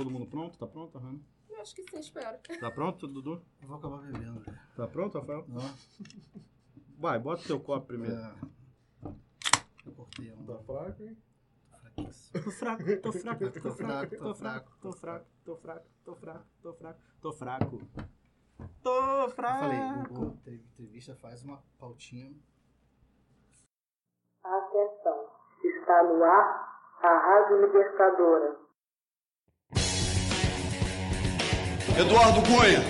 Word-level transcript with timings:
todo 0.00 0.10
mundo 0.10 0.26
pronto? 0.26 0.56
Tá 0.58 0.66
pronto, 0.66 0.98
Rana? 0.98 1.20
Eu 1.50 1.60
acho 1.60 1.74
que 1.74 1.82
sim, 1.82 1.98
espero. 1.98 2.38
Tá 2.58 2.70
pronto, 2.70 3.06
Dudu? 3.06 3.42
Eu 3.60 3.68
vou 3.68 3.76
acabar 3.76 3.98
bebendo. 3.98 4.40
velho. 4.40 4.58
Tá 4.74 4.86
pronto, 4.88 5.18
Rafael? 5.18 5.44
Não, 5.46 5.60
Vai, 6.98 7.18
bota 7.18 7.42
teu 7.46 7.60
copo 7.60 7.86
primeiro. 7.86 8.16
é... 8.16 8.34
Eu 9.84 9.92
cortei 9.92 10.32
um. 10.32 10.44
Tá 10.46 10.58
fraco, 10.58 11.02
hein? 11.02 11.16
Tô 12.42 12.50
fraco, 12.50 12.82
tô 13.02 13.12
fraco, 13.12 13.60
tô 13.60 13.72
fraco, 13.74 14.16
tô 14.16 14.34
fraco, 14.34 14.70
tô 14.80 14.92
fraco, 14.94 15.26
tô 15.44 15.54
fraco, 15.54 15.86
tô 16.04 16.14
fraco, 16.14 16.46
tô 16.62 16.72
fraco, 16.74 17.00
tô 17.20 17.32
fraco. 17.32 17.80
Tô 18.82 19.24
Eu 19.24 19.30
falei, 19.30 19.78
fraco. 19.78 20.14
o, 20.14 20.22
o 20.22 20.32
entre- 20.32 20.54
entrevista 20.56 21.14
faz 21.16 21.42
uma 21.42 21.62
pautinha. 21.78 22.32
Atenção, 24.42 25.30
está 25.62 26.02
no 26.04 26.24
ar 26.24 26.70
a 27.02 27.18
Rádio 27.18 27.60
Libertadora. 27.66 28.69
Eduardo 32.00 32.40
Cunha, 32.40 32.82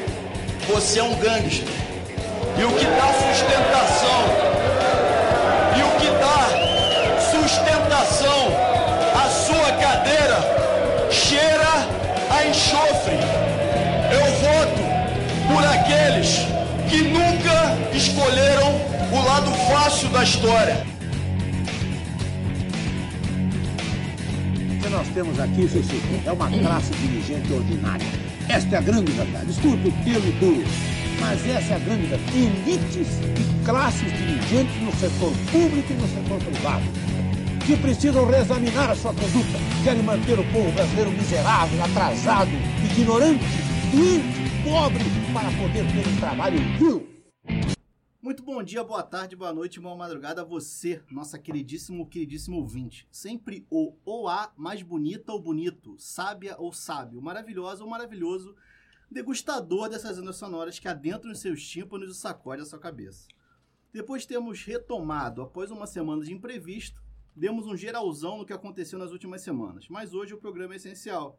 você 0.69 1.00
é 1.00 1.02
um 1.02 1.16
gangster. 1.16 1.66
E 2.56 2.64
o 2.64 2.70
que 2.77 2.84
dá 2.84 3.12
sustentação, 3.12 4.23
e 5.77 5.83
o 5.83 5.91
que 5.98 6.10
dá 6.20 7.19
sustentação 7.33 8.41
à 9.20 9.28
sua 9.28 9.73
cadeira 9.73 11.10
cheira 11.10 11.88
a 12.30 12.46
enxofre. 12.46 13.19
Eu 14.12 14.27
voto 14.45 14.83
por 15.48 15.64
aqueles 15.64 16.47
que 16.88 17.02
nunca 17.02 17.77
escolheram 17.92 18.80
o 19.12 19.24
lado 19.24 19.50
fácil 19.72 20.08
da 20.11 20.22
história. 20.22 20.86
O 24.55 24.83
que 24.83 24.88
nós 24.88 25.08
temos 25.08 25.41
aqui, 25.41 25.69
Ceci, 25.69 26.00
é 26.24 26.30
uma 26.30 26.48
classe 26.48 26.92
dirigente 26.92 27.52
ordinária. 27.52 28.30
Esta 28.51 28.75
é 28.75 28.79
a 28.79 28.83
grande 28.83 29.13
verdade. 29.13 29.47
Desculpe 29.47 29.89
o 29.89 29.93
termo 30.05 30.33
duro, 30.41 30.65
mas 31.20 31.48
essa 31.48 31.75
é 31.75 31.77
a 31.77 31.79
grande 31.79 32.06
verdade. 32.06 32.37
Elites 32.37 33.07
e 33.39 33.65
classes 33.65 34.12
dirigentes 34.12 34.83
no 34.83 34.92
setor 34.97 35.33
público 35.53 35.92
e 35.92 35.95
no 35.95 36.09
setor 36.09 36.39
privado, 36.42 36.84
que 37.65 37.77
precisam 37.77 38.27
reexaminar 38.27 38.91
a 38.91 38.97
sua 38.97 39.15
conduta. 39.15 39.57
Querem 39.84 40.03
manter 40.03 40.37
o 40.37 40.45
povo 40.53 40.69
brasileiro 40.73 41.12
miserável, 41.12 41.84
atrasado, 41.84 42.51
ignorante, 42.91 43.45
doente, 43.92 44.51
pobre, 44.64 45.05
para 45.33 45.51
poder 45.53 45.87
ter 45.87 46.09
um 46.09 46.17
trabalho 46.17 46.59
vil. 46.77 47.09
Muito 48.31 48.45
bom 48.45 48.62
dia, 48.62 48.84
boa 48.84 49.03
tarde, 49.03 49.34
boa 49.34 49.53
noite, 49.53 49.81
boa 49.81 49.97
madrugada 49.97 50.42
a 50.42 50.45
você, 50.45 51.03
nossa 51.11 51.36
queridíssimo, 51.36 52.09
queridíssimo 52.09 52.59
ouvinte. 52.59 53.05
Sempre 53.11 53.67
o 53.69 53.97
ou 54.05 54.28
a 54.28 54.53
mais 54.56 54.83
bonita 54.83 55.33
ou 55.33 55.42
bonito, 55.42 55.97
sábia 55.98 56.55
ou 56.56 56.73
sábio, 56.73 57.20
maravilhosa 57.20 57.83
ou 57.83 57.91
maravilhoso, 57.91 58.55
degustador 59.11 59.89
dessas 59.89 60.17
ondas 60.17 60.36
sonoras 60.36 60.78
que 60.78 60.86
adentram 60.86 61.33
os 61.33 61.41
seus 61.41 61.61
tímpanos 61.69 62.08
e 62.08 62.14
sacode 62.14 62.62
a 62.62 62.64
sua 62.64 62.78
cabeça. 62.78 63.27
Depois 63.92 64.23
de 64.23 64.28
termos 64.28 64.62
retomado, 64.62 65.42
após 65.42 65.73
uma 65.73 65.89
semana 65.89 66.23
de 66.23 66.33
imprevisto, 66.33 67.03
demos 67.34 67.67
um 67.67 67.77
geralzão 67.77 68.39
no 68.39 68.47
que 68.47 68.53
aconteceu 68.53 68.97
nas 68.97 69.11
últimas 69.11 69.42
semanas. 69.42 69.89
Mas 69.89 70.14
hoje 70.14 70.34
o 70.34 70.39
programa 70.39 70.75
é 70.75 70.77
essencial, 70.77 71.36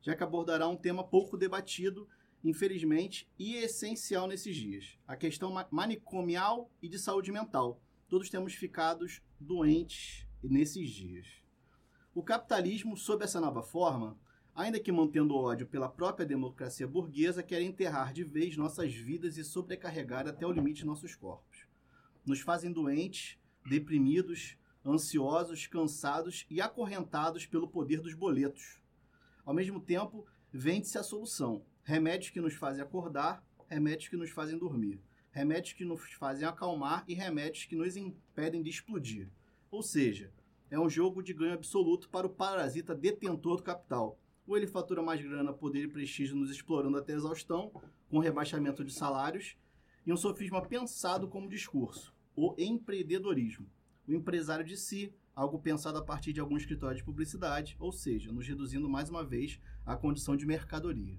já 0.00 0.16
que 0.16 0.24
abordará 0.24 0.66
um 0.66 0.76
tema 0.76 1.04
pouco 1.04 1.36
debatido 1.36 2.08
infelizmente, 2.44 3.28
e 3.38 3.56
essencial 3.56 4.26
nesses 4.26 4.56
dias. 4.56 4.98
A 5.06 5.16
questão 5.16 5.52
ma- 5.52 5.68
manicomial 5.70 6.70
e 6.82 6.88
de 6.88 6.98
saúde 6.98 7.30
mental. 7.30 7.80
Todos 8.08 8.30
temos 8.30 8.54
ficado 8.54 9.06
doentes 9.38 10.26
nesses 10.42 10.90
dias. 10.90 11.26
O 12.14 12.22
capitalismo, 12.22 12.96
sob 12.96 13.24
essa 13.24 13.40
nova 13.40 13.62
forma, 13.62 14.18
ainda 14.54 14.80
que 14.80 14.90
mantendo 14.90 15.36
ódio 15.36 15.66
pela 15.66 15.88
própria 15.88 16.26
democracia 16.26 16.86
burguesa, 16.86 17.42
quer 17.42 17.62
enterrar 17.62 18.12
de 18.12 18.24
vez 18.24 18.56
nossas 18.56 18.92
vidas 18.92 19.36
e 19.36 19.44
sobrecarregar 19.44 20.26
até 20.26 20.46
o 20.46 20.52
limite 20.52 20.84
nossos 20.84 21.14
corpos. 21.14 21.66
Nos 22.26 22.40
fazem 22.40 22.72
doentes, 22.72 23.38
deprimidos, 23.64 24.56
ansiosos, 24.84 25.66
cansados 25.66 26.46
e 26.50 26.60
acorrentados 26.60 27.46
pelo 27.46 27.68
poder 27.68 28.00
dos 28.00 28.14
boletos. 28.14 28.80
Ao 29.44 29.54
mesmo 29.54 29.80
tempo, 29.80 30.26
vende-se 30.52 30.98
a 30.98 31.02
solução. 31.02 31.64
Remédios 31.90 32.30
que 32.30 32.40
nos 32.40 32.54
fazem 32.54 32.84
acordar, 32.84 33.44
remédios 33.68 34.08
que 34.08 34.16
nos 34.16 34.30
fazem 34.30 34.56
dormir, 34.56 35.02
remédios 35.32 35.72
que 35.72 35.84
nos 35.84 36.00
fazem 36.12 36.46
acalmar 36.46 37.04
e 37.08 37.14
remédios 37.14 37.64
que 37.64 37.74
nos 37.74 37.96
impedem 37.96 38.62
de 38.62 38.70
explodir. 38.70 39.28
Ou 39.72 39.82
seja, 39.82 40.32
é 40.70 40.78
um 40.78 40.88
jogo 40.88 41.20
de 41.20 41.34
ganho 41.34 41.54
absoluto 41.54 42.08
para 42.08 42.28
o 42.28 42.30
parasita 42.30 42.94
detentor 42.94 43.56
do 43.56 43.64
capital. 43.64 44.16
Ou 44.46 44.56
ele 44.56 44.68
fatura 44.68 45.02
mais 45.02 45.20
grana, 45.20 45.52
poder 45.52 45.82
e 45.82 45.88
prestígio 45.88 46.36
nos 46.36 46.48
explorando 46.48 46.96
até 46.96 47.12
exaustão, 47.12 47.72
com 48.08 48.20
rebaixamento 48.20 48.84
de 48.84 48.92
salários, 48.92 49.56
e 50.06 50.12
um 50.12 50.16
sofisma 50.16 50.64
pensado 50.64 51.26
como 51.26 51.48
discurso, 51.48 52.14
o 52.36 52.54
empreendedorismo. 52.56 53.66
O 54.06 54.12
empresário 54.12 54.64
de 54.64 54.76
si, 54.76 55.12
algo 55.34 55.58
pensado 55.58 55.98
a 55.98 56.04
partir 56.04 56.32
de 56.32 56.38
algum 56.38 56.56
escritório 56.56 56.96
de 56.96 57.02
publicidade, 57.02 57.76
ou 57.80 57.90
seja, 57.90 58.30
nos 58.30 58.46
reduzindo 58.46 58.88
mais 58.88 59.10
uma 59.10 59.24
vez 59.24 59.60
à 59.84 59.96
condição 59.96 60.36
de 60.36 60.46
mercadoria 60.46 61.18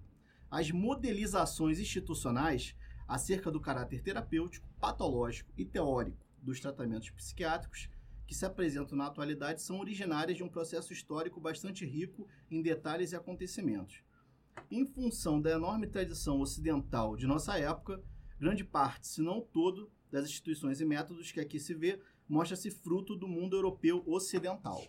as 0.51 0.69
modelizações 0.69 1.79
institucionais 1.79 2.75
acerca 3.07 3.49
do 3.49 3.61
caráter 3.61 4.03
terapêutico, 4.03 4.67
patológico 4.81 5.49
e 5.57 5.63
teórico 5.63 6.27
dos 6.41 6.59
tratamentos 6.59 7.09
psiquiátricos 7.09 7.89
que 8.27 8.35
se 8.35 8.45
apresentam 8.45 8.97
na 8.97 9.07
atualidade 9.07 9.61
são 9.61 9.79
originárias 9.79 10.37
de 10.37 10.43
um 10.43 10.49
processo 10.49 10.91
histórico 10.91 11.39
bastante 11.39 11.85
rico 11.85 12.27
em 12.49 12.61
detalhes 12.61 13.11
e 13.11 13.15
acontecimentos. 13.15 14.03
Em 14.69 14.85
função 14.85 15.41
da 15.41 15.51
enorme 15.51 15.87
tradição 15.87 16.41
ocidental 16.41 17.15
de 17.15 17.25
nossa 17.25 17.57
época, 17.57 18.03
grande 18.37 18.63
parte, 18.63 19.07
se 19.07 19.21
não 19.21 19.41
todo, 19.41 19.89
das 20.11 20.25
instituições 20.25 20.81
e 20.81 20.85
métodos 20.85 21.31
que 21.31 21.39
aqui 21.39 21.59
se 21.59 21.73
vê 21.73 22.01
mostra-se 22.27 22.69
fruto 22.69 23.15
do 23.15 23.27
mundo 23.27 23.55
europeu 23.55 24.03
ocidental. 24.05 24.81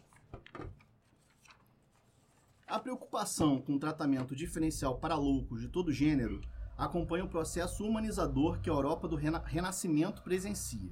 A 2.73 2.79
preocupação 2.79 3.61
com 3.61 3.75
o 3.75 3.79
tratamento 3.79 4.35
diferencial 4.35 4.97
para 4.97 5.15
loucos 5.15 5.61
de 5.61 5.69
todo 5.69 5.93
gênero 5.93 6.41
acompanha 6.75 7.23
o 7.23 7.29
processo 7.29 7.85
humanizador 7.85 8.63
que 8.63 8.71
a 8.71 8.73
Europa 8.73 9.07
do 9.07 9.15
Rena- 9.15 9.45
Renascimento 9.45 10.23
presencia. 10.23 10.91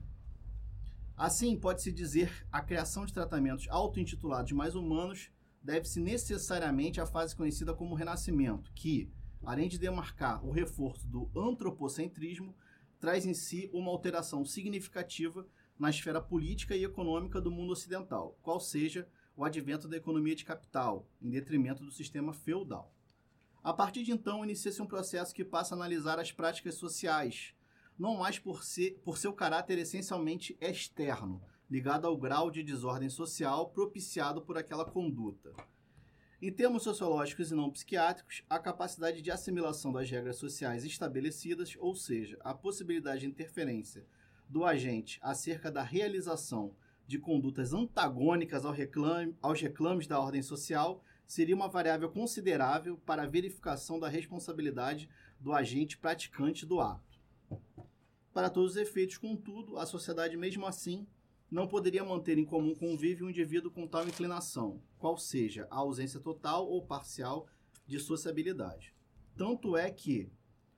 Assim, 1.16 1.58
pode-se 1.58 1.90
dizer 1.90 2.46
a 2.52 2.60
criação 2.60 3.06
de 3.06 3.14
tratamentos 3.14 3.66
auto-intitulados 3.70 4.52
mais 4.52 4.74
humanos 4.74 5.30
deve-se 5.62 6.00
necessariamente 6.00 7.00
à 7.00 7.06
fase 7.06 7.34
conhecida 7.34 7.72
como 7.72 7.94
Renascimento, 7.94 8.70
que, 8.74 9.10
além 9.42 9.66
de 9.66 9.78
demarcar 9.78 10.44
o 10.44 10.50
reforço 10.50 11.08
do 11.08 11.30
antropocentrismo, 11.34 12.54
traz 13.00 13.24
em 13.24 13.32
si 13.32 13.70
uma 13.72 13.90
alteração 13.90 14.44
significativa 14.44 15.46
na 15.78 15.88
esfera 15.88 16.20
política 16.20 16.76
e 16.76 16.84
econômica 16.84 17.40
do 17.40 17.50
mundo 17.50 17.72
ocidental, 17.72 18.38
qual 18.42 18.60
seja 18.60 19.08
o 19.36 19.44
advento 19.44 19.88
da 19.88 19.96
economia 19.96 20.34
de 20.34 20.44
capital, 20.44 21.06
em 21.20 21.30
detrimento 21.30 21.84
do 21.84 21.90
sistema 21.90 22.32
feudal. 22.32 22.92
A 23.62 23.72
partir 23.72 24.02
de 24.02 24.12
então, 24.12 24.44
inicia-se 24.44 24.80
um 24.80 24.86
processo 24.86 25.34
que 25.34 25.44
passa 25.44 25.74
a 25.74 25.76
analisar 25.76 26.18
as 26.18 26.32
práticas 26.32 26.76
sociais, 26.76 27.54
não 27.98 28.16
mais 28.16 28.38
por, 28.38 28.62
por 29.04 29.18
seu 29.18 29.32
caráter 29.32 29.78
essencialmente 29.78 30.56
externo, 30.60 31.42
ligado 31.70 32.06
ao 32.06 32.16
grau 32.16 32.50
de 32.50 32.62
desordem 32.62 33.10
social 33.10 33.70
propiciado 33.70 34.40
por 34.42 34.56
aquela 34.56 34.84
conduta. 34.84 35.52
Em 36.42 36.50
termos 36.50 36.82
sociológicos 36.82 37.52
e 37.52 37.54
não 37.54 37.70
psiquiátricos, 37.70 38.42
a 38.48 38.58
capacidade 38.58 39.20
de 39.20 39.30
assimilação 39.30 39.92
das 39.92 40.10
regras 40.10 40.36
sociais 40.36 40.86
estabelecidas, 40.86 41.76
ou 41.78 41.94
seja, 41.94 42.38
a 42.40 42.54
possibilidade 42.54 43.20
de 43.20 43.26
interferência 43.26 44.06
do 44.48 44.64
agente 44.64 45.18
acerca 45.22 45.70
da 45.70 45.82
realização 45.82 46.74
de 47.10 47.18
condutas 47.18 47.74
antagônicas 47.74 48.64
ao 48.64 48.70
reclame, 48.70 49.36
aos 49.42 49.60
reclames 49.60 50.06
da 50.06 50.20
ordem 50.20 50.42
social 50.42 51.02
seria 51.26 51.56
uma 51.56 51.66
variável 51.66 52.08
considerável 52.08 52.98
para 52.98 53.24
a 53.24 53.26
verificação 53.26 53.98
da 53.98 54.08
responsabilidade 54.08 55.10
do 55.40 55.52
agente 55.52 55.98
praticante 55.98 56.64
do 56.64 56.80
ato. 56.80 57.18
Para 58.32 58.48
todos 58.48 58.72
os 58.72 58.76
efeitos, 58.76 59.18
contudo, 59.18 59.76
a 59.76 59.86
sociedade, 59.86 60.36
mesmo 60.36 60.64
assim, 60.64 61.04
não 61.50 61.66
poderia 61.66 62.04
manter 62.04 62.38
em 62.38 62.44
comum 62.44 62.76
convívio 62.76 63.26
um 63.26 63.30
indivíduo 63.30 63.72
com 63.72 63.88
tal 63.88 64.06
inclinação, 64.06 64.80
qual 64.96 65.18
seja 65.18 65.66
a 65.68 65.78
ausência 65.78 66.20
total 66.20 66.68
ou 66.68 66.86
parcial 66.86 67.48
de 67.88 67.98
sociabilidade. 67.98 68.94
Tanto 69.36 69.76
é 69.76 69.90
que 69.90 70.30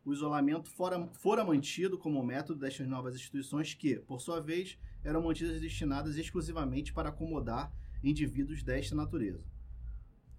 o 0.02 0.14
isolamento 0.14 0.70
fora, 0.70 1.06
fora 1.08 1.44
mantido 1.44 1.98
como 1.98 2.24
método 2.24 2.60
destas 2.60 2.88
novas 2.88 3.16
instituições 3.16 3.74
que, 3.74 3.96
por 3.96 4.18
sua 4.18 4.40
vez, 4.40 4.78
eram 5.04 5.22
mantidas 5.22 5.60
destinadas 5.60 6.16
exclusivamente 6.16 6.92
para 6.92 7.08
acomodar 7.08 7.72
indivíduos 8.02 8.62
desta 8.62 8.94
natureza. 8.94 9.44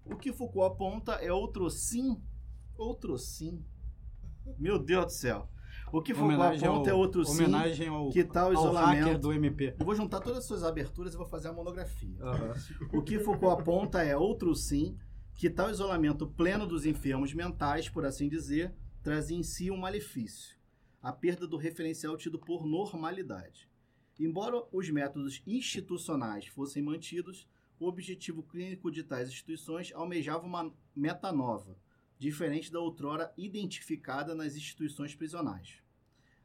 O 0.04 0.16
que 0.16 0.32
Foucault 0.32 0.74
aponta 0.74 1.12
é 1.14 1.32
outro 1.32 1.70
sim, 1.70 2.20
outro 2.76 3.16
sim. 3.18 3.64
Meu 4.58 4.78
Deus 4.78 5.06
do 5.06 5.12
céu. 5.12 5.48
O 5.92 6.02
que 6.02 6.12
Foucault 6.12 6.34
Homenagem 6.34 6.68
aponta 6.68 6.90
ao, 6.90 6.96
é 6.96 7.00
outro 7.00 7.24
sim. 7.24 7.44
homenagem 7.44 7.88
ao, 7.88 8.10
Que 8.10 8.24
tal 8.24 8.52
isolamento? 8.52 9.18
do 9.20 9.32
MP. 9.32 9.74
Eu 9.78 9.86
vou 9.86 9.94
juntar 9.94 10.20
todas 10.20 10.38
as 10.40 10.44
suas 10.44 10.62
aberturas 10.62 11.14
e 11.14 11.16
vou 11.16 11.26
fazer 11.26 11.48
a 11.48 11.52
monografia. 11.52 12.16
Aham. 12.20 12.54
O 12.92 13.02
que 13.02 13.18
Foucault 13.18 13.60
aponta 13.62 14.02
é 14.02 14.16
outro 14.16 14.54
sim, 14.54 14.98
que 15.34 15.48
tal 15.48 15.70
isolamento 15.70 16.26
pleno 16.26 16.66
dos 16.66 16.84
enfermos 16.84 17.32
mentais, 17.32 17.88
por 17.88 18.04
assim 18.04 18.28
dizer, 18.28 18.74
trazia 19.02 19.36
em 19.36 19.42
si 19.42 19.70
um 19.70 19.76
malefício, 19.76 20.56
a 21.02 21.12
perda 21.12 21.46
do 21.46 21.56
referencial 21.56 22.16
tido 22.16 22.38
por 22.38 22.66
normalidade. 22.66 23.68
Embora 24.18 24.64
os 24.70 24.88
métodos 24.90 25.42
institucionais 25.46 26.46
fossem 26.46 26.82
mantidos, 26.82 27.48
o 27.80 27.86
objetivo 27.86 28.42
clínico 28.42 28.90
de 28.90 29.02
tais 29.02 29.28
instituições 29.28 29.92
almejava 29.92 30.46
uma 30.46 30.72
meta 30.94 31.32
nova, 31.32 31.76
diferente 32.18 32.70
da 32.70 32.78
outrora 32.78 33.32
identificada 33.36 34.34
nas 34.34 34.54
instituições 34.54 35.14
prisionais. 35.14 35.82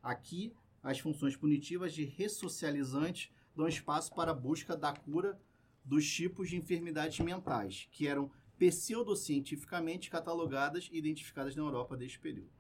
Aqui, 0.02 0.52
as 0.82 1.00
funções 1.00 1.36
punitivas 1.36 1.94
de 1.94 2.06
ressocializantes 2.06 3.32
dão 3.56 3.68
espaço 3.68 4.14
para 4.16 4.32
a 4.32 4.36
busca 4.36 4.76
da 4.76 4.92
cura 4.92 5.40
dos 5.86 6.10
tipos 6.12 6.50
de 6.50 6.58
enfermidades 6.58 7.20
mentais, 7.20 7.88
que 7.92 8.08
eram 8.08 8.32
pseudocientificamente 8.58 10.10
catalogadas 10.10 10.90
e 10.92 10.98
identificadas 10.98 11.56
na 11.56 11.62
Europa 11.62 11.96
deste 11.96 12.20
período. 12.20 12.59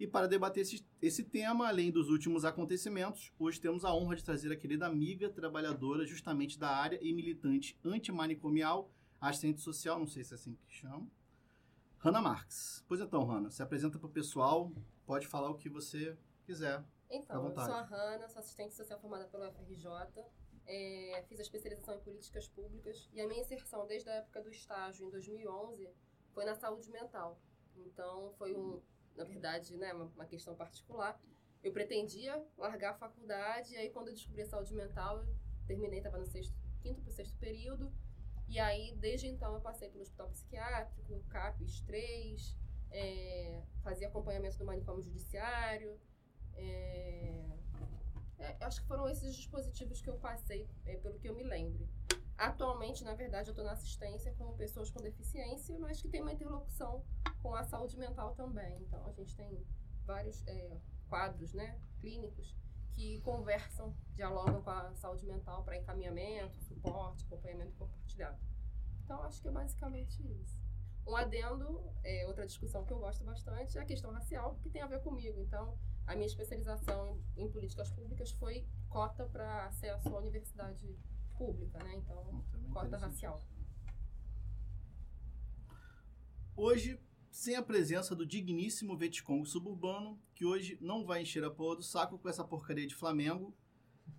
E 0.00 0.06
para 0.06 0.26
debater 0.26 0.62
esse, 0.62 0.82
esse 1.02 1.22
tema, 1.22 1.68
além 1.68 1.90
dos 1.90 2.08
últimos 2.08 2.46
acontecimentos, 2.46 3.30
hoje 3.38 3.60
temos 3.60 3.84
a 3.84 3.94
honra 3.94 4.16
de 4.16 4.24
trazer 4.24 4.50
a 4.50 4.56
querida 4.56 4.86
amiga 4.86 5.28
trabalhadora 5.28 6.06
justamente 6.06 6.58
da 6.58 6.70
área 6.70 6.98
e 7.02 7.12
militante 7.12 7.78
antimanicomial, 7.84 8.90
assistente 9.20 9.60
social, 9.60 9.98
não 9.98 10.06
sei 10.06 10.24
se 10.24 10.32
é 10.32 10.36
assim 10.36 10.54
que 10.54 10.72
chama, 10.72 11.06
Hanna 11.98 12.22
Marques. 12.22 12.82
Pois 12.88 12.98
então, 12.98 13.22
Hanna, 13.26 13.50
se 13.50 13.62
apresenta 13.62 13.98
para 13.98 14.06
o 14.06 14.10
pessoal, 14.10 14.72
pode 15.04 15.26
falar 15.26 15.50
o 15.50 15.54
que 15.54 15.68
você 15.68 16.16
quiser. 16.44 16.82
Então, 17.10 17.44
eu 17.44 17.54
sou 17.54 17.74
a 17.74 17.82
Hanna, 17.82 18.26
sou 18.26 18.40
assistente 18.40 18.74
social 18.74 18.98
formada 18.98 19.26
pela 19.26 19.50
UFRJ, 19.50 19.86
é, 20.66 21.22
fiz 21.28 21.40
a 21.40 21.42
especialização 21.42 21.94
em 21.96 22.00
políticas 22.00 22.48
públicas 22.48 23.06
e 23.12 23.20
a 23.20 23.28
minha 23.28 23.42
inserção 23.42 23.86
desde 23.86 24.08
a 24.08 24.14
época 24.14 24.40
do 24.40 24.48
estágio, 24.48 25.06
em 25.06 25.10
2011, 25.10 25.90
foi 26.32 26.46
na 26.46 26.54
saúde 26.54 26.90
mental. 26.90 27.38
Então, 27.76 28.32
foi 28.38 28.56
um, 28.56 28.80
na 29.16 29.24
verdade, 29.24 29.76
né, 29.76 29.92
uma, 29.92 30.04
uma 30.04 30.26
questão 30.26 30.54
particular. 30.54 31.20
Eu 31.62 31.72
pretendia 31.72 32.42
largar 32.56 32.92
a 32.92 32.94
faculdade 32.94 33.74
e 33.74 33.76
aí 33.76 33.90
quando 33.90 34.08
eu 34.08 34.14
descobri 34.14 34.42
a 34.42 34.46
saúde 34.46 34.74
mental, 34.74 35.22
eu 35.22 35.34
terminei, 35.66 35.98
estava 35.98 36.18
no 36.18 36.26
sexto, 36.26 36.54
quinto 36.80 37.02
para 37.02 37.12
sexto 37.12 37.36
período, 37.38 37.92
e 38.50 38.58
aí, 38.58 38.96
desde 38.96 39.28
então, 39.28 39.54
eu 39.54 39.60
passei 39.60 39.88
pelo 39.88 40.02
hospital 40.02 40.28
psiquiátrico, 40.28 41.22
CAPES 41.28 41.82
3, 41.82 42.56
é, 42.90 43.62
fazia 43.80 44.08
acompanhamento 44.08 44.58
do 44.58 44.64
manicômio 44.64 45.00
judiciário, 45.00 45.96
é, 46.56 47.44
é, 48.40 48.56
acho 48.60 48.82
que 48.82 48.88
foram 48.88 49.08
esses 49.08 49.36
dispositivos 49.36 50.02
que 50.02 50.10
eu 50.10 50.16
passei, 50.16 50.68
é, 50.84 50.96
pelo 50.96 51.16
que 51.20 51.28
eu 51.28 51.34
me 51.36 51.44
lembre. 51.44 51.88
Atualmente, 52.40 53.04
na 53.04 53.12
verdade, 53.12 53.50
eu 53.50 53.52
estou 53.52 53.66
na 53.66 53.72
assistência 53.72 54.32
com 54.32 54.56
pessoas 54.56 54.90
com 54.90 54.98
deficiência, 55.02 55.78
mas 55.78 56.00
que 56.00 56.08
tem 56.08 56.22
uma 56.22 56.32
interlocução 56.32 57.04
com 57.42 57.54
a 57.54 57.62
saúde 57.64 57.98
mental 57.98 58.34
também. 58.34 58.80
Então, 58.80 59.06
a 59.06 59.12
gente 59.12 59.36
tem 59.36 59.62
vários 60.06 60.42
é, 60.46 60.80
quadros 61.06 61.52
né, 61.52 61.78
clínicos 62.00 62.56
que 62.94 63.20
conversam, 63.20 63.94
dialogam 64.14 64.62
com 64.62 64.70
a 64.70 64.94
saúde 64.94 65.26
mental 65.26 65.62
para 65.64 65.76
encaminhamento, 65.76 66.58
suporte, 66.62 67.26
acompanhamento 67.26 67.76
compartilhado. 67.76 68.38
Então, 69.04 69.22
acho 69.22 69.42
que 69.42 69.48
é 69.48 69.50
basicamente 69.50 70.26
isso. 70.40 70.58
Um 71.06 71.16
adendo, 71.16 71.92
é, 72.02 72.26
outra 72.26 72.46
discussão 72.46 72.86
que 72.86 72.92
eu 72.94 72.98
gosto 72.98 73.22
bastante, 73.22 73.76
é 73.76 73.82
a 73.82 73.84
questão 73.84 74.10
racial, 74.12 74.54
que 74.62 74.70
tem 74.70 74.80
a 74.80 74.86
ver 74.86 75.02
comigo. 75.02 75.38
Então, 75.42 75.76
a 76.06 76.14
minha 76.14 76.26
especialização 76.26 77.20
em 77.36 77.50
políticas 77.50 77.90
públicas 77.90 78.30
foi 78.30 78.66
cota 78.88 79.26
para 79.26 79.66
acesso 79.66 80.08
à 80.08 80.18
universidade 80.18 80.98
né? 81.48 81.94
Então, 81.96 82.44
cota 82.72 82.96
racial. 82.98 83.42
Hoje, 86.56 87.00
sem 87.30 87.56
a 87.56 87.62
presença 87.62 88.14
do 88.14 88.26
digníssimo 88.26 88.96
Vietcong 88.96 89.46
suburbano, 89.48 90.18
que 90.34 90.44
hoje 90.44 90.76
não 90.80 91.04
vai 91.06 91.22
encher 91.22 91.42
a 91.44 91.50
porra 91.50 91.76
do 91.76 91.82
saco 91.82 92.18
com 92.18 92.28
essa 92.28 92.44
porcaria 92.44 92.86
de 92.86 92.94
Flamengo. 92.94 93.54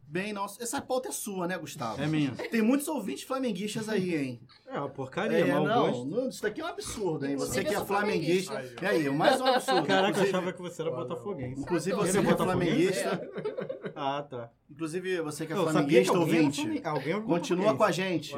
Bem, 0.07 0.33
nossa, 0.33 0.62
essa 0.62 0.81
pauta 0.81 1.07
é 1.09 1.12
sua, 1.12 1.47
né, 1.47 1.57
Gustavo? 1.57 2.01
É 2.01 2.07
minha. 2.07 2.31
Tem 2.31 2.62
muitos 2.62 2.88
ouvintes 2.88 3.24
flamenguistas 3.24 3.88
aí, 3.88 4.13
hein? 4.15 4.41
É 4.65 4.77
uma 4.77 4.89
porcaria, 4.89 5.38
É, 5.38 5.53
mau 5.53 5.65
não, 5.65 5.88
gosto. 5.91 6.06
não, 6.06 6.27
isso 6.29 6.41
daqui 6.41 6.59
é 6.59 6.65
um 6.65 6.67
absurdo, 6.67 7.25
hein? 7.25 7.35
Você 7.38 7.63
que 7.63 7.74
é 7.74 7.85
flamenguista. 7.85 8.62
E 8.81 8.85
aí, 8.85 9.09
mais 9.09 9.39
um 9.39 9.45
absurdo. 9.45 9.88
Caraca, 9.88 10.07
eu 10.07 10.09
inclusive, 10.12 10.29
achava 10.38 10.53
que 10.53 10.62
você 10.62 10.81
era 10.81 10.91
botafoguense. 10.91 11.62
inclusive 11.62 11.95
você 11.95 12.17
é 12.19 12.21
que 12.24 12.27
é 12.29 12.35
flamenguista. 12.38 13.31
Ah, 13.95 14.21
tá. 14.23 14.49
Inclusive 14.69 15.21
você 15.21 15.45
que 15.45 15.53
é 15.53 15.55
Eu 15.55 15.63
flamenguista, 15.63 16.13
era 16.13 16.19
ouvinte. 16.19 16.61
flamengue- 16.61 16.88
alguém 16.88 17.21
Continua 17.21 17.75
com 17.75 17.83
a 17.83 17.91
gente. 17.91 18.35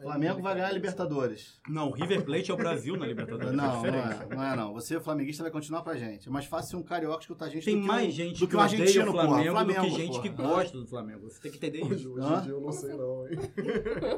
Flamengo 0.00 0.40
vai 0.40 0.54
ganhar 0.54 0.68
a 0.68 0.72
Libertadores. 0.72 1.60
Não, 1.68 1.88
o 1.88 1.92
River 1.92 2.24
Plate 2.24 2.50
é 2.50 2.54
o 2.54 2.56
Brasil 2.56 2.96
na 2.96 3.06
Libertadores. 3.06 3.52
Não, 3.52 3.84
é 3.84 3.90
não 3.90 3.98
é, 3.98 4.34
não 4.34 4.44
é 4.44 4.56
não. 4.56 4.72
Você, 4.72 4.98
flamenguista, 4.98 5.42
vai 5.42 5.52
continuar 5.52 5.82
pra 5.82 5.94
gente. 5.94 6.26
É 6.26 6.30
mais 6.32 6.46
fácil 6.46 6.70
ser 6.70 6.76
um 6.76 6.82
carioca 6.82 7.20
escutar 7.20 7.44
a 7.44 7.48
gente 7.50 7.66
Tem 7.66 7.74
do 7.76 7.82
que 7.82 7.86
mais 7.86 8.06
um, 8.08 8.10
gente 8.10 8.38
do 8.40 8.46
que 8.46 8.50
que 8.50 8.56
um 8.56 8.60
argentino, 8.60 9.10
o 9.10 9.12
porra. 9.12 9.26
Flamengo, 9.26 9.50
Flamengo, 9.52 9.80
do 9.82 9.86
que 9.88 9.90
gente 9.94 10.08
porra. 10.12 10.22
que 10.22 10.28
gosta 10.30 10.78
do 10.78 10.86
Flamengo. 10.86 11.28
Você 11.30 11.40
tem 11.42 11.50
que 11.50 11.58
entender 11.58 11.84
Hoje, 11.84 11.94
isso. 11.96 12.12
hoje 12.14 12.22
Hã? 12.26 12.38
em 12.38 12.42
dia 12.42 12.52
eu 12.52 12.60
não 12.62 12.72
sei 12.72 12.94
não, 12.94 13.28
hein? 13.28 13.38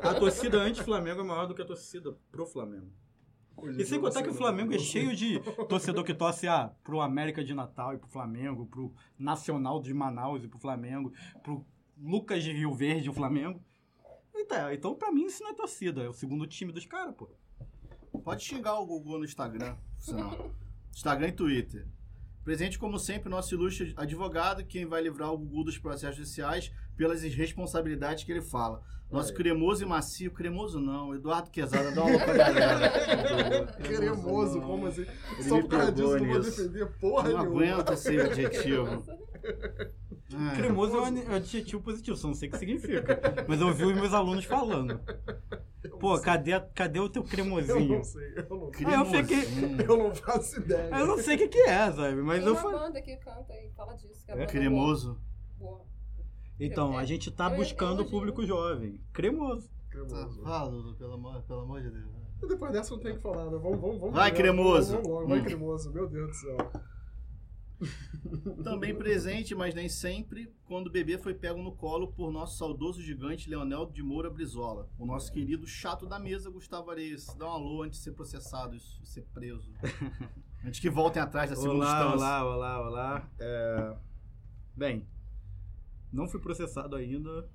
A 0.03 0.15
torcida 0.15 0.59
anti-Flamengo 0.59 1.21
é 1.21 1.25
maior 1.25 1.47
do 1.47 1.55
que 1.55 1.63
a 1.63 1.65
torcida 1.65 2.15
pro 2.31 2.47
Flamengo. 2.47 2.87
Em 3.69 3.81
E 3.81 3.85
sem 3.85 4.01
contar 4.01 4.23
que 4.23 4.31
o. 4.31 4.35
Flamengo 4.35 4.75
é 4.75 4.79
cheio 4.79 5.15
de 5.15 5.39
torcedor 5.69 6.05
que 6.05 6.15
torce 6.15 6.49
ah, 6.49 6.73
pro 6.83 7.01
América 7.01 7.45
de 7.45 7.55
Natal 7.55 7.95
e 7.95 7.99
pro 7.99 8.09
Flamengo, 8.09 8.67
pro 8.67 8.93
Nacional 9.19 9.81
de 9.81 9.93
Manaus 9.95 10.45
e 10.45 10.49
pro 10.49 10.59
Flamengo, 10.59 11.13
pro 11.43 11.65
Lucas 11.97 12.43
de 12.43 12.53
Rio 12.53 12.73
Verde 12.75 13.07
e 13.07 13.11
o 13.11 13.13
Flamengo. 13.13 13.63
Então, 14.35 14.73
então, 14.73 14.95
pra 14.95 15.13
mim, 15.13 15.27
isso 15.27 15.43
não 15.43 15.51
é 15.51 15.55
torcida. 15.55 16.03
É 16.03 16.09
o 16.09 16.13
segundo 16.13 16.47
time 16.47 16.73
dos 16.73 16.87
caras, 16.87 17.15
pô. 17.15 17.29
Pode 18.25 18.43
xingar 18.43 18.79
o 18.79 18.87
Gugu 18.87 19.19
no 19.19 19.25
Instagram, 19.25 19.77
senão. 19.99 20.53
Instagram 20.91 21.29
e 21.29 21.33
Twitter. 21.33 21.89
Presente, 22.45 22.79
como 22.79 22.99
sempre, 22.99 23.29
nosso 23.29 23.55
ilustre 23.55 23.95
advogado, 23.97 24.65
quem 24.65 24.85
vai 24.85 25.01
livrar 25.01 25.33
o 25.33 25.39
Gugu 25.39 25.65
dos 25.65 25.79
processos 25.79 26.17
judiciais 26.17 26.73
pelas 26.97 27.23
irresponsabilidades 27.25 28.25
que 28.25 28.33
ele 28.33 28.43
fala. 28.43 28.83
Nosso 29.11 29.29
Aí. 29.31 29.37
cremoso 29.37 29.83
e 29.83 29.87
macio, 29.87 30.31
cremoso 30.31 30.81
não, 30.81 31.15
Eduardo 31.15 31.51
Quezada, 31.51 31.91
dá 31.93 32.03
uma 32.03 32.19
pra 32.19 32.33
galera. 32.33 33.67
Cremoso, 33.85 34.59
não. 34.59 34.67
como 34.67 34.87
assim? 34.87 35.03
Ele 35.03 35.43
Só 35.49 35.61
por 35.61 35.69
causa 35.69 35.93
disso 35.93 36.17
não 36.19 36.27
vou 36.27 36.39
nisso. 36.39 36.51
defender 36.63 36.87
porra 36.99 37.29
Não 37.29 37.39
nenhuma. 37.45 37.63
aguento 37.75 37.93
esse 37.93 38.19
adjetivo. 38.19 39.05
Ai. 40.35 40.57
Cremoso 40.57 40.97
é 40.97 41.01
um 41.01 41.05
ad- 41.05 41.35
adjetivo 41.35 41.83
positivo, 41.83 42.17
só 42.17 42.29
não 42.29 42.35
sei 42.35 42.49
o 42.49 42.53
que 42.53 42.59
significa. 42.59 43.45
Mas 43.47 43.61
eu 43.61 43.67
ouvi 43.67 43.85
os 43.85 43.93
meus 43.95 44.15
alunos 44.15 44.47
falando. 44.47 44.99
Pô, 46.01 46.19
cadê, 46.19 46.59
cadê 46.75 46.99
o 46.99 47.09
teu 47.11 47.23
Eu 47.23 47.29
cremosinho? 47.29 47.97
não 47.97 48.05
sei, 48.05 48.33
eu 48.37 48.47
não, 48.49 48.71
Aí 48.87 48.95
eu 48.95 49.05
fiquei- 49.05 49.87
eu 49.87 49.97
não 49.99 50.15
faço 50.15 50.59
ideia. 50.59 50.89
Eu 50.97 51.07
não 51.07 51.19
sei 51.19 51.35
o 51.35 51.39
que, 51.39 51.49
que 51.49 51.59
é, 51.59 51.93
sabe? 51.93 52.15
Mas 52.23 52.39
Tem 52.39 52.47
eu 52.47 52.53
uma 52.55 52.63
falei. 52.63 52.79
banda 52.79 53.03
que 53.03 53.17
canta 53.17 53.53
e 53.55 53.71
fala 53.77 53.95
disso. 53.95 54.25
Que 54.25 54.33
é 54.33 54.43
É? 54.43 54.47
Cremoso. 54.47 55.21
Boa. 55.59 55.77
Boa. 55.79 55.92
Então, 56.61 56.97
a 56.97 57.05
gente 57.05 57.31
tá 57.31 57.51
buscando 57.51 58.03
o 58.03 58.09
público 58.11 58.45
jovem. 58.47 59.01
Cremoso. 59.13 59.69
Tá, 59.69 59.75
Cremoso. 59.91 60.43
fala, 60.43 60.71
Dudu, 60.71 60.95
pelo 60.95 61.15
amor, 61.15 61.43
pelo 61.43 61.61
amor 61.61 61.83
de 61.83 61.91
Deus. 61.91 62.09
E 62.43 62.47
Depois 62.47 62.73
dessa 62.73 62.95
não 62.95 63.03
tem 63.03 63.13
o 63.13 63.17
que 63.17 63.23
falar, 63.23 63.45
né? 63.51 63.59
Vamos, 63.59 63.81
vamos, 63.81 63.99
vamos. 64.01 64.15
Vai, 64.15 64.33
cremoso. 64.33 64.93
Vamos 64.95 65.09
logo, 65.09 65.29
vai, 65.29 65.41
Hum. 65.41 65.45
cremoso. 65.45 65.93
Meu 65.93 66.09
Deus 66.09 66.29
do 66.29 66.35
céu. 66.35 66.57
Também 68.63 68.95
presente, 68.95 69.55
mas 69.57 69.75
nem 69.75 69.89
sempre, 69.89 70.53
quando 70.67 70.87
o 70.87 70.91
bebê 70.91 71.19
foi 71.19 71.35
pego 71.35 71.61
no 71.61 71.73
colo 71.73 72.13
por 72.13 72.31
nosso 72.31 72.57
saudoso 72.57 73.03
gigante 73.03 73.51
Leonel 73.51 73.87
de 73.87 74.03
Moura 74.05 74.31
Brizola, 74.31 74.89
o 74.99 75.05
nosso 75.05 75.33
querido 75.33 75.67
chato 75.67 76.07
da 76.07 76.19
mesa, 76.19 76.49
Gustavo 76.49 76.91
Areias. 76.93 77.27
Dá 77.37 77.47
um 77.47 77.51
alô 77.51 77.83
antes 77.83 77.99
de 77.99 78.05
ser 78.05 78.13
processado 78.13 78.77
e 78.77 78.81
ser 78.81 79.23
preso. 79.35 79.73
antes 80.65 80.79
que 80.79 80.89
voltem 80.89 81.21
atrás 81.21 81.51
da 81.51 81.57
segunda 81.57 81.75
Olá, 81.85 81.87
instância. 82.05 82.17
olá, 82.17 82.45
olá, 82.55 82.89
olá. 82.89 83.31
É, 83.41 83.97
Bem, 84.77 85.07
não 86.13 86.29
fui 86.29 86.41
processado 86.41 86.95
ainda, 86.97 87.49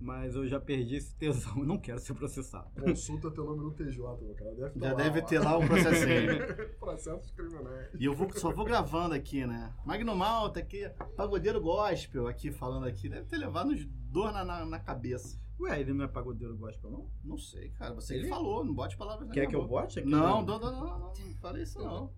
mas 0.00 0.34
eu 0.34 0.46
já 0.46 0.58
perdi 0.60 0.96
esse 0.96 1.14
tesão. 1.16 1.56
Eu 1.58 1.64
não 1.66 1.78
quero 1.78 1.98
ser 2.00 2.14
processado. 2.14 2.68
Consulta 2.80 3.30
teu 3.30 3.44
nome 3.44 3.62
no 3.62 3.70
TJ, 3.72 3.96
meu 4.22 4.34
cara. 4.34 4.50
Deve 4.54 4.80
Já 4.80 4.90
tá 4.90 4.94
deve 4.94 5.20
lá, 5.20 5.26
ter 5.26 5.38
lá 5.38 5.58
um 5.58 5.66
processinho. 5.66 6.68
Processos 6.80 7.30
criminais. 7.30 7.88
E 7.98 8.04
eu 8.04 8.14
vou, 8.14 8.30
só 8.32 8.52
vou 8.52 8.64
gravando 8.64 9.14
aqui, 9.14 9.46
né? 9.46 9.72
Magno 9.84 10.14
Malta 10.16 10.60
aqui, 10.60 10.88
pagodeiro 11.16 11.60
gospel 11.60 12.26
aqui, 12.26 12.50
falando 12.50 12.86
aqui. 12.86 13.08
Deve 13.08 13.26
ter 13.26 13.36
levado 13.36 13.70
uns 13.70 13.84
dor 13.86 14.32
na, 14.32 14.44
na, 14.44 14.64
na 14.64 14.78
cabeça. 14.80 15.38
Ué, 15.60 15.80
ele 15.80 15.92
não 15.94 16.04
é 16.04 16.08
pagodeiro 16.08 16.56
gospel, 16.56 16.90
não? 16.90 17.08
Não 17.24 17.38
sei, 17.38 17.70
cara. 17.70 17.94
Você 17.94 18.14
que 18.14 18.20
Ele- 18.22 18.28
falou, 18.28 18.64
não 18.64 18.74
bote 18.74 18.96
palavras 18.96 19.28
na 19.28 19.32
Quer 19.32 19.40
minha 19.42 19.50
que 19.50 19.56
eu 19.56 19.62
boca. 19.62 19.82
bote 19.82 20.00
aqui? 20.00 20.08
Não, 20.10 20.42
não, 20.44 20.58
não, 20.58 20.72
não, 20.72 20.80
não, 20.80 20.98
não 20.98 21.34
falei 21.40 21.62
isso 21.62 21.78
não. 21.78 22.12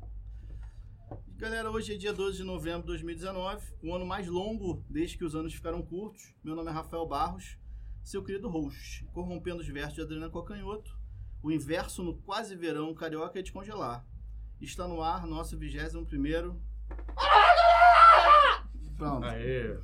Galera, 1.37 1.71
hoje 1.71 1.95
é 1.95 1.97
dia 1.97 2.13
12 2.13 2.39
de 2.39 2.45
novembro 2.45 2.81
de 2.81 2.87
2019, 2.89 3.75
o 3.83 3.95
ano 3.95 4.05
mais 4.05 4.27
longo 4.27 4.85
desde 4.89 5.17
que 5.17 5.25
os 5.25 5.35
anos 5.37 5.55
ficaram 5.55 5.81
curtos. 5.83 6.35
Meu 6.43 6.57
nome 6.57 6.71
é 6.71 6.73
Rafael 6.73 7.07
Barros, 7.07 7.57
seu 8.03 8.25
querido 8.25 8.49
host, 8.49 9.05
corrompendo 9.13 9.61
os 9.61 9.69
versos 9.69 9.95
de 9.95 10.01
Adriana 10.01 10.29
Cocanhoto. 10.29 10.99
O 11.43 11.53
inverso 11.53 12.03
no 12.03 12.17
quase 12.23 12.57
verão 12.57 12.93
carioca 12.95 13.39
é 13.39 13.43
de 13.43 13.53
congelar. 13.53 14.05
Está 14.61 14.89
no 14.89 15.01
ar 15.01 15.27
nosso 15.27 15.57
21 15.57 16.05
primeiro. 16.05 16.61
Pronto. 18.97 19.27
Aê. 19.27 19.79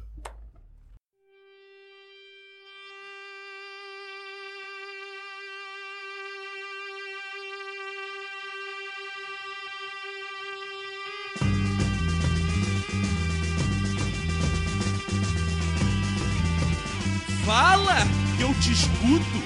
Que 18.43 18.49
eu 18.49 18.55
te 18.55 18.73
escuto. 18.73 19.39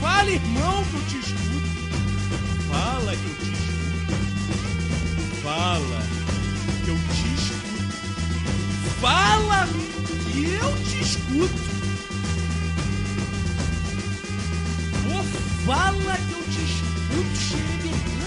Fala, 0.00 0.30
irmão, 0.30 0.82
que 0.84 0.94
eu 0.94 1.02
te 1.02 1.18
escuto. 1.18 1.68
Fala 2.70 3.14
que 3.14 3.26
eu 3.26 3.34
te 3.36 3.52
escuto. 3.52 4.14
Fala 5.42 6.02
que 6.82 6.88
eu 6.88 6.98
te 7.12 7.28
escuto. 7.34 7.90
Fala 9.02 9.68
que 10.32 10.44
eu 10.44 10.72
te 10.82 10.98
escuto. 11.02 11.60
Ô, 15.04 15.22
fala 15.66 16.16
que 16.16 16.32
eu 16.32 16.42
te 16.44 16.62
escuto. 16.64 17.00
Oi, 17.18 18.19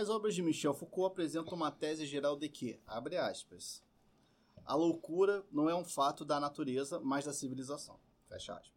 As 0.00 0.08
obras 0.08 0.34
de 0.34 0.40
Michel 0.40 0.72
Foucault 0.72 1.12
apresentam 1.12 1.52
uma 1.52 1.70
tese 1.70 2.06
geral 2.06 2.34
de 2.34 2.48
que, 2.48 2.80
abre 2.86 3.18
aspas, 3.18 3.84
a 4.64 4.74
loucura 4.74 5.44
não 5.52 5.68
é 5.68 5.74
um 5.74 5.84
fato 5.84 6.24
da 6.24 6.40
natureza, 6.40 6.98
mas 6.98 7.26
da 7.26 7.34
civilização. 7.34 8.00
Fecha 8.26 8.54
aspas. 8.54 8.72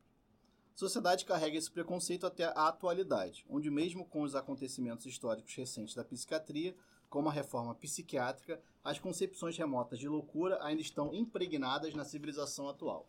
A 0.76 0.78
sociedade 0.78 1.24
carrega 1.24 1.58
esse 1.58 1.72
preconceito 1.72 2.26
até 2.26 2.44
a 2.48 2.68
atualidade, 2.68 3.46
onde 3.50 3.72
mesmo 3.72 4.06
com 4.06 4.24
os 4.24 4.36
acontecimentos 4.36 5.06
históricos 5.06 5.56
recentes 5.56 5.96
da 5.96 6.04
psiquiatria, 6.04 6.76
como 7.10 7.30
a 7.30 7.32
reforma 7.32 7.74
psiquiátrica, 7.74 8.62
as 8.84 9.00
concepções 9.00 9.56
remotas 9.58 10.00
de 10.00 10.10
loucura 10.10 10.62
ainda 10.62 10.82
estão 10.82 11.14
impregnadas 11.14 11.94
na 11.94 12.04
civilização 12.04 12.68
atual. 12.68 13.08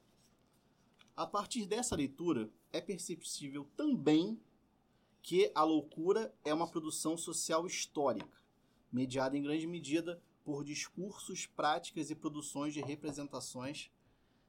A 1.16 1.26
partir 1.26 1.66
dessa 1.66 1.97
leitura, 1.97 2.49
é 2.73 2.80
perceptível 2.80 3.68
também 3.76 4.40
que 5.25 5.50
a 5.54 5.64
loucura 5.64 6.35
é 6.45 6.52
uma 6.52 6.69
produção 6.69 7.16
social 7.16 7.66
histórica, 7.66 8.38
mediada 8.93 9.35
em 9.35 9.43
grande 9.43 9.66
medida 9.66 10.23
por 10.45 10.62
discursos, 10.62 11.47
práticas 11.47 12.11
e 12.11 12.14
produções 12.14 12.75
de 12.75 12.83
representações 12.83 13.90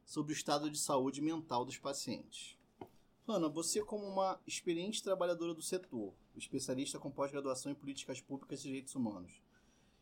sobre 0.04 0.34
o 0.34 0.36
estado 0.36 0.70
de 0.70 0.78
saúde 0.78 1.22
mental 1.22 1.64
dos 1.64 1.78
pacientes. 1.78 2.58
Ana, 3.26 3.48
você 3.48 3.82
como 3.86 4.06
uma 4.06 4.38
experiente 4.46 5.02
trabalhadora 5.02 5.54
do 5.54 5.62
setor, 5.62 6.14
especialista 6.36 7.00
com 7.00 7.10
pós-graduação 7.10 7.72
em 7.72 7.76
políticas 7.76 8.20
públicas 8.20 8.60
e 8.60 8.64
direitos 8.64 8.96
humanos, 8.96 9.42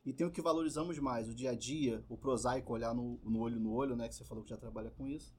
e 0.04 0.12
tem 0.12 0.26
o 0.26 0.32
que 0.32 0.42
valorizamos 0.42 0.98
mais, 0.98 1.30
o 1.30 1.36
dia 1.36 1.52
a 1.52 1.56
dia, 1.56 2.04
o 2.10 2.18
prosaico, 2.18 2.74
olhar 2.74 2.96
no, 2.96 3.20
no 3.24 3.42
olho 3.42 3.60
no 3.60 3.72
olho, 3.74 3.96
né, 3.96 4.10
que 4.10 4.16
você 4.16 4.26
falou 4.26 4.44
que 4.44 4.50
já 4.50 4.58
trabalha 4.58 4.90
com 4.90 5.08
isso, 5.08 5.36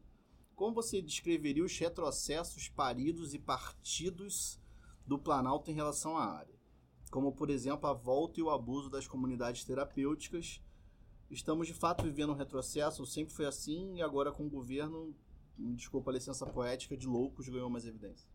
como 0.54 0.76
você 0.76 1.02
descreveria 1.02 1.64
os 1.64 1.76
retrocessos 1.76 2.68
paridos 2.68 3.34
e 3.34 3.38
partidos 3.40 4.62
do 5.06 5.18
Planalto 5.18 5.70
em 5.70 5.74
relação 5.74 6.16
à 6.16 6.24
área, 6.24 6.54
como 7.10 7.32
por 7.32 7.50
exemplo 7.50 7.88
a 7.88 7.92
volta 7.92 8.40
e 8.40 8.42
o 8.42 8.50
abuso 8.50 8.90
das 8.90 9.06
comunidades 9.06 9.64
terapêuticas. 9.64 10.62
Estamos 11.30 11.66
de 11.66 11.74
fato 11.74 12.04
vivendo 12.04 12.30
um 12.30 12.36
retrocesso, 12.36 13.06
sempre 13.06 13.34
foi 13.34 13.46
assim, 13.46 13.96
e 13.96 14.02
agora 14.02 14.32
com 14.32 14.46
o 14.46 14.50
governo, 14.50 15.14
desculpa 15.56 16.10
a 16.10 16.14
licença 16.14 16.46
poética, 16.46 16.96
de 16.96 17.06
loucos 17.06 17.48
ganhou 17.48 17.70
mais 17.70 17.86
evidência. 17.86 18.28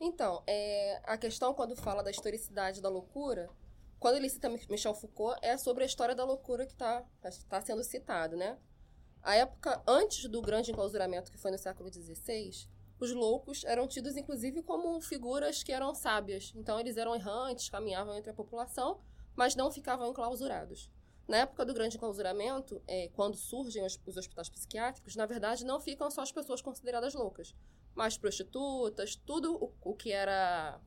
Então, 0.00 0.42
é, 0.46 1.02
a 1.04 1.18
questão 1.18 1.52
quando 1.52 1.76
fala 1.76 2.02
da 2.02 2.10
historicidade 2.10 2.80
da 2.80 2.88
loucura, 2.88 3.50
quando 3.98 4.16
ele 4.16 4.30
cita 4.30 4.48
Michel 4.48 4.94
Foucault, 4.94 5.38
é 5.42 5.58
sobre 5.58 5.82
a 5.84 5.86
história 5.86 6.14
da 6.14 6.24
loucura 6.24 6.64
que 6.64 6.72
está 6.72 7.04
tá 7.48 7.60
sendo 7.60 7.84
citado, 7.84 8.34
né? 8.34 8.58
A 9.22 9.34
época 9.34 9.82
antes 9.86 10.26
do 10.30 10.40
grande 10.40 10.70
enclausuramento, 10.70 11.30
que 11.30 11.36
foi 11.36 11.50
no 11.50 11.58
século 11.58 11.92
XVI, 11.92 12.66
os 13.04 13.12
loucos 13.12 13.64
eram 13.64 13.86
tidos 13.86 14.16
inclusive 14.16 14.62
como 14.62 15.00
figuras 15.00 15.62
que 15.62 15.72
eram 15.72 15.94
sábias. 15.94 16.52
Então 16.54 16.78
eles 16.78 16.96
eram 16.96 17.14
errantes, 17.14 17.68
caminhavam 17.68 18.16
entre 18.16 18.30
a 18.30 18.34
população, 18.34 19.00
mas 19.34 19.54
não 19.54 19.70
ficavam 19.70 20.08
enclausurados. 20.08 20.90
Na 21.30 21.38
época 21.38 21.64
do 21.64 21.72
grande 21.72 21.96
enclausuramento, 21.96 22.82
é, 22.88 23.08
quando 23.14 23.36
surgem 23.36 23.84
os, 23.84 24.00
os 24.04 24.16
hospitais 24.16 24.48
psiquiátricos, 24.48 25.14
na 25.14 25.26
verdade 25.26 25.64
não 25.64 25.80
ficam 25.80 26.10
só 26.10 26.22
as 26.22 26.32
pessoas 26.32 26.60
consideradas 26.60 27.14
loucas, 27.14 27.54
mas 27.94 28.18
prostitutas, 28.18 29.14
tudo 29.14 29.54
o, 29.54 29.72
o 29.80 29.94
que 29.94 30.10
era 30.10 30.80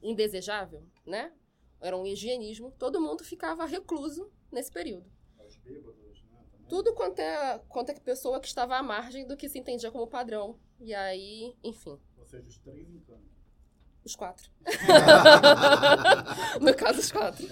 indesejável, 0.00 0.86
né? 1.04 1.32
Era 1.80 1.96
um 1.96 2.06
higienismo, 2.06 2.70
todo 2.78 3.00
mundo 3.00 3.24
ficava 3.24 3.64
recluso 3.64 4.30
nesse 4.50 4.70
período. 4.70 5.10
Os 5.44 5.56
bêbados, 5.56 6.22
né? 6.22 6.44
também. 6.52 6.68
Tudo 6.68 6.94
quanto 6.94 7.18
é, 7.18 7.58
quanto 7.68 7.90
é 7.90 7.94
pessoa 7.94 8.40
que 8.40 8.46
estava 8.46 8.76
à 8.76 8.82
margem 8.82 9.26
do 9.26 9.36
que 9.36 9.48
se 9.48 9.58
entendia 9.58 9.90
como 9.90 10.06
padrão. 10.06 10.58
E 10.80 10.94
aí, 10.94 11.56
enfim, 11.62 11.98
Ou 12.16 12.24
seja, 12.26 12.48
os 12.48 12.58
três 12.58 12.88
em 12.88 13.00
campo. 13.00 13.22
os 14.04 14.14
quatro. 14.16 14.50
no 16.60 16.74
caso, 16.74 17.00
os 17.00 17.10
quatro. 17.12 17.46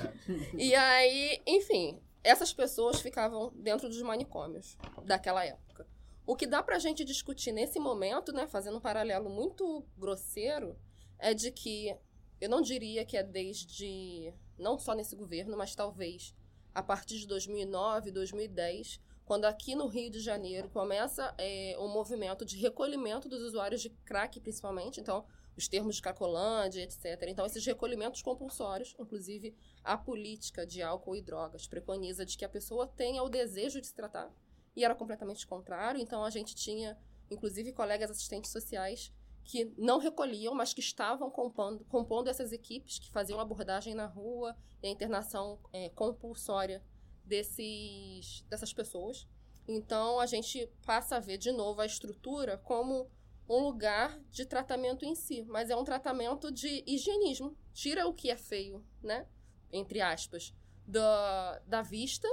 E 0.56 0.74
aí, 0.74 1.42
enfim, 1.46 2.00
essas 2.22 2.52
pessoas 2.52 3.00
ficavam 3.00 3.52
dentro 3.56 3.88
dos 3.88 4.00
manicômios 4.02 4.76
daquela 5.04 5.44
época. 5.44 5.86
O 6.26 6.34
que 6.34 6.46
dá 6.46 6.62
pra 6.62 6.78
gente 6.78 7.04
discutir 7.04 7.52
nesse 7.52 7.78
momento, 7.78 8.32
né, 8.32 8.46
fazendo 8.46 8.78
um 8.78 8.80
paralelo 8.80 9.30
muito 9.30 9.84
grosseiro, 9.96 10.76
é 11.18 11.32
de 11.32 11.50
que 11.52 11.96
eu 12.40 12.48
não 12.50 12.60
diria 12.60 13.04
que 13.04 13.16
é 13.16 13.22
desde, 13.22 14.32
não 14.58 14.78
só 14.78 14.94
nesse 14.94 15.14
governo, 15.14 15.56
mas 15.56 15.74
talvez 15.74 16.34
a 16.74 16.82
partir 16.82 17.18
de 17.18 17.26
2009, 17.26 18.10
2010, 18.10 19.00
quando 19.26 19.44
aqui 19.44 19.74
no 19.74 19.88
Rio 19.88 20.08
de 20.08 20.20
Janeiro 20.20 20.70
começa 20.70 21.34
é, 21.36 21.76
um 21.80 21.88
movimento 21.88 22.44
de 22.44 22.56
recolhimento 22.56 23.28
dos 23.28 23.42
usuários 23.42 23.82
de 23.82 23.90
crack, 23.90 24.40
principalmente, 24.40 25.00
então 25.00 25.26
os 25.56 25.66
termos 25.66 25.96
de 25.96 26.02
Cracolândia, 26.02 26.82
etc. 26.82 27.24
Então, 27.26 27.44
esses 27.44 27.64
recolhimentos 27.66 28.22
compulsórios, 28.22 28.94
inclusive 28.98 29.56
a 29.82 29.96
política 29.98 30.64
de 30.64 30.80
álcool 30.80 31.16
e 31.16 31.22
drogas, 31.22 31.66
preconiza 31.66 32.24
de 32.24 32.38
que 32.38 32.44
a 32.44 32.48
pessoa 32.48 32.86
tenha 32.86 33.22
o 33.22 33.28
desejo 33.28 33.80
de 33.80 33.88
se 33.88 33.94
tratar, 33.94 34.32
e 34.76 34.84
era 34.84 34.94
completamente 34.94 35.44
contrário, 35.44 36.00
então 36.00 36.22
a 36.22 36.30
gente 36.30 36.54
tinha, 36.54 36.96
inclusive, 37.28 37.72
colegas 37.72 38.10
assistentes 38.10 38.52
sociais 38.52 39.12
que 39.42 39.72
não 39.76 39.98
recolhiam, 39.98 40.54
mas 40.54 40.72
que 40.72 40.80
estavam 40.80 41.30
compondo, 41.30 41.84
compondo 41.86 42.28
essas 42.28 42.52
equipes 42.52 42.98
que 42.98 43.10
faziam 43.10 43.40
abordagem 43.40 43.94
na 43.94 44.06
rua 44.06 44.56
e 44.82 44.86
a 44.86 44.90
internação 44.90 45.58
é, 45.72 45.88
compulsória 45.88 46.82
desses, 47.26 48.42
dessas 48.48 48.72
pessoas. 48.72 49.26
Então 49.68 50.20
a 50.20 50.26
gente 50.26 50.70
passa 50.84 51.16
a 51.16 51.20
ver 51.20 51.38
de 51.38 51.50
novo 51.50 51.80
a 51.80 51.86
estrutura 51.86 52.56
como 52.58 53.10
um 53.48 53.58
lugar 53.58 54.18
de 54.30 54.44
tratamento 54.44 55.04
em 55.04 55.14
si, 55.14 55.44
mas 55.48 55.70
é 55.70 55.76
um 55.76 55.84
tratamento 55.84 56.50
de 56.50 56.82
higienismo. 56.86 57.56
Tira 57.72 58.06
o 58.06 58.14
que 58.14 58.30
é 58.30 58.36
feio, 58.36 58.84
né? 59.02 59.26
Entre 59.72 60.00
aspas, 60.00 60.54
da, 60.86 61.60
da 61.66 61.82
vista 61.82 62.28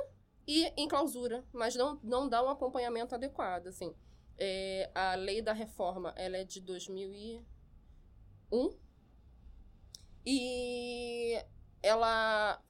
e 0.48 0.66
em 0.78 0.88
clausura, 0.88 1.44
mas 1.52 1.76
não, 1.76 2.00
não 2.04 2.30
dá 2.30 2.44
um 2.44 2.50
acompanhamento 2.50 3.16
adequado, 3.16 3.68
assim. 3.68 3.94
É, 4.38 4.92
a 4.94 5.16
lei 5.16 5.42
da 5.42 5.54
reforma, 5.54 6.14
ela 6.16 6.38
é 6.38 6.44
de 6.44 6.60
2001 6.62 7.44
e 10.26 11.44
ela 11.82 12.62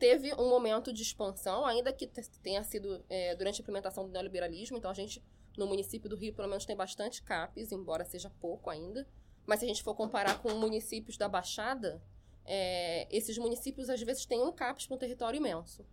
teve 0.00 0.34
um 0.34 0.48
momento 0.48 0.92
de 0.92 1.02
expansão, 1.02 1.64
ainda 1.64 1.92
que 1.92 2.06
te- 2.08 2.28
tenha 2.42 2.64
sido 2.64 3.04
é, 3.08 3.36
durante 3.36 3.60
a 3.60 3.62
implementação 3.62 4.04
do 4.06 4.10
neoliberalismo. 4.10 4.76
Então, 4.76 4.90
a 4.90 4.94
gente, 4.94 5.22
no 5.56 5.66
município 5.66 6.08
do 6.10 6.16
Rio, 6.16 6.34
pelo 6.34 6.48
menos, 6.48 6.64
tem 6.64 6.74
bastante 6.74 7.22
CAPES, 7.22 7.70
embora 7.70 8.04
seja 8.04 8.30
pouco 8.40 8.68
ainda. 8.70 9.06
Mas 9.46 9.60
se 9.60 9.64
a 9.66 9.68
gente 9.68 9.82
for 9.84 9.94
comparar 9.94 10.40
com 10.42 10.50
municípios 10.54 11.16
da 11.16 11.28
Baixada, 11.28 12.02
é, 12.44 13.06
esses 13.14 13.36
municípios, 13.38 13.88
às 13.88 14.00
vezes, 14.02 14.24
têm 14.26 14.42
um 14.42 14.50
CAPES 14.50 14.86
para 14.86 14.96
um 14.96 14.98
território 14.98 15.36
imenso. 15.36 15.86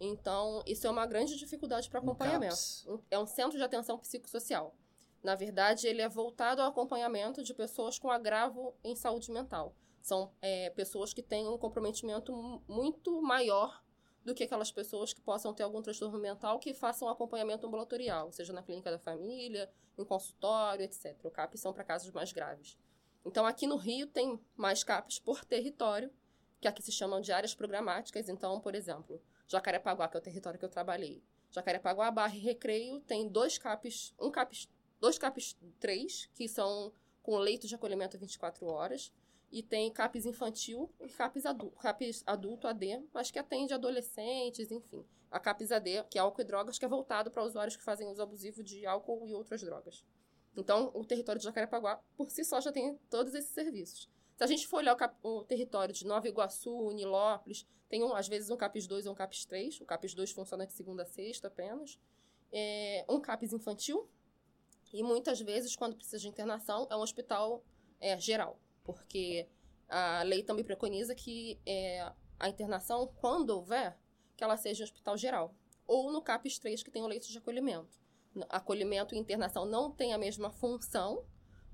Então, 0.00 0.62
isso 0.66 0.86
é 0.86 0.90
uma 0.90 1.06
grande 1.06 1.36
dificuldade 1.36 1.90
para 1.90 1.98
acompanhamento. 2.00 2.54
Um- 2.86 3.02
É 3.10 3.18
um 3.18 3.26
centro 3.26 3.58
de 3.58 3.64
atenção 3.64 3.98
psicossocial. 3.98 4.74
Na 5.22 5.34
verdade, 5.34 5.88
ele 5.88 6.00
é 6.00 6.08
voltado 6.08 6.62
ao 6.62 6.68
acompanhamento 6.68 7.42
de 7.42 7.52
pessoas 7.52 7.98
com 7.98 8.08
agravo 8.10 8.74
em 8.84 8.94
saúde 8.94 9.32
mental. 9.32 9.74
São 10.02 10.32
é, 10.40 10.70
pessoas 10.70 11.12
que 11.12 11.22
têm 11.22 11.46
um 11.48 11.58
comprometimento 11.58 12.32
mu- 12.32 12.62
muito 12.68 13.20
maior 13.22 13.82
do 14.24 14.34
que 14.34 14.44
aquelas 14.44 14.70
pessoas 14.70 15.12
que 15.12 15.20
possam 15.20 15.54
ter 15.54 15.62
algum 15.62 15.80
transtorno 15.80 16.18
mental 16.18 16.58
que 16.58 16.74
façam 16.74 17.08
acompanhamento 17.08 17.66
ambulatorial, 17.66 18.30
seja 18.32 18.52
na 18.52 18.62
clínica 18.62 18.90
da 18.90 18.98
família, 18.98 19.70
em 19.96 20.04
consultório, 20.04 20.84
etc. 20.84 21.16
O 21.24 21.30
CAP 21.30 21.56
são 21.56 21.72
para 21.72 21.84
casos 21.84 22.10
mais 22.12 22.32
graves. 22.32 22.76
Então, 23.24 23.44
aqui 23.46 23.66
no 23.66 23.76
Rio 23.76 24.06
tem 24.06 24.38
mais 24.56 24.84
CAPs 24.84 25.18
por 25.18 25.44
território, 25.44 26.10
que 26.60 26.68
aqui 26.68 26.82
se 26.82 26.92
chamam 26.92 27.20
de 27.20 27.32
áreas 27.32 27.54
programáticas. 27.54 28.28
Então, 28.28 28.60
por 28.60 28.74
exemplo, 28.74 29.20
Jacarepaguá, 29.46 30.08
que 30.08 30.16
é 30.16 30.20
o 30.20 30.22
território 30.22 30.58
que 30.58 30.64
eu 30.64 30.68
trabalhei. 30.68 31.22
Jacarepaguá, 31.50 32.10
Barra 32.10 32.34
e 32.36 32.38
Recreio 32.38 33.00
tem 33.00 33.26
dois 33.28 33.56
CAPs, 33.58 34.14
um 34.20 34.30
CAPs, 34.30 34.68
dois 35.00 35.16
CAPs 35.18 35.56
3, 35.80 36.28
que 36.34 36.46
são 36.48 36.92
com 37.22 37.38
leito 37.38 37.66
de 37.66 37.74
acolhimento 37.74 38.18
24 38.18 38.66
horas, 38.66 39.12
e 39.50 39.62
tem 39.62 39.90
CAPs 39.90 40.26
infantil 40.26 40.90
e 41.00 41.08
CAPs 41.08 41.46
adulto, 41.46 41.78
CAPs 41.78 42.22
adulto 42.26 42.66
AD, 42.66 43.02
mas 43.12 43.30
que 43.30 43.38
atende 43.38 43.72
adolescentes, 43.72 44.70
enfim. 44.70 45.04
A 45.30 45.40
CAPs 45.40 45.72
AD, 45.72 46.04
que 46.10 46.18
é 46.18 46.20
álcool 46.20 46.42
e 46.42 46.44
drogas, 46.44 46.78
que 46.78 46.84
é 46.84 46.88
voltado 46.88 47.30
para 47.30 47.44
usuários 47.44 47.76
que 47.76 47.82
fazem 47.82 48.08
uso 48.08 48.22
abusivo 48.22 48.62
de 48.62 48.86
álcool 48.86 49.26
e 49.26 49.34
outras 49.34 49.62
drogas. 49.62 50.04
Então, 50.56 50.90
o 50.94 51.04
território 51.04 51.38
de 51.38 51.44
Jacarepaguá, 51.44 52.02
por 52.16 52.30
si 52.30 52.44
só, 52.44 52.60
já 52.60 52.72
tem 52.72 52.98
todos 53.10 53.34
esses 53.34 53.50
serviços. 53.50 54.08
Se 54.36 54.44
a 54.44 54.46
gente 54.46 54.66
for 54.66 54.78
olhar 54.78 54.96
o, 55.22 55.28
o 55.38 55.44
território 55.44 55.94
de 55.94 56.06
Nova 56.06 56.28
Iguaçu, 56.28 56.90
Nilópolis, 56.92 57.66
tem 57.88 58.04
um, 58.04 58.14
às 58.14 58.28
vezes 58.28 58.50
um 58.50 58.56
CAPES 58.56 58.86
2 58.86 59.06
ou 59.06 59.12
um 59.12 59.14
CAPES 59.14 59.44
3. 59.46 59.80
O 59.80 59.86
CAPES 59.86 60.14
2 60.14 60.30
funciona 60.32 60.66
de 60.66 60.72
segunda 60.72 61.02
a 61.02 61.06
sexta 61.06 61.48
apenas. 61.48 61.98
É, 62.52 63.04
um 63.08 63.20
CAPES 63.20 63.52
infantil. 63.52 64.08
E 64.92 65.02
muitas 65.02 65.40
vezes, 65.40 65.74
quando 65.74 65.96
precisa 65.96 66.18
de 66.18 66.28
internação, 66.28 66.86
é 66.90 66.96
um 66.96 67.00
hospital 67.00 67.62
é, 68.00 68.18
geral. 68.18 68.58
Porque 68.88 69.46
a 69.86 70.22
lei 70.22 70.42
também 70.42 70.64
preconiza 70.64 71.14
que 71.14 71.60
é, 71.66 72.10
a 72.40 72.48
internação, 72.48 73.06
quando 73.20 73.50
houver, 73.50 73.94
que 74.34 74.42
ela 74.42 74.56
seja 74.56 74.82
em 74.82 74.84
hospital 74.84 75.14
geral. 75.18 75.54
Ou 75.86 76.10
no 76.10 76.22
CAPES 76.22 76.58
3, 76.58 76.82
que 76.82 76.90
tem 76.90 77.02
o 77.02 77.06
leito 77.06 77.28
de 77.28 77.36
acolhimento. 77.36 78.00
Acolhimento 78.48 79.14
e 79.14 79.18
internação 79.18 79.66
não 79.66 79.90
têm 79.90 80.14
a 80.14 80.18
mesma 80.18 80.48
função, 80.48 81.22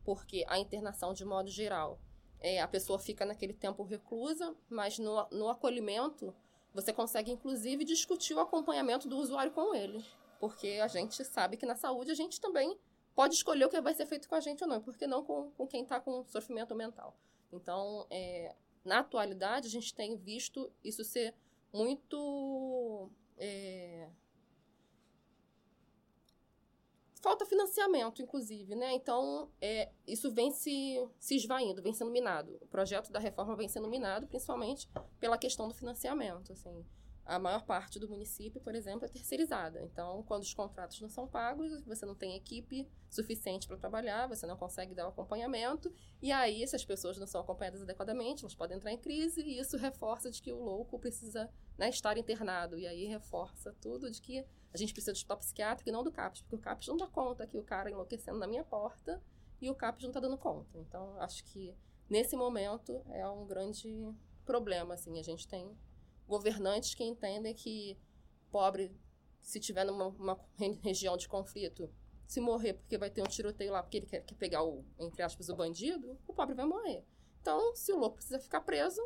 porque 0.05 0.45
a 0.49 0.59
internação, 0.59 1.15
de 1.15 1.25
modo 1.25 1.49
geral, 1.49 2.01
é, 2.41 2.61
a 2.61 2.67
pessoa 2.67 2.99
fica 2.99 3.25
naquele 3.25 3.55
tempo 3.55 3.85
reclusa, 3.85 4.53
mas 4.69 4.99
no, 4.99 5.29
no 5.31 5.49
acolhimento, 5.49 6.35
você 6.73 6.93
consegue, 6.93 7.31
inclusive, 7.31 7.85
discutir 7.85 8.35
o 8.35 8.41
acompanhamento 8.41 9.09
do 9.09 9.19
usuário 9.19 9.53
com 9.53 9.73
ele. 9.73 10.05
Porque 10.41 10.81
a 10.83 10.89
gente 10.89 11.25
sabe 11.25 11.57
que 11.57 11.65
na 11.65 11.77
saúde 11.77 12.11
a 12.11 12.15
gente 12.15 12.41
também 12.41 12.77
pode 13.15 13.35
escolher 13.35 13.65
o 13.65 13.69
que 13.69 13.81
vai 13.81 13.95
ser 13.95 14.07
feito 14.07 14.29
com 14.29 14.35
a 14.35 14.41
gente 14.41 14.63
ou 14.63 14.69
não, 14.69 14.83
porque 14.83 15.07
não 15.07 15.25
com, 15.25 15.51
com 15.53 15.67
quem 15.67 15.83
está 15.83 16.01
com 16.01 16.25
sofrimento 16.27 16.75
mental. 16.75 17.17
Então, 17.53 18.07
é, 18.11 18.55
na 18.85 19.01
atualidade, 19.01 19.69
a 19.69 19.71
gente 19.71 19.95
tem 19.95 20.17
visto 20.17 20.71
isso 20.83 21.05
ser 21.05 21.35
muito. 21.73 23.11
é, 23.39 24.09
falta 27.25 27.47
financiamento, 27.47 28.21
inclusive, 28.21 28.75
né? 28.75 28.93
Então, 28.93 29.51
é, 29.59 29.91
isso 30.07 30.31
vem 30.31 30.51
se, 30.51 31.03
se 31.19 31.37
esvaindo, 31.37 31.83
vem 31.83 31.95
sendo 31.95 32.11
minado. 32.11 32.59
O 32.61 32.67
projeto 32.67 33.11
da 33.11 33.19
reforma 33.19 33.57
vem 33.57 33.67
sendo 33.67 33.89
minado, 33.89 34.27
principalmente 34.27 34.87
pela 35.19 35.39
questão 35.39 35.67
do 35.67 35.75
financiamento, 35.75 36.53
assim. 36.53 36.85
A 37.27 37.39
maior 37.39 37.65
parte 37.65 37.99
do 37.99 38.09
município, 38.09 38.61
por 38.61 38.75
exemplo, 38.75 39.07
é 39.07 39.09
terceirizada. 39.09 39.81
Então, 39.83 40.23
quando 40.25 40.43
os 40.43 40.53
contratos 40.53 41.01
não 41.01 41.09
são 41.09 41.27
pagos, 41.27 41.83
você 41.85 42.05
não 42.05 42.15
tem 42.15 42.37
equipe 42.37 42.87
suficiente 43.09 43.67
para 43.67 43.79
trabalhar, 43.79 44.27
você 44.27 44.47
não 44.47 44.57
consegue 44.57 44.95
dar 44.95 45.07
o 45.07 45.09
acompanhamento, 45.09 45.91
e 46.21 46.31
aí, 46.31 46.67
se 46.67 46.77
as 46.77 46.85
pessoas 46.85 47.17
não 47.17 47.27
são 47.27 47.41
acompanhadas 47.41 47.81
adequadamente, 47.81 48.43
elas 48.43 48.55
podem 48.55 48.77
entrar 48.77 48.93
em 48.93 48.99
crise, 48.99 49.41
e 49.41 49.59
isso 49.59 49.77
reforça 49.79 50.31
de 50.31 50.43
que 50.43 50.53
o 50.53 50.63
louco 50.63 50.99
precisa 50.99 51.51
né, 51.79 51.89
estar 51.89 52.19
internado. 52.19 52.79
E 52.79 52.87
aí 52.87 53.07
reforça 53.07 53.75
tudo 53.81 54.11
de 54.11 54.21
que 54.21 54.45
a 54.73 54.77
gente 54.77 54.93
precisa 54.93 55.13
de 55.13 55.19
hospital 55.19 55.39
psiquiátrico 55.39 55.89
e 55.89 55.93
não 55.93 56.03
do 56.03 56.13
CAPS, 56.13 56.43
porque 56.43 56.57
o 56.57 56.59
CAPS 56.59 56.89
não 56.89 56.97
dá 56.97 57.07
conta 57.07 57.47
que 57.47 57.57
o 57.57 57.63
cara 57.63 57.91
enlouquecendo 57.91 58.39
na 58.39 58.47
minha 58.47 58.65
porta 58.65 59.23
e 59.63 59.71
o 59.71 59.75
CAPS 59.75 60.03
não 60.03 60.11
está 60.11 60.21
dando 60.21 60.37
conta. 60.37 60.79
Então, 60.79 61.19
acho 61.21 61.45
que 61.45 61.75
nesse 62.11 62.37
momento 62.37 63.03
é 63.11 63.27
um 63.29 63.47
grande 63.47 64.13
problema. 64.45 64.95
Assim, 64.95 65.19
a 65.19 65.23
gente 65.23 65.49
tem 65.49 65.75
governantes 66.27 66.95
que 66.95 67.05
entendem 67.05 67.55
que 67.55 67.99
pobre, 68.51 68.95
se 69.41 69.61
tiver 69.61 69.85
numa 69.85 70.09
uma 70.09 70.41
re- 70.57 70.79
região 70.83 71.17
de 71.17 71.29
conflito, 71.29 71.91
se 72.27 72.41
morrer 72.41 72.75
porque 72.75 72.97
vai 72.97 73.11
ter 73.11 73.23
um 73.23 73.27
tiroteio 73.27 73.73
lá 73.73 73.83
porque 73.83 73.99
ele 73.99 74.07
quer, 74.07 74.25
quer 74.25 74.35
pegar 74.35 74.63
o, 74.65 74.85
entre 74.99 75.23
aspas, 75.23 75.49
o 75.49 75.57
bandido, 75.57 76.19
o 76.27 76.33
pobre 76.33 76.55
vai 76.55 76.65
morrer. 76.65 77.05
Então, 77.41 77.75
se 77.77 77.93
o 77.93 77.99
louco 77.99 78.17
precisa 78.17 78.41
ficar 78.41 78.63
preso, 78.63 79.01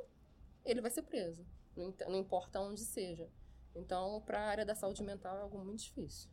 ele 0.64 0.80
vai 0.80 0.90
ser 0.90 1.02
preso. 1.02 1.44
Não, 1.76 1.94
não 2.08 2.16
importa 2.16 2.60
onde 2.60 2.80
seja. 2.80 3.28
Então, 3.74 4.20
para 4.22 4.40
a 4.40 4.46
área 4.48 4.64
da 4.64 4.74
saúde 4.74 5.02
mental 5.02 5.36
é 5.36 5.40
algo 5.40 5.58
muito 5.64 5.82
difícil. 5.82 6.30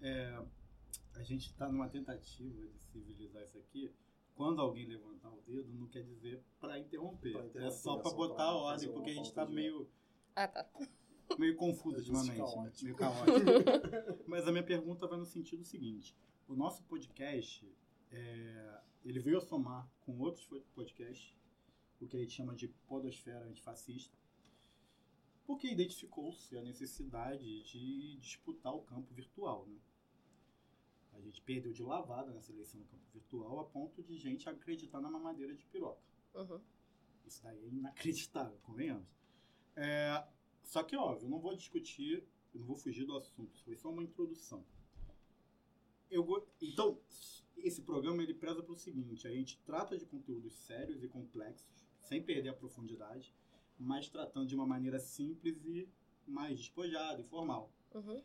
É, 0.00 0.38
a 1.14 1.22
gente 1.22 1.46
está 1.50 1.68
numa 1.68 1.88
tentativa 1.88 2.66
de 2.68 2.78
civilizar 2.92 3.42
isso 3.42 3.58
aqui. 3.58 3.94
Quando 4.34 4.60
alguém 4.60 4.86
levantar 4.86 5.30
o 5.30 5.40
dedo, 5.42 5.72
não 5.72 5.86
quer 5.86 6.02
dizer 6.02 6.42
para 6.60 6.78
interromper. 6.78 7.32
Pra 7.32 7.46
interromper, 7.46 7.68
é 7.68 7.70
só 7.70 7.98
é 7.98 8.02
para 8.02 8.10
botar 8.12 8.44
a 8.44 8.54
ordem, 8.56 8.92
porque 8.92 9.10
a 9.10 9.14
gente 9.14 9.26
está 9.26 9.46
meio, 9.46 9.88
Ah, 10.34 10.48
tá. 10.48 10.68
meio 11.38 11.56
confuso 11.56 11.96
Meio 12.12 12.18
ultimamente. 12.18 12.38
né? 12.40 12.44
caótico. 12.54 12.84
Meio 12.84 12.96
caótico. 12.96 14.24
Mas 14.26 14.46
a 14.48 14.52
minha 14.52 14.64
pergunta 14.64 15.06
vai 15.06 15.18
no 15.18 15.24
sentido 15.26 15.64
seguinte: 15.64 16.16
o 16.48 16.54
nosso 16.54 16.82
podcast, 16.84 17.72
é, 18.10 18.80
ele 19.04 19.20
veio 19.20 19.38
a 19.38 19.40
somar 19.40 19.88
com 20.00 20.18
outros 20.18 20.46
podcasts, 20.74 21.36
o 22.00 22.06
que 22.08 22.16
a 22.16 22.20
gente 22.20 22.32
chama 22.32 22.54
de 22.54 22.68
podosfera 22.88 23.44
antifascista, 23.46 24.16
porque 25.46 25.68
identificou-se 25.70 26.56
a 26.58 26.62
necessidade 26.62 27.62
de 27.62 28.16
disputar 28.16 28.74
o 28.74 28.82
campo 28.82 29.12
virtual, 29.14 29.66
né? 29.66 29.78
A 31.14 31.20
gente 31.20 31.40
perdeu 31.42 31.72
de 31.72 31.82
lavada 31.82 32.32
nessa 32.32 32.52
eleição 32.52 32.80
no 32.80 32.86
campo 32.86 33.04
virtual 33.12 33.60
a 33.60 33.64
ponto 33.64 34.02
de 34.02 34.16
gente 34.16 34.48
acreditar 34.48 35.00
na 35.00 35.10
mamadeira 35.10 35.54
de 35.54 35.64
piroca. 35.66 36.02
Uhum. 36.34 36.60
Isso 37.24 37.42
daí 37.42 37.64
é 37.64 37.68
inacreditável, 37.68 38.58
convenhamos. 38.62 39.08
É, 39.76 40.26
só 40.62 40.82
que, 40.82 40.96
óbvio, 40.96 41.26
eu 41.26 41.30
não 41.30 41.40
vou 41.40 41.54
discutir, 41.54 42.26
eu 42.52 42.60
não 42.60 42.66
vou 42.66 42.76
fugir 42.76 43.04
do 43.04 43.16
assunto, 43.16 43.54
isso 43.54 43.64
foi 43.64 43.76
só 43.76 43.90
uma 43.90 44.02
introdução. 44.02 44.64
Eu, 46.10 46.46
então, 46.60 47.00
esse 47.56 47.82
programa 47.82 48.22
ele 48.22 48.34
preza 48.34 48.62
pelo 48.62 48.76
seguinte, 48.76 49.26
a 49.26 49.30
gente 49.30 49.58
trata 49.64 49.96
de 49.96 50.06
conteúdos 50.06 50.54
sérios 50.54 51.02
e 51.02 51.08
complexos, 51.08 51.84
sem 52.00 52.22
perder 52.22 52.50
a 52.50 52.54
profundidade, 52.54 53.34
mas 53.78 54.08
tratando 54.08 54.46
de 54.46 54.54
uma 54.54 54.66
maneira 54.66 54.98
simples 54.98 55.64
e 55.64 55.88
mais 56.26 56.58
despojada, 56.58 57.20
informal. 57.20 57.72
Uhum. 57.94 58.22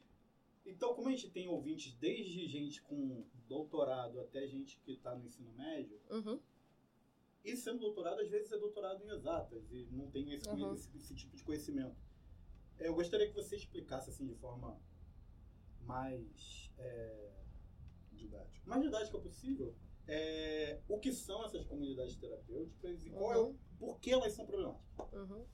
Então, 0.70 0.94
como 0.94 1.08
a 1.08 1.12
gente 1.12 1.30
tem 1.32 1.48
ouvintes 1.48 1.94
desde 1.96 2.48
gente 2.48 2.82
com 2.84 3.26
doutorado 3.48 4.20
até 4.22 4.48
gente 4.48 4.80
que 4.82 4.92
está 4.94 5.16
no 5.16 5.26
ensino 5.26 5.52
médio, 5.54 6.00
Uhum. 6.10 6.40
e 7.44 7.56
sendo 7.58 7.80
doutorado, 7.80 8.20
às 8.22 8.30
vezes 8.30 8.52
é 8.52 8.58
doutorado 8.58 9.04
em 9.04 9.10
exatas 9.10 9.72
e 9.72 9.88
não 9.92 10.10
tem 10.12 10.32
esse, 10.34 10.48
Uhum. 10.50 10.74
esse, 10.74 10.96
esse 10.96 11.16
tipo 11.16 11.36
de 11.36 11.44
conhecimento. 11.44 11.96
Eu 12.78 12.94
gostaria 12.94 13.28
que 13.28 13.34
você 13.34 13.56
explicasse 13.56 14.10
assim 14.10 14.26
de 14.28 14.36
forma 14.36 14.80
mais, 15.82 16.72
é, 16.78 17.32
Didático. 18.12 18.68
mais 18.70 18.82
didática 18.84 19.18
possível 19.20 19.76
é, 20.08 20.82
o 20.88 21.00
que 21.00 21.12
são 21.12 21.46
essas 21.46 21.66
comunidades 21.66 22.16
terapêuticas 22.18 23.06
e 23.06 23.10
qual 23.12 23.34
é 23.34 23.38
o, 23.38 23.48
Uhum. 23.48 23.58
Por 23.80 24.00
que 24.00 24.12
elas 24.12 24.34
são 24.34 24.46
problemáticas. 24.46 25.14
Uhum. 25.14 25.46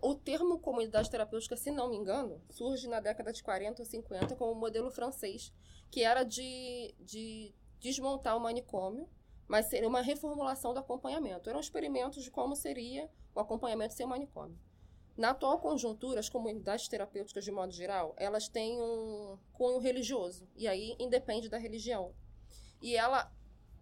O 0.00 0.14
termo 0.14 0.58
comunidade 0.58 1.10
terapêutica, 1.10 1.56
se 1.56 1.70
não 1.70 1.90
me 1.90 1.96
engano, 1.96 2.40
surge 2.50 2.88
na 2.88 3.00
década 3.00 3.32
de 3.32 3.42
40 3.42 3.82
ou 3.82 3.86
50 3.86 4.36
como 4.36 4.52
um 4.52 4.54
modelo 4.54 4.90
francês, 4.90 5.52
que 5.90 6.02
era 6.02 6.22
de, 6.22 6.94
de 7.00 7.54
desmontar 7.80 8.36
o 8.36 8.40
manicômio, 8.40 9.08
mas 9.46 9.66
seria 9.66 9.88
uma 9.88 10.00
reformulação 10.00 10.72
do 10.72 10.80
acompanhamento. 10.80 11.50
Eram 11.50 11.60
experimentos 11.60 12.22
de 12.22 12.30
como 12.30 12.56
seria 12.56 13.10
o 13.34 13.40
acompanhamento 13.40 13.94
sem 13.94 14.06
o 14.06 14.08
manicômio. 14.08 14.58
Na 15.16 15.30
atual 15.30 15.58
conjuntura, 15.58 16.20
as 16.20 16.28
comunidades 16.28 16.88
terapêuticas, 16.88 17.44
de 17.44 17.50
modo 17.50 17.72
geral, 17.72 18.14
elas 18.18 18.48
têm 18.48 18.78
um 18.78 19.38
cunho 19.52 19.78
religioso, 19.78 20.46
e 20.54 20.68
aí 20.68 20.94
independe 20.98 21.48
da 21.48 21.56
religião. 21.56 22.14
E 22.82 22.94
ela 22.94 23.32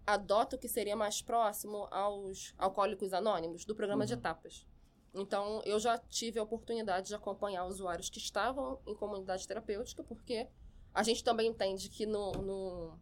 adota 0.06 0.56
o 0.56 0.58
que 0.58 0.68
seria 0.68 0.96
mais 0.96 1.22
próximo 1.22 1.88
aos 1.90 2.54
alcoólicos 2.58 3.12
anônimos, 3.12 3.64
do 3.64 3.74
programa 3.74 4.06
de 4.06 4.14
etapas. 4.14 4.66
Então, 5.14 5.62
eu 5.64 5.78
já 5.78 5.96
tive 5.96 6.38
a 6.38 6.42
oportunidade 6.42 7.08
de 7.08 7.14
acompanhar 7.14 7.64
usuários 7.66 8.10
que 8.10 8.18
estavam 8.18 8.80
em 8.86 8.94
comunidade 8.94 9.46
terapêutica, 9.46 10.02
porque 10.02 10.48
a 10.92 11.02
gente 11.02 11.22
também 11.22 11.48
entende 11.48 11.88
que 11.88 12.04
no, 12.04 12.32
no 12.32 12.98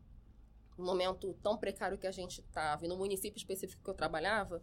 momento 0.76 1.34
tão 1.42 1.56
precário 1.56 1.98
que 1.98 2.06
a 2.06 2.12
gente 2.12 2.40
estava, 2.40 2.84
e 2.84 2.88
no 2.88 2.96
município 2.96 3.38
específico 3.38 3.82
que 3.82 3.90
eu 3.90 3.94
trabalhava, 3.94 4.62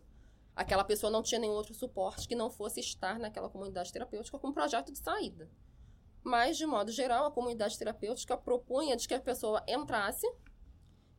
aquela 0.55 0.83
pessoa 0.83 1.11
não 1.11 1.23
tinha 1.23 1.39
nenhum 1.39 1.53
outro 1.53 1.73
suporte 1.73 2.27
que 2.27 2.35
não 2.35 2.51
fosse 2.51 2.79
estar 2.79 3.17
naquela 3.17 3.49
comunidade 3.49 3.91
terapêutica 3.91 4.37
com 4.37 4.49
um 4.49 4.53
projeto 4.53 4.91
de 4.91 4.99
saída. 4.99 5.49
Mas, 6.23 6.57
de 6.57 6.65
modo 6.65 6.91
geral, 6.91 7.25
a 7.25 7.31
comunidade 7.31 7.77
terapêutica 7.77 8.37
propunha 8.37 8.95
de 8.95 9.07
que 9.07 9.13
a 9.13 9.21
pessoa 9.21 9.63
entrasse. 9.67 10.27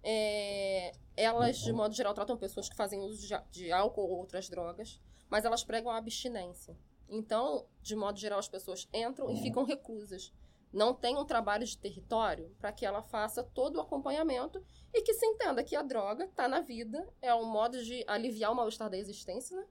É, 0.03 0.93
elas, 1.17 1.59
de 1.59 1.73
modo 1.73 1.95
geral, 1.95 2.15
tratam 2.15 2.37
pessoas 2.37 2.69
que 2.69 2.77
fazem 2.77 3.01
uso 3.01 3.27
de, 3.27 3.35
de 3.51 3.73
álcool 3.73 4.03
ou 4.03 4.19
outras 4.19 4.49
drogas, 4.49 5.01
mas 5.29 5.45
elas 5.45 5.63
pregam 5.63 5.91
a 5.91 5.97
abstinência. 5.97 6.77
Então, 7.09 7.67
de 7.83 7.97
modo 7.97 8.19
geral, 8.19 8.39
as 8.39 8.49
pessoas 8.49 8.89
entram 8.93 9.31
e 9.31 9.41
ficam 9.43 9.65
reclusas. 9.65 10.33
Não 10.73 10.95
tem 10.95 11.17
um 11.17 11.25
trabalho 11.25 11.67
de 11.67 11.77
território 11.77 12.55
para 12.59 12.71
que 12.71 12.87
ela 12.87 13.03
faça 13.03 13.43
todo 13.43 13.77
o 13.77 13.81
acompanhamento 13.81 14.65
e 14.95 15.03
que 15.03 15.13
se 15.15 15.27
entenda 15.27 15.65
que 15.65 15.75
a 15.75 15.83
droga 15.83 16.25
está 16.25 16.47
na 16.47 16.61
vida, 16.61 17.09
é 17.21 17.35
um 17.35 17.45
modo 17.45 17.83
de 17.83 18.05
aliviar 18.07 18.53
o 18.53 18.55
mal-estar 18.55 18.89
da 18.89 18.97
existência, 18.97 19.57
né? 19.57 19.67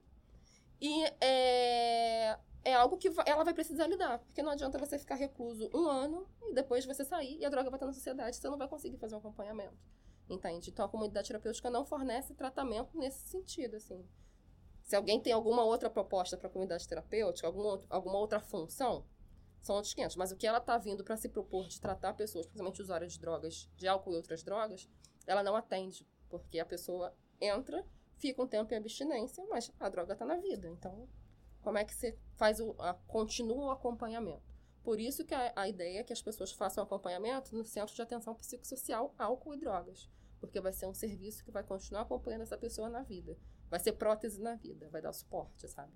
E 0.78 1.04
é, 1.20 2.38
é 2.64 2.74
algo 2.74 2.98
que 2.98 3.10
ela 3.24 3.44
vai 3.44 3.54
precisar 3.54 3.86
lidar, 3.86 4.18
porque 4.18 4.42
não 4.42 4.52
adianta 4.52 4.78
você 4.78 4.98
ficar 4.98 5.14
recluso 5.14 5.70
um 5.74 5.86
ano 5.86 6.26
e 6.42 6.54
depois 6.54 6.84
você 6.84 7.04
sair 7.04 7.38
e 7.38 7.44
a 7.44 7.50
droga 7.50 7.70
vai 7.70 7.76
estar 7.76 7.86
na 7.86 7.92
sociedade, 7.92 8.36
você 8.36 8.48
não 8.48 8.58
vai 8.58 8.68
conseguir 8.68 8.98
fazer 8.98 9.14
um 9.14 9.18
acompanhamento. 9.18 9.76
Entende? 10.30 10.70
Então 10.70 10.86
a 10.86 10.88
comunidade 10.88 11.26
terapêutica 11.28 11.68
não 11.68 11.84
fornece 11.84 12.34
tratamento 12.34 12.96
nesse 12.96 13.28
sentido, 13.28 13.76
assim. 13.76 14.06
Se 14.82 14.94
alguém 14.96 15.20
tem 15.20 15.32
alguma 15.32 15.62
outra 15.64 15.90
proposta 15.90 16.36
para 16.36 16.46
a 16.48 16.50
comunidade 16.50 16.86
terapêutica, 16.86 17.46
alguma, 17.46 17.70
out- 17.70 17.86
alguma 17.90 18.18
outra 18.18 18.40
função, 18.40 19.04
são 19.60 19.74
outros 19.76 19.92
500. 19.92 20.16
Mas 20.16 20.32
o 20.32 20.36
que 20.36 20.46
ela 20.46 20.58
está 20.58 20.78
vindo 20.78 21.04
para 21.04 21.16
se 21.16 21.28
propor 21.28 21.66
de 21.66 21.80
tratar 21.80 22.14
pessoas, 22.14 22.46
principalmente 22.46 22.80
usuárias 22.80 23.12
de 23.14 23.20
drogas, 23.20 23.68
de 23.76 23.88
álcool 23.88 24.12
e 24.12 24.16
outras 24.16 24.42
drogas, 24.42 24.88
ela 25.26 25.42
não 25.42 25.56
atende. 25.56 26.06
Porque 26.28 26.58
a 26.60 26.64
pessoa 26.64 27.12
entra, 27.40 27.84
fica 28.16 28.42
um 28.42 28.46
tempo 28.46 28.72
em 28.72 28.76
abstinência, 28.76 29.44
mas 29.48 29.70
a 29.80 29.88
droga 29.88 30.12
está 30.12 30.24
na 30.24 30.36
vida. 30.36 30.68
Então, 30.68 31.08
como 31.60 31.76
é 31.76 31.84
que 31.84 31.94
você 31.94 32.16
faz 32.36 32.60
o 32.60 32.74
a, 32.78 32.94
continua 33.06 33.66
o 33.66 33.70
acompanhamento? 33.70 34.48
Por 34.82 34.98
isso 34.98 35.24
que 35.26 35.34
a, 35.34 35.52
a 35.54 35.68
ideia 35.68 36.00
é 36.00 36.04
que 36.04 36.12
as 36.12 36.22
pessoas 36.22 36.52
façam 36.52 36.82
acompanhamento 36.82 37.54
no 37.54 37.64
Centro 37.64 37.94
de 37.94 38.00
Atenção 38.00 38.34
Psicossocial 38.34 39.14
Álcool 39.18 39.54
e 39.54 39.58
Drogas, 39.58 40.08
porque 40.40 40.60
vai 40.60 40.72
ser 40.72 40.86
um 40.86 40.94
serviço 40.94 41.44
que 41.44 41.50
vai 41.50 41.62
continuar 41.62 42.02
acompanhando 42.02 42.42
essa 42.42 42.56
pessoa 42.58 42.88
na 42.88 43.02
vida. 43.02 43.36
Vai 43.68 43.78
ser 43.78 43.92
prótese 43.92 44.40
na 44.40 44.54
vida, 44.56 44.88
vai 44.88 45.00
dar 45.02 45.12
suporte, 45.12 45.68
sabe? 45.68 45.92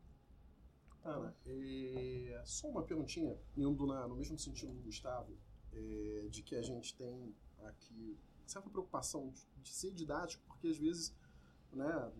Ana, 1.02 1.36
é, 1.46 2.42
só 2.44 2.68
uma 2.68 2.82
perguntinha, 2.82 3.38
indo 3.56 3.86
na- 3.86 4.06
no 4.08 4.16
mesmo 4.16 4.38
sentido 4.38 4.72
do 4.72 4.82
Gustavo, 4.82 5.36
é, 5.72 6.28
de 6.30 6.42
que 6.42 6.54
a 6.54 6.62
gente 6.62 6.94
tem 6.96 7.34
aqui 7.64 8.18
certa 8.46 8.70
preocupação 8.70 9.30
de, 9.30 9.46
de 9.62 9.70
ser 9.70 9.90
didático, 9.92 10.42
porque 10.46 10.68
às 10.68 10.78
vezes, 10.78 11.14
né, 11.72 12.12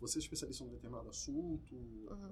você 0.00 0.18
é 0.18 0.20
especialista 0.20 0.62
em 0.64 0.68
um 0.68 0.70
determinado 0.70 1.08
assunto, 1.08 1.74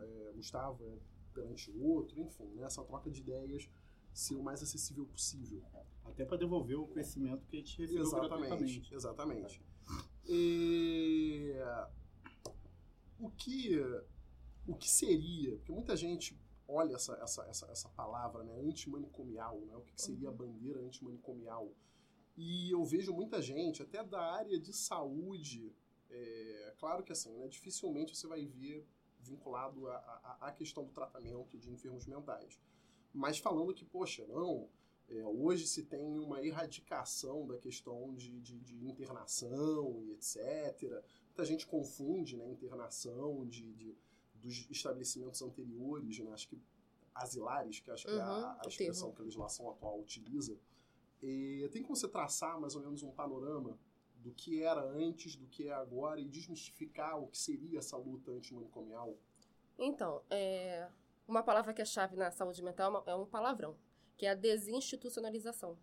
é, 0.02 0.32
Gustavo 0.34 0.84
é 0.84 0.98
perante 1.34 1.70
outro, 1.78 2.20
enfim, 2.20 2.46
né, 2.54 2.64
essa 2.64 2.82
troca 2.84 3.10
de 3.10 3.20
ideias 3.20 3.68
ser 4.12 4.36
o 4.36 4.42
mais 4.42 4.62
acessível 4.62 5.06
possível. 5.06 5.62
Até 6.04 6.24
para 6.24 6.36
devolver 6.36 6.78
o 6.78 6.86
conhecimento 6.86 7.46
que 7.46 7.56
a 7.56 7.58
gente 7.60 7.80
recebeu 7.80 8.02
Exatamente, 8.02 8.94
exatamente. 8.94 9.62
E, 10.26 11.54
o 13.18 13.30
que 13.30 13.80
o 14.66 14.74
que 14.74 14.88
seria, 14.88 15.56
porque 15.56 15.72
muita 15.72 15.96
gente 15.96 16.38
olha 16.68 16.94
essa, 16.94 17.14
essa, 17.14 17.42
essa, 17.46 17.66
essa 17.70 17.88
palavra, 17.90 18.44
né, 18.44 18.54
antimanicomial, 18.60 19.60
né, 19.62 19.76
o 19.76 19.82
que, 19.82 19.92
que 19.92 20.02
seria 20.02 20.28
a 20.28 20.32
bandeira 20.32 20.80
antimanicomial, 20.80 21.72
e 22.36 22.70
eu 22.70 22.84
vejo 22.84 23.12
muita 23.12 23.42
gente, 23.42 23.82
até 23.82 24.02
da 24.02 24.20
área 24.20 24.58
de 24.58 24.72
saúde, 24.72 25.74
é, 26.08 26.74
claro 26.78 27.02
que 27.02 27.12
assim, 27.12 27.36
né, 27.36 27.48
dificilmente 27.48 28.16
você 28.16 28.26
vai 28.26 28.46
ver 28.46 28.86
vinculado 29.20 29.88
à 29.88 30.52
questão 30.56 30.84
do 30.84 30.92
tratamento 30.92 31.58
de 31.58 31.70
enfermos 31.70 32.06
mentais, 32.06 32.60
mas 33.12 33.38
falando 33.38 33.74
que, 33.74 33.84
poxa, 33.84 34.26
não, 34.26 34.68
é, 35.12 35.24
hoje 35.26 35.66
se 35.66 35.84
tem 35.84 36.18
uma 36.18 36.44
erradicação 36.44 37.46
da 37.46 37.58
questão 37.58 38.14
de, 38.14 38.40
de, 38.40 38.58
de 38.60 38.86
internação 38.86 40.02
e 40.04 40.12
etc. 40.12 41.02
Muita 41.26 41.44
gente 41.44 41.66
confunde 41.66 42.36
né, 42.36 42.48
internação 42.50 43.46
de, 43.46 43.72
de- 43.74 43.96
dos 44.34 44.68
estabelecimentos 44.70 45.40
anteriores, 45.42 46.18
né, 46.18 46.32
acho 46.32 46.48
que 46.48 46.58
asilares, 47.14 47.80
que 47.80 47.90
acho 47.90 48.06
que 48.08 48.16
é 48.18 48.18
Uhum, 48.18 48.22
a, 48.22 48.60
a 48.62 48.64
o 48.64 48.68
expressão 48.68 49.08
termo. 49.08 49.14
que 49.14 49.20
a 49.20 49.24
legislação 49.24 49.70
atual 49.70 50.00
utiliza. 50.00 50.58
E 51.22 51.68
tem 51.72 51.82
como 51.82 51.96
você 51.96 52.08
traçar 52.08 52.60
mais 52.60 52.74
ou 52.74 52.82
menos 52.82 53.02
um 53.02 53.10
panorama 53.12 53.78
do 54.16 54.32
que 54.32 54.62
era 54.62 54.82
antes, 54.82 55.36
do 55.36 55.46
que 55.46 55.68
é 55.68 55.72
agora 55.72 56.20
e 56.20 56.28
desmistificar 56.28 57.18
o 57.20 57.28
que 57.28 57.38
seria 57.38 57.78
essa 57.78 57.96
luta 57.96 58.30
antimanicomial? 58.32 59.16
Então, 59.78 60.22
é, 60.30 60.88
uma 61.26 61.42
palavra 61.42 61.72
que 61.74 61.82
é 61.82 61.84
chave 61.84 62.16
na 62.16 62.30
saúde 62.30 62.62
mental 62.62 63.04
é 63.06 63.10
é 63.10 63.14
um 63.14 63.26
palavrão, 63.26 63.76
que 64.16 64.26
é 64.26 64.30
a 64.30 64.34
desinstitucionalização. 64.34 65.78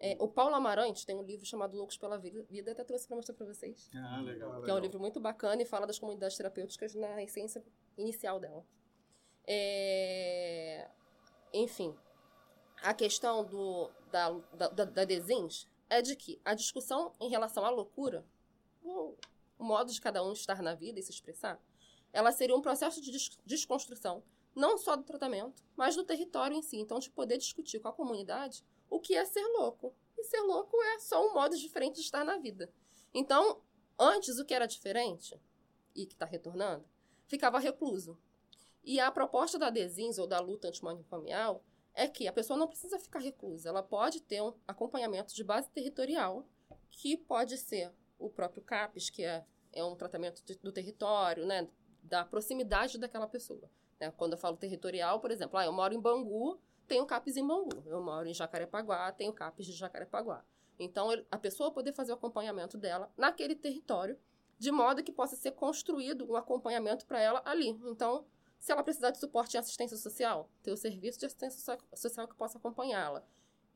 É, 0.00 0.16
o 0.20 0.28
Paulo 0.28 0.54
Amarante 0.54 1.04
tem 1.04 1.16
um 1.16 1.22
livro 1.22 1.44
chamado 1.44 1.76
Loucos 1.76 1.96
pela 1.96 2.16
Vida, 2.18 2.44
vida 2.48 2.70
até 2.70 2.84
trouxe 2.84 3.06
para 3.08 3.16
mostrar 3.16 3.34
para 3.34 3.46
vocês. 3.46 3.90
Ah, 3.94 4.20
legal. 4.20 4.62
Que 4.62 4.70
é 4.70 4.74
um 4.74 4.78
livro 4.78 5.00
muito 5.00 5.18
bacana 5.18 5.60
e 5.60 5.66
fala 5.66 5.86
das 5.86 5.98
comunidades 5.98 6.36
terapêuticas 6.36 6.94
na 6.94 7.20
essência 7.22 7.64
inicial 7.96 8.38
dela. 8.38 8.64
É, 9.46 10.88
Enfim, 11.52 11.96
a 12.82 12.94
questão 12.94 13.44
do, 13.44 13.90
da, 14.12 14.30
da, 14.54 14.68
da, 14.68 14.84
da 14.84 15.04
Desins 15.04 15.66
é 15.90 16.00
de 16.02 16.14
que 16.14 16.40
a 16.44 16.54
discussão 16.54 17.12
em 17.18 17.28
relação 17.28 17.64
à 17.64 17.70
loucura, 17.70 18.24
o, 18.82 19.16
modo 19.58 19.90
de 19.90 20.00
cada 20.00 20.22
um 20.22 20.32
estar 20.32 20.62
na 20.62 20.74
vida 20.74 21.00
e 21.00 21.02
se 21.02 21.10
expressar, 21.10 21.60
ela 22.12 22.30
seria 22.30 22.54
um 22.54 22.60
processo 22.62 23.00
de 23.00 23.10
des- 23.10 23.38
desconstrução, 23.44 24.22
não 24.58 24.76
só 24.76 24.96
do 24.96 25.04
tratamento, 25.04 25.62
mas 25.76 25.94
do 25.96 26.04
território 26.04 26.56
em 26.56 26.62
si. 26.62 26.76
Então, 26.76 26.98
de 26.98 27.10
poder 27.10 27.38
discutir 27.38 27.78
com 27.80 27.88
a 27.88 27.92
comunidade 27.92 28.64
o 28.90 29.00
que 29.00 29.14
é 29.14 29.24
ser 29.24 29.46
louco. 29.56 29.94
E 30.16 30.24
ser 30.24 30.40
louco 30.40 30.76
é 30.82 30.98
só 30.98 31.24
um 31.26 31.32
modo 31.32 31.56
diferente 31.56 31.96
de 31.96 32.00
estar 32.02 32.24
na 32.24 32.36
vida. 32.38 32.70
Então, 33.14 33.62
antes 33.98 34.38
o 34.38 34.44
que 34.44 34.52
era 34.52 34.66
diferente, 34.66 35.40
e 35.94 36.06
que 36.06 36.14
está 36.14 36.26
retornando, 36.26 36.84
ficava 37.26 37.58
recluso. 37.58 38.18
E 38.84 39.00
a 39.00 39.10
proposta 39.10 39.58
da 39.58 39.70
Desins, 39.70 40.18
ou 40.18 40.26
da 40.26 40.40
luta 40.40 40.68
antimanicomial, 40.68 41.64
é 41.94 42.06
que 42.06 42.28
a 42.28 42.32
pessoa 42.32 42.58
não 42.58 42.68
precisa 42.68 42.98
ficar 42.98 43.18
reclusa. 43.18 43.68
Ela 43.68 43.82
pode 43.82 44.20
ter 44.22 44.40
um 44.40 44.54
acompanhamento 44.66 45.34
de 45.34 45.42
base 45.42 45.68
territorial, 45.70 46.46
que 46.90 47.16
pode 47.16 47.58
ser 47.58 47.92
o 48.18 48.30
próprio 48.30 48.62
CAPES, 48.62 49.10
que 49.10 49.24
é, 49.24 49.44
é 49.72 49.84
um 49.84 49.96
tratamento 49.96 50.42
de- 50.44 50.56
do 50.58 50.72
território, 50.72 51.44
né, 51.46 51.68
da 52.02 52.24
proximidade 52.24 52.98
daquela 52.98 53.26
pessoa. 53.26 53.70
Né? 54.00 54.10
Quando 54.16 54.32
eu 54.32 54.38
falo 54.38 54.56
territorial, 54.56 55.20
por 55.20 55.30
exemplo, 55.30 55.58
ah, 55.58 55.64
eu 55.64 55.72
moro 55.72 55.94
em 55.94 56.00
Bangu, 56.00 56.58
tenho 56.86 57.04
CAPES 57.06 57.36
em 57.36 57.46
Bangu. 57.46 57.82
Eu 57.86 58.02
moro 58.02 58.26
em 58.28 58.34
Jacarepaguá, 58.34 59.12
tenho 59.12 59.32
CAPES 59.32 59.66
de 59.66 59.72
Jacarepaguá. 59.72 60.44
Então, 60.78 61.12
ele- 61.12 61.26
a 61.30 61.36
pessoa 61.38 61.70
poder 61.72 61.92
fazer 61.92 62.12
o 62.12 62.14
acompanhamento 62.14 62.78
dela 62.78 63.12
naquele 63.16 63.54
território, 63.54 64.18
de 64.58 64.70
modo 64.70 65.02
que 65.02 65.12
possa 65.12 65.36
ser 65.36 65.52
construído 65.52 66.30
um 66.30 66.36
acompanhamento 66.36 67.06
para 67.06 67.20
ela 67.20 67.42
ali. 67.44 67.68
Então, 67.68 68.24
se 68.58 68.72
ela 68.72 68.82
precisar 68.82 69.10
de 69.10 69.18
suporte 69.18 69.56
em 69.56 69.60
assistência 69.60 69.96
social, 69.96 70.48
ter 70.62 70.72
o 70.72 70.76
serviço 70.76 71.18
de 71.18 71.26
assistência 71.26 71.60
so- 71.60 71.96
social 71.96 72.26
que 72.26 72.34
possa 72.34 72.58
acompanhá-la. 72.58 73.24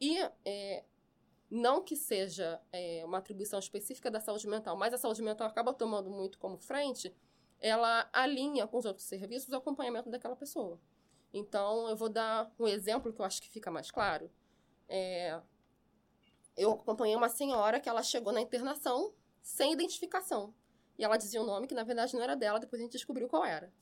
E 0.00 0.18
é, 0.44 0.84
não 1.50 1.82
que 1.82 1.94
seja 1.94 2.60
é, 2.72 3.04
uma 3.04 3.18
atribuição 3.18 3.58
específica 3.58 4.10
da 4.10 4.20
saúde 4.20 4.48
mental, 4.48 4.76
mas 4.76 4.94
a 4.94 4.98
saúde 4.98 5.22
mental 5.22 5.46
acaba 5.46 5.72
tomando 5.72 6.10
muito 6.10 6.38
como 6.38 6.56
frente, 6.56 7.14
ela 7.62 8.08
alinha 8.12 8.66
com 8.66 8.76
os 8.76 8.84
outros 8.84 9.06
serviços 9.06 9.48
o 9.50 9.56
acompanhamento 9.56 10.10
daquela 10.10 10.34
pessoa. 10.34 10.80
Então, 11.32 11.88
eu 11.88 11.96
vou 11.96 12.08
dar 12.08 12.52
um 12.58 12.66
exemplo 12.66 13.12
que 13.12 13.20
eu 13.20 13.24
acho 13.24 13.40
que 13.40 13.48
fica 13.48 13.70
mais 13.70 13.90
claro. 13.90 14.28
É, 14.88 15.40
eu 16.56 16.72
acompanhei 16.72 17.14
uma 17.14 17.28
senhora 17.28 17.78
que 17.78 17.88
ela 17.88 18.02
chegou 18.02 18.32
na 18.32 18.40
internação 18.40 19.14
sem 19.40 19.72
identificação. 19.72 20.52
E 20.98 21.04
ela 21.04 21.16
dizia 21.16 21.40
um 21.40 21.46
nome 21.46 21.68
que, 21.68 21.74
na 21.74 21.84
verdade, 21.84 22.14
não 22.14 22.22
era 22.22 22.34
dela, 22.34 22.58
depois 22.58 22.80
a 22.80 22.84
gente 22.84 22.92
descobriu 22.92 23.28
qual 23.28 23.44
era. 23.44 23.72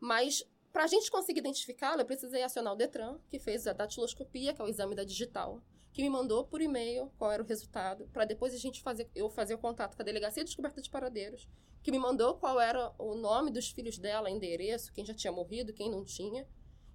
Mas, 0.00 0.42
para 0.72 0.84
a 0.84 0.88
gente 0.88 1.10
conseguir 1.10 1.40
identificá-la, 1.40 2.02
eu 2.02 2.06
precisei 2.06 2.42
acionar 2.42 2.72
o 2.72 2.76
Detran, 2.76 3.18
que 3.28 3.38
fez 3.38 3.66
a 3.66 3.74
datiloscopia, 3.74 4.54
que 4.54 4.60
é 4.60 4.64
o 4.64 4.68
exame 4.68 4.94
da 4.94 5.04
digital, 5.04 5.62
que 5.98 6.02
me 6.04 6.10
mandou 6.10 6.44
por 6.44 6.60
e-mail 6.60 7.10
qual 7.18 7.32
era 7.32 7.42
o 7.42 7.46
resultado, 7.46 8.08
para 8.12 8.24
depois 8.24 8.54
a 8.54 8.56
gente 8.56 8.80
fazer, 8.80 9.10
eu 9.16 9.28
fazer 9.28 9.54
o 9.54 9.58
contato 9.58 9.96
com 9.96 10.02
a 10.02 10.04
Delegacia 10.04 10.44
de 10.44 10.50
Descoberta 10.50 10.80
de 10.80 10.88
Paradeiros, 10.88 11.48
que 11.82 11.90
me 11.90 11.98
mandou 11.98 12.36
qual 12.36 12.60
era 12.60 12.94
o 13.00 13.16
nome 13.16 13.50
dos 13.50 13.72
filhos 13.72 13.98
dela, 13.98 14.30
endereço, 14.30 14.92
quem 14.92 15.04
já 15.04 15.12
tinha 15.12 15.32
morrido, 15.32 15.72
quem 15.72 15.90
não 15.90 16.04
tinha. 16.04 16.46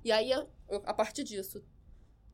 E 0.06 0.10
aí, 0.10 0.32
eu- 0.32 0.50
a 0.86 0.94
partir 0.94 1.26
disso, 1.26 1.62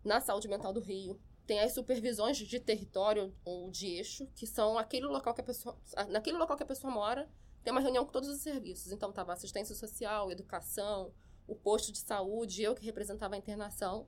na 0.06 0.22
saúde 0.22 0.48
mental 0.48 0.72
do 0.72 0.80
Rio, 0.80 1.20
tem 1.48 1.60
as 1.60 1.74
supervisões 1.74 2.38
de 2.38 2.60
território 2.60 3.36
ou 3.44 3.72
de 3.72 3.88
eixo, 3.88 4.28
que 4.36 4.46
são 4.46 4.78
aquele 4.78 5.08
local 5.08 5.34
que 5.34 5.42
a 5.42 5.44
pessoa, 5.44 5.76
naquele 6.08 6.38
local 6.38 6.56
que 6.56 6.62
a 6.62 6.68
pessoa 6.68 6.94
mora, 6.94 7.28
tem 7.64 7.72
uma 7.72 7.82
reunião 7.82 8.06
com 8.06 8.12
todos 8.12 8.30
os 8.30 8.42
serviços. 8.42 8.92
Então 8.92 9.12
tava 9.12 9.34
assistência 9.34 9.74
social, 9.74 10.32
educação, 10.32 11.12
o 11.48 11.56
posto 11.56 11.92
de 11.92 11.98
saúde, 11.98 12.62
eu 12.62 12.76
que 12.76 12.86
representava 12.86 13.34
a 13.34 13.40
internação, 13.40 14.08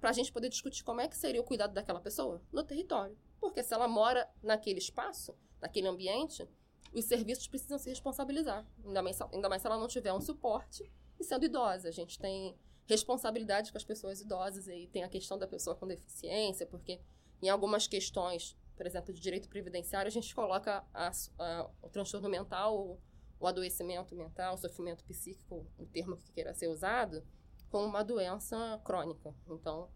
para 0.00 0.10
a 0.10 0.12
gente 0.12 0.32
poder 0.32 0.48
discutir 0.48 0.84
como 0.84 1.00
é 1.00 1.08
que 1.08 1.16
seria 1.16 1.40
o 1.40 1.44
cuidado 1.44 1.72
daquela 1.74 2.00
pessoa 2.00 2.40
no 2.52 2.62
território. 2.62 3.16
Porque 3.40 3.62
se 3.62 3.72
ela 3.74 3.88
mora 3.88 4.28
naquele 4.42 4.78
espaço, 4.78 5.34
naquele 5.60 5.88
ambiente, 5.88 6.48
os 6.92 7.04
serviços 7.04 7.46
precisam 7.46 7.78
se 7.78 7.88
responsabilizar. 7.88 8.66
Ainda 8.84 9.02
mais, 9.02 9.20
ainda 9.20 9.48
mais 9.48 9.62
se 9.62 9.66
ela 9.68 9.78
não 9.78 9.88
tiver 9.88 10.12
um 10.12 10.20
suporte 10.20 10.90
e 11.18 11.24
sendo 11.24 11.44
idosa. 11.44 11.88
A 11.88 11.92
gente 11.92 12.18
tem 12.18 12.56
responsabilidade 12.86 13.70
com 13.70 13.78
as 13.78 13.84
pessoas 13.84 14.20
idosas 14.20 14.66
e 14.66 14.86
tem 14.88 15.04
a 15.04 15.08
questão 15.08 15.38
da 15.38 15.46
pessoa 15.46 15.76
com 15.76 15.86
deficiência, 15.86 16.66
porque 16.66 17.00
em 17.42 17.48
algumas 17.48 17.86
questões, 17.86 18.56
por 18.76 18.86
exemplo, 18.86 19.12
de 19.12 19.20
direito 19.20 19.48
previdenciário, 19.48 20.08
a 20.08 20.10
gente 20.12 20.34
coloca 20.34 20.84
a- 20.94 21.10
a- 21.38 21.70
o 21.82 21.88
transtorno 21.90 22.28
mental, 22.28 22.76
o, 22.78 22.98
o 23.38 23.46
adoecimento 23.46 24.16
mental, 24.16 24.54
o 24.54 24.58
sofrimento 24.58 25.04
psíquico, 25.04 25.66
o 25.78 25.86
termo 25.86 26.16
que 26.16 26.32
queira 26.32 26.54
ser 26.54 26.68
usado, 26.68 27.22
como 27.70 27.86
uma 27.86 28.02
doença 28.02 28.80
crônica. 28.84 29.34
Então, 29.48 29.90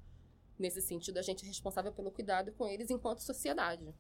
nesse 0.59 0.81
sentido, 0.81 1.19
a 1.19 1.23
gente 1.23 1.45
é 1.45 1.49
responsável 1.49 1.93
pelo 1.93 2.11
cuidado 2.13 2.53
com 2.53 2.67
eles 2.67 2.91
enquanto 2.91 3.21
sociedade. 3.21 3.95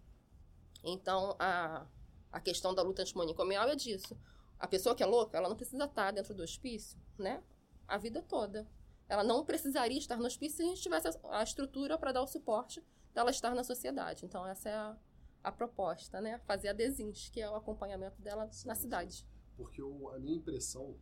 Então, 0.85 1.37
a, 1.39 1.87
a 2.31 2.41
questão 2.41 2.75
da 2.75 2.83
luta 2.83 3.03
antimanicomial 3.03 3.69
é 3.69 3.77
disso. 3.77 4.19
A 4.59 4.67
pessoa 4.69 4.95
que 4.95 5.03
é 5.03 5.07
louca, 5.07 5.37
ela 5.37 5.49
não 5.49 5.57
precisa 5.57 5.85
estar 5.85 6.13
dentro 6.13 6.35
do 6.35 6.43
hospício, 6.43 6.99
né? 7.19 7.43
A 7.89 7.99
vida 7.99 8.23
toda. 8.23 8.67
Ela 9.09 9.25
não 9.25 9.45
precisaria 9.45 9.99
estar 9.99 10.17
no 10.17 10.27
hospício 10.27 10.59
se 10.59 10.63
a 10.63 10.67
gente 10.67 10.81
tivesse 10.83 11.09
a, 11.09 11.39
a 11.39 11.43
estrutura 11.43 11.99
para 11.99 12.13
dar 12.13 12.23
o 12.23 12.27
suporte 12.27 12.83
dela 13.13 13.31
estar 13.31 13.55
na 13.55 13.65
sociedade. 13.65 14.25
Então, 14.25 14.47
essa 14.47 14.69
é 14.69 14.75
a, 14.75 14.97
a 15.43 15.53
proposta, 15.53 16.21
né? 16.21 16.39
Fazer 16.47 16.69
a 16.69 16.73
DESINS, 16.73 17.29
que 17.29 17.41
é 17.41 17.51
o 17.51 17.55
acompanhamento 17.57 18.21
dela 18.23 18.49
na 18.65 18.75
cidade. 18.75 19.27
Porque 19.57 19.83
o- 19.83 20.09
a 20.11 20.19
minha 20.19 20.37
impressão 20.37 20.97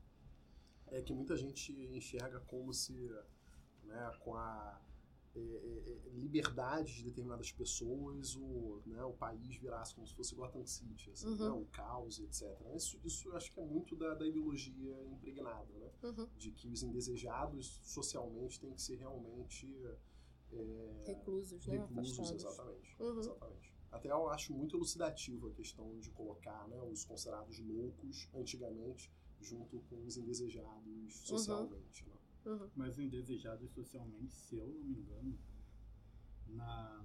é 0.90 1.02
que 1.02 1.12
muita 1.12 1.36
gente 1.36 1.72
enxerga 1.72 2.40
como 2.40 2.72
se, 2.72 2.92
né, 3.84 4.12
com 4.20 4.34
a 4.34 4.80
é, 5.34 5.38
é, 5.38 6.08
é, 6.08 6.10
liberdade 6.14 6.92
de 6.96 7.04
determinadas 7.04 7.52
pessoas, 7.52 8.34
o, 8.34 8.82
né, 8.84 9.02
o 9.04 9.12
país 9.12 9.54
virasse 9.56 9.94
como 9.94 10.04
se 10.06 10.12
fosse 10.14 10.34
Gotham 10.34 10.66
City, 10.66 11.10
assim, 11.12 11.28
Uhum. 11.28 11.36
né, 11.36 11.50
o 11.50 11.64
caos, 11.66 12.18
etc. 12.18 12.48
Isso, 12.74 12.98
isso 13.04 13.30
acho 13.36 13.52
que 13.52 13.60
é 13.60 13.64
muito 13.64 13.94
da, 13.94 14.14
da 14.14 14.26
ideologia 14.26 15.04
impregnada, 15.04 15.72
né? 15.78 15.90
Uhum. 16.02 16.26
De 16.36 16.50
que 16.50 16.66
os 16.68 16.82
indesejados 16.82 17.80
socialmente 17.84 18.58
têm 18.58 18.74
que 18.74 18.82
ser 18.82 18.96
realmente 18.96 19.68
é, 20.52 21.04
Reclusos, 21.06 21.64
né? 21.64 21.76
reclusos, 21.78 22.30
exatamente, 22.32 22.96
Uhum. 22.98 23.18
exatamente. 23.20 23.72
Até 23.92 24.10
eu 24.10 24.28
acho 24.30 24.52
muito 24.52 24.76
elucidativo 24.76 25.48
a 25.48 25.52
questão 25.52 25.96
de 26.00 26.10
colocar 26.10 26.66
né, 26.68 26.80
os 26.82 27.04
considerados 27.04 27.56
loucos 27.60 28.28
antigamente 28.34 29.12
junto 29.40 29.80
com 29.88 30.04
os 30.04 30.16
indesejados 30.16 31.14
socialmente. 31.14 32.06
Né? 32.06 32.14
Uhum. 32.46 32.70
Mas 32.74 32.96
o 32.96 33.02
indesejado 33.02 33.68
socialmente, 33.68 34.34
se 34.34 34.56
eu 34.56 34.66
não 34.66 34.82
me 34.84 34.98
engano, 34.98 35.38
na 36.48 37.04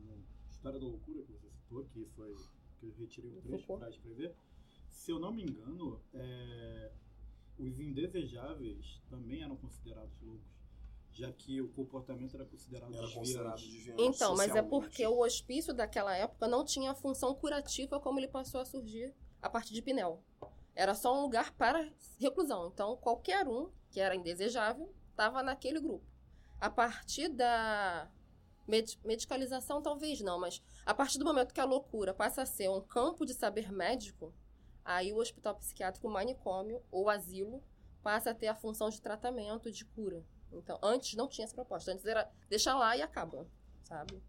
História 0.50 0.80
da 0.80 0.86
Loucura 0.86 1.24
que 1.24 1.32
você 1.32 1.50
citou, 1.50 1.86
que 1.86 2.06
foi 2.15 2.36
que 2.80 2.86
eu 2.86 2.93
retirei 2.98 3.32
o 3.32 3.41
trecho 3.41 3.65
para 3.67 3.89
escrever, 3.89 4.36
se 4.89 5.12
eu 5.12 5.19
não 5.19 5.32
me 5.32 5.43
engano, 5.43 6.02
é, 6.13 6.91
os 7.58 7.80
indesejáveis 7.80 9.02
também 9.10 9.43
eram 9.43 9.56
considerados 9.56 10.19
loucos, 10.21 10.48
já 11.12 11.32
que 11.32 11.62
o 11.62 11.69
comportamento 11.69 12.36
era 12.36 12.45
considerado 12.45 12.93
Era 12.93 13.04
desviante. 13.04 13.19
considerado 13.19 13.60
desviante 13.60 14.02
Então, 14.02 14.36
mas 14.36 14.56
é 14.56 14.62
porque 14.62 15.06
o 15.06 15.19
hospício 15.19 15.74
daquela 15.74 16.15
época 16.15 16.48
não 16.48 16.65
tinha 16.65 16.91
a 16.91 16.95
função 16.95 17.34
curativa 17.36 18.00
como 18.00 18.19
ele 18.19 18.28
passou 18.28 18.60
a 18.60 18.65
surgir 18.65 19.13
a 19.41 19.50
partir 19.50 19.74
de 19.74 19.82
Pinel. 19.82 20.24
Era 20.75 20.93
só 20.93 21.17
um 21.17 21.21
lugar 21.21 21.53
para 21.53 21.89
reclusão. 22.19 22.67
Então, 22.67 22.97
qualquer 22.97 23.47
um 23.47 23.71
que 23.89 23.99
era 23.99 24.15
indesejável 24.15 24.93
estava 25.09 25.41
naquele 25.41 25.79
grupo. 25.79 26.05
A 26.59 26.69
partir 26.69 27.29
da 27.29 28.11
med- 28.67 28.99
medicalização, 29.03 29.81
talvez 29.81 30.19
não, 30.21 30.39
mas 30.39 30.61
a 30.85 30.93
partir 30.93 31.17
do 31.17 31.25
momento 31.25 31.53
que 31.53 31.61
a 31.61 31.65
loucura 31.65 32.13
passa 32.13 32.41
a 32.41 32.45
ser 32.45 32.69
um 32.69 32.81
campo 32.81 33.25
de 33.25 33.33
saber 33.33 33.71
médico, 33.71 34.33
aí 34.83 35.13
o 35.13 35.17
hospital 35.17 35.55
psiquiátrico, 35.55 36.09
manicômio 36.09 36.83
ou 36.91 37.09
asilo 37.09 37.63
passa 38.03 38.31
a 38.31 38.35
ter 38.35 38.47
a 38.47 38.55
função 38.55 38.89
de 38.89 39.01
tratamento, 39.01 39.71
de 39.71 39.85
cura. 39.85 40.23
Então, 40.51 40.77
antes 40.83 41.15
não 41.15 41.27
tinha 41.27 41.45
essa 41.45 41.55
proposta. 41.55 41.91
Antes 41.91 42.05
era 42.05 42.29
deixa 42.49 42.75
lá 42.75 42.95
e 42.95 43.01
acaba, 43.01 43.47
sabe? 43.83 44.21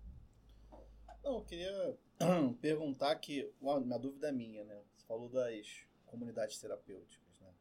Não, 1.23 1.39
eu 1.39 1.45
queria 1.45 1.99
perguntar 2.61 3.15
que, 3.17 3.53
uma 3.61 3.99
dúvida 3.99 4.33
minha, 4.33 4.65
né? 4.65 4.81
Você 4.97 5.07
falou 5.07 5.29
das 5.29 5.87
comunidades 6.21 6.59
terapêuticas, 6.59 7.39
né? 7.41 7.53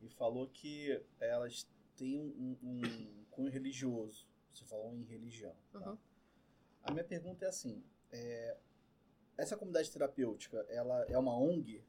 E 0.00 0.08
falou 0.08 0.48
que 0.48 1.00
elas 1.20 1.68
têm 1.96 2.18
um, 2.18 2.56
um, 2.62 2.80
um 3.20 3.24
cunho 3.30 3.50
religioso. 3.50 4.26
Você 4.52 4.64
falou 4.64 4.94
em 4.94 5.02
religião. 5.04 5.54
tá? 5.70 5.90
Uhum. 5.90 5.98
A 6.84 6.90
minha 6.92 7.04
pergunta 7.04 7.44
é 7.44 7.48
assim: 7.48 7.84
é, 8.10 8.56
essa 9.36 9.56
comunidade 9.56 9.90
terapêutica, 9.90 10.64
ela 10.70 11.04
é 11.04 11.18
uma 11.18 11.36
ONG? 11.38 11.84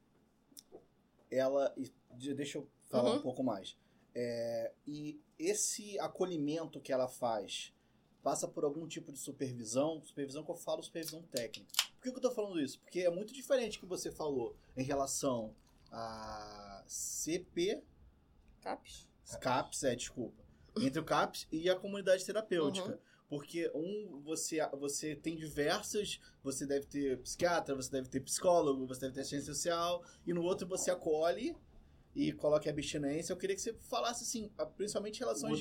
Ela, 1.29 1.73
de- 2.17 2.33
deixa 2.33 2.57
eu 2.57 2.67
falar 2.89 3.11
Uhum. 3.11 3.17
um 3.19 3.21
pouco 3.21 3.41
mais. 3.43 3.77
É, 4.13 4.73
e 4.85 5.17
esse 5.39 5.97
acolhimento 5.99 6.81
que 6.81 6.91
ela 6.91 7.07
faz 7.07 7.73
passa 8.21 8.47
por 8.47 8.65
algum 8.65 8.85
tipo 8.85 9.11
de 9.13 9.17
supervisão? 9.17 10.03
Supervisão 10.03 10.43
que 10.43 10.51
eu 10.51 10.55
falo, 10.55 10.83
supervisão 10.83 11.23
técnica. 11.23 11.71
Por 11.95 12.01
que, 12.03 12.09
eu 12.09 12.21
tô 12.21 12.31
falando 12.31 12.59
isso? 12.59 12.79
Porque 12.81 12.99
é 12.99 13.09
muito 13.09 13.31
diferente 13.33 13.77
o 13.77 13.79
que 13.81 13.85
você 13.85 14.11
falou 14.11 14.55
em 14.75 14.83
relação 14.83 15.55
a 15.91 16.83
CP, 16.87 17.81
Capes? 18.61 19.07
CAPS, 19.39 19.83
é, 19.83 19.95
desculpa. 19.95 20.43
Entre 20.77 20.99
o 20.99 21.03
CAPS 21.03 21.47
e 21.51 21.69
a 21.69 21.75
comunidade 21.75 22.25
terapêutica. 22.25 22.89
Uhum. 22.91 22.97
Porque 23.29 23.71
um, 23.73 24.21
você, 24.23 24.57
você 24.77 25.15
tem 25.15 25.37
diversas. 25.37 26.19
Você 26.43 26.65
deve 26.65 26.85
ter 26.85 27.17
psiquiatra, 27.19 27.73
você 27.73 27.89
deve 27.89 28.09
ter 28.09 28.19
psicólogo, 28.19 28.85
você 28.85 29.01
deve 29.01 29.13
ter 29.13 29.21
assistência 29.21 29.53
social, 29.53 30.03
e 30.27 30.33
no 30.33 30.43
outro 30.43 30.67
você 30.67 30.91
acolhe 30.91 31.55
e 32.13 32.33
coloca 32.33 32.69
a 32.69 32.73
abstinência. 32.73 33.31
Eu 33.31 33.37
queria 33.37 33.55
que 33.55 33.61
você 33.61 33.73
falasse 33.83 34.23
assim, 34.23 34.51
principalmente 34.75 35.15
em 35.17 35.19
relação 35.19 35.49
às, 35.49 35.59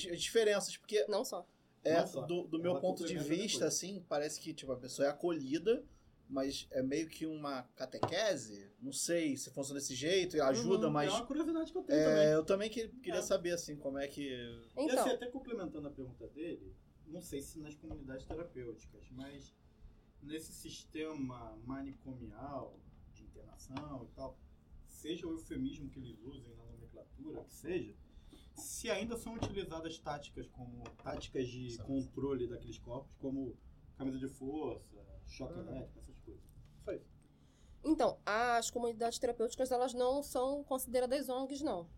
dif- 0.00 0.16
diferenças, 0.16 0.76
porque 0.76 1.06
Não 1.08 1.24
só. 1.24 1.46
é, 1.82 2.00
Não 2.00 2.06
só. 2.06 2.20
do, 2.26 2.42
do 2.46 2.58
meu 2.58 2.72
Ela 2.72 2.80
ponto 2.80 3.04
de 3.06 3.16
vista, 3.16 3.66
assim, 3.66 4.04
parece 4.06 4.38
que 4.40 4.52
tipo, 4.52 4.70
a 4.72 4.76
pessoa 4.76 5.08
é 5.08 5.10
acolhida, 5.10 5.82
mas 6.28 6.66
é 6.70 6.82
meio 6.82 7.08
que 7.08 7.26
uma 7.26 7.62
catequese. 7.76 8.70
Não 8.80 8.92
sei 8.92 9.36
se 9.36 9.50
funciona 9.50 9.78
desse 9.80 9.94
jeito, 9.94 10.40
ajuda, 10.42 10.86
Uhum, 10.86 10.92
mas. 10.92 11.12
É 11.12 11.16
uma 11.16 11.26
curiosidade 11.26 11.70
que 11.72 11.78
eu 11.78 11.82
tenho 11.82 11.98
é, 12.00 12.04
também. 12.04 12.28
eu 12.28 12.44
também 12.44 12.70
que- 12.70 12.88
queria 12.88 13.20
É. 13.20 13.22
saber, 13.22 13.52
assim, 13.52 13.76
como 13.76 13.98
é 13.98 14.08
que. 14.08 14.22
E 14.22 14.64
Então, 14.76 15.00
assim, 15.00 15.10
até 15.10 15.26
complementando 15.26 15.88
a 15.88 15.90
pergunta 15.90 16.26
dele, 16.28 16.74
não 17.06 17.20
sei 17.20 17.40
se 17.42 17.58
nas 17.58 17.74
comunidades 17.74 18.24
terapêuticas, 18.26 19.04
mas 19.12 19.54
nesse 20.22 20.52
sistema 20.52 21.56
manicomial 21.64 22.78
de 23.12 23.24
internação 23.24 24.04
e 24.10 24.14
tal, 24.14 24.38
seja 24.88 25.26
o 25.26 25.32
eufemismo 25.32 25.88
que 25.90 25.98
eles 25.98 26.18
usem 26.22 26.54
na 26.56 26.64
nomenclatura, 26.64 27.44
que 27.44 27.52
seja, 27.54 27.94
se 28.56 28.90
ainda 28.90 29.16
são 29.16 29.34
utilizadas 29.34 29.98
táticas 29.98 30.48
como 30.48 30.82
táticas 31.02 31.46
de 31.48 31.76
controle 31.78 32.46
daqueles 32.48 32.78
corpos, 32.78 33.14
como 33.18 33.56
camisa 33.96 34.18
de 34.18 34.28
força, 34.28 34.96
choque 35.26 35.58
elétrico, 35.58 35.98
essas. 35.98 36.13
Então, 37.84 38.18
as 38.24 38.70
comunidades 38.70 39.18
terapêuticas, 39.18 39.70
elas 39.70 39.92
não 39.92 40.22
são 40.22 40.64
consideradas 40.64 41.28
ONGs, 41.28 41.60
não. 41.60 41.88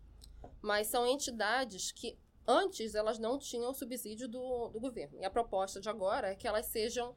Mas 0.61 0.87
são 0.87 1.07
entidades 1.07 1.91
que, 1.91 2.17
antes, 2.45 2.93
elas 2.93 3.17
não 3.17 3.39
tinham 3.39 3.73
subsídio 3.73 4.27
do, 4.27 4.69
do 4.69 4.79
governo. 4.79 5.17
E 5.19 5.25
a 5.25 5.29
proposta 5.29 5.79
de 5.79 5.87
agora 5.89 6.31
é 6.31 6.35
que 6.35 6.47
elas 6.47 6.65
sejam 6.65 7.15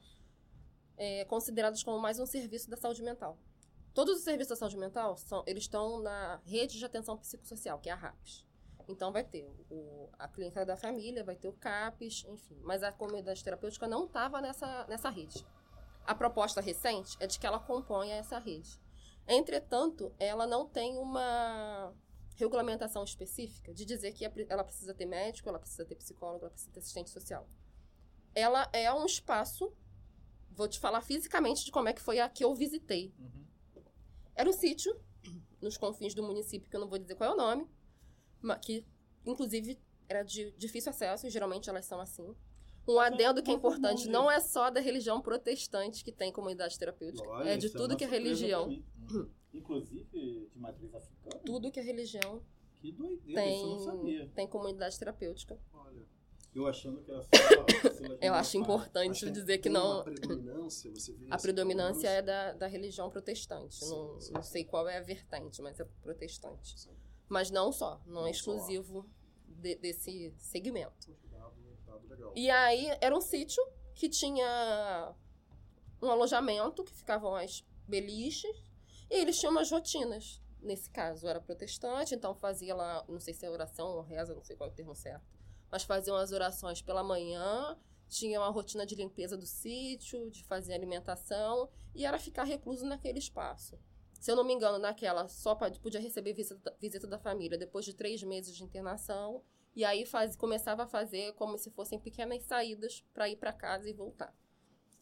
é, 0.96 1.24
consideradas 1.24 1.82
como 1.82 1.98
mais 1.98 2.20
um 2.20 2.26
serviço 2.26 2.70
da 2.70 2.76
saúde 2.76 3.02
mental. 3.02 3.36
Todos 3.92 4.18
os 4.18 4.22
serviços 4.22 4.50
da 4.50 4.56
saúde 4.56 4.76
mental, 4.76 5.16
são, 5.16 5.42
eles 5.46 5.64
estão 5.64 6.00
na 6.00 6.40
rede 6.44 6.78
de 6.78 6.84
atenção 6.84 7.18
psicossocial, 7.18 7.80
que 7.80 7.88
é 7.88 7.92
a 7.92 7.96
RAPS. 7.96 8.46
Então 8.88 9.12
vai 9.12 9.24
ter 9.24 9.48
o, 9.68 10.08
a 10.18 10.28
clínica 10.28 10.64
da 10.64 10.76
família, 10.76 11.24
vai 11.24 11.36
ter 11.36 11.48
o 11.48 11.52
CAPES, 11.52 12.24
enfim. 12.28 12.58
Mas 12.62 12.82
a 12.82 12.92
comunidade 12.92 13.42
terapêutica 13.42 13.88
não 13.88 14.04
estava 14.04 14.40
nessa, 14.40 14.86
nessa 14.86 15.08
rede. 15.10 15.44
A 16.04 16.14
proposta 16.14 16.60
recente 16.60 17.16
é 17.20 17.26
de 17.26 17.38
que 17.38 17.46
ela 17.46 17.60
componha 17.60 18.16
essa 18.16 18.38
rede. 18.38 18.80
Entretanto, 19.28 20.12
ela 20.18 20.46
não 20.46 20.68
tem 20.68 20.98
uma 20.98 21.94
regulamentação 22.34 23.04
específica 23.04 23.72
de 23.72 23.84
dizer 23.84 24.12
que 24.12 24.24
ela 24.48 24.64
precisa 24.64 24.94
ter 24.94 25.06
médico, 25.06 25.48
ela 25.48 25.58
precisa 25.58 25.84
ter 25.84 25.94
psicólogo, 25.94 26.44
ela 26.44 26.50
precisa 26.50 26.72
ter 26.72 26.80
assistente 26.80 27.10
social. 27.10 27.46
Ela 28.34 28.68
é 28.72 28.92
um 28.92 29.04
espaço, 29.04 29.72
vou 30.50 30.66
te 30.66 30.80
falar 30.80 31.02
fisicamente 31.02 31.64
de 31.64 31.70
como 31.70 31.88
é 31.88 31.92
que 31.92 32.00
foi 32.00 32.18
a 32.18 32.28
que 32.28 32.44
eu 32.44 32.54
visitei. 32.54 33.14
Uhum. 33.18 33.44
Era 34.34 34.48
um 34.48 34.52
sítio, 34.52 34.98
nos 35.60 35.76
confins 35.76 36.14
do 36.14 36.22
município, 36.22 36.68
que 36.68 36.74
eu 36.74 36.80
não 36.80 36.88
vou 36.88 36.98
dizer 36.98 37.14
qual 37.14 37.30
é 37.30 37.34
o 37.34 37.36
nome, 37.36 37.68
que 38.62 38.86
inclusive 39.26 39.78
era 40.08 40.22
de 40.22 40.50
difícil 40.52 40.90
acesso, 40.90 41.26
e 41.26 41.30
geralmente 41.30 41.68
elas 41.68 41.84
são 41.84 42.00
assim. 42.00 42.34
Um 42.90 42.98
adendo 43.00 43.42
que 43.42 43.50
é 43.50 43.54
importante, 43.54 44.08
não 44.08 44.30
é 44.30 44.40
só 44.40 44.70
da 44.70 44.80
religião 44.80 45.20
protestante 45.20 46.02
que 46.04 46.10
tem 46.12 46.32
comunidade 46.32 46.78
terapêutica, 46.78 47.28
Olha, 47.28 47.50
é 47.50 47.56
de 47.56 47.66
isso 47.66 47.76
tudo 47.76 47.92
uma 47.92 47.96
que 47.96 48.04
é 48.04 48.08
religião. 48.08 48.68
Inclusive 49.54 50.04
de 50.52 50.58
matriz 50.58 50.94
africana. 50.94 51.40
Tudo 51.44 51.70
que 51.70 51.80
é 51.80 51.82
religião 51.82 52.42
Que 52.80 52.92
doideira, 52.92 53.44
isso 53.46 53.62
eu 53.64 53.68
não 53.68 53.76
tem, 53.78 53.84
sabia. 53.84 54.30
tem 54.34 54.46
comunidade 54.48 54.98
terapêutica. 54.98 55.58
Olha, 55.72 56.02
eu 56.54 56.66
achando 56.66 57.02
que 57.02 57.10
era 57.10 57.22
só. 57.22 57.28
Eu 58.20 58.34
acho 58.34 58.56
importante 58.56 59.30
dizer 59.30 59.58
que 59.58 59.64
tem 59.64 59.72
não. 59.72 59.96
Uma 59.96 60.04
predominância, 60.04 60.90
você 60.90 61.12
vê 61.12 61.26
A 61.30 61.38
predominância 61.38 62.08
é 62.08 62.20
da, 62.22 62.52
da 62.52 62.66
religião 62.66 63.08
protestante. 63.10 63.76
Sim, 63.84 63.90
não, 63.90 64.20
sim, 64.20 64.32
não 64.32 64.42
sei 64.42 64.64
qual 64.64 64.88
é 64.88 64.98
a 64.98 65.00
vertente, 65.00 65.62
mas 65.62 65.78
é 65.80 65.84
protestante. 66.02 66.78
Sim. 66.78 66.90
Mas 67.28 67.50
não 67.50 67.70
só, 67.72 68.00
não, 68.06 68.14
Não 68.22 68.26
é 68.26 68.30
exclusivo 68.30 69.08
de- 69.46 69.76
desse 69.76 70.32
segmento. 70.38 71.16
E 72.34 72.50
aí 72.50 72.86
era 73.00 73.16
um 73.16 73.20
sítio 73.20 73.62
que 73.94 74.08
tinha 74.08 75.14
um 76.02 76.10
alojamento, 76.10 76.84
que 76.84 76.92
ficavam 76.92 77.34
as 77.34 77.64
beliches, 77.86 78.56
e 79.10 79.14
eles 79.14 79.38
tinham 79.38 79.52
umas 79.52 79.70
rotinas. 79.70 80.40
Nesse 80.62 80.90
caso, 80.90 81.26
era 81.26 81.40
protestante, 81.40 82.14
então 82.14 82.34
fazia 82.34 82.74
lá, 82.74 83.04
não 83.08 83.18
sei 83.18 83.32
se 83.32 83.46
é 83.46 83.50
oração 83.50 83.88
ou 83.88 84.02
reza, 84.02 84.34
não 84.34 84.44
sei 84.44 84.56
qual 84.56 84.68
é 84.68 84.72
o 84.72 84.74
termo 84.74 84.94
certo, 84.94 85.26
mas 85.70 85.84
faziam 85.84 86.16
as 86.16 86.32
orações 86.32 86.82
pela 86.82 87.02
manhã, 87.02 87.78
tinha 88.08 88.40
uma 88.40 88.50
rotina 88.50 88.84
de 88.84 88.94
limpeza 88.94 89.36
do 89.36 89.46
sítio, 89.46 90.30
de 90.30 90.44
fazer 90.44 90.74
alimentação, 90.74 91.70
e 91.94 92.04
era 92.04 92.18
ficar 92.18 92.44
recluso 92.44 92.84
naquele 92.84 93.18
espaço. 93.18 93.78
Se 94.20 94.30
eu 94.30 94.36
não 94.36 94.44
me 94.44 94.52
engano, 94.52 94.78
naquela 94.78 95.28
só 95.28 95.54
podia 95.54 96.00
receber 96.00 96.34
visita, 96.34 96.76
visita 96.78 97.06
da 97.06 97.18
família 97.18 97.56
depois 97.56 97.86
de 97.86 97.94
três 97.94 98.22
meses 98.22 98.54
de 98.54 98.62
internação, 98.62 99.42
e 99.74 99.84
aí 99.84 100.04
faz, 100.04 100.34
começava 100.36 100.82
a 100.82 100.86
fazer 100.86 101.32
como 101.34 101.56
se 101.56 101.70
fossem 101.70 101.98
pequenas 101.98 102.42
saídas 102.42 103.04
para 103.14 103.28
ir 103.28 103.36
para 103.36 103.52
casa 103.52 103.88
e 103.88 103.92
voltar. 103.92 104.34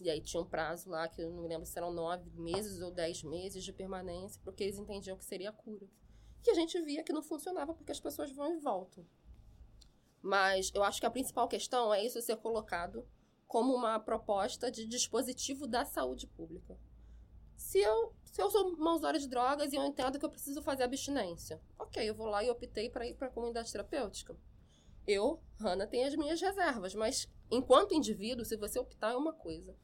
E 0.00 0.08
aí 0.08 0.20
tinha 0.20 0.40
um 0.40 0.46
prazo 0.46 0.90
lá, 0.90 1.08
que 1.08 1.20
eu 1.20 1.30
não 1.30 1.42
me 1.42 1.48
lembro 1.48 1.66
se 1.66 1.76
eram 1.76 1.92
nove 1.92 2.30
meses 2.36 2.80
ou 2.80 2.90
dez 2.90 3.22
meses 3.22 3.64
de 3.64 3.72
permanência, 3.72 4.40
porque 4.44 4.62
eles 4.62 4.78
entendiam 4.78 5.16
que 5.16 5.24
seria 5.24 5.50
a 5.50 5.52
cura. 5.52 5.88
Que 6.42 6.50
a 6.50 6.54
gente 6.54 6.80
via 6.82 7.02
que 7.02 7.12
não 7.12 7.22
funcionava 7.22 7.74
porque 7.74 7.90
as 7.90 7.98
pessoas 7.98 8.30
vão 8.30 8.54
e 8.54 8.60
voltam. 8.60 9.04
Mas 10.22 10.70
eu 10.74 10.84
acho 10.84 11.00
que 11.00 11.06
a 11.06 11.10
principal 11.10 11.48
questão 11.48 11.92
é 11.92 12.04
isso 12.04 12.20
ser 12.22 12.36
colocado 12.36 13.04
como 13.46 13.74
uma 13.74 13.98
proposta 13.98 14.70
de 14.70 14.86
dispositivo 14.86 15.66
da 15.66 15.84
saúde 15.84 16.26
pública. 16.26 16.78
Se 17.56 17.80
eu, 17.80 18.14
se 18.24 18.40
eu 18.40 18.50
sou 18.50 18.68
uma 18.74 18.94
usuária 18.94 19.18
de 19.18 19.26
drogas 19.26 19.72
e 19.72 19.76
eu 19.76 19.84
entendo 19.84 20.18
que 20.18 20.24
eu 20.24 20.30
preciso 20.30 20.62
fazer 20.62 20.84
abstinência, 20.84 21.60
ok, 21.76 22.08
eu 22.08 22.14
vou 22.14 22.26
lá 22.26 22.44
e 22.44 22.50
optei 22.50 22.88
para 22.88 23.06
ir 23.06 23.14
para 23.14 23.26
a 23.26 23.30
comunidade 23.30 23.72
terapêutica. 23.72 24.36
Eu, 25.08 25.40
Hannah, 25.58 25.86
tenho 25.86 26.06
as 26.06 26.14
minhas 26.14 26.38
reservas, 26.38 26.94
mas 26.94 27.26
enquanto 27.50 27.94
indivíduo, 27.94 28.44
se 28.44 28.58
você 28.58 28.78
optar, 28.78 29.12
é 29.12 29.16
uma 29.16 29.32
coisa. 29.32 29.74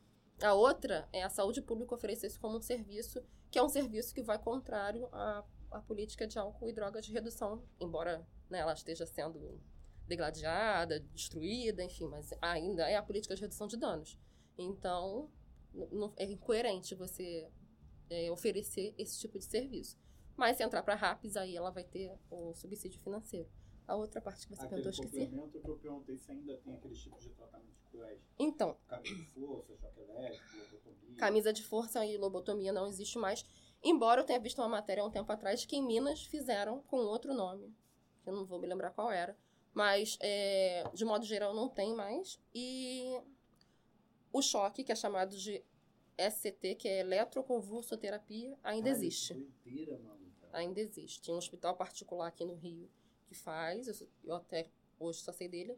A 0.43 0.53
outra 0.53 1.09
é 1.15 1.23
a 1.23 1.31
saúde 1.31 1.63
pública 1.63 1.95
oferecer 1.95 2.27
isso 2.27 2.39
como 2.39 2.59
um 2.59 2.61
serviço, 2.61 3.23
que 3.51 3.59
é 3.59 3.63
um 3.63 3.69
serviço 3.71 4.15
que 4.15 4.23
vai 4.23 4.39
contrário 4.39 5.09
à, 5.11 5.43
à 5.71 5.81
política 5.81 6.27
de 6.27 6.39
álcool 6.39 6.69
e 6.69 6.75
drogas 6.75 7.07
de 7.07 7.13
redução, 7.13 7.65
embora 7.81 8.27
né, 8.51 8.59
ela 8.59 8.75
esteja 8.75 9.07
sendo 9.07 9.59
degladiada, 10.07 11.01
destruída, 11.01 11.83
enfim, 11.83 12.07
mas 12.07 12.31
ainda 12.43 12.87
é 12.87 12.97
a 12.97 13.03
política 13.03 13.35
de 13.35 13.41
redução 13.41 13.67
de 13.67 13.79
danos. 13.79 14.19
Então, 14.59 15.31
não- 15.73 16.13
é 16.19 16.25
incoerente 16.25 16.95
você 16.95 17.49
é, 18.11 18.31
oferecer 18.31 18.95
esse 18.99 19.19
tipo 19.19 19.39
de 19.39 19.47
serviço. 19.47 19.99
Mas 20.37 20.59
se 20.59 20.63
entrar 20.63 20.83
para 20.83 20.93
a 20.93 20.97
RAPS, 20.99 21.37
aí 21.39 21.57
ela 21.57 21.71
vai 21.71 21.85
ter 21.85 22.13
o 22.31 22.53
subsídio 22.55 23.01
financeiro. 23.01 23.49
A 23.87 23.95
outra 23.97 24.21
parte 24.21 24.47
que 24.47 24.55
você 24.57 24.65
Aquele 24.65 24.83
perguntou, 24.83 25.05
esqueci. 25.05 25.27
complemento 25.27 25.61
que 25.61 25.69
eu 25.69 25.77
perguntei 25.77 26.17
se 26.19 26.31
ainda 26.33 26.57
tem 26.59 26.75
aqueles 26.75 26.99
tipos 26.99 27.23
de 27.23 27.31
tratamento 27.31 27.75
cruéis. 27.91 28.21
Então, 28.39 28.77
Camisa 28.89 29.13
de 29.15 29.23
força, 29.35 29.77
choque 29.77 30.01
elétrico, 30.01 30.45
lobotomia. 30.57 31.17
camisa 31.19 31.53
de 31.53 31.63
força 31.63 32.07
e 32.07 32.17
lobotomia 32.17 32.73
não 32.73 32.87
existe 32.87 33.19
mais. 33.19 33.45
Embora 33.83 34.23
eu 34.23 34.25
tenha 34.25 34.41
visto 34.41 34.59
uma 34.61 34.69
matéria 34.69 35.03
há 35.03 35.07
um 35.07 35.11
tempo 35.11 35.31
atrás 35.31 35.65
que 35.67 35.77
em 35.77 35.83
Minas 35.87 36.23
fizeram 36.25 36.81
com 36.85 36.97
outro 36.97 37.35
nome. 37.35 37.75
Eu 38.25 38.33
não 38.33 38.47
vou 38.47 38.59
me 38.59 38.67
lembrar 38.67 38.91
qual 38.91 39.11
era. 39.11 39.37
Mas, 39.75 40.17
é, 40.23 40.85
de 40.95 41.05
modo 41.05 41.25
geral, 41.27 41.53
não 41.53 41.69
tem 41.69 41.95
mais. 41.95 42.41
E 42.55 43.21
o 44.33 44.41
choque, 44.41 44.83
que 44.83 44.93
é 44.93 44.95
chamado 44.95 45.37
de 45.37 45.63
SCT, 46.17 46.77
que 46.77 46.89
é 46.89 47.01
eletroconvulsoterapia, 47.01 48.57
ainda 48.63 48.85
Cara, 48.85 48.97
existe. 48.97 49.35
que 49.35 49.41
Doideira, 49.71 49.99
mano. 49.99 50.25
Ainda 50.53 50.81
existe. 50.81 51.21
Tem 51.23 51.35
um 51.35 51.39
hospital 51.39 51.77
particular 51.77 52.29
aqui 52.29 52.45
no 52.45 52.55
Rio 52.55 52.89
que 53.35 53.41
faz, 53.43 53.89
eu, 53.89 54.09
eu 54.23 54.35
até 54.37 54.71
hoje 54.99 55.21
só 55.21 55.33
sei 55.33 55.49
dele. 55.49 55.77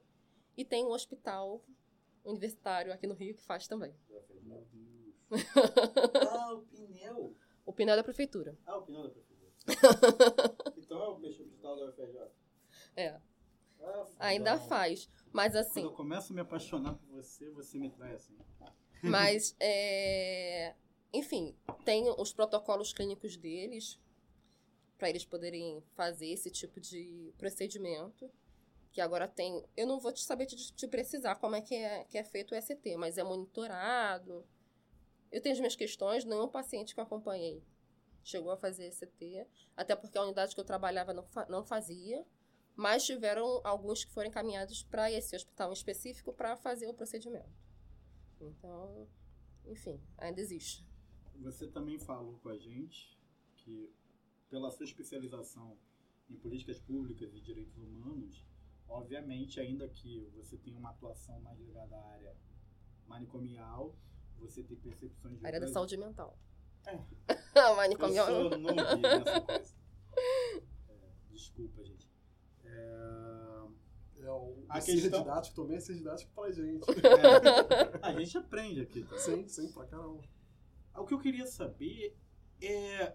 E 0.57 0.65
tem 0.65 0.85
um 0.85 0.91
hospital 0.91 1.65
universitário 2.25 2.93
aqui 2.93 3.07
no 3.07 3.15
Rio 3.15 3.35
que 3.35 3.43
faz 3.43 3.67
também. 3.67 3.95
Meu 4.09 4.21
Deus. 4.23 4.87
Ah, 6.31 6.53
o 6.55 6.63
pneu. 6.63 7.37
O 7.65 7.73
pneu 7.73 7.95
é 7.95 7.97
da 7.97 8.05
prefeitura. 8.05 8.57
Ah, 8.65 8.77
o 8.79 8.83
pneu 8.83 9.03
da 9.03 9.11
prefeitura. 9.11 9.51
então 10.77 11.03
é 11.03 11.09
o 11.09 11.17
hospital 11.17 11.77
da 11.77 11.89
UFRJ. 11.89 12.31
É. 12.95 13.21
Ah, 13.81 14.07
Ainda 14.21 14.59
faz. 14.59 15.09
Mas 15.33 15.53
Quando 15.53 15.65
assim, 15.65 15.83
eu 15.83 15.93
começo 15.93 16.33
a 16.33 16.35
me 16.35 16.41
apaixonar 16.41 16.95
por 16.95 17.09
você, 17.09 17.51
você 17.51 17.79
me 17.79 17.91
trai 17.91 18.15
assim. 18.15 18.37
mas 19.03 19.57
é, 19.59 20.75
enfim, 21.13 21.57
tem 21.85 22.09
os 22.09 22.33
protocolos 22.33 22.93
clínicos 22.93 23.37
deles 23.37 24.01
para 24.99 25.11
eles 25.11 25.25
poderem 25.25 25.83
fazer 25.95 26.29
esse 26.29 26.51
tipo 26.51 26.81
de 26.81 27.33
procedimento. 27.39 28.31
Que 28.93 29.01
agora 29.01 29.29
tem. 29.29 29.63
Eu 29.77 29.87
não 29.87 30.01
vou 30.01 30.11
te 30.13 30.23
saber 30.23 30.47
te, 30.47 30.73
te 30.73 30.89
precisar 30.89 31.35
como 31.37 31.55
é 31.55 31.61
que, 31.61 31.75
é 31.75 32.05
que 32.05 32.17
é 32.17 32.25
feito 32.25 32.55
o 32.55 32.63
ST, 32.63 32.97
mas 32.97 33.19
é 33.19 33.23
monitorado. 33.23 34.47
Eu 35.31 35.43
tenho 35.43 35.53
as 35.53 35.59
minhas 35.61 35.77
questões, 35.77 36.25
nenhum 36.25 36.49
paciente 36.49 36.95
que 36.95 37.01
eu 37.01 37.05
acompanhei 37.05 37.63
chegou 38.25 38.51
a 38.51 38.57
fazer 38.57 38.91
ST, 38.91 39.47
até 39.77 39.95
porque 39.95 40.19
a 40.19 40.23
unidade 40.25 40.53
que 40.53 40.61
eu 40.61 40.65
trabalhava 40.65 41.15
não, 41.15 41.23
fa- 41.23 41.47
não 41.49 41.63
fazia, 41.65 42.27
mas 42.75 43.05
tiveram 43.07 43.61
alguns 43.63 44.05
que 44.05 44.11
foram 44.11 44.29
encaminhados 44.29 44.83
para 44.83 45.09
esse 45.13 45.37
hospital 45.37 45.71
em 45.71 45.75
específico 45.75 46.33
para 46.33 46.57
fazer 46.57 46.89
o 46.89 46.95
procedimento. 46.95 47.49
Então, 48.41 49.07
enfim, 49.65 50.01
ainda 50.19 50.41
existe. 50.41 50.85
Você 51.37 51.69
também 51.69 52.01
falou 52.01 52.37
com 52.39 52.49
a 52.49 52.59
gente 52.59 53.17
que, 53.59 53.93
pela 54.49 54.71
sua 54.71 54.85
especialização 54.85 55.77
em 56.29 56.37
políticas 56.37 56.79
públicas 56.81 57.33
e 57.35 57.41
direitos 57.41 57.77
humanos, 57.77 58.45
obviamente, 58.89 59.61
ainda 59.61 59.89
que 59.89 60.29
você 60.35 60.57
tenha 60.57 60.79
uma 60.79 60.91
atuação 60.91 61.41
mais 61.41 61.59
ligada 61.61 61.97
à 61.97 62.13
área 62.13 62.37
manicomial, 63.07 63.95
você 64.39 64.63
tem 64.63 64.77
percepções 64.77 65.39
de 65.39 65.47
área 65.47 65.61
da 65.61 65.69
saúde 65.69 65.97
mental. 65.97 66.39
É. 66.87 66.97
Manicomial. 67.77 68.29
Eu 68.29 68.51
sou 68.51 68.59
noob 68.59 68.77
nessa 69.03 69.41
coisa. 69.41 69.75
É, 70.89 71.11
desculpa, 71.31 71.85
gente. 71.85 72.09
É, 72.65 73.67
É 74.21 74.31
o, 74.31 74.65
A 74.69 74.81
questão- 74.81 75.21
didático 75.23 75.55
também 75.57 75.77
é 75.77 75.81
ser 75.81 75.95
didático 75.95 76.33
pra 76.35 76.51
gente. 76.51 76.85
é, 76.91 77.99
a 78.03 78.13
gente 78.19 78.39
aprende 78.39 78.81
aqui. 78.81 79.05
Tá? 79.05 79.19
sim, 79.19 79.47
sim, 79.47 79.71
pra 79.73 79.85
caramba. 79.87 80.23
O 80.97 81.05
que 81.05 81.13
eu 81.13 81.19
queria 81.21 81.47
saber 81.47 82.17
é 82.63 83.15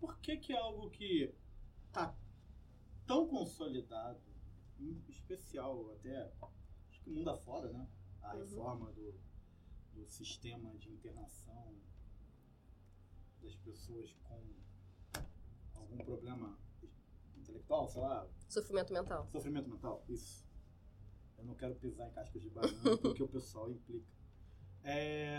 por 0.00 0.18
que 0.20 0.36
que 0.38 0.52
é 0.52 0.56
algo 0.58 0.90
que 0.90 1.32
tá 1.92 2.14
tão 3.06 3.26
consolidado, 3.28 4.20
em 4.78 5.02
especial 5.08 5.92
até 5.92 6.32
acho 6.90 7.02
que 7.02 7.10
mundo 7.10 7.30
afora, 7.30 7.70
né? 7.72 7.88
A 8.22 8.34
Uhum. 8.34 8.40
reforma 8.40 8.92
do, 8.92 9.14
do 9.94 10.06
sistema 10.06 10.74
de 10.78 10.90
internação 10.90 11.74
das 13.42 13.54
pessoas 13.56 14.12
com 14.24 14.42
algum 15.74 15.98
problema 15.98 16.58
intelectual, 17.36 17.88
sei 17.88 18.00
lá, 18.02 18.26
Sofrimento 18.48 18.92
mental. 18.92 19.26
Sofrimento 19.28 19.68
mental, 19.70 20.04
isso. 20.08 20.44
Eu 21.38 21.44
não 21.44 21.54
quero 21.54 21.74
pisar 21.76 22.08
em 22.08 22.12
cascas 22.12 22.42
de 22.42 22.50
banana 22.50 22.96
porque 22.98 23.22
o 23.22 23.28
pessoal 23.28 23.70
implica. 23.70 24.06
É... 24.82 25.38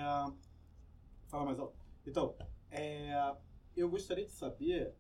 Fala 1.28 1.46
mais 1.46 1.60
alto. 1.60 1.78
Então, 2.06 2.36
é... 2.72 3.14
eu 3.76 3.90
gostaria 3.90 4.26
de 4.26 4.32
saber 4.32 4.94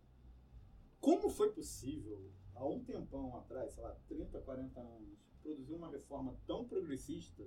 como 0.99 1.29
foi 1.29 1.51
possível, 1.51 2.31
há 2.53 2.65
um 2.65 2.83
tempão 2.83 3.35
atrás, 3.35 3.73
sei 3.73 3.83
lá, 3.83 3.95
30, 4.07 4.39
40 4.41 4.79
anos, 4.79 5.19
produzir 5.41 5.73
uma 5.73 5.89
reforma 5.89 6.37
tão 6.45 6.67
progressista 6.67 7.43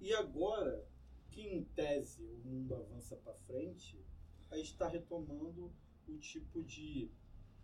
e 0.00 0.14
agora 0.14 0.86
que, 1.30 1.42
em 1.42 1.64
tese, 1.64 2.22
o 2.22 2.38
mundo 2.44 2.74
avança 2.74 3.16
para 3.16 3.34
frente, 3.34 4.00
a 4.50 4.56
gente 4.56 4.72
está 4.72 4.86
retomando 4.88 5.72
o 6.06 6.16
tipo 6.18 6.62
de 6.62 7.10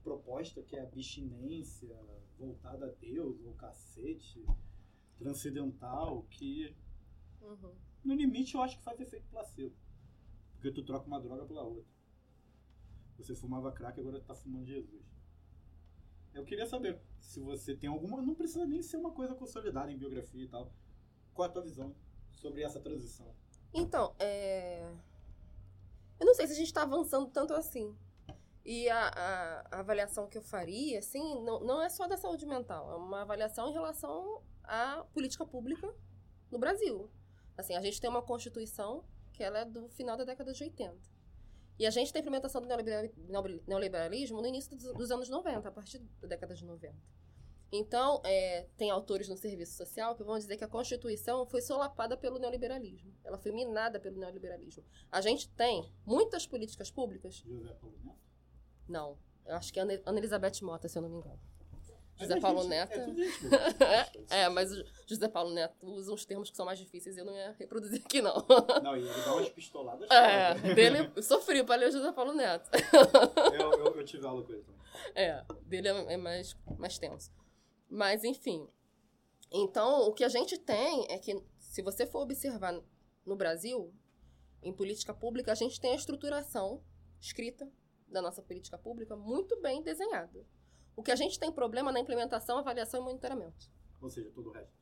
proposta 0.03 0.62
que 0.62 0.77
é 0.77 0.83
abstinência 0.83 1.97
voltada 2.38 2.87
a 2.87 2.90
Deus 2.90 3.40
ou 3.44 3.55
cacete 3.55 4.44
transcendental 5.16 6.25
que 6.25 6.75
Uhum. 7.40 7.75
no 8.03 8.14
limite 8.14 8.55
eu 8.55 8.62
acho 8.62 8.79
que 8.79 8.83
faz 8.83 8.99
efeito 9.01 9.27
placebo 9.29 9.75
porque 10.55 10.73
tu 10.73 10.83
troca 10.83 11.07
uma 11.07 11.20
droga 11.20 11.44
pela 11.44 11.62
outra 11.62 11.93
você 13.18 13.35
fumava 13.35 13.70
crack 13.72 13.98
agora 14.00 14.18
tu 14.20 14.27
tá 14.27 14.35
fumando 14.35 14.66
Jesus 14.66 15.03
eu 16.35 16.44
queria 16.44 16.66
saber 16.66 16.98
se 17.20 17.40
você 17.40 17.74
tem 17.77 17.88
alguma 17.88 18.20
não 18.22 18.35
precisa 18.35 18.66
nem 18.66 18.83
ser 18.83 18.96
uma 18.96 19.12
coisa 19.12 19.35
consolidada 19.35 19.90
em 19.92 19.96
biografia 19.98 20.44
e 20.44 20.48
tal 20.48 20.72
qual 21.33 21.48
a 21.48 21.53
tua 21.53 21.62
visão 21.62 21.94
sobre 22.33 22.62
essa 22.62 22.81
transição 22.81 23.33
Então, 23.72 24.14
é... 24.18 24.83
eu 26.20 26.27
não 26.27 26.35
sei 26.35 26.46
se 26.46 26.53
a 26.53 26.57
gente 26.57 26.66
está 26.66 26.83
avançando 26.83 27.27
tanto 27.31 27.53
assim. 27.55 27.94
E 28.64 28.88
a, 28.88 29.09
a- 29.09 29.64
a 29.72 29.81
avaliação 29.81 30.27
que 30.29 30.38
eu 30.38 30.42
faria, 30.42 30.98
assim, 31.00 31.42
não, 31.44 31.61
não 31.61 31.83
é 31.83 31.88
só 31.90 32.07
da 32.09 32.16
saúde 32.16 32.46
mental, 32.46 32.90
é 32.92 32.96
uma 32.96 33.22
avaliação 33.22 33.68
em 33.68 33.72
relação 33.72 34.40
à 34.62 35.05
política 35.12 35.44
pública 35.44 35.92
no 36.50 36.59
Brasil. 36.59 37.11
Assim, 37.59 37.74
a 37.77 37.83
gente 37.83 38.00
tem 38.00 38.09
uma 38.09 38.22
Constituição 38.22 39.05
que 39.33 39.42
ela 39.42 39.59
é 39.59 39.64
do 39.64 39.88
final 39.90 40.16
da 40.16 40.24
década 40.24 40.53
de 40.53 40.62
80. 40.64 40.96
E 41.78 41.87
a 41.87 41.90
gente 41.90 42.12
tem 42.12 42.20
a 42.20 42.22
implementação 42.22 42.60
do 42.60 42.68
neoliberal- 42.68 43.08
neoliber- 43.28 43.62
neoliberalismo 43.66 44.40
no 44.40 44.46
início 44.46 44.76
dos, 44.76 45.10
anos 45.10 45.28
90, 45.28 45.68
a 45.68 45.72
partir 45.72 45.98
da 46.20 46.28
década 46.28 46.54
de 46.54 46.64
90. 46.64 46.94
Então, 47.72 48.20
é, 48.24 48.68
tem 48.76 48.90
autores 48.90 49.28
no 49.28 49.36
serviço 49.36 49.76
social 49.76 50.14
que 50.14 50.22
vão 50.22 50.38
dizer 50.38 50.57
que 50.57 50.62
a 50.62 50.68
Constituição 50.68 51.44
foi 51.44 51.61
solapada 51.61 52.16
pelo 52.16 52.38
neoliberalismo. 52.38 53.12
Ela 53.24 53.36
foi 53.36 53.51
minada 53.51 53.99
pelo 53.99 54.16
neoliberalismo. 54.18 54.84
A 55.11 55.20
gente 55.20 55.49
tem 55.51 55.92
muitas 56.07 56.46
políticas 56.46 56.90
públicas. 56.92 57.42
José 57.44 57.74
Paulo 57.74 57.96
Neto 58.05 58.18
Não. 58.88 59.18
Eu 59.44 59.57
acho 59.57 59.72
que 59.72 59.80
é 59.80 59.82
Ana 59.82 60.18
Elizabeth 60.18 60.62
Mota, 60.62 60.88
se 60.88 60.96
eu 60.96 61.03
não 61.03 61.09
me 61.09 61.16
engano. 61.16 61.40
José 62.16 62.36
é 62.36 62.40
Paulo 62.40 62.64
Neto. 62.64 62.92
é 62.92 63.04
tudo 63.04 63.24
gente 63.24 63.40
boa. 63.48 64.26
É, 64.30 64.48
mas 64.48 64.70
o 64.72 64.84
José 65.06 65.28
Paulo 65.28 65.50
Neto 65.52 65.86
usa 65.86 66.12
uns 66.12 66.24
termos 66.24 66.50
que 66.50 66.56
são 66.56 66.64
mais 66.66 66.78
difíceis 66.78 67.16
e 67.16 67.20
eu 67.20 67.24
não 67.24 67.34
ia 67.34 67.52
reproduzir 67.58 68.02
aqui, 68.04 68.22
não. 68.22 68.34
não 68.82 68.96
e 68.96 69.00
ele 69.00 69.22
dá 69.24 69.34
umas 69.34 69.48
pistoladas 69.50 70.08
É, 70.10 70.54
dele. 70.74 71.10
eu 71.16 71.22
Sofri 71.22 71.62
pra 71.64 71.76
ler 71.76 71.88
o 71.88 71.92
José 71.92 72.12
Paulo 72.12 72.32
Neto. 72.34 72.70
eu, 73.52 73.72
eu, 73.72 73.96
eu 73.96 74.04
tive 74.04 74.26
aula 74.26 74.42
com 74.44 74.52
ele 74.52 74.62
também 74.62 74.80
É, 75.14 75.44
dele 75.62 75.88
é, 75.88 76.12
é 76.14 76.16
mais, 76.16 76.56
mais 76.78 76.98
tenso. 76.98 77.30
Mas, 77.88 78.24
enfim. 78.24 78.68
Então, 79.52 80.08
o 80.08 80.12
que 80.12 80.24
a 80.24 80.28
gente 80.28 80.58
tem 80.58 81.06
é 81.10 81.18
que, 81.18 81.40
se 81.58 81.82
você 81.82 82.06
for 82.06 82.20
observar 82.22 82.72
no 83.24 83.36
Brasil, 83.36 83.92
em 84.62 84.72
política 84.72 85.12
pública, 85.14 85.52
a 85.52 85.54
gente 85.54 85.80
tem 85.80 85.92
a 85.92 85.96
estruturação 85.96 86.82
escrita 87.20 87.70
da 88.08 88.20
nossa 88.22 88.42
política 88.42 88.78
pública 88.78 89.16
muito 89.16 89.60
bem 89.60 89.82
desenhada. 89.82 90.44
O 90.97 91.03
que 91.03 91.11
a 91.12 91.16
gente 91.16 91.38
tem 91.38 91.51
problema 91.53 91.90
na 91.92 92.01
implementação, 92.01 92.59
avaliação 92.59 93.01
e 93.01 93.05
monitoramento. 93.05 93.70
ou 94.01 94.11
seja 94.11 94.30
todo 94.30 94.49
o 94.49 94.53
resto 94.53 94.72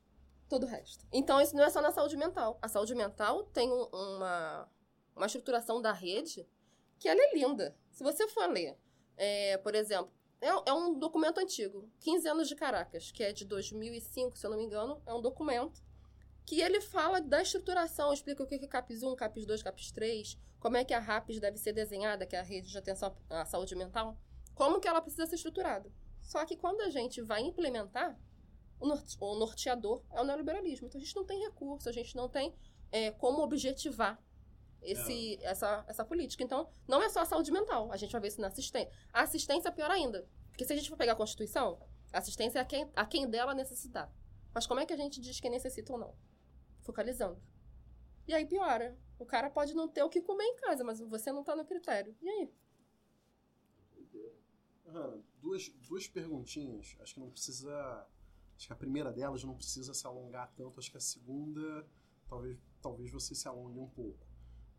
todo 0.49 0.65
o 0.65 0.67
resto. 0.67 1.07
Então, 1.11 1.41
isso 1.41 1.57
não 1.57 1.65
é 1.65 1.71
só 1.71 1.81
na 1.81 1.91
saúde 1.93 2.15
mental. 2.15 2.59
A 2.61 2.69
saúde 2.69 2.95
mental 2.95 3.45
tem 3.45 3.73
um- 3.73 3.87
uma, 3.87 4.69
uma 5.17 5.25
estruturação 5.25 5.81
da 5.81 5.93
rede 5.93 6.47
que 6.99 7.09
ela 7.09 7.19
é 7.23 7.35
linda. 7.35 7.75
Se 7.91 8.03
você 8.05 8.29
for 8.29 8.47
ler, 8.51 8.77
é, 9.17 9.57
por 9.57 9.75
exemplo, 9.75 10.13
é, 10.43 10.49
é 10.49 10.73
um 10.75 10.93
documento 10.99 11.39
antigo, 11.41 11.89
15 12.01 12.29
anos 12.29 12.49
de 12.49 12.55
Caracas, 12.55 13.11
que 13.11 13.23
é 13.25 13.33
de 13.33 13.47
2005, 13.47 14.37
se 14.37 14.45
eu 14.45 14.51
não 14.51 14.59
me 14.59 14.65
engano, 14.65 15.01
é 15.07 15.15
um 15.15 15.23
documento 15.23 15.83
que 16.45 16.61
ele 16.61 16.83
fala 16.83 17.19
da 17.19 17.41
estruturação, 17.41 18.13
explica 18.13 18.43
o 18.43 18.47
que 18.47 18.57
é 18.57 18.67
CAPS 18.67 19.03
1, 19.03 19.17
CAPS 19.17 19.47
2, 19.47 19.63
CAPS 19.63 19.91
3, 19.93 20.39
como 20.61 20.77
é 20.77 20.85
que 20.85 20.93
a 20.93 20.99
RAPS 20.99 21.41
deve 21.41 21.57
ser 21.57 21.73
desenhada, 21.73 22.27
que 22.27 22.37
é 22.37 22.41
a 22.41 22.43
rede 22.43 22.69
de 22.71 22.77
atenção 22.77 23.17
à 23.31 23.47
saúde 23.47 23.75
mental, 23.75 24.19
como 24.55 24.81
que 24.81 24.87
ela 24.89 25.01
precisa 25.01 25.25
ser 25.25 25.37
estruturada. 25.37 25.91
Só 26.23 26.45
que 26.47 26.57
quando 26.57 26.81
a 26.81 26.91
gente 26.91 27.21
vai 27.21 27.43
implementar, 27.43 28.19
o, 28.81 28.87
norte- 28.87 29.17
o 29.21 29.35
norteador 29.35 30.03
é 30.11 30.21
o 30.21 30.25
neoliberalismo. 30.25 30.87
Então 30.87 31.01
a 31.01 31.05
gente 31.05 31.17
não 31.17 31.25
tem 31.25 31.41
recurso, 31.41 31.89
a 31.89 31.93
gente 31.93 32.17
não 32.17 32.29
tem 32.29 32.55
é, 32.91 33.11
como 33.11 33.43
objetivar 33.43 34.21
esse, 34.81 35.39
essa, 35.43 35.85
essa 35.87 36.05
política. 36.05 36.43
Então, 36.43 36.69
não 36.89 37.03
é 37.03 37.09
só 37.09 37.21
a 37.21 37.25
saúde 37.25 37.53
mental, 37.53 37.93
a 37.93 37.97
gente 37.97 38.11
vai 38.11 38.21
ver 38.21 38.29
isso 38.29 38.41
na 38.41 38.49
assistência. 38.49 38.93
A 39.13 39.23
assistência 39.23 39.69
é 39.69 39.73
pior 39.73 39.91
ainda. 39.91 40.27
Porque 40.49 40.65
se 40.65 40.73
a 40.73 40.77
gente 40.77 40.89
for 40.89 40.97
pegar 40.97 41.13
a 41.13 41.17
Constituição, 41.17 41.81
a 42.13 42.19
assistência 42.19 42.59
é 42.59 42.63
a 42.63 42.65
quem, 42.65 42.91
a 42.95 43.07
quem 43.07 43.29
dela 43.29 43.55
necessitar. 43.55 44.13
Mas 44.55 44.67
como 44.67 44.81
é 44.81 44.87
que 44.87 44.93
a 44.93 44.97
gente 44.97 45.21
diz 45.21 45.41
quem 45.41 45.51
necessita 45.51 45.93
ou 45.93 45.99
não? 45.99 46.15
Focalizando. 46.83 47.41
E 48.27 48.35
aí 48.35 48.45
piora. 48.47 48.97
O 49.19 49.25
cara 49.25 49.49
pode 49.49 49.73
não 49.75 49.89
ter 49.89 50.03
o 50.03 50.09
que 50.11 50.21
comer 50.21 50.45
em 50.45 50.57
casa, 50.57 50.83
mas 50.85 50.99
você 51.01 51.31
não 51.33 51.45
tá 51.45 51.55
no 51.55 51.65
critério. 51.65 52.15
E 52.21 52.29
aí? 52.29 52.53
Duas, 55.41 55.69
duas 55.89 56.07
perguntinhas. 56.09 56.97
Acho 57.01 57.15
que 57.15 57.21
não 57.21 57.31
precisa. 57.31 58.07
Acho 58.57 58.67
que 58.67 58.73
a 58.73 58.77
primeira 58.77 59.13
delas 59.13 59.43
não 59.45 59.55
precisa 59.55 59.93
se 59.95 60.07
alongar 60.07 60.53
tanto. 60.57 60.79
Acho 60.79 60.91
que 60.91 60.97
a 60.97 61.01
segunda, 61.01 61.87
talvez, 62.29 62.59
talvez 62.81 63.11
você 63.11 63.35
se 63.35 63.49
alongue 63.49 63.79
um 63.79 63.89
pouco. 63.89 64.27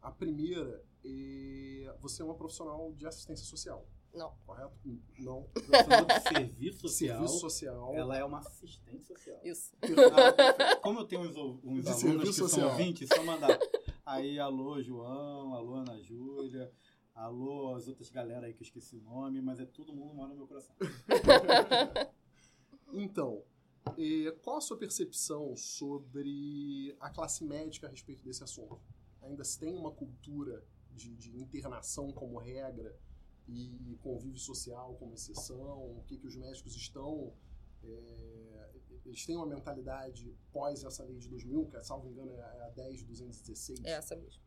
A 0.01 0.11
primeira 0.11 0.83
é. 1.03 1.95
Você 1.99 2.21
é 2.21 2.25
uma 2.25 2.35
profissional 2.35 2.93
de 2.93 3.05
assistência 3.05 3.45
social, 3.45 3.85
Não. 4.13 4.35
correto? 4.45 4.73
Não. 5.19 5.47
De 5.55 6.29
serviço 6.37 6.79
social. 6.87 7.17
Serviço 7.17 7.39
social. 7.39 7.93
Ela 7.93 8.17
é 8.17 8.23
uma 8.23 8.39
assistente 8.39 9.03
social. 9.05 9.39
Isso. 9.43 9.73
Ah, 9.81 10.75
Como 10.81 10.99
eu 10.99 11.05
tenho 11.05 11.21
uns, 11.21 11.35
uns 11.63 11.87
alunos 12.03 12.29
que 12.29 12.33
são 12.33 12.47
social. 12.49 12.69
ouvintes, 12.71 13.07
só 13.13 13.23
mandar. 13.23 13.57
Aí, 14.05 14.37
alô, 14.39 14.81
João, 14.81 15.53
alô, 15.53 15.75
Ana 15.75 15.97
Júlia, 16.01 16.69
alô, 17.15 17.75
as 17.75 17.87
outras 17.87 18.09
galera 18.09 18.47
aí 18.47 18.53
que 18.53 18.61
eu 18.61 18.65
esqueci 18.65 18.95
o 18.95 19.01
nome, 19.01 19.41
mas 19.41 19.59
é 19.59 19.65
todo 19.65 19.93
mundo 19.93 20.13
mora 20.13 20.29
no 20.29 20.35
meu 20.35 20.47
coração. 20.47 20.75
Então, 22.95 23.43
qual 24.43 24.57
a 24.57 24.61
sua 24.61 24.77
percepção 24.77 25.55
sobre 25.55 26.95
a 26.99 27.09
classe 27.09 27.43
médica 27.43 27.87
a 27.87 27.89
respeito 27.89 28.23
desse 28.23 28.43
assunto? 28.43 28.79
Ainda 29.23 29.43
se 29.43 29.57
tem 29.57 29.75
uma 29.75 29.91
cultura 29.91 30.63
de, 30.91 31.15
de 31.15 31.35
internação 31.35 32.11
como 32.11 32.37
regra 32.37 32.95
e 33.47 33.97
convívio 34.01 34.39
social 34.39 34.95
como 34.95 35.15
exceção? 35.15 35.97
O 35.97 36.03
que, 36.05 36.17
que 36.17 36.27
os 36.27 36.35
médicos 36.35 36.75
estão... 36.75 37.33
eh, 37.83 38.69
eles 39.05 39.25
têm 39.25 39.35
uma 39.35 39.47
mentalidade 39.47 40.33
pós 40.51 40.83
essa 40.83 41.03
lei 41.03 41.17
de 41.17 41.27
2000, 41.27 41.65
que, 41.65 41.83
salvo 41.83 42.07
engano, 42.07 42.31
é 42.31 42.41
a 42.41 42.71
10.216. 42.75 43.81
É 43.83 43.91
essa 43.91 44.15
mesmo. 44.15 44.41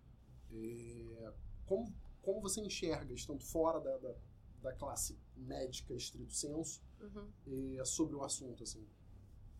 É, 0.52 1.32
como, 1.66 1.92
como 2.26 2.40
você 2.40 2.60
enxerga, 2.60 3.14
estando 3.14 3.42
fora 3.44 3.80
da, 3.80 3.96
da, 3.98 4.14
da 4.62 4.72
classe 4.72 5.16
médica 5.36 5.94
estrito 5.94 6.32
senso, 6.34 6.82
Uhum. 7.00 7.30
é, 7.78 7.84
sobre 7.84 8.16
o 8.16 8.22
assunto, 8.24 8.62
assim? 8.64 8.84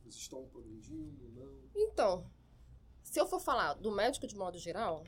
Eles 0.02 0.16
estão 0.16 0.44
progredindo, 0.48 1.28
não? 1.34 1.54
Então, 1.74 2.28
se 3.04 3.20
eu 3.20 3.26
for 3.26 3.38
falar 3.40 3.74
do 3.74 3.92
médico 3.92 4.26
de 4.26 4.34
modo 4.34 4.58
geral, 4.58 5.04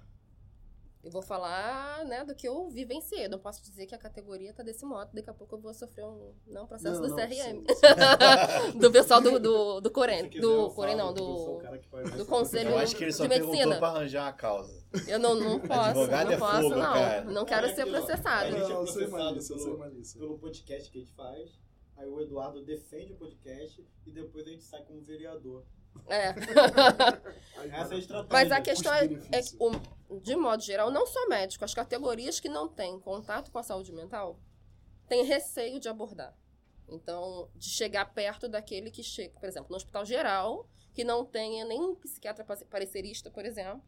eu 1.02 1.10
vou 1.10 1.22
falar, 1.22 2.04
né, 2.04 2.24
do 2.24 2.34
que 2.34 2.46
eu 2.48 2.68
vivenciei. 2.68 3.26
Eu 3.26 3.30
não 3.30 3.38
posso 3.38 3.62
dizer 3.62 3.86
que 3.86 3.94
a 3.94 3.98
categoria 3.98 4.52
tá 4.52 4.62
desse 4.62 4.84
modo. 4.84 5.10
Daqui 5.14 5.30
a 5.30 5.34
pouco 5.34 5.54
eu 5.54 5.60
vou 5.60 5.72
sofrer 5.72 6.04
um 6.04 6.34
não, 6.46 6.66
processo 6.66 7.00
Não, 7.00 7.08
do 7.08 7.08
não, 7.08 7.16
CRM. 7.16 7.64
sim, 8.72 8.78
do 8.78 8.90
pessoal 8.90 9.20
do, 9.20 9.38
do, 9.38 9.80
do 9.80 9.90
Corém. 9.90 10.28
Do 10.28 10.70
Corém, 10.70 10.96
não, 10.96 11.14
do, 11.14 11.60
do 12.16 12.26
Conselho 12.26 12.70
Eu 12.70 12.78
acho 12.78 12.96
que 12.96 13.04
ele 13.04 13.12
só 13.12 13.22
de 13.22 13.28
perguntou 13.30 13.52
Medicina. 13.54 13.78
pra 13.78 13.88
arranjar 13.88 14.24
uma 14.24 14.32
causa. 14.32 14.84
Eu 15.06 15.18
não, 15.18 15.34
não 15.34 15.60
posso, 15.60 15.80
Advogado 15.80 16.26
não 16.26 16.32
é 16.32 16.38
posso, 16.38 16.62
fogo, 16.62 16.74
não. 16.76 16.92
cara. 16.92 17.24
Não 17.24 17.44
quero 17.44 17.66
É 17.66 17.74
ser 17.74 17.86
processado. 17.86 18.46
A 18.56 18.58
gente 18.58 18.72
é 18.72 18.74
processado 18.74 19.38
pelo-. 19.46 20.02
Pelo 20.18 20.38
podcast 20.38 20.90
que 20.90 20.98
a 20.98 21.00
gente 21.00 21.12
faz, 21.14 21.50
aí 21.96 22.08
o 22.08 22.20
Eduardo 22.20 22.64
defende 22.64 23.12
o 23.12 23.16
podcast 23.16 23.86
e 24.06 24.10
depois 24.10 24.46
a 24.46 24.50
gente 24.50 24.64
sai 24.64 24.82
como 24.84 25.00
vereador. 25.02 25.64
É. 26.08 26.28
Essa 27.70 27.94
é 27.94 28.16
a. 28.16 28.26
Mas 28.30 28.50
a 28.52 28.60
questão 28.60 28.92
é, 28.94 29.04
é 29.04 29.40
o- 29.58 30.20
de 30.20 30.36
modo 30.36 30.62
geral, 30.62 30.90
não 30.90 31.06
só 31.06 31.26
médico, 31.28 31.64
as 31.64 31.74
categorias 31.74 32.40
que 32.40 32.48
não 32.48 32.68
têm 32.68 32.98
contato 33.00 33.50
com 33.50 33.58
a 33.58 33.62
saúde 33.62 33.92
mental 33.92 34.38
têm 35.08 35.24
receio 35.24 35.78
de 35.80 35.88
abordar. 35.88 36.34
Então, 36.88 37.50
de 37.54 37.68
chegar 37.68 38.06
perto 38.14 38.48
daquele 38.48 38.90
que 38.90 39.02
chega, 39.02 39.38
por 39.38 39.46
exemplo, 39.48 39.68
no 39.70 39.76
hospital 39.76 40.04
geral, 40.06 40.66
que 40.94 41.04
não 41.04 41.24
tenha 41.24 41.64
nenhum 41.66 41.94
psiquiatra 41.96 42.44
pa- 42.44 42.56
parecerista, 42.70 43.30
por 43.30 43.44
exemplo, 43.44 43.82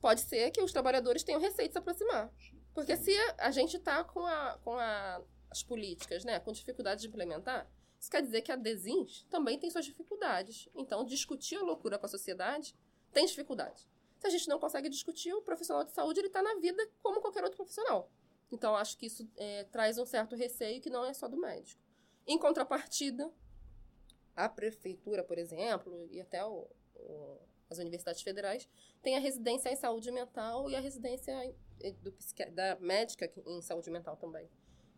pode 0.00 0.20
ser 0.20 0.50
que 0.50 0.60
os 0.60 0.70
trabalhadores 0.72 1.22
tenham 1.24 1.40
receio 1.40 1.68
de 1.68 1.72
se 1.72 1.78
aproximar. 1.78 2.30
Porque 2.74 2.96
se 2.96 3.16
a 3.38 3.50
gente 3.50 3.76
está 3.78 4.04
com, 4.04 4.26
a, 4.26 4.58
com 4.62 4.76
a- 4.76 5.22
as 5.50 5.62
políticas, 5.62 6.24
né, 6.24 6.38
com 6.40 6.52
dificuldade 6.52 7.00
de 7.00 7.08
implementar, 7.08 7.66
isso 8.00 8.10
quer 8.10 8.22
dizer 8.22 8.42
que 8.42 8.52
a 8.52 8.56
Desins 8.56 9.24
também 9.28 9.58
tem 9.58 9.70
suas 9.70 9.84
dificuldades. 9.84 10.68
Então, 10.74 11.04
discutir 11.04 11.56
a 11.56 11.62
loucura 11.62 11.98
com 11.98 12.06
a 12.06 12.08
sociedade 12.08 12.74
tem 13.12 13.26
dificuldade. 13.26 13.88
Se 14.18 14.26
a 14.26 14.30
gente 14.30 14.48
não 14.48 14.58
consegue 14.58 14.88
discutir, 14.88 15.32
o 15.32 15.42
profissional 15.42 15.84
de 15.84 15.92
saúde 15.92 16.20
está 16.20 16.42
na 16.42 16.54
vida 16.56 16.88
como 17.02 17.20
qualquer 17.20 17.42
outro 17.42 17.56
profissional. 17.56 18.10
Então, 18.50 18.74
acho 18.76 18.96
que 18.96 19.06
isso 19.06 19.28
é, 19.36 19.64
traz 19.64 19.98
um 19.98 20.06
certo 20.06 20.34
receio 20.34 20.80
que 20.80 20.90
não 20.90 21.04
é 21.04 21.12
só 21.12 21.28
do 21.28 21.36
médico. 21.36 21.80
Em 22.26 22.38
contrapartida, 22.38 23.32
a 24.34 24.48
prefeitura, 24.48 25.22
por 25.24 25.38
exemplo, 25.38 26.06
e 26.10 26.20
até 26.20 26.44
o- 26.44 26.68
o- 26.94 27.38
as 27.68 27.78
universidades 27.78 28.22
federais, 28.22 28.68
tem 29.02 29.16
a 29.16 29.20
residência 29.20 29.70
em 29.70 29.76
saúde 29.76 30.10
mental 30.10 30.70
e 30.70 30.74
a 30.76 30.80
residência 30.80 31.34
do 32.02 32.14
da 32.52 32.76
médica 32.80 33.30
em 33.46 33.60
saúde 33.62 33.90
mental 33.90 34.16
também. 34.16 34.48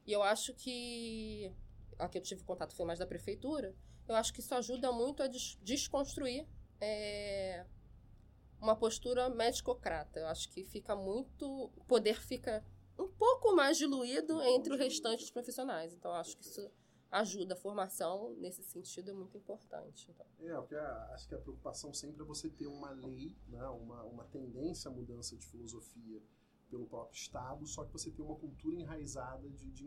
E 0.07 0.13
eu 0.13 0.23
acho 0.23 0.55
que 0.55 1.53
a 2.01 2.09
que 2.09 2.19
eu 2.19 2.23
tive 2.23 2.43
contato 2.45 2.75
foi 2.75 2.87
mais 2.87 2.99
da 2.99 3.07
prefeitura. 3.07 3.75
Eu 4.09 4.15
acho 4.17 4.33
que 4.33 4.41
isso 4.41 4.55
ajuda 4.55 4.91
muito 4.93 5.23
a 5.23 5.27
des- 5.29 5.59
desconstruir 5.63 6.47
é, 6.81 7.65
uma 8.61 8.77
postura 8.77 9.29
médicocrata. 9.31 10.19
Eu 10.21 10.27
acho 10.27 10.49
que 10.51 10.65
fica 10.65 10.95
muito. 10.97 11.47
O 11.77 11.85
poder 11.85 12.21
fica 12.21 12.65
um 12.99 13.09
pouco 13.09 13.55
mais 13.55 13.79
diluído 13.79 14.43
entre 14.43 14.73
o 14.73 14.77
restante 14.77 15.21
dos 15.21 15.31
profissionais. 15.31 15.93
Então, 15.95 16.13
acho 16.13 16.37
que 16.37 16.45
isso 16.45 16.71
ajuda. 17.11 17.55
A 17.55 17.57
formação, 17.57 18.35
nesse 18.37 18.63
sentido, 18.63 19.11
é 19.11 19.15
muito 19.15 19.37
importante. 19.37 20.09
Então, 20.11 20.27
É, 20.41 20.55
porque 20.57 20.75
a- 20.75 21.11
acho 21.15 21.29
que 21.29 21.35
a 21.35 21.39
preocupação 21.39 21.93
sempre 21.95 22.23
é 22.23 22.25
você 22.25 22.49
ter 22.51 22.67
uma 22.67 22.91
lei, 22.91 23.37
né, 23.49 23.63
uma, 23.69 24.03
uma 24.05 24.25
tendência 24.25 24.91
à 24.91 24.93
mudança 24.95 25.37
de 25.37 25.47
filosofia 25.47 26.23
pelo 26.69 26.87
próprio 26.87 27.17
Estado, 27.17 27.67
só 27.67 27.85
que 27.85 27.93
você 27.93 28.11
tem 28.13 28.25
uma 28.25 28.37
cultura 28.37 28.77
enraizada 28.77 29.49
de, 29.51 29.71
de 29.73 29.87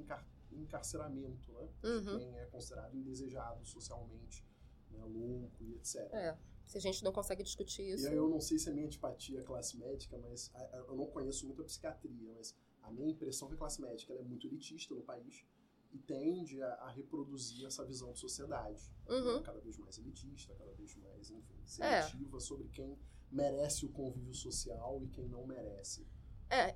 encarceramento, 0.62 1.52
né? 1.54 1.70
Uhum. 1.84 2.18
Quem 2.20 2.38
é 2.40 2.46
considerado 2.46 2.96
indesejado 2.96 3.66
socialmente, 3.66 4.46
né, 4.92 5.04
louco 5.06 5.64
e 5.64 5.74
etc. 5.76 5.96
é, 6.14 6.38
se 6.66 6.78
a 6.78 6.82
gente 6.82 7.04
não 7.04 7.12
consegue 7.12 7.44
discutir 7.44 7.84
isso. 7.94 8.06
E 8.06 8.08
aí 8.10 8.16
eu 8.16 8.30
não 8.30 8.40
sei 8.40 8.58
se 8.60 8.70
é 8.70 8.74
minha 8.74 8.86
antipatia 8.86 9.42
à 9.42 9.44
classe 9.44 9.78
médica, 9.78 10.18
mas 10.18 10.52
a- 10.54 10.60
a- 10.64 10.78
eu 10.88 10.96
não 10.96 11.08
conheço 11.08 11.46
muito 11.46 11.62
a 11.62 11.66
psiquiatria, 11.66 12.32
mas 12.36 12.56
a 12.82 12.92
minha 12.92 13.10
impressão 13.12 13.48
é 13.48 13.50
que 13.50 13.56
a 13.56 13.58
classe 13.58 13.82
médica 13.82 14.14
é 14.14 14.22
muito 14.24 14.48
elitista 14.48 14.94
no 14.96 15.02
país 15.02 15.46
e 15.92 15.98
tende 16.00 16.62
a, 16.62 16.74
a 16.76 16.90
reproduzir 16.90 17.66
essa 17.66 17.86
visão 17.86 18.12
de 18.14 18.20
sociedade. 18.20 18.92
Uhum. 19.08 19.38
né, 19.38 19.44
Cada 19.44 19.60
vez 19.60 19.78
mais 19.78 19.98
elitista, 19.98 20.54
cada 20.56 20.72
vez 20.74 20.96
mais, 20.96 21.30
enfim, 21.30 21.56
É. 21.82 22.02
seletiva 22.02 22.40
sobre 22.40 22.68
quem 22.70 22.98
merece 23.32 23.86
o 23.86 23.90
convívio 23.90 24.34
social 24.34 25.04
e 25.04 25.08
quem 25.10 25.28
não 25.28 25.46
merece. 25.46 26.08
É, 26.50 26.76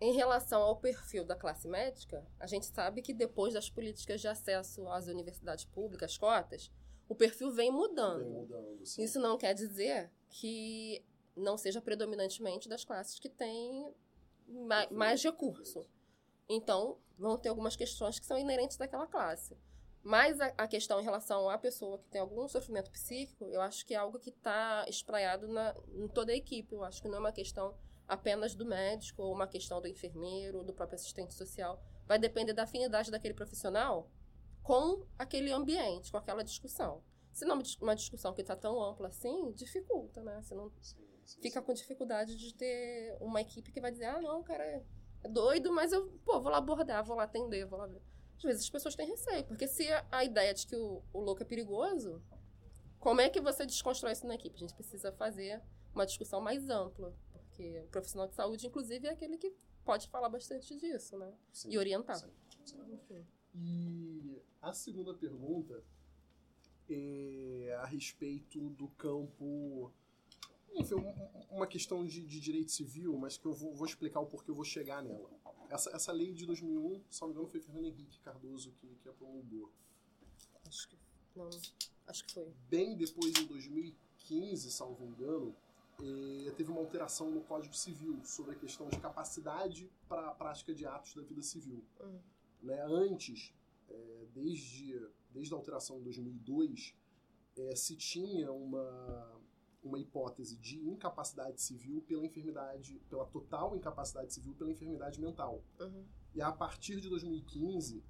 em 0.00 0.12
relação 0.14 0.62
ao 0.62 0.76
perfil 0.76 1.24
da 1.24 1.36
classe 1.36 1.68
médica, 1.68 2.24
a 2.38 2.46
gente 2.46 2.66
sabe 2.66 3.02
que 3.02 3.12
depois 3.12 3.52
das 3.52 3.68
políticas 3.68 4.20
de 4.20 4.28
acesso 4.28 4.88
às 4.88 5.06
universidades 5.08 5.64
públicas, 5.66 6.16
cotas, 6.16 6.70
o 7.08 7.14
perfil 7.14 7.50
vem 7.52 7.70
mudando. 7.70 8.20
Vem 8.20 8.30
mudando. 8.30 8.82
Isso 8.82 9.20
não 9.20 9.36
quer 9.36 9.52
dizer 9.52 10.10
que 10.30 11.04
não 11.36 11.58
seja 11.58 11.82
predominantemente 11.82 12.68
das 12.68 12.84
classes 12.84 13.18
que 13.18 13.28
têm 13.28 13.92
ma- 14.48 14.88
mais 14.90 15.22
recurso. 15.22 15.86
Então, 16.48 16.98
vão 17.18 17.36
ter 17.36 17.48
algumas 17.50 17.76
questões 17.76 18.18
que 18.18 18.26
são 18.26 18.38
inerentes 18.38 18.76
daquela 18.76 19.06
classe. 19.06 19.56
Mas 20.02 20.40
a, 20.40 20.46
a 20.56 20.66
questão 20.66 20.98
em 20.98 21.04
relação 21.04 21.48
à 21.50 21.58
pessoa 21.58 21.98
que 21.98 22.08
tem 22.08 22.20
algum 22.22 22.48
sofrimento 22.48 22.90
psíquico, 22.90 23.44
eu 23.50 23.60
acho 23.60 23.84
que 23.84 23.92
é 23.92 23.98
algo 23.98 24.18
que 24.18 24.30
está 24.30 24.86
espraiado 24.88 25.46
na, 25.46 25.74
em 25.94 26.08
toda 26.08 26.32
a 26.32 26.34
equipe. 26.34 26.74
Eu 26.74 26.82
acho 26.84 27.02
que 27.02 27.08
não 27.08 27.16
é 27.18 27.20
uma 27.20 27.32
questão 27.32 27.74
apenas 28.10 28.54
do 28.54 28.66
médico, 28.66 29.22
ou 29.22 29.32
uma 29.32 29.46
questão 29.46 29.80
do 29.80 29.86
enfermeiro, 29.88 30.58
ou 30.58 30.64
do 30.64 30.72
próprio 30.72 30.96
assistente 30.96 31.32
social. 31.34 31.80
Vai 32.06 32.18
depender 32.18 32.52
da 32.52 32.64
afinidade 32.64 33.10
daquele 33.10 33.34
profissional 33.34 34.10
com 34.62 35.06
aquele 35.18 35.52
ambiente, 35.52 36.10
com 36.10 36.16
aquela 36.18 36.42
discussão. 36.44 37.02
senão 37.32 37.54
uma 37.54 37.62
dis- 37.62 37.78
uma 37.80 37.94
discussão 37.94 38.34
que 38.34 38.40
está 38.40 38.56
tão 38.56 38.82
ampla 38.82 39.08
assim, 39.08 39.52
dificulta, 39.52 40.20
né? 40.22 40.42
Você 40.42 40.54
não 40.54 40.70
Sim, 40.82 40.96
sim, 41.24 41.40
fica 41.40 41.60
sim. 41.60 41.66
com 41.66 41.72
dificuldade 41.72 42.36
de 42.36 42.52
ter 42.54 43.16
uma 43.20 43.40
equipe 43.40 43.70
que 43.70 43.80
vai 43.80 43.92
dizer, 43.92 44.06
ah, 44.06 44.20
não, 44.20 44.42
cara, 44.42 44.64
é 44.64 44.82
é 45.22 45.28
doido, 45.28 45.70
mas 45.70 45.92
eu, 45.92 46.08
pô, 46.24 46.40
vou 46.40 46.50
lá 46.50 46.56
abordar, 46.58 47.04
vou 47.04 47.14
lá 47.16 47.24
atender, 47.24 47.66
vou 47.66 47.78
lá 47.78 47.86
ver. 47.86 48.00
Às 48.38 48.42
vezes 48.42 48.62
as 48.64 48.70
pessoas 48.70 48.96
têm 48.96 49.06
receio, 49.06 49.44
porque 49.44 49.68
se 49.68 49.86
a, 49.92 50.04
a 50.10 50.24
ideia 50.24 50.52
de 50.54 50.66
que 50.66 50.74
o, 50.74 51.02
o 51.12 51.20
louco 51.20 51.42
é 51.42 51.44
perigoso, 51.44 52.22
como 52.98 53.20
é 53.20 53.28
que 53.28 53.40
você 53.40 53.64
desconstrói 53.66 54.12
isso 54.12 54.26
na 54.26 54.34
equipe? 54.34 54.56
A 54.56 54.58
gente 54.60 54.74
precisa 54.74 55.12
fazer 55.12 55.62
uma 55.94 56.06
discussão 56.06 56.40
mais 56.40 56.68
ampla, 56.70 57.14
porque 57.60 57.78
o 57.80 57.88
profissional 57.88 58.26
de 58.28 58.34
saúde, 58.34 58.66
inclusive, 58.66 59.06
é 59.06 59.10
aquele 59.10 59.36
que 59.36 59.52
pode 59.84 60.08
falar 60.08 60.28
bastante 60.30 60.74
disso, 60.76 61.18
né? 61.18 61.32
Sim, 61.52 61.70
E 61.70 61.78
orientar. 61.78 62.16
sim, 62.18 62.30
sim. 63.06 63.26
E 63.54 64.40
a 64.62 64.72
segunda 64.72 65.12
pergunta 65.14 65.84
é 66.88 67.76
a 67.80 67.84
respeito 67.86 68.70
do 68.70 68.88
campo. 68.88 69.92
Enfim, 70.72 70.94
um- 70.94 71.56
uma 71.56 71.66
questão 71.66 72.06
de, 72.06 72.24
de 72.24 72.40
direito 72.40 72.70
civil, 72.70 73.16
mas 73.18 73.36
que 73.36 73.44
eu 73.46 73.52
vou, 73.52 73.74
vou 73.74 73.86
explicar 73.86 74.20
o 74.20 74.26
porquê 74.26 74.50
eu 74.50 74.54
vou 74.54 74.64
chegar 74.64 75.02
nela. 75.02 75.28
Essa, 75.68 75.90
essa 75.94 76.12
lei 76.12 76.32
de 76.32 76.46
2001, 76.46 77.02
se 77.10 77.20
não 77.20 77.28
me 77.28 77.34
engano, 77.34 77.48
foi 77.48 77.60
Fernando 77.60 77.86
Henrique 77.86 78.18
Cardoso 78.20 78.72
que, 78.72 78.86
que 79.02 79.08
a 79.08 79.12
promulgou. 79.12 79.70
Acho 80.66 80.88
que, 80.88 80.96
não, 81.34 81.50
acho 82.06 82.24
que 82.24 82.32
foi. 82.32 82.48
Bem 82.68 82.96
depois, 82.96 83.34
em 83.36 83.46
2015, 83.46 84.70
salvo 84.70 85.04
engano, 85.04 85.54
eh, 86.02 86.50
teve 86.52 86.70
uma 86.70 86.80
alteração 86.80 87.30
no 87.30 87.40
Código 87.42 87.74
Civil 87.74 88.20
sobre 88.24 88.52
a 88.52 88.54
questão 88.54 88.88
de 88.88 88.98
capacidade 88.98 89.90
para 90.08 90.28
a 90.28 90.34
prática 90.34 90.74
de 90.74 90.86
atos 90.86 91.14
da 91.14 91.22
vida 91.22 91.42
civil. 91.42 91.84
Uhum. 92.00 92.18
né, 92.62 92.82
antes, 92.84 93.54
é, 93.88 94.26
desde, 94.34 95.08
desde 95.30 95.54
a 95.54 95.56
alteração 95.56 95.98
de 95.98 96.04
2002, 96.04 96.94
é, 97.56 97.74
se 97.74 97.96
tinha 97.96 98.52
uma, 98.52 99.40
uma 99.82 99.98
hipótese 99.98 100.56
de 100.56 100.78
incapacidade 100.86 101.60
civil 101.60 102.02
pela 102.02 102.24
enfermidade, 102.24 103.00
pela 103.08 103.26
total 103.26 103.74
incapacidade 103.76 104.32
civil 104.32 104.54
pela 104.54 104.70
enfermidade 104.70 105.20
mental. 105.20 105.62
Uhum. 105.80 106.04
E 106.34 106.42
a 106.42 106.52
partir 106.52 107.00
de 107.00 107.08
2015, 107.08 108.04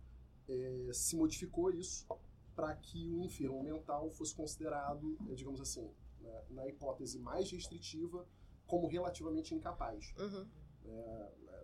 é, 0.49 0.91
se 0.93 1.17
modificou 1.17 1.71
isso 1.71 2.07
para 2.55 2.75
que 2.75 3.11
o 3.11 3.23
enfermo 3.23 3.63
mental 3.63 4.11
fosse 4.11 4.35
considerado, 4.35 5.17
digamos 5.35 5.61
assim, 5.61 5.89
né, 6.31 6.45
na 6.51 6.69
hipótese 6.69 7.19
mais 7.19 7.51
restritiva, 7.51 8.27
como 8.67 8.87
relativamente 8.87 9.55
incapaz 9.55 10.15
Uhum. 10.19 10.47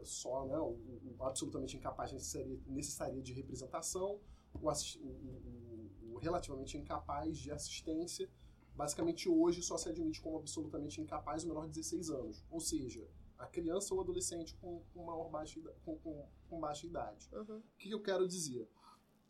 só 0.04 0.44
né, 0.46 0.58
o, 0.58 0.70
o- 0.70 1.16
absolutamente 1.20 1.76
incapaz 1.76 2.12
necessaria, 2.12 2.58
necessaria 2.66 3.22
de 3.22 3.32
representação, 3.32 4.20
o, 4.54 4.68
o- 4.68 5.90
o- 6.14 6.18
relativamente 6.18 6.76
incapaz 6.78 7.38
de 7.38 7.50
assistência. 7.50 8.28
Basicamente, 8.74 9.28
hoje 9.28 9.62
só 9.62 9.76
se 9.78 9.88
admite 9.88 10.20
como 10.20 10.38
absolutamente 10.38 11.00
incapaz 11.00 11.44
o 11.44 11.48
menor 11.48 11.66
de 11.66 11.72
16 11.72 12.10
anos. 12.10 12.44
Ou 12.50 12.60
seja, 12.60 13.08
a 13.38 13.46
criança 13.46 13.94
ou 13.94 14.00
adolescente 14.00 14.54
com, 14.56 14.82
com, 14.92 15.04
maior 15.04 15.28
baixa, 15.30 15.60
com, 15.84 15.96
com, 15.98 16.26
com 16.48 16.60
baixa 16.60 16.86
idade. 16.86 17.28
Uhum. 17.32 17.58
O 17.58 17.62
que 17.78 17.90
eu 17.90 18.02
quero 18.02 18.26
dizer? 18.28 18.68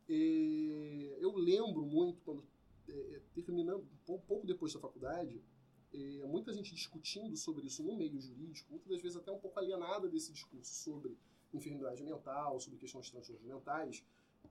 Eh, 0.09 1.17
eu 1.21 1.35
lembro 1.37 1.85
muito, 1.87 2.21
quando 2.25 2.45
eh, 2.89 3.21
terminando, 3.35 3.83
um 3.83 3.97
pou- 4.05 4.21
pouco 4.21 4.47
depois 4.47 4.73
da 4.73 4.81
faculdade, 4.81 5.43
eh, 5.93 6.25
muita 6.27 6.53
gente 6.53 6.75
discutindo 6.75 7.37
sobre 7.37 7.67
isso 7.67 7.83
no 7.83 7.97
meio 7.97 8.21
jurídico, 8.21 8.71
muitas 8.71 8.89
das 8.91 9.01
vezes 9.03 9.17
até 9.17 9.31
um 9.31 9.39
pouco 9.39 9.59
alienada 9.59 10.09
desse 10.09 10.33
discurso 10.33 10.73
sobre 10.73 11.17
enfermidade 11.53 12.03
mental, 12.03 12.59
sobre 12.61 12.79
questões 12.79 13.07
de 13.07 13.13
transtornos 13.13 13.45
mentais, 13.45 14.05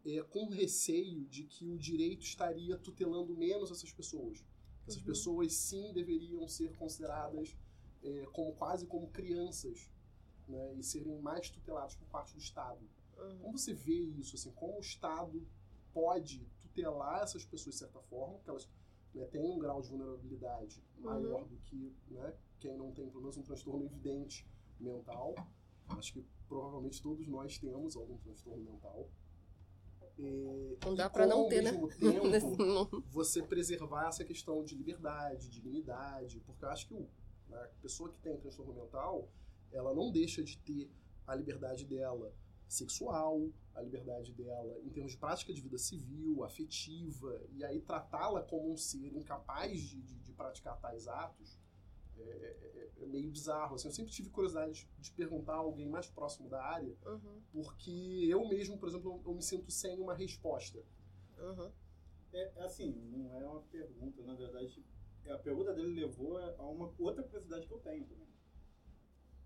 eh, 0.05 0.21
com 0.23 0.47
receio 0.49 1.25
de 1.25 1.43
que 1.45 1.69
o 1.69 1.77
direito 1.77 2.23
estaria 2.23 2.77
tutelando 2.77 3.35
menos 3.35 3.71
essas 3.71 3.91
pessoas. 3.91 4.43
Essas 4.87 5.01
Uhum. 5.01 5.05
pessoas, 5.07 5.53
sim, 5.53 5.91
deveriam 5.93 6.47
ser 6.47 6.75
consideradas 6.75 7.55
eh, 8.03 8.25
como 8.31 8.53
quase 8.53 8.85
como 8.85 9.09
crianças 9.09 9.89
né, 10.47 10.75
e 10.75 10.83
serem 10.83 11.17
mais 11.19 11.49
tuteladas 11.49 11.95
por 11.95 12.07
parte 12.07 12.33
do 12.33 12.39
Estado. 12.39 12.87
Uhum. 13.17 13.37
Como 13.39 13.57
você 13.57 13.73
vê 13.73 13.95
isso, 13.95 14.35
assim, 14.35 14.51
como 14.51 14.77
o 14.77 14.79
Estado 14.81 15.41
pode 15.91 16.45
tutelar 16.75 17.23
essas 17.23 17.45
pessoas 17.45 17.75
de 17.75 17.79
certa 17.79 18.01
forma, 18.01 18.35
porque 18.35 18.49
elas 18.49 18.69
né, 19.13 19.25
têm 19.27 19.41
um 19.41 19.57
grau 19.57 19.81
de 19.81 19.89
vulnerabilidade 19.89 20.83
maior 20.99 21.45
do 21.45 21.55
que 21.57 21.95
né, 22.09 22.33
quem 22.59 22.77
não 22.77 22.91
tem 22.91 23.09
pelo 23.09 23.21
menos 23.21 23.37
um 23.37 23.43
transtorno 23.43 23.85
evidente 23.85 24.45
mental. 24.79 25.33
Acho 25.89 26.13
que 26.13 26.25
provavelmente 26.47 27.01
todos 27.01 27.27
nós 27.27 27.57
temos 27.57 27.95
algum 27.95 28.17
transtorno 28.17 28.63
mental. 28.63 29.09
E, 30.17 30.77
Não 30.83 30.95
dá 30.95 31.09
pra 31.09 31.25
não 31.25 31.47
ter, 31.49 31.61
né? 31.61 31.71
ao 31.71 32.25
mesmo 32.25 32.55
tempo, 32.55 33.03
você 33.09 33.41
preservar 33.43 34.07
essa 34.07 34.23
questão 34.23 34.63
de 34.63 34.75
liberdade, 34.75 35.49
dignidade, 35.49 36.39
porque 36.41 36.63
eu 36.63 36.69
acho 36.69 36.87
que 36.87 36.93
o, 36.93 37.07
né, 37.49 37.57
a 37.57 37.67
pessoa 37.81 38.09
que 38.09 38.19
tem 38.19 38.37
transtorno 38.37 38.73
mental, 38.73 39.29
ela 39.71 39.93
não 39.93 40.11
deixa 40.11 40.43
de 40.43 40.57
ter 40.59 40.89
a 41.27 41.35
liberdade 41.35 41.85
dela 41.85 42.33
sexual, 42.67 43.49
a 43.73 43.81
liberdade 43.81 44.31
dela 44.33 44.79
em 44.83 44.89
termos 44.89 45.11
de 45.13 45.17
prática 45.17 45.53
de 45.53 45.61
vida 45.61 45.77
civil, 45.77 46.43
afetiva, 46.43 47.41
e 47.51 47.63
aí 47.63 47.81
tratá-la 47.81 48.41
como 48.43 48.71
um 48.71 48.77
ser 48.77 49.15
incapaz 49.15 49.79
de, 49.79 50.01
de, 50.01 50.15
de 50.19 50.33
praticar 50.33 50.79
tais 50.79 51.07
atos 51.07 51.59
é, 52.17 52.21
é- 52.21 53.03
é 53.03 53.05
meio 53.07 53.29
bizarro. 53.29 53.75
Assim, 53.75 53.87
eu 53.89 53.93
sempre 53.93 54.11
tive 54.11 54.29
curiosidade 54.29 54.89
de 54.99 55.11
perguntar 55.11 55.53
a 55.55 55.57
alguém 55.57 55.87
mais 55.89 56.07
próximo 56.07 56.47
da 56.49 56.63
área, 56.63 56.95
Uhum. 57.05 57.41
porque 57.51 57.91
eu 58.29 58.47
mesmo, 58.47 58.77
por 58.77 58.87
exemplo, 58.87 59.21
eu 59.25 59.33
me 59.33 59.41
sinto 59.43 59.69
sem 59.71 59.99
uma 59.99 60.13
resposta. 60.13 60.81
Uhum. 61.37 61.71
É, 62.33 62.51
é 62.55 62.63
assim, 62.63 62.93
não 63.11 63.37
é 63.37 63.45
uma 63.45 63.61
pergunta, 63.63 64.21
na 64.23 64.33
verdade, 64.33 64.83
é, 65.25 65.31
a 65.31 65.37
pergunta 65.37 65.73
dele 65.73 65.93
levou 65.93 66.37
a 66.37 66.63
uma 66.63 66.93
outra 66.97 67.21
curiosidade 67.23 67.67
que 67.67 67.73
eu 67.73 67.79
tenho 67.79 68.05
também. 68.05 68.27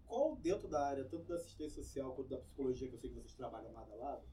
Qual 0.10 0.36
dentro 0.38 0.68
da 0.68 0.88
área, 0.88 1.06
tanto 1.06 1.26
da 1.28 1.36
assistência 1.36 1.84
social 1.84 2.14
quanto 2.16 2.30
da 2.30 2.38
psicologia, 2.40 2.88
que 2.90 2.96
eu 2.96 3.00
sei 3.00 3.10
que 3.12 3.16
vocês 3.16 3.36
trabalham 3.36 3.72
lado 3.72 3.92
a 3.94 3.96
lado, 3.96 4.24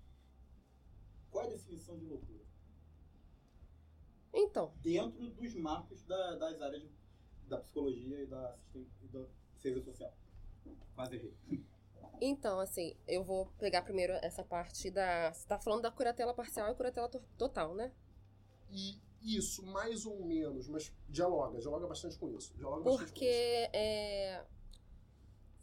qual 1.31 1.45
é 1.45 1.49
a 1.49 1.51
definição 1.51 1.99
de 1.99 2.07
loucura? 2.07 2.41
Então, 4.33 4.73
Dentro 4.83 5.29
dos 5.31 5.55
marcos 5.55 6.03
da- 6.05 6.35
das 6.37 6.61
áreas 6.63 6.83
de- 6.83 6.91
da 7.47 7.59
psicologia 7.59 8.23
e 8.23 8.27
da 8.27 8.51
assistência 8.55 9.05
e 9.05 9.09
da 9.09 9.27
ciência 9.59 9.83
social. 9.83 10.13
Quase 10.95 11.15
errei. 11.17 11.35
Então, 12.23 12.59
assim, 12.59 12.97
eu 13.07 13.23
vou 13.23 13.47
pegar 13.59 13.83
primeiro 13.83 14.15
essa 14.15 14.43
parte 14.43 14.91
da. 14.91 15.31
Você 15.33 15.47
tá 15.47 15.59
falando 15.59 15.83
da 15.83 15.91
curatela 15.91 16.33
parcial 16.33 16.73
e 16.73 16.75
curatela 16.75 17.09
to- 17.11 17.23
total, 17.37 17.75
né? 17.75 17.93
E 18.71 18.99
isso, 19.23 19.63
mais 19.67 20.07
ou 20.07 20.25
menos, 20.25 20.67
mas 20.69 20.91
dialoga, 21.09 21.59
dialoga 21.61 21.87
bastante 21.87 22.19
com 22.19 22.31
isso. 22.31 22.55
Dialoga 22.57 22.83
bastante 22.85 23.09
com 23.09 23.15
Porque 23.15 23.69
é, 23.75 24.43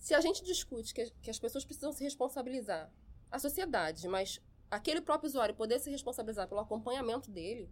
se 0.04 0.14
a 0.14 0.20
gente 0.20 0.44
discute 0.44 0.94
que, 0.94 1.30
as 1.30 1.40
pessoas 1.40 1.64
precisam 1.64 1.94
se 1.94 2.04
responsabilizar, 2.04 2.92
a 3.32 3.40
sociedade, 3.40 4.06
mas 4.10 4.42
aquele 4.70 5.00
próprio 5.00 5.30
usuário 5.30 5.56
poder 5.56 5.80
se 5.80 5.90
responsabilizar 5.90 6.46
pelo 6.46 6.60
acompanhamento 6.60 7.32
dele, 7.32 7.72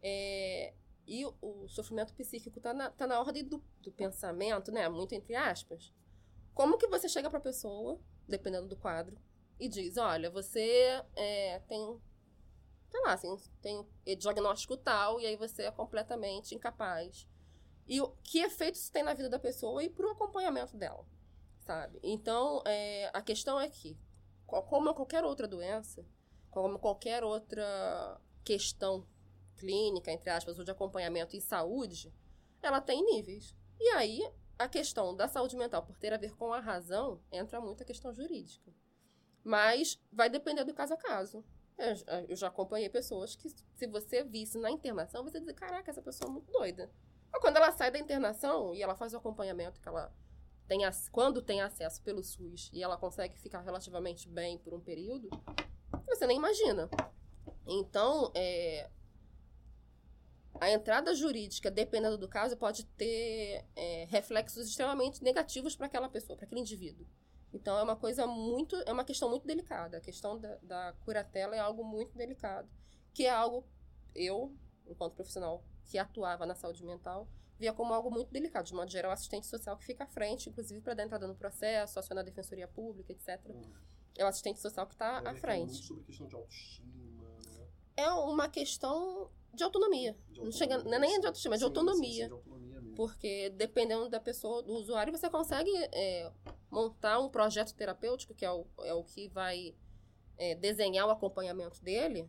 é, 0.00 0.72
e 1.04 1.26
o, 1.26 1.34
o 1.42 1.68
sofrimento 1.68 2.14
psíquico 2.14 2.60
tá 2.60 2.72
na, 2.72 2.92
tá 2.92 3.08
na 3.08 3.18
ordem 3.18 3.42
do, 3.42 3.60
do 3.80 3.90
pensamento, 3.90 4.70
né? 4.70 4.88
Muito 4.88 5.16
entre 5.16 5.34
aspas. 5.34 5.92
Como 6.54 6.78
que 6.78 6.86
você 6.86 7.08
chega 7.08 7.28
pra 7.28 7.40
pessoa, 7.40 8.00
dependendo 8.28 8.68
do 8.68 8.76
quadro, 8.76 9.18
e 9.58 9.68
diz, 9.68 9.96
olha, 9.96 10.30
você 10.30 11.02
é, 11.16 11.58
tem 11.66 12.00
sei 12.88 13.00
lá, 13.00 13.14
assim, 13.14 13.36
tem 13.60 13.84
diagnóstico 14.16 14.76
tal, 14.76 15.20
e 15.20 15.26
aí 15.26 15.34
você 15.34 15.64
é 15.64 15.72
completamente 15.72 16.54
incapaz. 16.54 17.26
E 17.84 18.00
o, 18.00 18.10
que 18.22 18.38
efeito 18.38 18.76
isso 18.76 18.92
tem 18.92 19.02
na 19.02 19.12
vida 19.12 19.28
da 19.28 19.40
pessoa 19.40 19.82
e 19.82 19.90
pro 19.90 20.12
acompanhamento 20.12 20.76
dela, 20.76 21.04
sabe? 21.68 22.00
Então, 22.02 22.62
é, 22.66 23.10
a 23.12 23.20
questão 23.20 23.60
é 23.60 23.68
que, 23.68 23.94
como 24.46 24.94
qualquer 24.94 25.22
outra 25.22 25.46
doença, 25.46 26.02
como 26.50 26.78
qualquer 26.78 27.22
outra 27.22 28.18
questão 28.42 29.06
clínica, 29.58 30.10
entre 30.10 30.30
aspas, 30.30 30.58
ou 30.58 30.64
de 30.64 30.70
acompanhamento 30.70 31.36
e 31.36 31.40
saúde, 31.42 32.10
ela 32.62 32.80
tem 32.80 33.04
níveis. 33.04 33.54
E 33.78 33.86
aí, 33.90 34.26
a 34.58 34.66
questão 34.66 35.14
da 35.14 35.28
saúde 35.28 35.56
mental, 35.58 35.82
por 35.82 35.98
ter 35.98 36.14
a 36.14 36.16
ver 36.16 36.34
com 36.36 36.54
a 36.54 36.60
razão, 36.60 37.20
entra 37.30 37.60
muito 37.60 37.82
a 37.82 37.86
questão 37.86 38.14
jurídica. 38.14 38.72
Mas 39.44 40.00
vai 40.12 40.30
depender 40.30 40.64
do 40.64 40.74
caso 40.74 40.94
a 40.94 40.96
caso. 40.96 41.44
Eu, 41.76 41.94
já- 41.94 42.22
eu 42.28 42.36
já 42.36 42.48
acompanhei 42.48 42.88
pessoas 42.88 43.36
que, 43.36 43.50
se 43.50 43.86
você 43.86 44.24
visse 44.24 44.58
na 44.58 44.70
internação, 44.70 45.22
você 45.22 45.38
dizer, 45.38 45.54
caraca, 45.54 45.90
essa 45.90 46.02
pessoa 46.02 46.30
é 46.30 46.32
muito 46.32 46.50
doida. 46.50 46.90
Mas 47.30 47.40
quando 47.42 47.56
ela 47.58 47.70
sai 47.72 47.90
da 47.90 47.98
internação 47.98 48.74
e 48.74 48.82
ela 48.82 48.96
faz 48.96 49.12
o 49.12 49.18
acompanhamento 49.18 49.80
que 49.80 49.88
ela 49.88 50.12
tem, 50.68 50.80
quando 51.10 51.40
tem 51.40 51.62
acesso 51.62 52.02
pelo 52.02 52.22
SUS 52.22 52.70
e 52.72 52.82
ela 52.82 52.96
consegue 52.96 53.38
ficar 53.38 53.62
relativamente 53.62 54.28
bem 54.28 54.58
por 54.58 54.74
um 54.74 54.80
período, 54.80 55.30
você 56.06 56.26
nem 56.26 56.36
imagina. 56.36 56.88
Então, 57.66 58.30
é, 58.34 58.90
a 60.60 60.70
entrada 60.70 61.14
jurídica, 61.14 61.70
dependendo 61.70 62.18
do 62.18 62.28
caso, 62.28 62.56
pode 62.56 62.84
ter 62.84 63.64
é, 63.74 64.06
reflexos 64.10 64.68
extremamente 64.68 65.22
negativos 65.24 65.74
para 65.74 65.86
aquela 65.86 66.08
pessoa, 66.08 66.36
para 66.36 66.44
aquele 66.44 66.60
indivíduo. 66.60 67.06
Então 67.52 67.78
é 67.78 67.82
uma 67.82 67.96
coisa 67.96 68.26
muito, 68.26 68.76
é 68.84 68.92
uma 68.92 69.04
questão 69.04 69.30
muito 69.30 69.46
delicada. 69.46 69.96
A 69.96 70.00
questão 70.00 70.38
da, 70.38 70.56
da 70.56 70.92
curatela 71.04 71.56
é 71.56 71.58
algo 71.58 71.82
muito 71.82 72.16
delicado, 72.16 72.68
que 73.14 73.24
é 73.24 73.30
algo 73.30 73.66
eu, 74.14 74.54
enquanto 74.86 75.14
profissional 75.14 75.64
que 75.86 75.96
atuava 75.96 76.44
na 76.44 76.54
saúde 76.54 76.84
mental 76.84 77.26
via 77.58 77.72
como 77.72 77.92
algo 77.92 78.10
muito 78.10 78.30
delicado. 78.32 78.66
De 78.66 78.74
modo 78.74 78.90
geral, 78.90 79.10
o 79.10 79.14
assistente 79.14 79.46
social 79.46 79.76
que 79.76 79.84
fica 79.84 80.04
à 80.04 80.06
frente, 80.06 80.48
inclusive 80.48 80.80
para 80.80 80.94
dar 80.94 81.04
entrada 81.04 81.26
no 81.26 81.34
processo, 81.34 81.98
acionar 81.98 82.22
a 82.22 82.24
defensoria 82.24 82.68
pública, 82.68 83.12
etc. 83.12 83.40
É 84.16 84.24
o 84.24 84.28
assistente 84.28 84.60
social 84.60 84.86
que 84.86 84.94
está 84.94 85.18
à 85.20 85.32
É, 85.32 85.34
frente. 85.34 85.72
Muito 85.72 85.84
sobre 85.84 86.04
questão 86.04 86.26
de 86.26 86.34
autoestima, 86.36 87.04
né? 87.20 87.66
É 87.96 88.10
uma 88.12 88.48
questão 88.48 89.30
de 89.52 89.64
autonomia. 89.64 90.16
Não, 90.36 90.52
chega, 90.52 90.78
não 90.84 90.94
é 90.94 90.98
nem 90.98 91.20
de 91.20 91.26
autoestima, 91.26 91.54
é 91.56 91.58
de 91.58 91.64
Sim, 91.64 91.68
sim, 91.68 91.74
sim, 91.74 91.78
autonomia. 91.80 92.26
de 92.26 92.32
autonomia 92.32 92.80
mesmo. 92.80 92.94
Porque 92.94 93.50
dependendo 93.50 94.08
da 94.08 94.20
pessoa, 94.20 94.62
do 94.62 94.72
usuário, 94.74 95.12
você 95.12 95.28
consegue 95.30 95.70
é, 95.92 96.30
montar 96.70 97.18
um 97.20 97.28
projeto 97.28 97.74
terapêutico, 97.74 98.34
que 98.34 98.44
é 98.44 98.50
o, 98.50 98.66
é 98.80 98.92
o 98.94 99.02
que 99.04 99.28
vai 99.28 99.74
é, 100.36 100.54
desenhar 100.54 101.06
o 101.06 101.10
acompanhamento 101.10 101.82
dele, 101.82 102.28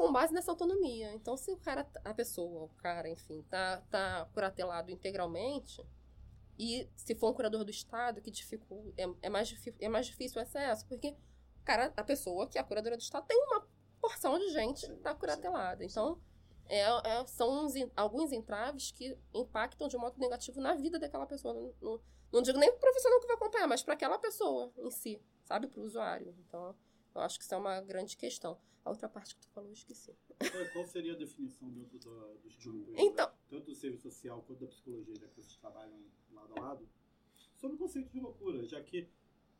com 0.00 0.10
base 0.10 0.32
nessa 0.32 0.50
autonomia. 0.50 1.12
Então, 1.12 1.36
se 1.36 1.52
o 1.52 1.58
cara, 1.58 1.86
a 2.02 2.14
pessoa, 2.14 2.64
o 2.64 2.68
cara, 2.78 3.06
enfim, 3.06 3.44
tá, 3.50 3.82
tá 3.90 4.26
curatelado 4.32 4.90
integralmente, 4.90 5.86
e 6.58 6.88
se 6.96 7.14
for 7.14 7.30
um 7.30 7.34
curador 7.34 7.64
do 7.64 7.70
Estado, 7.70 8.22
que 8.22 8.30
dificulta, 8.30 8.94
é, 8.96 9.06
é, 9.20 9.28
mais, 9.28 9.54
é 9.78 9.88
mais 9.90 10.06
difícil 10.06 10.40
o 10.40 10.42
acesso, 10.42 10.86
porque 10.86 11.10
o 11.10 11.64
cara, 11.66 11.92
a 11.94 12.02
pessoa 12.02 12.46
que 12.48 12.56
é 12.56 12.62
a 12.62 12.64
curadora 12.64 12.96
do 12.96 13.02
Estado 13.02 13.26
tem 13.26 13.36
uma 13.44 13.68
porção 14.00 14.38
de 14.38 14.48
gente 14.48 14.86
que 14.86 14.92
está 14.94 15.14
curatelada. 15.14 15.84
Então, 15.84 16.18
é, 16.66 16.80
é- 16.80 17.26
são 17.26 17.66
uns 17.66 17.74
alguns 17.94 18.32
entraves 18.32 18.92
que 18.92 19.18
impactam 19.34 19.86
de 19.86 19.98
um 19.98 20.00
modo 20.00 20.18
negativo 20.18 20.62
na 20.62 20.74
vida 20.74 20.98
daquela 20.98 21.26
pessoa. 21.26 21.52
Não, 21.52 21.74
não, 21.78 22.00
não 22.32 22.40
digo 22.40 22.58
nem 22.58 22.70
pro 22.70 22.80
profissional 22.80 23.20
que 23.20 23.26
vai 23.26 23.36
acompanhar, 23.36 23.68
mas 23.68 23.82
para 23.82 23.92
aquela 23.92 24.18
pessoa 24.18 24.72
em 24.78 24.90
si, 24.90 25.22
sabe? 25.44 25.66
Para 25.66 25.80
o 25.80 25.84
usuário. 25.84 26.34
Então, 26.48 26.74
eu 27.14 27.20
acho 27.20 27.38
que 27.38 27.44
isso 27.44 27.54
é 27.54 27.58
uma 27.58 27.80
grande 27.80 28.16
questão. 28.16 28.58
A 28.84 28.90
outra 28.90 29.08
parte 29.08 29.34
que 29.34 29.40
tu 29.42 29.48
falou, 29.50 29.68
eu 29.68 29.74
esqueci. 29.74 30.14
Qual, 30.38 30.72
qual 30.72 30.86
seria 30.86 31.12
a 31.12 31.16
definição 31.16 31.68
dentro 31.70 31.98
do, 31.98 32.38
dos 32.38 32.56
grupos, 32.56 32.94
Então- 32.96 33.30
tanto 33.48 33.66
do 33.66 33.74
serviço 33.74 34.04
social 34.10 34.42
quanto 34.42 34.60
da 34.60 34.66
psicologia, 34.68 35.14
já 35.16 35.28
que 35.28 35.34
vocês 35.34 35.56
trabalham 35.56 36.02
lado 36.32 36.54
a 36.56 36.60
lado, 36.60 36.88
sobre 37.56 37.76
o 37.76 37.78
conceito 37.78 38.10
de 38.10 38.18
loucura, 38.20 38.64
já 38.64 38.82
que, 38.82 39.08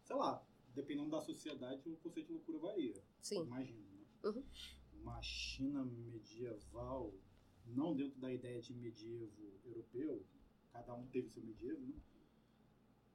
sei 0.03 0.17
lá, 0.17 0.43
dependendo 0.75 1.11
da 1.11 1.21
sociedade, 1.21 1.87
o 1.91 1.97
conceito 1.99 2.29
de 2.29 2.33
loucura 2.33 2.59
varia. 2.59 2.95
Sim. 3.21 3.43
Imagino, 3.43 3.85
né? 3.91 4.05
Uhum. 4.25 4.45
Uma 5.03 5.21
China 5.21 5.85
medieval, 5.85 7.13
não 7.67 7.95
dentro 7.95 8.19
da 8.21 8.33
ideia 8.33 8.61
de 8.61 8.73
medievo 8.73 9.61
europeu, 9.65 10.25
cada 10.73 10.95
um 10.95 11.07
teve 11.09 11.29
seu 11.29 11.43
medievo, 11.43 11.81
né? 11.87 11.95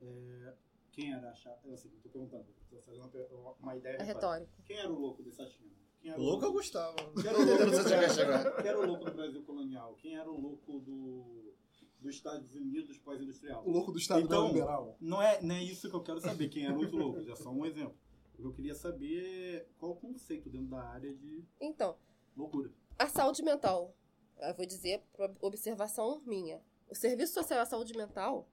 É, 0.02 0.56
quem 0.96 1.14
era 1.14 1.30
a 1.30 1.34
chata? 1.36 1.68
Eu 1.68 1.74
assim, 1.74 1.90
tô 2.02 2.10
perguntando, 2.10 2.46
tô 2.70 2.82
fazendo 2.82 3.10
uma, 3.32 3.52
uma 3.52 3.76
ideia. 3.76 3.98
É 3.98 4.04
retórico. 4.04 4.50
Quem 4.64 4.78
era 4.78 4.90
o 4.90 4.98
louco 4.98 5.22
dessa 5.22 5.46
China? 5.46 5.76
Quem 6.02 6.12
era 6.12 6.22
O 6.22 6.24
louco 6.24 6.46
é 6.46 6.48
o 6.48 6.54
Gustavo. 6.54 6.96
Quem 7.22 7.28
era 7.28 7.38
o 7.38 7.46
louco, 7.46 7.66
do 7.66 8.62
quem 8.62 8.68
era 8.68 8.80
o 8.80 8.86
louco 8.86 9.06
do 9.06 9.12
Brasil 9.14 9.44
colonial? 9.44 9.96
Quem 9.96 10.16
era 10.16 10.32
o 10.32 10.40
louco 10.40 10.80
do, 10.80 11.54
dos 12.00 12.16
Estados 12.16 12.56
Unidos 12.56 12.98
pós-industrial? 13.00 13.68
O 13.68 13.72
louco 13.72 13.92
do 13.92 13.98
Estado 13.98 14.22
então, 14.22 14.44
neoliberal. 14.44 14.98
Não 15.02 15.22
é, 15.22 15.42
não 15.42 15.56
é 15.56 15.64
isso 15.64 15.90
que 15.90 15.96
eu 15.96 16.04
quero 16.04 16.22
saber, 16.22 16.48
quem 16.48 16.66
eram 16.66 16.80
os 16.80 16.92
loucos, 16.92 17.28
é 17.28 17.36
só 17.36 17.50
um 17.50 17.66
exemplo. 17.66 17.98
Eu 18.40 18.54
queria 18.54 18.76
saber 18.76 19.68
qual 19.78 19.92
o 19.92 19.96
conceito 19.96 20.50
dentro 20.50 20.68
da 20.68 20.82
área 20.82 21.14
de 21.14 21.44
Então, 21.60 21.98
loucura. 22.38 22.72
a 22.98 23.08
saúde 23.08 23.42
mental, 23.44 23.94
eu 24.40 24.54
vou 24.54 24.66
dizer 24.66 25.02
por 25.14 25.34
observação 25.42 26.22
minha. 26.26 26.62
O 26.90 26.96
serviço 26.96 27.34
social 27.34 27.60
a 27.60 27.66
saúde 27.66 27.98
mental 27.98 28.48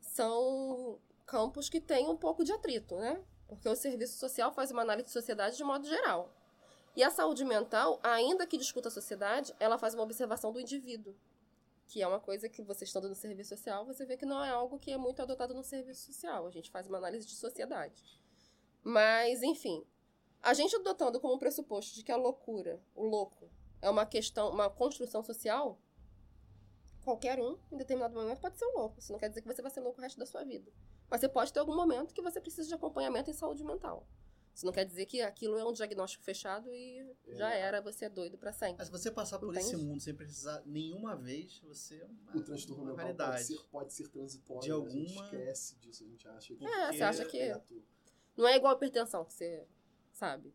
são 0.00 0.98
campos 1.26 1.68
que 1.68 1.80
têm 1.80 2.08
um 2.08 2.16
pouco 2.16 2.44
de 2.44 2.52
atrito, 2.52 2.96
né? 2.96 3.22
Porque 3.48 3.68
o 3.68 3.76
serviço 3.76 4.18
social 4.18 4.52
faz 4.52 4.70
uma 4.70 4.82
análise 4.82 5.06
de 5.06 5.12
sociedade 5.12 5.56
de 5.56 5.64
modo 5.64 5.86
geral. 5.86 6.32
E 6.94 7.02
a 7.02 7.10
saúde 7.10 7.44
mental, 7.44 8.00
ainda 8.02 8.46
que 8.46 8.56
discuta 8.56 8.88
a 8.88 8.90
sociedade, 8.90 9.54
ela 9.60 9.76
faz 9.76 9.92
uma 9.92 10.02
observação 10.02 10.52
do 10.52 10.60
indivíduo. 10.60 11.14
Que 11.86 12.02
é 12.02 12.08
uma 12.08 12.18
coisa 12.18 12.48
que 12.48 12.62
você 12.62 12.84
estando 12.84 13.08
no 13.08 13.14
serviço 13.14 13.50
social, 13.50 13.84
você 13.84 14.04
vê 14.06 14.16
que 14.16 14.24
não 14.24 14.42
é 14.42 14.48
algo 14.48 14.78
que 14.78 14.90
é 14.90 14.96
muito 14.96 15.20
adotado 15.20 15.52
no 15.52 15.62
serviço 15.62 16.06
social. 16.06 16.46
A 16.46 16.50
gente 16.50 16.70
faz 16.70 16.86
uma 16.86 16.98
análise 16.98 17.26
de 17.26 17.34
sociedade. 17.34 18.02
Mas, 18.82 19.42
enfim, 19.42 19.84
a 20.42 20.54
gente 20.54 20.74
adotando 20.74 21.20
como 21.20 21.38
pressuposto 21.38 21.94
de 21.94 22.02
que 22.02 22.12
a 22.12 22.16
loucura, 22.16 22.80
o 22.94 23.04
louco, 23.04 23.50
é 23.82 23.90
uma 23.90 24.06
questão, 24.06 24.50
uma 24.50 24.70
construção 24.70 25.22
social, 25.22 25.78
qualquer 27.04 27.38
um, 27.38 27.58
em 27.70 27.76
determinado 27.76 28.14
momento, 28.14 28.40
pode 28.40 28.58
ser 28.58 28.64
um 28.66 28.78
louco. 28.78 28.98
Isso 28.98 29.12
não 29.12 29.18
quer 29.18 29.28
dizer 29.28 29.42
que 29.42 29.46
você 29.46 29.60
vai 29.60 29.70
ser 29.70 29.80
louco 29.80 30.00
o 30.00 30.02
resto 30.02 30.18
da 30.18 30.26
sua 30.26 30.44
vida. 30.44 30.72
Mas 31.10 31.20
você 31.20 31.28
pode 31.28 31.52
ter 31.52 31.60
algum 31.60 31.74
momento 31.76 32.12
que 32.14 32.22
você 32.22 32.40
precisa 32.40 32.66
de 32.68 32.74
acompanhamento 32.74 33.30
em 33.30 33.34
saúde 33.34 33.62
mental. 33.64 34.06
Isso 34.54 34.64
não 34.64 34.72
quer 34.72 34.86
dizer 34.86 35.04
que 35.04 35.20
aquilo 35.20 35.58
é 35.58 35.64
um 35.64 35.72
diagnóstico 35.72 36.24
fechado 36.24 36.72
e 36.74 37.14
já 37.28 37.52
era, 37.52 37.82
você 37.82 38.06
é 38.06 38.08
doido 38.08 38.38
pra 38.38 38.52
sempre. 38.54 38.76
Mas 38.78 38.86
se 38.86 38.92
você 38.92 39.10
passar 39.10 39.38
por 39.38 39.50
Entende? 39.50 39.66
esse 39.66 39.76
mundo 39.76 40.00
sem 40.00 40.14
precisar 40.14 40.62
nenhuma 40.64 41.14
vez, 41.14 41.58
você 41.60 41.96
é 42.00 42.04
uma, 42.06 42.36
O 42.36 42.42
transtorno 42.42 42.84
uma 42.84 43.04
mental 43.04 43.28
pode 43.32 43.42
ser, 43.44 43.58
pode 43.70 43.92
ser 43.92 44.08
transitório. 44.08 44.62
De 44.62 44.68
né? 44.70 44.74
A 44.74 44.88
gente 44.88 45.08
alguma- 45.18 45.24
esquece 45.26 45.76
disso, 45.76 46.04
a 46.04 46.06
gente 46.06 46.26
acha 46.28 46.54
que. 46.54 46.64
É, 46.66 46.92
você 46.92 47.02
acha 47.02 47.24
que- 47.26 47.38
perpétuo. 47.38 47.82
Não 48.34 48.48
é 48.48 48.56
igual 48.56 48.72
a 48.72 48.76
hipertensão, 48.76 49.24
que 49.26 49.34
você 49.34 49.66
sabe. 50.12 50.54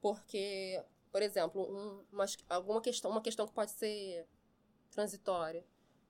Porque, 0.00 0.82
por 1.12 1.20
exemplo, 1.22 1.62
um- 1.62 2.04
uma, 2.10 2.24
alguma 2.48 2.80
questão, 2.80 3.10
uma 3.10 3.20
questão 3.22 3.46
que 3.46 3.52
pode 3.52 3.70
ser 3.72 4.26
transitória, 4.90 5.62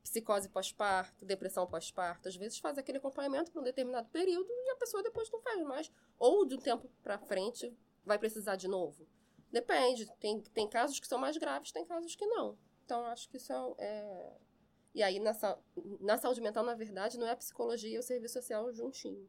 psicose 0.06 0.48
pós-parto, 0.48 1.24
depressão 1.24 1.66
pós-parto, 1.66 2.28
às 2.28 2.36
vezes 2.36 2.58
faz 2.58 2.78
aquele 2.78 2.98
acompanhamento 2.98 3.50
por 3.50 3.60
um 3.60 3.64
determinado 3.64 4.08
período 4.10 4.48
e 4.48 4.70
a 4.70 4.76
pessoa 4.76 5.02
depois 5.02 5.28
não 5.32 5.40
faz 5.40 5.60
mais. 5.64 5.90
Ou 6.16 6.46
de 6.46 6.54
um 6.54 6.58
tempo 6.58 6.88
pra 7.02 7.18
frente 7.18 7.76
vai 8.04 8.16
precisar 8.18 8.54
de 8.54 8.68
novo. 8.68 9.04
Depende. 9.50 10.06
Tem, 10.20 10.40
tem 10.40 10.68
casos 10.68 11.00
que 11.00 11.06
são 11.08 11.18
mais 11.18 11.36
graves, 11.36 11.72
tem 11.72 11.84
casos 11.84 12.14
que 12.14 12.24
não. 12.24 12.56
Então, 12.84 13.04
acho 13.06 13.28
que 13.28 13.36
isso 13.36 13.52
é. 13.52 13.74
é- 13.78 14.32
E 14.94 15.02
aí, 15.02 15.18
na, 15.18 15.32
na 16.00 16.16
saúde 16.16 16.40
mental, 16.40 16.64
na 16.64 16.74
verdade, 16.74 17.18
não 17.18 17.26
é 17.26 17.32
a 17.32 17.36
psicologia 17.36 17.96
e 17.96 17.98
o 17.98 18.02
serviço 18.02 18.34
social 18.34 18.72
juntinho. 18.72 19.28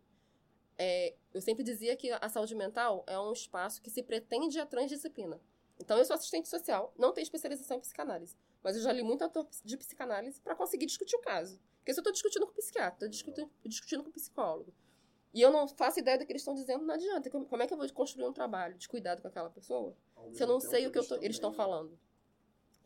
É, 0.78 1.15
eu 1.34 1.41
sempre 1.41 1.63
dizia 1.63 1.95
que 1.97 2.11
a 2.11 2.30
saúde 2.30 2.53
mental 2.53 3.03
é 3.07 3.19
um 3.19 3.34
espaço 3.34 3.82
que 3.82 3.89
se 3.89 4.03
pretende 4.03 4.59
a 4.59 4.65
transdisciplina. 4.65 5.41
Então, 5.80 5.97
eu 5.97 6.05
sou 6.05 6.13
assistente 6.15 6.47
social, 6.47 6.93
não 6.97 7.11
tenho 7.13 7.23
especialização 7.23 7.78
em 7.78 7.82
psicanálise. 7.82 8.38
Mas 8.68 8.76
eu 8.76 8.82
já 8.82 8.91
li 8.91 9.01
muito 9.01 9.22
autor 9.22 9.47
de 9.63 9.78
psicanálise 9.78 10.41
para 10.41 10.53
conseguir 10.53 10.86
discutir 10.88 11.15
o 11.15 11.22
caso. 11.22 11.57
Porque 11.78 11.93
se 11.93 11.99
eu 11.99 12.01
estou 12.01 12.11
discutindo 12.11 12.45
com 12.45 12.51
o 12.51 12.55
psiquiatra, 12.55 12.95
estou 12.95 13.07
discutindo, 13.07 13.49
discutindo 13.63 14.03
com 14.03 14.09
o 14.09 14.11
psicólogo, 14.11 14.74
e 15.34 15.41
eu 15.41 15.49
não 15.49 15.70
faço 15.70 16.01
ideia 16.01 16.18
do 16.18 16.26
que 16.26 16.34
eles 16.34 16.41
estão 16.41 16.53
dizendo, 16.53 16.84
não 16.84 16.93
adianta. 16.93 17.30
Como 17.30 17.63
é 17.63 17.65
que 17.65 17.74
eu 17.74 17.78
vou 17.78 17.89
construir 17.93 18.26
um 18.26 18.34
trabalho 18.34 18.78
de 18.78 18.89
cuidado 18.89 19.22
com 19.22 19.30
aquela 19.30 19.49
pessoa 19.49 19.95
Ao 20.13 20.34
se 20.34 20.43
eu 20.43 20.47
não 20.47 20.59
sei 20.59 20.86
o 20.86 20.91
que 20.91 21.01
tô- 21.01 21.15
eles 21.15 21.38
estão 21.38 21.53
falando? 21.53 21.97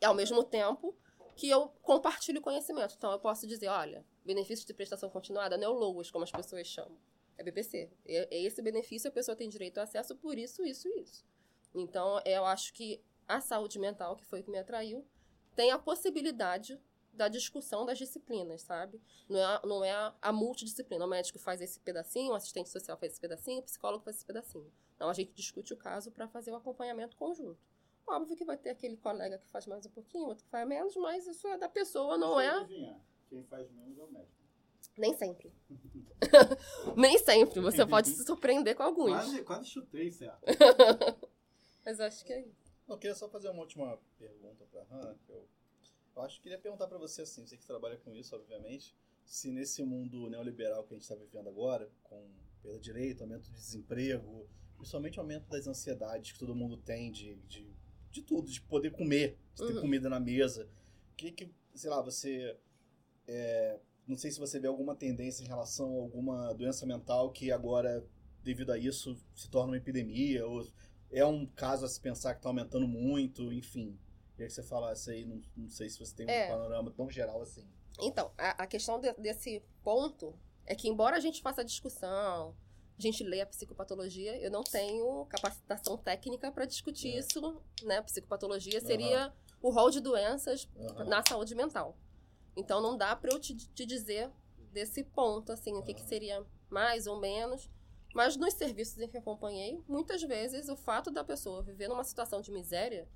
E 0.00 0.04
ao 0.04 0.14
mesmo 0.14 0.44
tempo 0.44 0.96
que 1.34 1.50
eu 1.50 1.66
compartilho 1.82 2.40
conhecimento. 2.40 2.94
Então 2.96 3.10
eu 3.10 3.18
posso 3.18 3.44
dizer, 3.44 3.66
olha, 3.66 4.06
benefício 4.24 4.64
de 4.64 4.72
prestação 4.72 5.10
continuada 5.10 5.56
não 5.56 5.64
é 5.64 5.68
o 5.68 5.72
LOAS, 5.72 6.12
como 6.12 6.22
as 6.22 6.30
pessoas 6.30 6.68
chamam. 6.68 6.96
É 7.36 7.42
BPC. 7.42 7.90
É, 8.06 8.36
é 8.36 8.42
esse 8.44 8.62
benefício 8.62 9.08
a 9.08 9.12
pessoa 9.12 9.34
tem 9.34 9.48
direito 9.48 9.78
a 9.78 9.82
acesso 9.82 10.14
por 10.14 10.38
isso, 10.38 10.64
isso 10.64 10.86
e 10.86 11.00
isso. 11.00 11.24
Então 11.74 12.20
eu 12.24 12.44
acho 12.44 12.72
que 12.72 13.02
a 13.26 13.40
saúde 13.40 13.80
mental, 13.80 14.14
que 14.14 14.24
foi 14.24 14.42
o 14.42 14.44
que 14.44 14.50
me 14.50 14.58
atraiu, 14.60 15.04
tem 15.54 15.70
a 15.70 15.78
possibilidade 15.78 16.80
da 17.12 17.28
discussão 17.28 17.84
das 17.84 17.98
disciplinas, 17.98 18.62
sabe? 18.62 19.00
Não 19.28 19.38
é, 19.38 19.60
não 19.66 19.84
é 19.84 19.90
a, 19.90 20.14
a 20.22 20.32
multidisciplina. 20.32 21.04
O 21.04 21.08
médico 21.08 21.38
faz 21.38 21.60
esse 21.60 21.78
pedacinho, 21.80 22.32
o 22.32 22.34
assistente 22.34 22.70
social 22.70 22.96
faz 22.96 23.12
esse 23.12 23.20
pedacinho, 23.20 23.60
o 23.60 23.62
psicólogo 23.62 24.02
faz 24.02 24.16
esse 24.16 24.24
pedacinho. 24.24 24.72
Então 24.96 25.08
a 25.08 25.12
gente 25.12 25.32
discute 25.34 25.72
o 25.74 25.76
caso 25.76 26.10
para 26.10 26.26
fazer 26.28 26.52
o 26.52 26.56
acompanhamento 26.56 27.16
conjunto. 27.16 27.60
Óbvio 28.06 28.36
que 28.36 28.44
vai 28.44 28.56
ter 28.56 28.70
aquele 28.70 28.96
colega 28.96 29.38
que 29.38 29.46
faz 29.48 29.66
mais 29.66 29.86
um 29.86 29.90
pouquinho, 29.90 30.26
outro 30.26 30.44
que 30.44 30.50
faz 30.50 30.66
menos, 30.66 30.96
mas 30.96 31.26
isso 31.26 31.46
é 31.48 31.58
da 31.58 31.68
pessoa, 31.68 32.18
não 32.18 32.40
eu 32.40 32.40
é. 32.40 32.48
adivinhar. 32.48 33.00
Quem 33.28 33.44
faz 33.44 33.70
menos 33.70 33.98
é 33.98 34.02
o 34.02 34.10
médico. 34.10 34.42
Nem 34.96 35.14
sempre. 35.14 35.52
Nem 36.96 37.18
sempre. 37.18 37.60
Você 37.60 37.86
pode 37.86 38.08
se 38.08 38.24
surpreender 38.24 38.74
com 38.76 38.82
alguns. 38.82 39.10
Quase, 39.10 39.42
quase 39.44 39.70
chutei, 39.70 40.10
certo? 40.10 40.42
Mas 41.84 41.98
acho 41.98 42.24
que 42.24 42.32
é 42.32 42.40
isso. 42.42 42.61
Eu 42.88 42.98
queria 42.98 43.14
só 43.14 43.28
fazer 43.28 43.48
uma 43.48 43.60
última 43.60 43.98
pergunta 44.18 44.64
pra 44.70 44.82
Hannah. 44.84 45.14
que 45.24 45.30
Eu, 45.32 45.48
eu 46.16 46.22
acho 46.22 46.36
que 46.36 46.42
queria 46.42 46.58
perguntar 46.58 46.86
pra 46.86 46.98
você 46.98 47.22
assim, 47.22 47.46
você 47.46 47.56
que 47.56 47.66
trabalha 47.66 47.96
com 47.98 48.14
isso, 48.14 48.34
obviamente, 48.36 48.94
se 49.24 49.50
nesse 49.52 49.82
mundo 49.82 50.28
neoliberal 50.28 50.84
que 50.84 50.92
a 50.94 50.96
gente 50.96 51.02
está 51.02 51.14
vivendo 51.14 51.48
agora, 51.48 51.90
com 52.02 52.28
perda 52.62 52.78
de 52.78 52.84
direito, 52.84 53.22
aumento 53.22 53.44
de 53.44 53.52
desemprego, 53.52 54.46
principalmente 54.76 55.18
aumento 55.18 55.48
das 55.48 55.66
ansiedades 55.66 56.32
que 56.32 56.38
todo 56.38 56.54
mundo 56.54 56.76
tem 56.76 57.10
de, 57.10 57.36
de, 57.46 57.72
de 58.10 58.22
tudo, 58.22 58.50
de 58.50 58.60
poder 58.62 58.90
comer, 58.90 59.38
de 59.54 59.64
ter 59.66 59.74
Uhum. 59.74 59.80
comida 59.80 60.08
na 60.10 60.20
mesa. 60.20 60.68
Que 61.16 61.32
que, 61.32 61.50
sei 61.74 61.88
lá, 61.88 62.02
você 62.02 62.56
é, 63.26 63.78
não 64.06 64.16
sei 64.16 64.30
se 64.30 64.38
você 64.40 64.58
vê 64.58 64.66
alguma 64.66 64.94
tendência 64.96 65.44
em 65.44 65.46
relação 65.46 65.96
a 65.96 66.00
alguma 66.02 66.52
doença 66.52 66.84
mental 66.84 67.30
que 67.30 67.50
agora, 67.52 68.04
devido 68.42 68.70
a 68.72 68.78
isso, 68.78 69.16
se 69.34 69.48
torna 69.48 69.72
uma 69.72 69.76
epidemia, 69.76 70.46
ou 70.46 70.66
é 71.12 71.24
um 71.26 71.46
caso 71.46 71.84
a 71.84 71.88
se 71.88 72.00
pensar 72.00 72.32
que 72.34 72.38
está 72.40 72.48
aumentando 72.48 72.86
muito, 72.88 73.52
enfim. 73.52 73.98
Queria 74.32 74.46
que 74.48 74.52
você 74.54 74.62
falasse 74.62 75.10
aí, 75.10 75.24
não, 75.26 75.40
não 75.56 75.68
sei 75.68 75.88
se 75.90 75.98
você 75.98 76.14
tem 76.14 76.26
um 76.26 76.30
É. 76.30 76.48
panorama 76.48 76.90
tão 76.90 77.08
geral 77.10 77.42
assim. 77.42 77.66
Então, 78.00 78.32
a, 78.38 78.62
a 78.62 78.66
questão 78.66 78.98
de- 78.98 79.12
desse 79.14 79.62
ponto 79.84 80.34
é 80.66 80.74
que, 80.74 80.88
embora 80.88 81.16
a 81.16 81.20
gente 81.20 81.42
faça 81.42 81.60
a 81.60 81.64
discussão, 81.64 82.56
a 82.98 83.02
gente 83.02 83.22
leia 83.22 83.42
a 83.42 83.46
psicopatologia, 83.46 84.36
eu 84.40 84.50
não 84.50 84.62
tenho 84.62 85.26
capacitação 85.26 85.96
técnica 85.98 86.50
para 86.50 86.64
discutir 86.64 87.08
É. 87.14 87.18
isso, 87.18 87.60
né? 87.82 88.00
Psicopatologia 88.02 88.80
seria 88.80 89.32
o 89.60 89.70
rol 89.70 89.90
de 89.90 90.00
doenças 90.00 90.68
Aham. 90.78 91.04
na 91.04 91.22
saúde 91.28 91.54
mental. 91.54 91.96
Então 92.56 92.80
não 92.80 92.96
dá 92.96 93.14
para 93.14 93.32
eu 93.32 93.38
te, 93.38 93.54
te 93.54 93.84
dizer 93.84 94.30
desse 94.72 95.04
ponto, 95.04 95.52
assim, 95.52 95.74
o 95.74 95.82
que, 95.82 95.92
que 95.94 96.02
seria 96.02 96.44
mais 96.70 97.06
ou 97.06 97.20
menos. 97.20 97.68
Mas 98.14 98.36
nos 98.36 98.54
serviços 98.54 98.98
em 98.98 99.08
que 99.08 99.16
acompanhei, 99.16 99.82
muitas 99.88 100.22
vezes 100.22 100.68
o 100.68 100.76
fato 100.76 101.10
da 101.10 101.24
pessoa 101.24 101.62
viver 101.62 101.88
numa 101.88 102.04
situação 102.04 102.40
de 102.40 102.50
miséria 102.50 103.08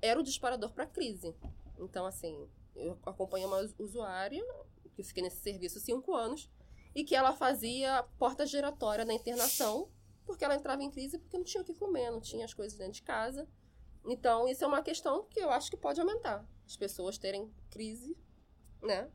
era 0.00 0.18
o 0.18 0.22
disparador 0.22 0.72
para 0.72 0.84
a 0.84 0.86
crise. 0.86 1.34
Então, 1.78 2.06
assim, 2.06 2.48
eu 2.76 2.98
acompanhei 3.04 3.46
uma 3.46 3.60
usuária 3.78 4.44
que 4.94 5.02
fiquei 5.02 5.22
nesse 5.22 5.40
serviço 5.40 5.80
cinco 5.80 6.14
anos 6.14 6.48
e 6.94 7.02
que 7.02 7.16
ela 7.16 7.34
fazia 7.34 8.04
porta 8.18 8.46
giratória 8.46 9.04
na 9.04 9.12
internação 9.12 9.90
porque 10.24 10.44
ela 10.44 10.54
entrava 10.54 10.82
em 10.82 10.90
crise 10.90 11.18
porque 11.18 11.36
não 11.36 11.44
tinha 11.44 11.62
o 11.62 11.64
que 11.64 11.74
comer, 11.74 12.10
não 12.10 12.20
tinha 12.20 12.44
as 12.44 12.54
coisas 12.54 12.78
dentro 12.78 12.94
de 12.94 13.02
casa. 13.02 13.48
Então, 14.06 14.46
isso 14.48 14.64
é 14.64 14.66
uma 14.66 14.82
questão 14.82 15.24
que 15.24 15.40
eu 15.40 15.50
acho 15.50 15.70
que 15.70 15.76
pode 15.76 16.00
aumentar. 16.00 16.46
As 16.66 16.76
pessoas 16.76 17.18
terem 17.18 17.52
crise, 17.70 18.16
né? 18.82 19.10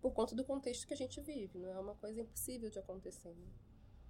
Por 0.00 0.12
conta 0.12 0.34
do 0.34 0.44
contexto 0.44 0.86
que 0.86 0.94
a 0.94 0.96
gente 0.96 1.20
vive. 1.20 1.58
Não 1.58 1.70
é 1.70 1.78
uma 1.78 1.94
coisa 1.94 2.20
impossível 2.20 2.70
de 2.70 2.78
acontecer. 2.78 3.30
né? 3.30 3.46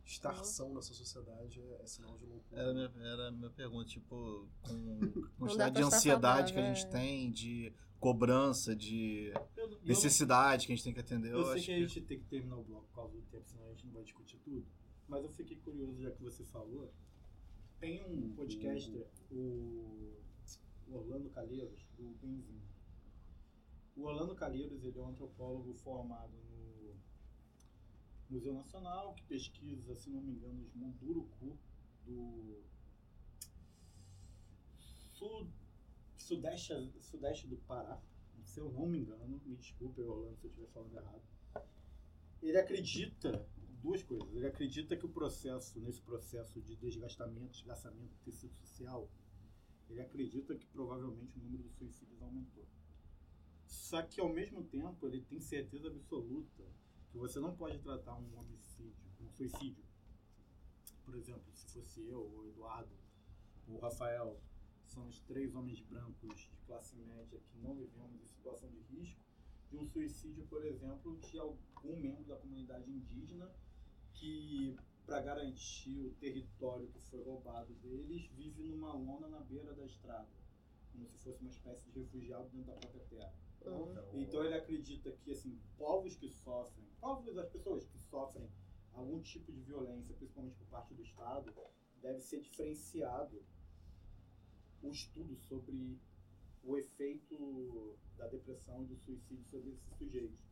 Estar 0.07 0.45
são 0.45 0.73
nessa 0.73 0.95
sociedade 0.95 1.61
é, 1.61 1.83
é 1.83 1.87
sinal 1.87 2.17
de 2.17 2.25
loucura. 2.27 2.61
Era 2.63 2.71
a 2.71 2.75
minha, 2.75 2.93
era 3.09 3.29
a 3.29 3.31
minha 3.33 3.51
pergunta, 3.51 3.89
tipo, 3.89 4.49
com 4.63 5.01
quantidade 5.37 5.75
de 5.75 5.83
ansiedade 5.83 6.53
que 6.53 6.59
a 6.61 6.73
gente 6.73 6.87
é. 6.87 6.89
tem, 6.89 7.31
de 7.31 7.73
cobrança, 7.99 8.75
de 8.77 9.33
Eu- 9.57 9.69
eu- 9.71 9.79
necessidade 9.85 10.65
que 10.67 10.73
a 10.73 10.77
gente 10.77 10.85
tem 10.85 10.95
que 10.95 11.01
atender. 11.01 11.33
Eu, 11.33 11.39
Eu, 11.39 11.45
sei 11.47 11.55
acho 11.57 11.65
que 11.67 11.73
a 11.73 11.75
que... 11.75 11.81
gente 11.89 12.01
tem 12.07 12.19
que 12.21 12.25
terminar 12.27 12.57
o 12.57 12.63
bloco 12.63 12.87
por 12.87 12.95
causa 12.95 13.15
do 13.17 13.23
tempo, 13.23 13.45
senão 13.49 13.67
a 13.67 13.71
gente 13.71 13.85
não 13.87 13.93
vai 13.95 14.05
discutir 14.05 14.39
tudo. 14.45 14.65
Mas 15.09 15.25
eu 15.25 15.31
fiquei 15.31 15.57
curioso, 15.57 16.01
já 16.01 16.11
que 16.13 16.23
você 16.23 16.45
falou. 16.45 16.93
Tem 17.81 18.03
um 18.07 18.33
podcaster, 18.35 19.07
o 19.33 20.13
Orlando 20.89 21.29
Calheiros, 21.31 21.81
do 21.99 22.05
Benzinho. 22.23 22.63
O 23.97 24.03
Orlando 24.05 24.35
Calheiros, 24.37 24.85
ele 24.85 24.97
é 24.99 25.03
um 25.03 25.09
antropólogo 25.09 25.75
formado 25.75 26.33
no 26.49 26.56
Museu 28.31 28.55
Nacional, 28.55 29.14
que 29.14 29.22
pesquisa, 29.24 29.95
se 29.95 30.11
não 30.11 30.20
me 30.20 30.33
engano, 30.33 30.64
os 30.64 30.74
Munduruku 30.74 31.57
do 32.05 32.62
sudeste, 36.16 36.72
sudeste 37.01 37.47
do 37.47 37.57
Pará, 37.59 38.01
se 38.45 38.61
eu 38.61 38.70
não 38.72 38.87
me 38.87 38.99
engano, 38.99 39.41
me 39.45 39.57
desculpe, 39.57 40.01
Orlando, 40.01 40.37
se 40.39 40.47
eu 40.47 40.51
estiver 40.51 40.68
falando 40.68 40.97
errado. 40.97 41.22
Ele 42.43 42.59
acredita 42.59 43.47
duas 43.83 44.03
coisas. 44.03 44.35
Ele 44.35 44.47
acredita 44.47 44.97
que 44.97 45.07
o 45.07 45.09
processo, 45.09 45.81
nesse 45.81 46.01
processo 46.03 46.61
de 46.61 46.77
desgastamento, 46.77 47.53
desgastamento 47.53 48.14
do 48.14 48.24
tecido 48.24 48.55
social, 48.57 49.09
ele 49.89 50.01
acredita 50.01 50.55
que 50.57 50.66
provavelmente 50.66 51.39
o 51.39 51.43
número 51.43 51.62
de 51.64 51.70
suicídios 51.74 52.20
aumentou. 52.20 52.66
Só 53.66 54.03
que 54.03 54.20
ao 54.20 54.29
mesmo 54.29 54.64
tempo 54.64 55.07
ele 55.07 55.22
tem 55.22 55.41
certeza 55.41 55.89
absoluta 55.89 56.64
você 57.17 57.41
não 57.41 57.55
pode 57.57 57.79
tratar 57.79 58.14
um 58.14 58.39
homicídio, 58.39 59.05
um 59.21 59.31
suicídio. 59.31 59.85
Por 61.05 61.14
exemplo, 61.17 61.45
se 61.55 61.67
fosse 61.73 62.07
eu, 62.07 62.21
o 62.21 62.45
Eduardo, 62.47 62.95
o 63.69 63.79
Rafael, 63.79 64.41
são 64.85 65.07
os 65.09 65.21
três 65.21 65.55
homens 65.55 65.81
brancos 65.81 66.49
de 66.51 66.57
classe 66.67 66.97
média 66.97 67.41
que 67.41 67.59
não 67.59 67.75
vivemos 67.75 68.21
em 68.21 68.27
situação 68.27 68.71
de 68.71 68.81
risco, 68.83 69.21
de 69.71 69.77
um 69.77 69.87
suicídio, 69.87 70.47
por 70.47 70.64
exemplo, 70.64 71.19
de 71.19 71.39
algum 71.39 71.97
membro 72.01 72.25
da 72.25 72.37
comunidade 72.37 72.91
indígena 72.91 73.51
que, 74.12 74.77
para 75.05 75.21
garantir 75.21 76.01
o 76.01 76.14
território 76.14 76.89
que 76.89 77.01
foi 77.01 77.23
roubado 77.23 77.75
deles, 77.75 78.27
vive 78.37 78.62
numa 78.64 78.93
lona 78.93 79.29
na 79.29 79.41
beira 79.41 79.75
da 79.75 79.85
estrada, 79.85 80.29
como 80.93 81.09
se 81.09 81.19
fosse 81.19 81.41
uma 81.41 81.51
espécie 81.51 81.85
de 81.91 82.01
refugiado 82.01 82.49
dentro 82.51 82.73
da 82.73 82.79
própria 82.79 83.05
terra. 83.05 83.46
Uhum. 83.65 84.21
Então 84.21 84.45
ele 84.45 84.55
acredita 84.55 85.11
que 85.13 85.33
assim, 85.33 85.61
povos 85.77 86.15
que 86.17 86.29
sofrem, 86.29 86.87
povos 87.01 87.37
as 87.37 87.49
pessoas 87.49 87.85
que 87.87 87.99
sofrem 87.99 88.49
algum 88.93 89.21
tipo 89.21 89.53
de 89.53 89.61
violência, 89.61 90.15
principalmente 90.15 90.57
por 90.57 90.67
parte 90.69 90.95
do 90.95 91.03
Estado, 91.03 91.53
deve 92.01 92.21
ser 92.21 92.41
diferenciado 92.41 93.43
o 94.83 94.91
estudo 94.91 95.37
sobre 95.37 95.99
o 96.63 96.77
efeito 96.77 97.97
da 98.17 98.27
depressão 98.27 98.83
e 98.83 98.87
do 98.87 98.97
suicídio 98.97 99.45
sobre 99.45 99.71
esses 99.71 99.97
sujeitos. 99.97 100.47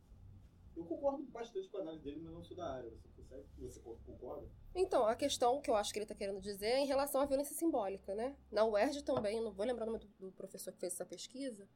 Eu 0.75 0.83
concordo 0.83 1.23
bastante 1.23 1.69
com 1.69 1.77
a 1.77 1.81
análise 1.81 2.03
dele, 2.03 2.19
mas 2.21 2.33
não 2.33 2.43
sou 2.43 2.57
da 2.57 2.73
área. 2.73 2.89
Você, 2.89 3.07
consegue, 3.15 3.45
você 3.57 3.79
concorda? 3.79 4.47
Então, 4.73 5.05
a 5.05 5.15
questão 5.15 5.61
que 5.61 5.69
eu 5.69 5.75
acho 5.75 5.93
que 5.93 5.99
ele 5.99 6.03
está 6.03 6.13
querendo 6.13 6.41
dizer 6.41 6.67
é 6.67 6.79
em 6.79 6.85
relação 6.85 7.21
à 7.21 7.25
violência 7.25 7.55
simbólica, 7.55 8.13
né? 8.13 8.35
Na 8.51 8.65
UERJ 8.65 9.03
também, 9.03 9.41
não 9.41 9.53
vou 9.53 9.65
lembrar 9.65 9.87
o 9.87 9.91
nome 9.91 9.99
do, 9.99 10.07
do 10.19 10.31
professor 10.33 10.73
que 10.73 10.79
fez 10.79 10.93
essa 10.93 11.05
pesquisa, 11.05 11.67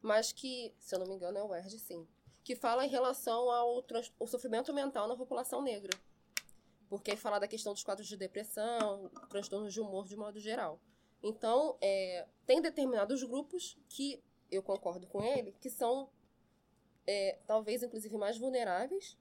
mas 0.00 0.32
que, 0.32 0.74
se 0.78 0.94
eu 0.94 0.98
não 0.98 1.06
me 1.06 1.14
engano, 1.14 1.38
é 1.38 1.42
o 1.42 1.48
UERJ 1.48 1.78
sim, 1.78 2.06
que 2.44 2.54
fala 2.54 2.84
em 2.84 2.88
relação 2.88 3.50
ao 3.50 3.84
o 4.18 4.26
sofrimento 4.26 4.72
mental 4.72 5.06
na 5.08 5.16
população 5.16 5.62
negra. 5.62 5.96
Porque 6.88 7.14
fala 7.16 7.38
da 7.38 7.46
questão 7.46 7.74
dos 7.74 7.84
quadros 7.84 8.08
de 8.08 8.16
depressão, 8.16 9.10
transtornos 9.28 9.74
de 9.74 9.80
humor 9.80 10.06
de 10.06 10.16
modo 10.16 10.40
geral. 10.40 10.80
Então, 11.22 11.76
é, 11.80 12.26
tem 12.46 12.62
determinados 12.62 13.22
grupos 13.22 13.76
que, 13.88 14.22
eu 14.50 14.62
concordo 14.62 15.06
com 15.06 15.22
ele, 15.22 15.52
que 15.60 15.68
são 15.68 16.10
é, 17.06 17.38
talvez 17.46 17.82
inclusive 17.82 18.16
mais 18.16 18.38
vulneráveis 18.38 19.18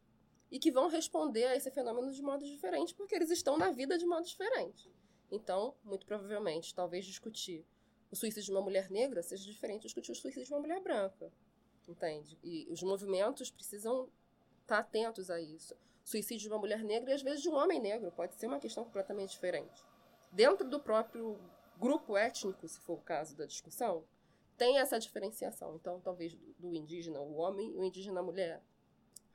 e 0.49 0.59
que 0.59 0.71
vão 0.71 0.87
responder 0.87 1.45
a 1.45 1.55
esse 1.55 1.69
fenômeno 1.71 2.11
de 2.13 2.21
modo 2.21 2.45
diferente, 2.45 2.93
porque 2.95 3.15
eles 3.15 3.29
estão 3.29 3.57
na 3.57 3.71
vida 3.71 3.97
de 3.97 4.05
modo 4.05 4.25
diferente. 4.25 4.89
Então, 5.29 5.75
muito 5.83 6.05
provavelmente, 6.05 6.73
talvez 6.73 7.05
discutir 7.05 7.65
o 8.11 8.15
suicídio 8.15 8.45
de 8.45 8.51
uma 8.51 8.61
mulher 8.61 8.89
negra 8.89 9.21
seja 9.21 9.43
diferente 9.43 9.81
de 9.81 9.87
discutir 9.87 10.11
o 10.11 10.15
suicídio 10.15 10.45
de 10.45 10.53
uma 10.53 10.61
mulher 10.61 10.81
branca. 10.81 11.31
Entende? 11.87 12.37
E 12.43 12.67
os 12.69 12.83
movimentos 12.83 13.49
precisam 13.49 14.09
estar 14.61 14.79
atentos 14.79 15.29
a 15.29 15.39
isso. 15.39 15.75
Suicídio 16.03 16.47
de 16.47 16.49
uma 16.49 16.59
mulher 16.59 16.83
negra 16.83 17.11
e 17.11 17.13
às 17.13 17.21
vezes 17.21 17.41
de 17.41 17.49
um 17.49 17.55
homem 17.55 17.79
negro 17.79 18.11
pode 18.11 18.35
ser 18.35 18.47
uma 18.47 18.59
questão 18.59 18.83
completamente 18.83 19.31
diferente. 19.31 19.83
Dentro 20.31 20.67
do 20.67 20.79
próprio 20.79 21.39
grupo 21.77 22.17
étnico, 22.17 22.67
se 22.67 22.79
for 22.81 22.93
o 22.93 23.01
caso 23.01 23.35
da 23.35 23.45
discussão, 23.45 24.03
tem 24.57 24.79
essa 24.79 24.99
diferenciação. 24.99 25.75
Então, 25.75 25.99
talvez 26.01 26.33
do, 26.33 26.53
do 26.53 26.75
indígena 26.75 27.19
o 27.19 27.35
homem 27.35 27.71
e 27.71 27.77
o 27.77 27.83
indígena 27.83 28.19
a 28.19 28.23
mulher, 28.23 28.61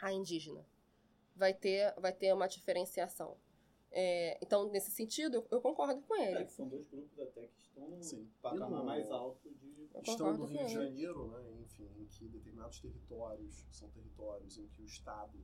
a 0.00 0.12
indígena, 0.12 0.66
vai 1.34 1.54
ter, 1.54 1.94
vai 1.98 2.12
ter 2.12 2.32
uma 2.34 2.48
diferenciação. 2.48 3.36
É, 3.94 4.38
então, 4.42 4.70
nesse 4.70 4.90
sentido, 4.90 5.36
eu, 5.36 5.46
eu 5.50 5.60
concordo 5.60 6.00
com 6.02 6.14
É, 6.16 6.32
ele. 6.32 6.44
que 6.46 6.52
são 6.52 6.66
dois 6.68 6.86
grupos 6.88 7.18
até 7.20 7.46
que 7.46 7.60
estão 7.60 7.88
no 7.90 8.02
Sim. 8.02 8.26
patamar 8.40 8.70
no- 8.80 8.84
mais 8.84 9.10
alto 9.10 9.50
de. 9.50 9.72
Concordo 9.92 10.38
no 10.38 10.44
Rio 10.46 10.64
de. 10.66 10.72
Janeiro, 10.72 11.28
né, 11.28 11.52
enfim, 11.60 11.88
em 11.98 12.06
que 12.06 12.26
determinados 12.28 12.80
territórios 12.80 13.66
são 13.70 13.90
territórios 13.90 14.56
em 14.58 14.66
que 14.68 14.80
o 14.82 14.86
Estado 14.86 15.38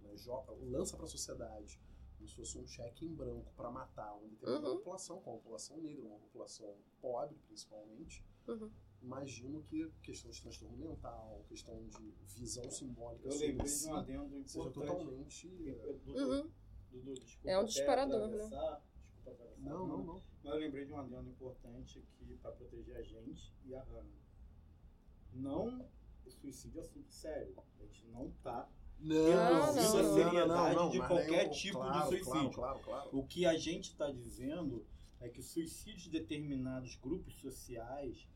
né, 0.00 0.14
jo- 0.16 0.44
lança 0.62 0.96
para 0.96 1.06
a 1.06 1.08
sociedade 1.08 1.80
como 2.16 2.28
se 2.28 2.34
fosse 2.36 2.58
um 2.58 2.66
cheque 2.66 3.04
em 3.06 3.14
branco 3.14 3.52
para 3.56 3.70
matar 3.70 4.14
uma 4.14 4.28
determinada 4.28 4.68
Uhum. 4.68 4.76
população, 4.78 5.20
como 5.20 5.36
a 5.36 5.40
população 5.40 5.76
negra, 5.78 6.06
uma 6.08 6.18
população 6.20 6.76
pobre 7.00 7.36
principalmente. 7.46 8.24
Uhum. 8.48 8.70
Imagino 9.02 9.62
que 9.64 9.90
questão 10.02 10.30
de 10.30 10.40
transtorno 10.40 10.76
mental, 10.76 11.44
questão 11.48 11.84
de 11.88 12.10
visão 12.36 12.68
simbólica 12.70 13.26
Eu 13.26 13.32
sobre 13.32 13.46
lembrei 13.48 13.66
de 13.76 13.86
um 13.86 13.94
adendo 13.96 14.48
seja 14.48 14.68
importante. 14.68 14.86
totalmente... 14.88 15.48
Dudu, 16.04 16.12
Uhum. 16.16 16.50
Dudu, 16.92 17.14
desculpa 17.14 17.50
É 17.50 17.58
um 17.58 17.64
disparador, 17.64 18.28
né? 18.28 18.38
Desculpa 18.38 18.82
atravessar. 19.26 19.58
Não, 19.58 19.86
não, 19.86 19.98
não. 20.04 20.22
Mas 20.44 20.54
eu 20.54 20.60
lembrei 20.60 20.84
de 20.84 20.92
um 20.92 20.98
adendo 20.98 21.28
importante 21.30 21.98
aqui 21.98 22.36
para 22.42 22.52
proteger 22.52 22.96
a 22.96 23.02
gente 23.02 23.52
e 23.64 23.74
a 23.74 23.82
Hannah. 23.82 24.22
Não, 25.32 25.86
o 26.26 26.30
suicídio 26.30 26.80
é 26.80 26.82
assunto 26.84 27.10
sério. 27.12 27.54
A 27.80 27.82
gente 27.84 28.04
não 28.08 28.30
tá 28.42 28.68
Não, 28.98 29.14
não, 29.16 29.72
reduzindo 29.72 30.02
não. 30.02 30.10
a 30.10 30.14
seriedade 30.14 30.90
de 30.90 30.98
mas 30.98 31.08
qualquer 31.08 31.30
nenhum- 31.42 31.50
tipo 31.50 31.78
claro, 31.78 32.00
de 32.02 32.08
suicídio. 32.08 32.50
Claro, 32.50 32.50
claro, 32.50 32.80
claro. 32.80 33.10
O 33.18 33.26
que 33.26 33.46
a 33.46 33.56
gente 33.56 33.90
está 33.90 34.10
dizendo 34.10 34.84
é 35.20 35.28
que 35.28 35.40
os 35.40 35.46
suicídios 35.46 36.02
de 36.02 36.10
determinados 36.10 36.96
grupos 36.96 37.34
sociais 37.40 38.28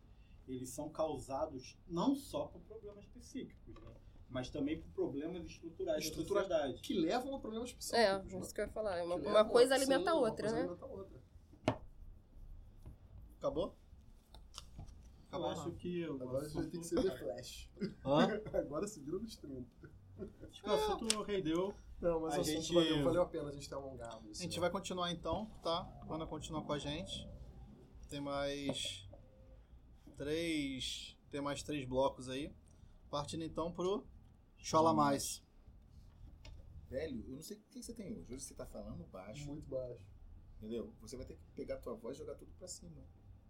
eles 0.48 0.70
são 0.70 0.88
causados 0.88 1.76
não 1.88 2.14
só 2.14 2.46
por 2.46 2.60
problemas 2.62 3.04
psíquicos, 3.06 3.74
né? 3.82 3.94
Mas 4.28 4.50
também 4.50 4.80
por 4.80 4.90
problemas 4.90 5.44
estruturais, 5.46 6.04
Estruturais 6.04 6.48
da 6.48 6.54
sociedade. 6.56 6.82
Que 6.82 6.94
levam 6.94 7.34
a 7.36 7.40
problemas 7.40 7.70
É, 7.70 7.74
psíquicos. 7.74 8.32
né? 8.32 8.40
isso 8.40 8.54
que 8.54 8.60
eu 8.60 8.64
ia 8.66 8.70
falar. 8.72 9.02
Uma, 9.04 9.18
Que 9.20 9.26
uma 9.26 9.34
levam- 9.38 9.52
coisa 9.52 9.74
sim, 9.76 9.82
alimenta 9.82 10.10
a 10.10 10.14
uma 10.14 10.28
outra, 10.28 10.42
coisa 10.42 10.54
né? 10.56 10.60
alimenta 10.62 10.84
a 10.84 10.88
outra. 10.88 11.16
Acabou? 13.38 13.76
Eu 15.32 15.46
acho 15.48 15.70
que 15.72 16.08
o 16.08 16.14
Agora 16.22 16.46
a 16.46 16.48
gente 16.48 16.54
vai 16.56 16.66
ter 16.66 16.78
que 16.78 16.84
ser 16.86 17.02
The 17.02 17.18
Flash. 17.18 17.70
Hã? 18.04 18.58
Agora 18.58 18.86
se 18.86 19.00
vira 19.00 19.18
nos 19.18 19.36
30. 19.36 19.66
Acho 20.48 20.62
que 20.62 20.68
o 20.68 20.72
assunto 20.72 21.22
rendeu. 21.22 21.74
Não, 22.00 22.20
mas 22.20 22.34
A 22.34 22.38
o 22.38 22.40
assunto 22.40 22.54
gente- 22.62 22.74
valeu, 22.74 23.04
valeu 23.04 23.22
a 23.22 23.26
pena 23.26 23.48
a 23.48 23.52
gente 23.52 23.68
ter 23.68 23.74
alongado. 23.74 24.28
A 24.30 24.32
gente 24.34 24.58
vai 24.60 24.70
continuar 24.70 25.12
então, 25.12 25.46
tá? 25.62 25.84
Quando 26.06 26.26
continuar 26.26 26.62
com 26.62 26.72
a 26.72 26.78
gente. 26.78 27.28
Tem 28.08 28.20
mais 28.20 29.06
três. 30.16 31.18
Tem 31.30 31.40
mais 31.42 31.62
três 31.62 31.86
blocos 31.86 32.28
aí. 32.30 32.54
Partindo 33.10 33.44
então 33.44 33.70
pro 33.72 34.06
Chola 34.66 34.92
Mais. 34.92 35.40
Velho, 36.90 37.24
eu 37.28 37.36
não 37.36 37.40
sei 37.40 37.56
o 37.56 37.60
que 37.70 37.80
você 37.80 37.94
tem 37.94 38.12
hoje. 38.12 38.34
Hoje 38.34 38.42
você 38.46 38.52
tá 38.52 38.66
falando 38.66 39.06
baixo. 39.12 39.46
Muito 39.46 39.68
baixo. 39.70 40.04
Entendeu? 40.56 40.92
Você 41.02 41.16
vai 41.16 41.24
ter 41.24 41.36
que 41.36 41.52
pegar 41.54 41.76
a 41.76 41.78
tua 41.78 41.94
voz 41.94 42.16
e 42.16 42.18
jogar 42.18 42.34
tudo 42.34 42.50
pra 42.58 42.66
cima. 42.66 43.00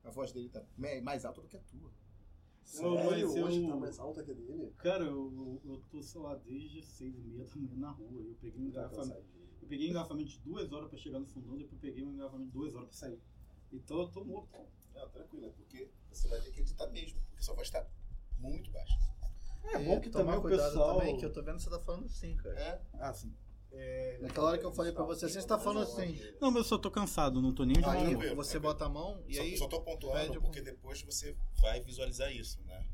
A 0.04 0.10
voz 0.10 0.30
dele 0.30 0.50
tá 0.50 0.62
mais 0.76 1.24
alta 1.24 1.40
do 1.40 1.48
que 1.48 1.56
a 1.56 1.60
tua. 1.60 1.90
Eu, 1.90 2.96
Sério? 2.98 3.34
eu- 3.34 3.44
Hoje 3.46 3.66
tá 3.66 3.76
mais 3.76 3.98
alta 3.98 4.22
que 4.22 4.30
a 4.30 4.34
dele? 4.34 4.74
Cara, 4.76 5.04
eu, 5.04 5.58
eu 5.64 5.82
tô, 5.90 6.02
sei 6.02 6.20
lá, 6.20 6.34
desde 6.34 6.82
seis 6.82 7.16
e 7.16 7.20
meia 7.22 7.46
da 7.46 7.56
manhã 7.56 7.76
na 7.78 7.90
rua. 7.92 8.22
Eu 8.22 8.34
peguei 8.38 8.60
um 8.60 8.70
Tá 8.70 8.80
engarrafamento. 8.80 9.26
Eu 9.62 9.68
peguei 9.68 9.86
um 9.86 9.90
engarrafamento 9.92 10.28
de 10.28 10.38
duas 10.40 10.70
horas 10.70 10.90
pra 10.90 10.98
chegar 10.98 11.18
no 11.18 11.26
fundão, 11.26 11.56
depois 11.56 11.80
peguei 11.80 12.04
um 12.04 12.12
engarrafamento 12.12 12.50
de 12.50 12.52
duas 12.58 12.74
horas 12.74 12.88
pra 12.88 12.98
sair. 12.98 13.22
Então 13.72 14.00
eu 14.00 14.08
tô 14.10 14.22
morto. 14.22 14.54
Não, 14.92 15.08
tranquilo, 15.08 15.46
é 15.46 15.50
porque 15.50 15.90
você 16.10 16.28
vai 16.28 16.42
ter 16.42 16.50
que 16.50 16.60
editar 16.60 16.86
mesmo, 16.90 17.18
porque 17.30 17.42
sua 17.42 17.54
voz 17.54 17.70
tá 17.70 17.88
muito 18.38 18.70
baixa. 18.70 19.15
É 19.72 19.78
bom 19.78 20.00
que 20.00 20.08
tomar 20.10 20.24
também 20.24 20.38
o 20.38 20.42
cuidado 20.42 20.68
pessoal. 20.70 20.98
também, 20.98 21.16
que 21.18 21.24
eu 21.24 21.32
tô 21.32 21.42
vendo 21.42 21.56
que 21.56 21.62
você 21.62 21.70
tá 21.70 21.80
falando 21.80 22.06
assim, 22.06 22.36
cara. 22.36 22.58
É? 22.58 22.80
Ah, 22.94 23.12
sim. 23.12 23.34
É, 23.72 24.18
Naquela 24.22 24.48
hora 24.48 24.58
que 24.58 24.64
eu 24.64 24.72
falei 24.72 24.92
pra 24.92 25.04
você, 25.04 25.26
assim, 25.26 25.40
você 25.40 25.46
tá 25.46 25.58
falando 25.58 25.82
assim. 25.82 26.18
Não, 26.40 26.50
mas 26.50 26.58
eu 26.58 26.64
só 26.64 26.78
tô 26.78 26.90
cansado, 26.90 27.42
não 27.42 27.52
tô 27.52 27.64
nem 27.64 27.74
de 27.76 27.82
tranquilo, 27.82 28.20
Você 28.36 28.52
tranquilo. 28.52 28.60
bota 28.62 28.84
a 28.86 28.88
mão 28.88 29.22
e 29.26 29.34
só, 29.34 29.42
aí. 29.42 29.56
só 29.58 29.68
tô 29.68 29.80
pontuando 29.82 30.40
porque 30.40 30.62
depois 30.62 31.02
você 31.02 31.36
vai 31.60 31.80
visualizar 31.80 32.32
isso, 32.32 32.62
né? 32.64 32.86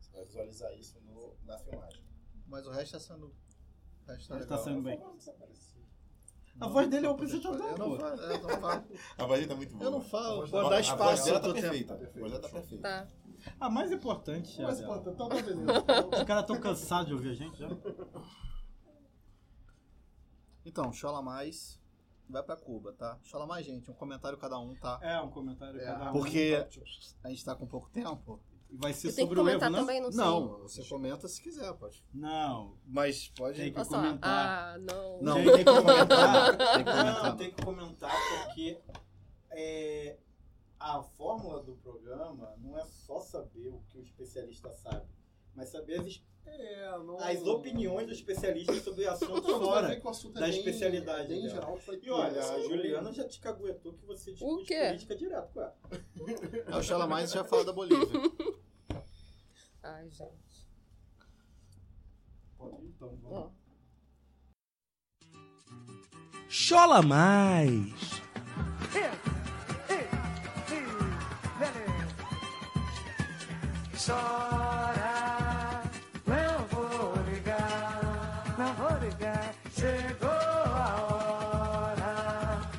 Você 0.00 0.10
vai 0.12 0.24
visualizar 0.26 0.72
isso 0.74 1.00
no, 1.00 1.34
na 1.44 1.58
filmagem. 1.58 2.02
Mas 2.46 2.66
o 2.66 2.70
resto 2.70 2.92
tá 2.92 3.00
sendo. 3.00 3.26
O 3.26 4.10
resto 4.12 4.28
tá 4.28 4.46
tá 4.46 4.58
sendo 4.58 4.82
bem. 4.82 4.98
Não. 4.98 6.68
A 6.68 6.70
voz 6.70 6.88
dele 6.88 7.04
é 7.06 7.08
o 7.08 7.12
apresentador, 7.12 7.60
Eu 7.66 7.76
não 7.78 7.90
pô. 7.90 7.96
falo, 7.98 8.20
eu 8.22 8.42
não 8.42 8.60
falo. 8.60 8.84
A 9.18 9.24
voz 9.26 9.40
dele 9.40 9.48
tá 9.50 9.56
muito 9.56 9.74
boa. 9.76 9.84
Eu 9.84 9.90
não 9.90 10.00
falo, 10.00 10.46
dela- 10.46 10.62
dar 10.62 10.66
a 10.68 10.70
voz 10.70 10.86
espaço 10.86 11.24
dela 11.26 11.40
tá 11.40 11.52
perfeita. 11.52 11.94
A 11.94 12.18
voz 12.18 12.32
dela 12.32 12.40
tá 12.40 12.48
perfeita. 12.48 12.82
Tá. 12.82 13.08
A 13.60 13.68
mais 13.70 13.90
importante 13.92 14.60
é 14.60 14.64
a 14.64 14.70
dela. 14.70 15.00
pô, 15.02 15.10
então 15.10 15.28
tá 15.28 15.34
beleza. 15.34 15.62
Os 16.16 16.24
caras 16.24 16.46
tão 16.46 16.60
cansados 16.60 17.06
de 17.08 17.12
ouvir 17.14 17.30
a 17.30 17.34
gente 17.34 17.58
já. 17.58 17.68
Então, 20.64 20.92
chola 20.92 21.22
mais. 21.22 21.80
Vai 22.28 22.42
pra 22.42 22.56
Cuba, 22.56 22.92
tá? 22.92 23.18
Chola 23.22 23.46
mais, 23.46 23.64
gente. 23.64 23.88
Um 23.90 23.94
comentário 23.94 24.36
cada 24.36 24.58
um, 24.58 24.74
tá? 24.74 24.98
É, 25.00 25.20
um 25.20 25.30
comentário 25.30 25.80
É, 25.80 25.84
cada 25.84 26.10
um. 26.10 26.12
Porque 26.12 26.66
a 27.22 27.28
gente 27.28 27.44
tá 27.44 27.54
com 27.54 27.66
pouco 27.66 27.88
tempo. 27.90 28.40
E 28.68 28.76
vai 28.76 28.92
ser 28.92 29.08
Eu 29.10 29.14
tenho 29.14 29.28
que 29.28 29.34
sobre 29.36 29.40
o 29.40 29.44
comentar 29.44 29.70
não? 29.70 29.78
também, 29.78 30.00
não. 30.00 30.10
Não, 30.10 30.58
você 30.62 30.82
comenta 30.84 31.28
se 31.28 31.40
quiser, 31.40 31.72
pode. 31.74 32.04
Não. 32.12 32.76
Mas 32.84 33.28
pode. 33.28 33.60
Tem 33.60 33.72
que 33.72 33.84
só. 33.84 33.90
comentar. 33.96 34.74
Ah, 34.74 34.78
não. 34.78 35.22
Não, 35.22 35.34
Tem 35.36 35.44
tem 35.44 35.58
que 35.58 35.64
comentar. 35.64 36.56
Tem 36.56 36.84
que 36.84 36.90
comentar. 36.90 37.22
Não, 37.22 37.36
tem 37.36 37.50
que 37.52 37.62
comentar 37.64 38.10
porque 38.44 38.80
é, 39.52 40.18
a 40.78 41.02
fórmula 41.02 41.62
do 41.62 41.74
programa 41.76 42.54
não 42.58 42.78
é 42.78 42.84
só 42.84 43.20
saber 43.20 43.68
o 43.68 43.80
que 43.88 43.98
o 43.98 44.02
especialista 44.02 44.72
sabe, 44.74 45.06
mas 45.54 45.70
saber 45.70 46.00
as, 46.00 46.22
É, 46.44 46.90
não... 46.98 47.18
as 47.18 47.42
opiniões 47.42 48.06
dos 48.06 48.18
especialistas 48.18 48.82
sobre 48.82 49.06
assuntos 49.06 49.50
fora. 49.50 50.00
o 50.04 50.08
assunto 50.08 50.36
é 50.36 50.40
da 50.40 50.46
bem- 50.48 50.58
especialidade 50.58 51.28
Bem 51.28 51.48
geral, 51.48 51.76
foi 51.78 51.98
E 52.02 52.10
olha, 52.10 52.40
tudo. 52.40 52.54
a 52.54 52.60
Juliana 52.62 53.12
já 53.12 53.26
te 53.26 53.40
caguetou 53.40 53.94
que 53.94 54.04
você 54.06 54.32
discute 54.32 54.74
política 54.74 55.16
direto 55.16 55.52
com 55.52 55.60
ela. 55.60 55.76
É 56.66 56.76
o 56.76 56.82
chola 56.82 57.06
mais 57.06 57.30
e 57.30 57.34
já 57.34 57.44
fala 57.44 57.64
da 57.64 57.72
Bolívia. 57.72 58.06
Ai, 59.82 60.08
gente. 60.10 60.66
Pode 62.58 62.82
ir, 62.84 62.88
então, 62.88 63.16
vamos. 63.22 63.52
Chola 66.48 67.02
mais. 67.02 67.92
Chora, 73.98 75.82
não 76.26 76.66
vou 76.66 77.14
ligar, 77.32 78.58
não 78.58 78.74
vou 78.74 78.98
ligar. 78.98 79.54
Chegou 79.72 80.28
a 80.28 81.94
hora, 81.94 82.70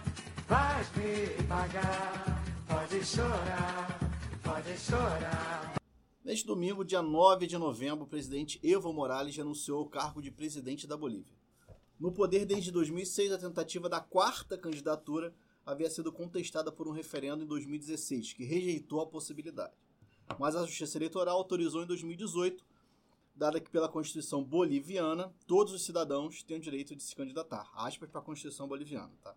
vais 0.48 0.88
me 0.96 1.44
pagar. 1.48 2.44
Pode 2.68 3.04
chorar, 3.04 4.00
pode 4.44 4.78
chorar. 4.78 5.76
Neste 6.24 6.46
domingo, 6.46 6.86
dia 6.86 7.02
9 7.02 7.48
de 7.48 7.58
novembro, 7.58 8.06
o 8.06 8.08
presidente 8.08 8.60
Evo 8.62 8.94
Morales 8.94 9.40
anunciou 9.40 9.82
o 9.82 9.90
cargo 9.90 10.22
de 10.22 10.30
presidente 10.30 10.86
da 10.86 10.96
Bolívia. 10.96 11.36
No 12.00 12.12
poder 12.12 12.46
desde 12.46 12.72
2006, 12.72 13.32
a 13.32 13.40
tentativa 13.40 13.90
da 13.90 14.00
quarta 14.00 14.56
candidatura 14.56 15.34
havia 15.66 15.90
sido 15.90 16.12
contestada 16.14 16.72
por 16.72 16.88
um 16.88 16.92
referendo 16.92 17.44
em 17.44 17.48
2016, 17.48 18.34
que 18.34 18.46
rejeitou 18.46 19.02
a 19.02 19.08
possibilidade. 19.08 19.74
Mas 20.40 20.56
a 20.56 20.66
Justiça 20.66 20.98
Eleitoral 20.98 21.38
autorizou 21.38 21.84
em 21.84 21.88
2018, 21.88 22.66
dada 23.36 23.60
que 23.60 23.70
pela 23.70 23.88
Constituição 23.90 24.44
boliviana, 24.44 25.34
todos 25.46 25.74
os 25.74 25.86
cidadãos 25.86 26.44
têm 26.44 26.58
o 26.58 26.62
direito 26.62 26.96
de 26.96 27.04
se 27.04 27.16
candidatar. 27.16 27.70
Aspas 27.74 28.10
para 28.10 28.20
a 28.22 28.24
Constituição 28.24 28.68
boliviana, 28.68 29.14
tá? 29.22 29.36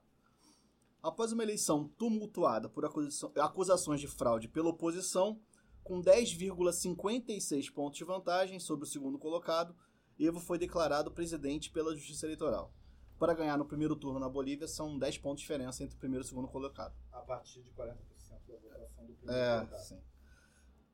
Após 1.02 1.32
uma 1.32 1.42
eleição 1.42 1.88
tumultuada 1.96 2.68
por 2.68 2.84
acusações 3.36 4.00
de 4.00 4.06
fraude 4.08 4.48
pela 4.48 4.68
oposição, 4.68 5.40
com 5.82 6.00
10,56 6.02 7.72
pontos 7.72 7.98
de 7.98 8.04
vantagem 8.04 8.58
sobre 8.60 8.84
o 8.84 8.88
segundo 8.88 9.18
colocado, 9.18 9.74
Evo 10.18 10.38
foi 10.38 10.58
declarado 10.58 11.10
presidente 11.10 11.70
pela 11.70 11.94
Justiça 11.96 12.26
Eleitoral. 12.26 12.74
Para 13.18 13.32
ganhar 13.32 13.56
no 13.56 13.64
primeiro 13.64 13.96
turno 13.96 14.18
na 14.18 14.28
Bolívia, 14.28 14.68
são 14.68 14.98
10 14.98 15.18
pontos 15.18 15.40
de 15.40 15.44
diferença 15.44 15.82
entre 15.82 15.96
o 15.96 15.98
primeiro 15.98 16.22
e 16.22 16.26
o 16.26 16.28
segundo 16.28 16.48
colocado. 16.48 16.94
A 17.12 17.20
partir 17.20 17.62
de 17.62 17.70
40% 17.70 17.76
da 17.76 17.94
votação 17.94 19.06
do 19.06 19.14
primeiro 19.14 19.32
É, 19.40 19.58
colocado. 19.60 19.82
sim. 19.82 20.00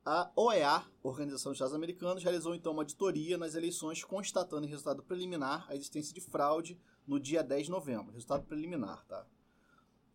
A 0.09 0.31
OEA, 0.37 0.85
Organização 1.03 1.51
dos 1.51 1.57
Estados 1.57 1.75
Americanos, 1.75 2.23
realizou 2.23 2.55
então 2.55 2.71
uma 2.71 2.81
auditoria 2.81 3.37
nas 3.37 3.55
eleições, 3.55 4.05
constatando 4.05 4.65
em 4.65 4.69
resultado 4.69 5.03
preliminar 5.03 5.65
a 5.67 5.75
existência 5.75 6.13
de 6.13 6.21
fraude 6.21 6.79
no 7.05 7.19
dia 7.19 7.43
10 7.43 7.65
de 7.65 7.71
novembro. 7.71 8.13
Resultado 8.13 8.45
preliminar, 8.45 9.05
tá? 9.05 9.27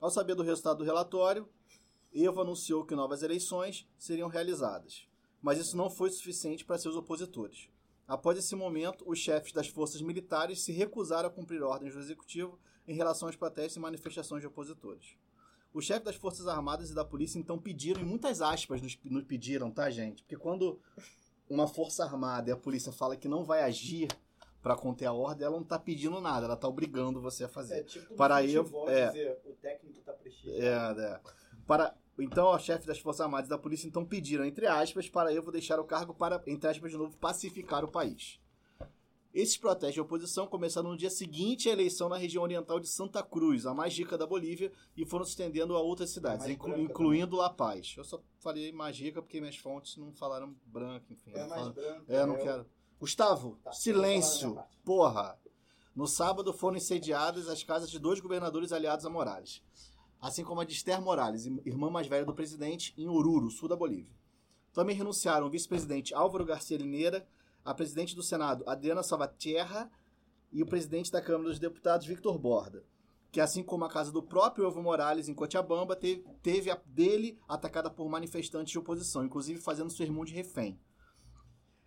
Ao 0.01 0.11
saber 0.11 0.35
do 0.35 0.43
resultado 0.43 0.79
do 0.79 0.85
relatório, 0.85 1.47
Evo 2.11 2.41
anunciou 2.41 2.87
que 2.87 2.95
novas 2.95 3.23
eleições 3.23 3.87
seriam 3.99 4.31
realizadas. 4.31 5.07
Mas 5.43 5.59
isso 5.59 5.77
não 5.77 5.91
foi 5.91 6.11
suficiente 6.11 6.65
para 6.65 6.79
seus 6.79 6.97
opositores. 6.97 7.69
Após 8.09 8.39
esse 8.39 8.57
momento, 8.57 9.05
os 9.07 9.19
chefes 9.19 9.53
das 9.53 9.69
forças 9.69 10.01
militares 10.01 10.63
se 10.65 10.73
recusaram 10.73 11.29
a 11.29 11.31
cumprir 11.31 11.63
ordens 11.63 11.93
do 11.93 12.01
executivo 12.01 12.59
em 12.89 12.95
relação 12.95 13.29
aos 13.29 13.37
protestos 13.37 13.77
e 13.77 13.81
manifestações 13.81 14.41
de 14.41 14.47
opositores. 14.47 15.19
Os 15.75 15.85
chefes 15.85 16.05
das 16.05 16.17
Forças 16.17 16.47
Armadas 16.47 16.91
e 16.91 16.95
da 16.95 17.05
polícia 17.05 17.39
então 17.39 17.59
pediram, 17.59 18.01
em 18.01 18.05
muitas 18.05 18.43
aspas 18.43 18.83
nos, 18.83 18.99
nos 19.05 19.25
pediram, 19.25 19.71
tá, 19.71 19.89
gente? 19.91 20.23
Porque 20.23 20.37
quando 20.37 20.79
uma 21.49 21.67
força 21.67 22.05
armada 22.05 22.51
e 22.51 22.53
a 22.53 22.57
polícia 22.57 22.93
fala 22.93 23.17
que 23.17 23.29
não 23.29 23.45
vai 23.45 23.63
agir 23.63 24.09
para 24.63 24.77
conter 24.77 25.07
a 25.07 25.13
ordem, 25.13 25.47
ela 25.47 25.57
não 25.57 25.65
tá 25.65 25.79
pedindo 25.79 26.21
nada, 26.21 26.47
ela 26.47 26.57
tá 26.57 26.69
obrigando 26.69 27.21
você 27.21 27.45
a 27.45 27.49
fazer. 27.49 27.81
É 27.81 27.83
tipo 27.83 28.15
Para 28.15 28.45
Evo, 28.45 28.89
é, 28.89 29.09
dizer, 29.09 29.39
o 29.45 29.53
técnico 29.55 30.01
tá 30.03 30.13
prestigiando. 30.13 31.01
é, 31.01 31.05
é. 31.05 31.21
Para, 31.67 31.97
então, 32.19 32.55
os 32.55 32.63
chefes 32.63 32.87
das 32.87 32.99
Forças 32.99 33.23
Armadas 33.23 33.47
e 33.47 33.51
da 33.51 33.59
polícia 33.59 33.89
então 33.89 34.05
pediram, 34.05 34.45
entre 34.45 34.67
aspas, 34.67 35.09
para 35.09 35.33
Evo 35.33 35.51
deixar 35.51 35.81
o 35.81 35.85
cargo 35.85 36.15
para, 36.15 36.43
entre 36.47 36.69
aspas, 36.69 36.91
de 36.91 36.97
novo, 36.99 37.17
pacificar 37.17 37.85
o 37.85 37.89
país. 37.89 38.42
Esses 39.33 39.57
protestos 39.57 39.95
de 39.95 40.01
oposição 40.01 40.47
começaram 40.47 40.91
no 40.91 40.97
dia 40.97 41.09
seguinte 41.09 41.69
à 41.69 41.73
eleição 41.73 42.09
na 42.09 42.19
região 42.19 42.43
oriental 42.43 42.79
de 42.79 42.87
Santa 42.87 43.23
Cruz, 43.23 43.65
a 43.65 43.73
mais 43.73 43.97
rica 43.97 44.19
da 44.19 44.27
Bolívia, 44.27 44.71
e 44.95 45.07
foram 45.07 45.25
se 45.25 45.31
estendendo 45.31 45.75
a 45.75 45.81
outras 45.81 46.11
cidades, 46.11 46.47
inclu- 46.47 46.69
branca 46.71 46.83
incluindo 46.83 47.37
La 47.37 47.49
Paz. 47.49 47.95
Eu 47.97 48.05
só 48.05 48.23
falei 48.41 48.71
mais 48.73 48.99
rica 48.99 49.23
porque 49.23 49.41
minhas 49.41 49.57
fontes 49.57 49.97
não 49.97 50.13
falaram 50.13 50.55
branca, 50.67 51.07
enfim. 51.11 51.31
É 51.33 51.39
mais 51.47 51.51
falam- 51.51 51.73
branco. 51.73 52.05
é, 52.09 52.27
não 52.27 52.35
eu- 52.37 52.43
quero. 52.43 52.67
Gustavo, 53.01 53.59
Tá, 53.65 53.73
silêncio. 53.73 54.59
Porra. 54.85 55.39
No 55.97 56.07
sábado 56.07 56.53
foram 56.53 56.77
incendiadas 56.77 57.49
as 57.49 57.63
casas 57.63 57.91
de 57.91 57.99
dois 57.99 58.21
governadores 58.21 58.71
aliados 58.73 59.05
a 59.07 59.11
Morales, 59.11 59.63
assim 60.21 60.45
como 60.45 60.61
a 60.61 60.65
de 60.65 60.73
Esther 60.75 61.01
Morales, 61.03 61.47
irmã 61.67 61.91
mais 61.91 62.07
velha 62.07 62.25
do 62.25 62.35
presidente, 62.35 62.95
em 62.99 63.09
Oruro, 63.09 63.51
sul 63.51 63.69
da 63.69 63.77
Bolívia. 63.77 64.15
Também 64.73 64.95
renunciaram 64.97 65.47
o 65.47 65.51
vice-presidente 65.51 66.15
Álvaro 66.15 66.45
Garcia 66.47 66.79
Lineira, 66.79 67.27
a 67.65 67.75
presidente 67.75 68.15
do 68.15 68.23
Senado 68.23 68.65
Adriana 68.67 69.03
Salvatierra 69.03 69.91
e 70.53 70.63
o 70.63 70.67
presidente 70.67 71.11
da 71.11 71.23
Câmara 71.23 71.49
dos 71.49 71.59
Deputados 71.59 72.07
Victor 72.07 72.39
Borda, 72.39 72.85
que 73.31 73.41
assim 73.41 73.63
como 73.63 73.85
a 73.85 73.89
casa 73.89 74.13
do 74.13 74.23
próprio 74.23 74.67
Evo 74.67 74.83
Morales 74.83 75.29
em 75.29 75.35
Cochabamba, 75.35 75.97
teve, 75.97 76.25
teve 76.43 76.71
a 76.71 76.81
dele 76.87 77.39
atacada 77.49 77.91
por 77.91 78.09
manifestantes 78.09 78.73
de 78.73 78.79
oposição, 78.79 79.25
inclusive 79.25 79.61
fazendo 79.61 79.91
seu 79.91 80.05
irmão 80.05 80.25
de 80.25 80.35
refém 80.35 80.79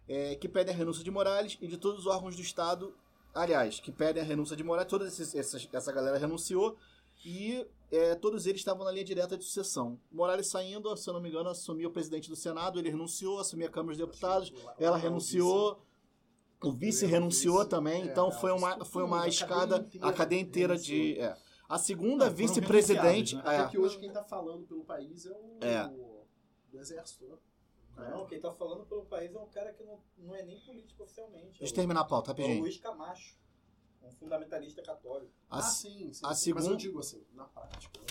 é, 0.07 0.35
que 0.35 0.47
pedem 0.47 0.73
a 0.73 0.77
renúncia 0.77 1.03
de 1.03 1.11
Morales 1.11 1.57
e 1.61 1.67
de 1.67 1.77
todos 1.77 2.01
os 2.01 2.07
órgãos 2.07 2.35
do 2.35 2.41
Estado, 2.41 2.95
aliás, 3.33 3.79
que 3.79 3.91
pedem 3.91 4.21
a 4.21 4.25
renúncia 4.25 4.55
de 4.55 4.63
Morales, 4.63 4.89
toda 4.89 5.07
essa 5.07 5.91
galera 5.91 6.17
renunciou 6.17 6.77
e 7.25 7.65
é, 7.91 8.13
todos 8.15 8.45
eles 8.45 8.61
estavam 8.61 8.85
na 8.85 8.91
linha 8.91 9.03
direta 9.03 9.35
de 9.37 9.43
sucessão. 9.43 9.99
Morales 10.11 10.47
saindo, 10.47 10.95
se 10.95 11.09
eu 11.09 11.13
não 11.13 11.19
me 11.21 11.29
engano, 11.29 11.49
assumiu 11.49 11.89
o 11.89 11.91
presidente 11.91 12.29
do 12.29 12.35
Senado, 12.35 12.77
ele 12.79 12.89
renunciou, 12.89 13.39
assumiu 13.39 13.67
a 13.67 13.69
Câmara 13.71 13.97
dos 13.97 14.05
Deputados, 14.05 14.53
ela 14.79 14.95
renunciou, 14.97 15.81
o 16.63 16.71
vice 16.71 17.05
renunciou 17.05 17.65
também, 17.65 18.03
É, 18.03 18.05
então 18.05 18.29
é, 18.29 18.31
foi 18.31 18.51
uma, 18.51 18.85
foi 18.85 19.03
uma 19.03 19.27
escada, 19.27 19.87
a 20.01 20.13
cadeia 20.13 20.39
inteira 20.39 20.77
de... 20.77 21.19
é. 21.19 21.35
A 21.67 21.79
segunda 21.79 22.29
vice-presidente... 22.29 23.33
renunciados, 23.35 23.51
é, 23.51 23.57
Até 23.63 23.71
que 23.71 23.77
hoje 23.79 23.97
quem 23.97 24.11
tá 24.11 24.23
falando 24.23 24.67
pelo 24.67 24.83
país 24.85 25.25
é 25.25 25.31
o 25.31 25.57
É. 25.61 25.87
do 26.71 26.77
exército, 26.79 27.25
né? 27.25 27.35
Não, 28.11 28.25
quem 28.27 28.39
tá 28.39 28.51
falando 28.51 28.85
pelo 28.85 29.05
país 29.05 29.33
é 29.33 29.39
um 29.39 29.47
cara 29.47 29.73
que 29.73 29.81
não, 29.83 29.99
não 30.17 30.35
é 30.35 30.43
nem 30.43 30.59
político 30.59 31.01
oficialmente. 31.03 31.57
Deixa 31.59 31.63
eu 31.63 31.67
é 31.67 31.71
o- 31.71 31.73
terminar 31.73 32.01
a 32.01 32.03
pauta, 32.05 32.31
É 32.31 32.33
o 32.33 32.37
rapidinho. 32.37 32.61
Luiz 32.61 32.77
Camacho, 32.77 33.35
um 34.05 34.11
fundamentalista 34.11 34.81
católico. 34.81 35.31
A, 35.49 35.59
ah, 35.59 35.61
sim, 35.61 36.13
sim. 36.13 36.21
a 36.23 36.33
sim. 36.33 36.53
Mas 36.53 36.67
eu 36.67 36.75
digo 36.75 36.99
assim, 36.99 37.23
na 37.33 37.45
prática, 37.45 37.99
né? 37.99 38.05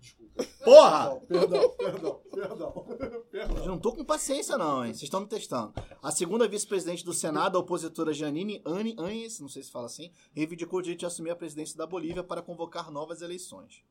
Desculpa. 0.00 0.44
Porra! 0.64 1.20
Perdão, 1.26 1.70
perdão, 1.70 2.22
perdão. 2.30 2.86
Eu 3.32 3.66
não 3.66 3.78
tô 3.78 3.92
com 3.92 4.04
paciência, 4.04 4.56
não, 4.56 4.84
hein? 4.84 4.92
Vocês 4.92 5.04
estão 5.04 5.20
me 5.20 5.26
testando. 5.26 5.72
A 6.02 6.10
segunda 6.10 6.46
vice-presidente 6.46 7.04
do 7.04 7.12
Senado, 7.12 7.56
a 7.56 7.60
opositora 7.60 8.12
Janine 8.12 8.62
Anne 8.64 8.94
Anhes, 8.98 9.40
não 9.40 9.48
sei 9.48 9.62
se 9.62 9.70
fala 9.70 9.86
assim, 9.86 10.12
reivindicou 10.32 10.78
o 10.78 10.82
direito 10.82 11.00
de 11.00 11.06
assumir 11.06 11.30
a 11.30 11.36
presidência 11.36 11.76
da 11.76 11.86
Bolívia 11.86 12.22
para 12.22 12.42
convocar 12.42 12.90
novas 12.90 13.22
eleições. 13.22 13.82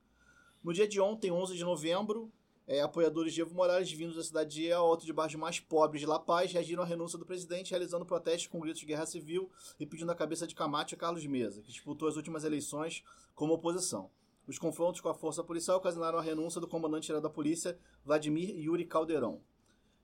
No 0.63 0.73
dia 0.73 0.87
de 0.87 0.99
ontem, 0.99 1.31
11 1.31 1.55
de 1.55 1.63
novembro, 1.63 2.31
é, 2.67 2.81
apoiadores 2.81 3.33
de 3.33 3.39
Evo 3.39 3.55
Morales, 3.55 3.89
vindos 3.89 4.17
da 4.17 4.23
cidade 4.23 4.55
de 4.55 4.71
Alto 4.73 5.05
de 5.05 5.13
bairros 5.13 5.35
mais 5.35 5.57
pobres 5.57 6.01
de 6.01 6.05
La 6.05 6.19
Paz, 6.19 6.51
reagiram 6.51 6.83
à 6.83 6.85
renúncia 6.85 7.17
do 7.17 7.25
presidente, 7.25 7.71
realizando 7.71 8.05
protestos 8.05 8.47
com 8.47 8.59
gritos 8.59 8.81
de 8.81 8.85
guerra 8.85 9.05
civil 9.05 9.49
e 9.79 9.85
pedindo 9.85 10.11
a 10.11 10.15
cabeça 10.15 10.45
de 10.45 10.53
Camacho 10.53 10.93
e 10.93 10.97
Carlos 10.97 11.25
Mesa, 11.25 11.61
que 11.61 11.71
disputou 11.71 12.09
as 12.09 12.17
últimas 12.17 12.43
eleições 12.43 13.03
como 13.33 13.53
oposição. 13.53 14.11
Os 14.45 14.59
confrontos 14.59 14.99
com 14.99 15.07
a 15.07 15.13
força 15.13 15.43
policial 15.43 15.77
ocasionaram 15.77 16.19
a 16.19 16.21
renúncia 16.21 16.59
do 16.59 16.67
comandante-geral 16.67 17.21
da 17.21 17.29
polícia, 17.29 17.79
Vladimir 18.03 18.49
Yuri 18.57 18.85
Caldeirão. 18.85 19.41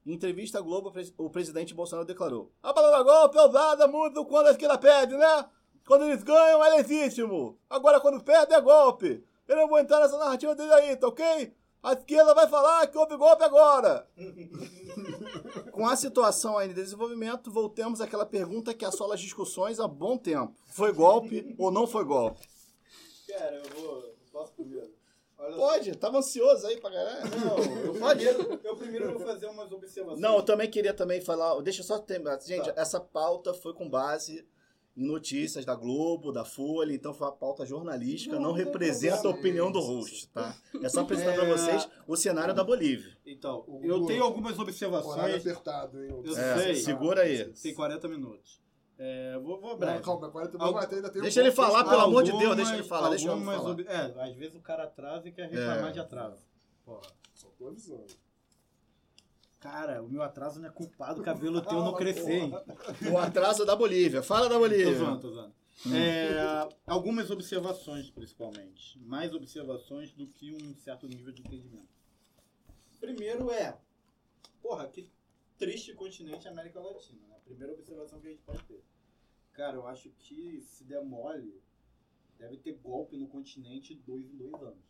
Em 0.06 0.14
entrevista 0.14 0.60
à 0.60 0.62
Globo, 0.62 0.92
o 1.18 1.30
presidente 1.30 1.74
Bolsonaro 1.74 2.08
declarou: 2.08 2.52
A 2.62 2.74
palavra 2.74 3.04
golpe 3.04 3.38
é 3.38 3.42
usada 3.42 3.88
muito 3.88 4.26
quando 4.26 4.48
a 4.48 4.52
esquerda 4.52 4.78
perde, 4.78 5.16
né? 5.16 5.50
Quando 5.86 6.06
eles 6.06 6.24
ganham 6.24 6.64
é 6.64 6.82
legítimo. 6.82 7.58
Agora 7.70 8.00
quando 8.02 8.24
perde 8.24 8.54
é 8.54 8.60
golpe. 8.60 9.24
Eu 9.48 9.56
não 9.56 9.68
vou 9.68 9.80
entrar 9.80 10.00
nessa 10.00 10.18
narrativa 10.18 10.56
dele 10.56 10.74
aí, 10.74 10.96
tá 10.96 11.08
ok? 11.08 11.54
A 11.84 11.92
esquerda 11.92 12.34
vai 12.34 12.48
falar 12.48 12.88
que 12.88 12.98
houve 12.98 13.18
golpe 13.18 13.44
agora. 13.44 14.08
Com 15.74 15.86
a 15.86 15.98
situação 15.98 16.58
ainda 16.58 16.72
em 16.80 16.84
desenvolvimento, 16.84 17.52
voltemos 17.52 18.00
àquela 18.00 18.26
pergunta 18.26 18.74
que 18.74 18.86
assola 18.86 19.16
as 19.16 19.20
discussões 19.20 19.82
há 19.82 19.88
bom 19.88 20.18
tempo. 20.18 20.56
Foi 20.68 20.94
golpe 20.94 21.54
ou 21.58 21.70
não 21.70 21.86
foi 21.86 22.06
golpe? 22.06 22.48
Cara, 23.28 23.58
eu 23.58 23.64
vou. 23.76 24.16
Posso 24.32 24.54
primeiro? 24.54 24.94
Olha 25.38 25.56
Pode, 25.58 25.98
tava 25.98 26.20
ansioso 26.20 26.66
aí 26.68 26.80
pra 26.80 26.90
caralho. 26.90 27.22
Não, 27.38 27.58
eu 27.58 28.00
Pode. 28.00 28.26
primeiro, 28.26 28.60
eu 28.64 28.78
primeiro 28.78 29.12
vou 29.12 29.28
fazer 29.28 29.48
umas 29.48 29.70
observações. 29.70 30.22
Não, 30.22 30.38
eu 30.38 30.44
também 30.44 30.70
queria 30.70 30.94
também 30.94 31.20
falar. 31.20 31.60
Deixa 31.62 31.82
eu 31.82 31.86
só 31.86 32.00
terminar. 32.00 32.40
Gente, 32.40 32.72
essa 32.78 33.02
pauta 33.02 33.54
foi 33.54 33.74
com 33.74 33.90
base 33.90 34.48
em 34.96 35.06
notícias 35.08 35.66
da 35.66 35.74
Globo, 35.76 36.32
da 36.32 36.46
Folha, 36.46 36.94
então 36.94 37.14
foi 37.14 37.26
uma 37.28 37.34
pauta 37.36 37.66
jornalística, 37.66 38.36
não, 38.36 38.44
Não 38.50 38.52
representa 38.54 39.28
a 39.28 39.32
opinião 39.32 39.72
do 39.72 39.80
host, 39.80 40.28
tá? 40.30 40.56
É 40.82 40.88
só 40.90 41.02
apresentar 41.32 41.34
pra 41.34 41.46
É. 41.46 41.52
vocês 41.52 41.90
o 42.08 42.16
cenário 42.16 42.54
da 42.54 42.64
Bolívia. 42.64 43.18
Então, 43.26 43.66
eu 43.82 44.06
tenho 44.06 44.24
algumas 44.24 44.58
observações. 44.60 45.16
Horário 45.16 45.38
apertado, 45.38 46.04
hein? 46.04 46.22
Eu 46.24 46.38
É, 46.38 46.58
sei. 46.60 46.76
segura 46.76 47.22
aí. 47.22 47.46
Tem 47.54 47.74
40 47.74 48.08
minutos. 48.08 48.62
É, 49.00 49.40
vou, 49.40 49.60
vou 49.60 49.72
Não, 49.72 49.78
breve. 49.80 50.04
calma, 50.04 50.30
40 50.30 50.58
Al- 50.60 50.68
minutos, 50.74 50.94
ainda 50.94 51.10
tem 51.10 51.20
um 51.20 51.24
Deixa 51.24 51.40
ele 51.42 51.52
pouco. 51.52 51.72
falar, 51.72 51.84
pelo 51.90 52.02
amor 52.02 52.24
de 52.24 52.30
Deus, 52.32 52.44
Algumas- 52.44 52.58
deixa 52.58 52.74
ele 52.76 52.84
falar, 52.88 53.10
deixa 53.10 53.24
ele 53.26 53.32
algumas 53.34 53.56
falar. 53.58 53.70
ob- 53.72 53.86
É, 53.88 54.24
às 54.30 54.36
vezes 54.36 54.56
o 54.56 54.62
cara 54.62 54.84
atrasa 54.84 55.28
e 55.28 55.32
quer 55.32 55.50
reclamar 55.50 55.90
É. 55.90 55.92
de 55.92 56.00
atraso. 56.00 56.46
Porra. 56.86 57.02
Só 57.34 57.48
tô 57.58 57.68
avisando. 57.68 58.06
Cara, 59.64 60.04
o 60.04 60.10
meu 60.10 60.22
atraso 60.22 60.60
não 60.60 60.68
é 60.68 60.72
culpado 60.72 61.20
do 61.20 61.24
cabelo 61.24 61.62
teu 61.62 61.80
não 61.80 61.94
crescer, 61.94 62.34
hein? 62.34 62.52
O 63.10 63.18
atraso 63.18 63.66
da 63.66 63.74
Bolívia. 63.78 64.22
Fala 64.22 64.50
da 64.50 64.60
Bolívia. 64.60 64.92
Tô 64.92 65.00
zoando, 65.00 65.22
tô 65.22 65.32
zoando. 65.32 65.56
É, 65.96 66.70
algumas 66.86 67.32
observações, 67.32 68.10
principalmente. 68.10 69.00
Mais 69.00 69.34
observações 69.34 70.12
do 70.12 70.28
que 70.28 70.54
um 70.54 70.76
certo 70.76 71.08
nível 71.08 71.32
de 71.32 71.44
entendimento. 71.44 71.88
Primeiro 73.00 73.50
é, 73.52 73.80
porra, 74.62 74.86
que 74.90 75.10
triste 75.58 75.94
continente 75.94 76.46
a 76.46 76.52
América 76.52 76.82
Latina, 76.82 77.26
né? 77.30 77.38
Primeira 77.46 77.72
observação 77.72 78.20
que 78.20 78.28
a 78.28 78.32
gente 78.32 78.44
pode 78.44 78.62
ter. 78.64 78.84
Cara, 79.54 79.78
eu 79.78 79.88
acho 79.88 80.10
que 80.20 80.60
se 80.60 80.84
der 80.84 81.02
mole, 81.02 81.64
deve 82.38 82.58
ter 82.58 82.74
golpe 82.84 83.16
no 83.16 83.30
continente 83.30 83.96
dois 83.96 84.26
em 84.26 84.36
dois 84.36 84.62
anos. 84.62 84.84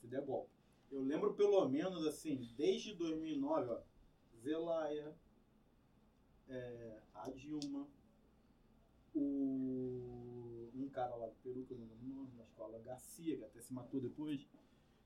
Se 0.00 0.06
der 0.06 0.22
golpe. 0.22 0.61
Eu 0.92 1.02
lembro 1.02 1.32
pelo 1.32 1.66
menos, 1.70 2.06
assim, 2.06 2.36
desde 2.54 2.94
2009, 2.94 3.70
ó, 3.70 3.80
Zelaya, 4.42 5.16
é, 6.46 7.00
a 7.14 7.30
Dilma, 7.30 7.88
o, 9.14 10.70
um 10.74 10.90
cara 10.90 11.14
lá 11.16 11.28
do 11.28 11.34
Peru, 11.36 11.64
que 11.64 11.72
eu 11.72 11.78
não 11.78 11.86
lembro 11.86 12.04
o 12.04 12.14
nome, 12.14 12.36
na 12.36 12.42
escola, 12.42 12.78
Garcia, 12.80 13.38
que 13.38 13.44
até 13.44 13.62
se 13.62 13.72
matou 13.72 14.02
depois. 14.02 14.46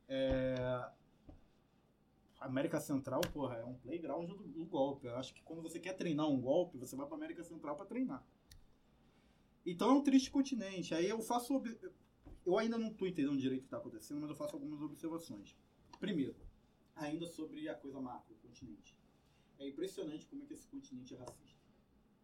É, 0.08 0.90
América 2.40 2.80
Central, 2.80 3.20
porra, 3.32 3.58
é 3.58 3.64
um 3.64 3.74
playground 3.74 4.28
do, 4.28 4.36
do 4.36 4.64
golpe. 4.64 5.06
Eu 5.06 5.14
acho 5.14 5.32
que 5.32 5.42
quando 5.42 5.62
você 5.62 5.78
quer 5.78 5.92
treinar 5.92 6.28
um 6.28 6.40
golpe, 6.40 6.78
você 6.78 6.96
vai 6.96 7.06
pra 7.06 7.16
América 7.16 7.44
Central 7.44 7.76
pra 7.76 7.86
treinar. 7.86 8.26
Então 9.64 9.90
é 9.90 9.92
um 9.92 10.02
triste 10.02 10.32
continente. 10.32 10.94
Aí 10.94 11.08
eu 11.08 11.20
faço. 11.20 11.62
Eu 12.44 12.58
ainda 12.58 12.76
não 12.76 12.92
tô 12.92 13.06
entendendo 13.06 13.38
direito 13.38 13.62
o 13.62 13.64
que 13.64 13.70
tá 13.70 13.78
acontecendo, 13.78 14.20
mas 14.20 14.30
eu 14.30 14.36
faço 14.36 14.54
algumas 14.54 14.80
observações. 14.80 15.56
Primeiro, 15.98 16.36
ainda 16.94 17.26
sobre 17.26 17.68
a 17.68 17.74
coisa 17.74 18.00
macro, 18.00 18.34
o 18.34 18.38
continente. 18.38 18.96
É 19.58 19.66
impressionante 19.68 20.26
como 20.26 20.42
é 20.42 20.46
que 20.46 20.54
esse 20.54 20.66
continente 20.66 21.14
é 21.14 21.18
racista. 21.18 21.60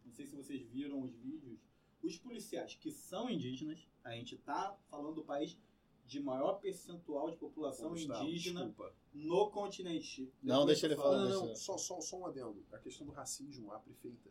Não 0.05 0.11
sei 0.11 0.25
se 0.25 0.35
vocês 0.35 0.61
viram 0.67 1.01
os 1.01 1.13
vídeos. 1.15 1.59
Os 2.01 2.17
policiais 2.17 2.75
que 2.75 2.91
são 2.91 3.29
indígenas, 3.29 3.87
a 4.03 4.11
gente 4.11 4.37
tá 4.37 4.77
falando 4.89 5.15
do 5.15 5.23
país 5.23 5.57
de 6.05 6.19
maior 6.19 6.55
percentual 6.59 7.31
de 7.31 7.37
população 7.37 7.91
Gustavo, 7.91 8.23
indígena 8.25 8.65
desculpa. 8.65 8.93
no 9.13 9.49
continente. 9.49 10.29
Não, 10.43 10.65
Depois 10.65 10.67
deixa 10.67 10.81
tu 10.81 10.85
ele 10.91 10.95
fala. 10.97 11.09
falar, 11.17 11.29
Não, 11.29 11.39
não, 11.39 11.45
deixa- 11.47 11.61
só, 11.61 11.77
só, 11.77 12.01
só 12.01 12.17
um 12.19 12.25
adendo. 12.25 12.65
A 12.73 12.77
questão 12.77 13.07
do 13.07 13.13
racismo, 13.13 13.71
a 13.71 13.79
prefeita. 13.79 14.29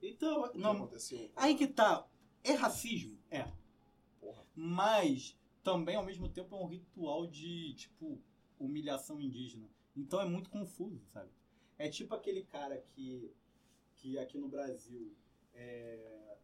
Então, 0.00 0.42
O 0.44 0.50
que 0.50 0.58
não, 0.58 0.72
aconteceu? 0.72 1.30
Aí 1.36 1.56
que 1.56 1.66
tá. 1.66 2.08
É 2.44 2.52
racismo? 2.52 3.18
É. 3.30 3.50
Porra. 4.20 4.44
Mas 4.54 5.36
também, 5.62 5.96
ao 5.96 6.04
mesmo 6.04 6.28
tempo, 6.28 6.54
é 6.54 6.58
um 6.58 6.66
ritual 6.66 7.26
de, 7.26 7.74
tipo, 7.74 8.20
humilhação 8.58 9.20
indígena. 9.20 9.68
Então 9.96 10.20
é 10.20 10.24
muito 10.24 10.50
confuso, 10.50 11.04
sabe? 11.06 11.30
É 11.78 11.88
tipo 11.88 12.14
aquele 12.14 12.44
cara 12.44 12.78
que, 12.78 13.34
que 13.96 14.18
aqui 14.18 14.38
no 14.38 14.48
Brasil 14.48 15.14
é, 15.52 16.36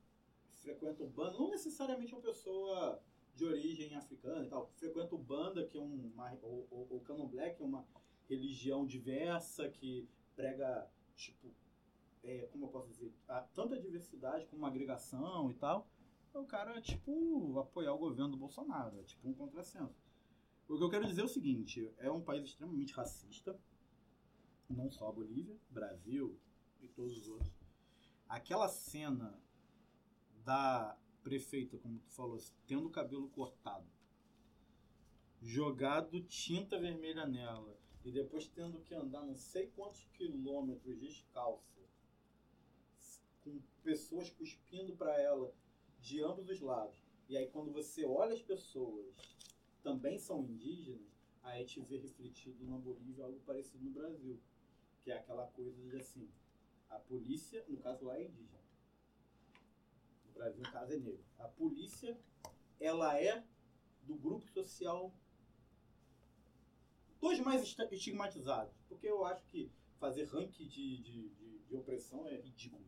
frequenta 0.51 1.03
o 1.03 1.09
banda, 1.09 1.39
não 1.39 1.51
necessariamente 1.51 2.13
uma 2.13 2.21
pessoa 2.21 3.03
de 3.35 3.45
origem 3.45 3.95
africana 3.95 4.45
e 4.45 4.49
tal, 4.49 4.69
frequenta 4.75 5.15
o 5.15 5.19
banda, 5.19 5.65
que 5.65 5.79
é 5.79 5.81
um, 5.81 6.11
uma, 6.13 6.37
ou, 6.43 6.67
ou, 6.71 7.01
que 7.01 7.11
é 7.13 7.65
uma 7.65 7.87
religião 8.29 8.85
diversa, 8.85 9.69
que 9.69 10.09
prega, 10.35 10.91
tipo, 11.15 11.49
é, 12.23 12.49
como 12.51 12.67
eu 12.67 12.69
posso 12.69 12.89
dizer, 12.89 13.13
a, 13.29 13.41
tanta 13.41 13.79
diversidade 13.79 14.47
como 14.47 14.63
uma 14.63 14.69
agregação 14.69 15.51
e 15.51 15.55
tal, 15.55 15.89
o 16.39 16.47
cara, 16.47 16.81
tipo, 16.81 17.59
apoiar 17.59 17.93
o 17.93 17.99
governo 17.99 18.33
do 18.33 18.37
Bolsonaro, 18.37 18.99
é 18.99 19.03
tipo 19.03 19.29
um 19.29 19.35
contrassenso. 19.35 20.07
O 20.69 20.77
que 20.77 20.85
eu 20.85 20.91
quero 20.91 21.07
dizer 21.07 21.23
é 21.23 21.25
o 21.25 21.29
seguinte, 21.29 21.93
é 21.99 22.11
um 22.11 22.23
país 22.23 22.45
extremamente 22.45 22.93
racista, 22.93 23.59
não 24.69 24.91
só 24.91 25.09
a 25.09 25.13
Bolívia, 25.13 25.57
Brasil 25.71 26.39
e 26.81 26.89
todos 26.89 27.17
os 27.17 27.29
outros. 27.29 27.53
Aquela 28.29 28.69
cena 28.69 29.41
da 30.45 30.97
prefeita, 31.23 31.79
como 31.79 31.99
tu 32.01 32.11
falou, 32.13 32.39
tendo 32.67 32.87
o 32.87 32.91
cabelo 32.91 33.29
cortado, 33.31 33.87
jogado 35.41 36.21
tinta 36.23 36.79
vermelha 36.79 37.27
nela 37.27 37.79
e 38.05 38.13
depois 38.13 38.49
tendo 38.49 38.81
que 38.81 38.95
andar 38.95 39.23
não 39.23 39.35
sei 39.35 39.69
quantos 39.69 40.05
quilômetros 40.13 40.99
descalça, 40.99 41.81
com 43.43 43.61
pessoas 43.83 44.31
cuspindo 44.31 44.97
para 44.97 45.21
ela 45.21 45.53
de 46.01 46.23
ambos 46.23 46.49
os 46.49 46.61
lados. 46.61 47.03
E 47.29 47.37
aí 47.37 47.49
quando 47.49 47.73
você 47.73 48.05
olha 48.05 48.33
as 48.33 48.43
pessoas 48.43 49.15
também 49.83 50.19
são 50.19 50.43
indígenas, 50.45 51.07
aí 51.43 51.63
a 51.63 51.67
gente 51.67 51.81
vê 51.81 51.99
refletido 51.99 52.65
na 52.65 52.77
Bolívia 52.77 53.25
algo 53.25 53.41
parecido 53.41 53.85
no 53.85 53.91
Brasil, 53.91 54.41
que 55.03 55.11
é 55.11 55.17
aquela 55.17 55.47
coisa 55.49 55.81
de 55.83 55.97
assim, 55.97 56.29
a 56.89 56.99
polícia, 56.99 57.65
no 57.69 57.77
caso 57.79 58.05
lá 58.05 58.19
é 58.19 58.25
indígena. 58.25 58.59
No 60.27 60.33
Brasil, 60.33 60.63
no 60.63 60.73
caso, 60.73 60.93
é 60.93 60.97
negro. 60.97 61.25
A 61.39 61.49
polícia, 61.49 62.19
ela 62.81 63.19
é 63.21 63.45
do 64.03 64.15
grupo 64.15 64.49
social 64.51 65.13
dos 67.21 67.41
mais 67.41 67.77
estigmatizados. 67.91 68.75
Porque 68.89 69.07
eu 69.07 69.25
acho 69.25 69.45
que 69.47 69.71
fazer 69.99 70.25
ranking 70.25 70.67
de, 70.67 70.99
de, 70.99 71.29
de, 71.31 71.59
de 71.59 71.77
opressão 71.77 72.27
é 72.27 72.37
ridículo. 72.37 72.85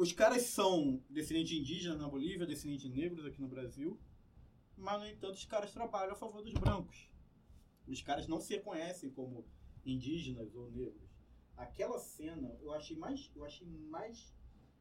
Os 0.00 0.12
caras 0.12 0.44
são 0.44 1.04
descendentes 1.10 1.52
indígenas 1.52 1.98
na 1.98 2.08
Bolívia, 2.08 2.46
descendentes 2.46 2.90
negros 2.90 3.26
aqui 3.26 3.38
no 3.38 3.46
Brasil, 3.46 4.00
mas, 4.74 4.98
no 4.98 5.06
entanto, 5.06 5.34
os 5.34 5.44
caras 5.44 5.72
trabalham 5.72 6.14
a 6.14 6.16
favor 6.16 6.42
dos 6.42 6.54
brancos. 6.54 7.10
Os 7.86 8.00
caras 8.00 8.26
não 8.26 8.40
se 8.40 8.54
reconhecem 8.54 9.10
como 9.10 9.44
indígenas 9.84 10.54
ou 10.54 10.70
negros. 10.70 11.10
Aquela 11.54 11.98
cena 11.98 12.56
eu 12.62 12.72
achei 12.72 12.96
mais, 12.96 13.30
eu 13.36 13.44
achei 13.44 13.68
mais 13.68 14.34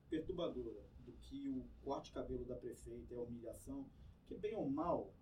perturbadora 0.09 0.87
do 0.99 1.11
que 1.11 1.49
o 1.49 1.67
corte 1.83 2.05
de 2.05 2.11
cabelo 2.13 2.45
da 2.45 2.55
prefeita 2.55 3.13
e 3.13 3.17
a 3.17 3.21
humilhação, 3.21 3.89
que 4.25 4.35
bem 4.35 4.55
ou 4.55 4.69
mal, 4.69 5.13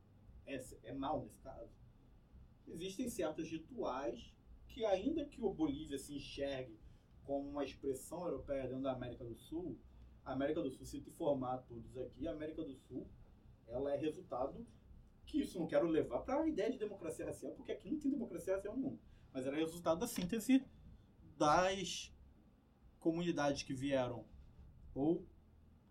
é, 0.46 0.64
é 0.84 0.94
mal 0.94 1.24
nesse 1.24 1.40
caso. 1.40 1.74
Existem 2.68 3.10
certos 3.10 3.50
rituais 3.50 4.32
que, 4.68 4.86
ainda 4.86 5.26
que 5.26 5.42
o 5.42 5.52
Bolívia 5.52 5.98
se 5.98 6.14
enxergue 6.14 6.78
como 7.24 7.50
uma 7.50 7.64
expressão 7.64 8.24
europeia 8.26 8.68
dentro 8.68 8.84
da 8.84 8.94
América 8.94 9.26
do 9.26 9.36
Sul, 9.36 9.76
América 10.34 10.62
do 10.62 10.70
Sul, 10.70 10.86
se 10.86 11.02
te 11.02 11.12
formar 11.12 11.58
todos 11.60 11.98
aqui, 11.98 12.28
a 12.28 12.32
América 12.32 12.64
do 12.64 12.76
Sul, 12.76 13.08
ela 13.68 13.94
é 13.94 13.98
resultado 13.98 14.66
Que 15.26 15.42
isso 15.42 15.60
não 15.60 15.68
quero 15.68 15.88
levar 15.88 16.20
para 16.20 16.42
a 16.42 16.48
ideia 16.48 16.72
de 16.72 16.78
democracia 16.78 17.26
racial, 17.26 17.52
porque 17.54 17.72
aqui 17.72 17.90
não 17.90 18.00
tem 18.00 18.10
democracia 18.10 18.56
racial 18.56 18.76
nenhuma. 18.76 18.98
Mas 19.34 19.46
era 19.46 19.58
resultado 19.58 20.00
da 20.00 20.08
síntese 20.08 20.64
das 21.38 22.14
comunidades 23.00 23.64
que 23.64 23.74
vieram 23.74 24.26
ou 24.96 25.26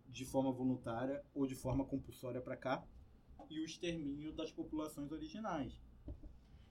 de 0.08 0.24
forma 0.24 0.50
voluntária 0.50 1.22
ou 1.34 1.46
de 1.46 1.54
forma 1.54 1.84
compulsória 1.84 2.40
para 2.40 2.56
cá 2.56 2.86
e 3.48 3.60
o 3.60 3.64
extermínio 3.64 4.32
das 4.32 4.50
populações 4.50 5.12
originais. 5.12 5.80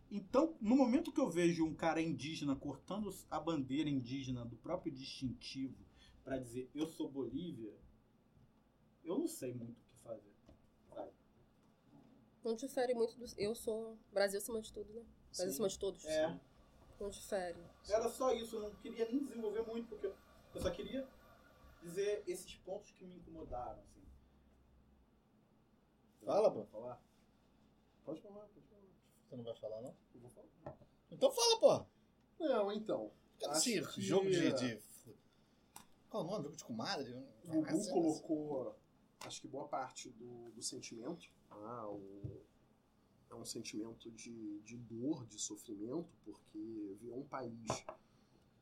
Então, 0.10 0.56
no 0.62 0.76
momento 0.76 1.12
que 1.12 1.20
eu 1.20 1.30
vejo 1.30 1.66
um 1.66 1.74
cara 1.74 2.02
indígena 2.02 2.56
cortando 2.56 3.14
a 3.30 3.40
bandeira 3.40 3.90
indígena 3.90 4.46
do 4.46 4.56
próprio 4.56 4.92
distintivo 4.92 5.76
para 6.26 6.38
dizer 6.40 6.70
eu 6.74 6.88
sou 6.88 7.08
Bolívia, 7.10 7.74
eu 9.04 9.18
não 9.18 9.28
sei 9.28 9.54
muito 9.54 9.80
o 9.80 9.86
que 9.86 9.96
fazer. 10.04 10.34
sabe? 10.90 11.12
Não 12.44 12.56
difere 12.56 12.94
muito 12.94 13.16
do. 13.16 13.26
Eu 13.38 13.56
sou 13.56 13.98
Brasil 14.12 14.40
acima 14.40 14.60
de 14.60 14.74
tudo, 14.74 14.92
né? 14.92 15.06
Brasil 15.28 15.46
Sim. 15.46 15.50
acima 15.52 15.70
de 15.70 15.80
todos. 15.80 16.04
É. 16.06 16.40
Não 17.00 17.10
difere. 17.10 17.60
Era 17.90 18.10
só 18.10 18.34
isso, 18.34 18.56
eu 18.56 18.62
não 18.62 18.76
queria 18.76 19.08
nem 19.08 19.24
desenvolver 19.24 19.62
muito, 19.64 19.88
porque 19.90 20.08
eu 20.08 20.62
só 20.62 20.72
queria 20.72 21.08
dizer 21.84 22.24
esses 22.26 22.56
pontos 22.56 22.90
que 22.92 23.06
me 23.06 23.16
incomodaram. 23.18 23.80
Assim. 23.82 24.02
Fala, 26.26 26.52
pô. 26.52 26.66
falar? 26.66 27.02
Pode 28.04 28.22
falar, 28.22 28.46
pode 28.48 28.66
falar. 28.68 28.82
Você 29.30 29.36
não 29.36 29.44
vai 29.44 29.56
falar, 29.56 29.82
não? 29.82 29.96
Eu 30.14 30.22
vou 30.22 30.30
falar. 30.32 30.78
Então 31.12 31.32
fala, 31.32 31.60
pô. 31.60 31.86
Não, 32.40 32.72
então. 32.72 33.12
Que- 33.38 34.02
jogo 34.02 34.30
de, 34.30 34.54
de- 34.54 34.82
Qual 36.16 36.24
o 36.24 36.32
nome? 36.32 36.44
Jogo 36.46 36.56
de 36.56 36.64
comadre? 36.64 37.14
O 37.44 37.62
Gugu 37.62 37.90
colocou, 37.90 38.76
acho 39.26 39.42
que 39.42 39.50
boa 39.50 39.68
parte 39.68 40.10
do, 40.12 40.50
do 40.52 40.62
sentimento. 40.64 41.28
Ah, 41.52 41.90
o, 41.90 42.42
é 43.30 43.36
um 43.36 43.44
sentimento 43.44 44.10
de, 44.12 44.62
de 44.62 44.78
dor, 44.78 45.26
de 45.28 45.38
sofrimento, 45.42 46.08
porque 46.24 46.96
ver 47.02 47.12
um 47.12 47.26
país 47.26 47.68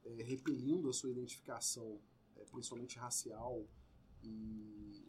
é, 0.03 0.23
repelindo 0.23 0.89
a 0.89 0.93
sua 0.93 1.11
identificação, 1.11 1.99
é, 2.37 2.43
principalmente 2.45 2.97
racial, 2.97 3.63
e, 4.23 5.05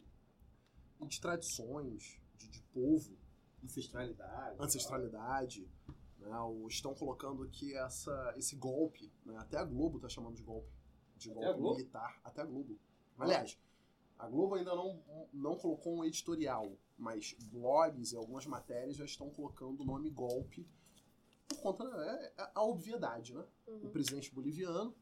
e 1.01 1.07
de 1.07 1.19
tradições, 1.19 2.19
de, 2.37 2.47
de 2.47 2.61
povo, 2.71 3.17
Ancestralidade. 3.63 4.55
ancestralidade. 4.61 5.67
Né, 6.19 6.39
o- 6.41 6.67
estão 6.67 6.93
colocando 6.93 7.49
que 7.49 7.75
essa, 7.75 8.33
esse 8.37 8.55
golpe, 8.55 9.11
né, 9.25 9.35
até 9.37 9.57
a 9.57 9.63
Globo 9.65 9.97
está 9.97 10.07
chamando 10.09 10.35
de 10.35 10.43
golpe, 10.43 10.69
de 11.17 11.31
Até 11.31 11.39
golpe 11.53 11.61
militar, 11.61 12.19
até 12.23 12.41
a 12.41 12.45
Globo. 12.45 12.77
Aliás, 13.17 13.57
a 14.19 14.27
Globo 14.27 14.55
ainda 14.55 14.75
não, 14.75 15.01
não 15.33 15.57
colocou 15.57 15.97
um 15.97 16.05
editorial, 16.05 16.71
mas 16.97 17.33
blogs 17.51 18.11
e 18.11 18.15
algumas 18.15 18.45
matérias 18.45 18.95
já 18.97 19.05
estão 19.05 19.29
colocando 19.29 19.81
o 19.81 19.85
nome 19.85 20.09
golpe 20.09 20.67
por 21.47 21.59
conta 21.61 21.83
é, 21.83 22.33
é 22.41 22.51
a 22.55 22.63
obviedade, 22.63 23.33
né? 23.33 23.45
Uhum. 23.67 23.85
O 23.85 23.89
presidente 23.89 24.33
boliviano 24.33 24.95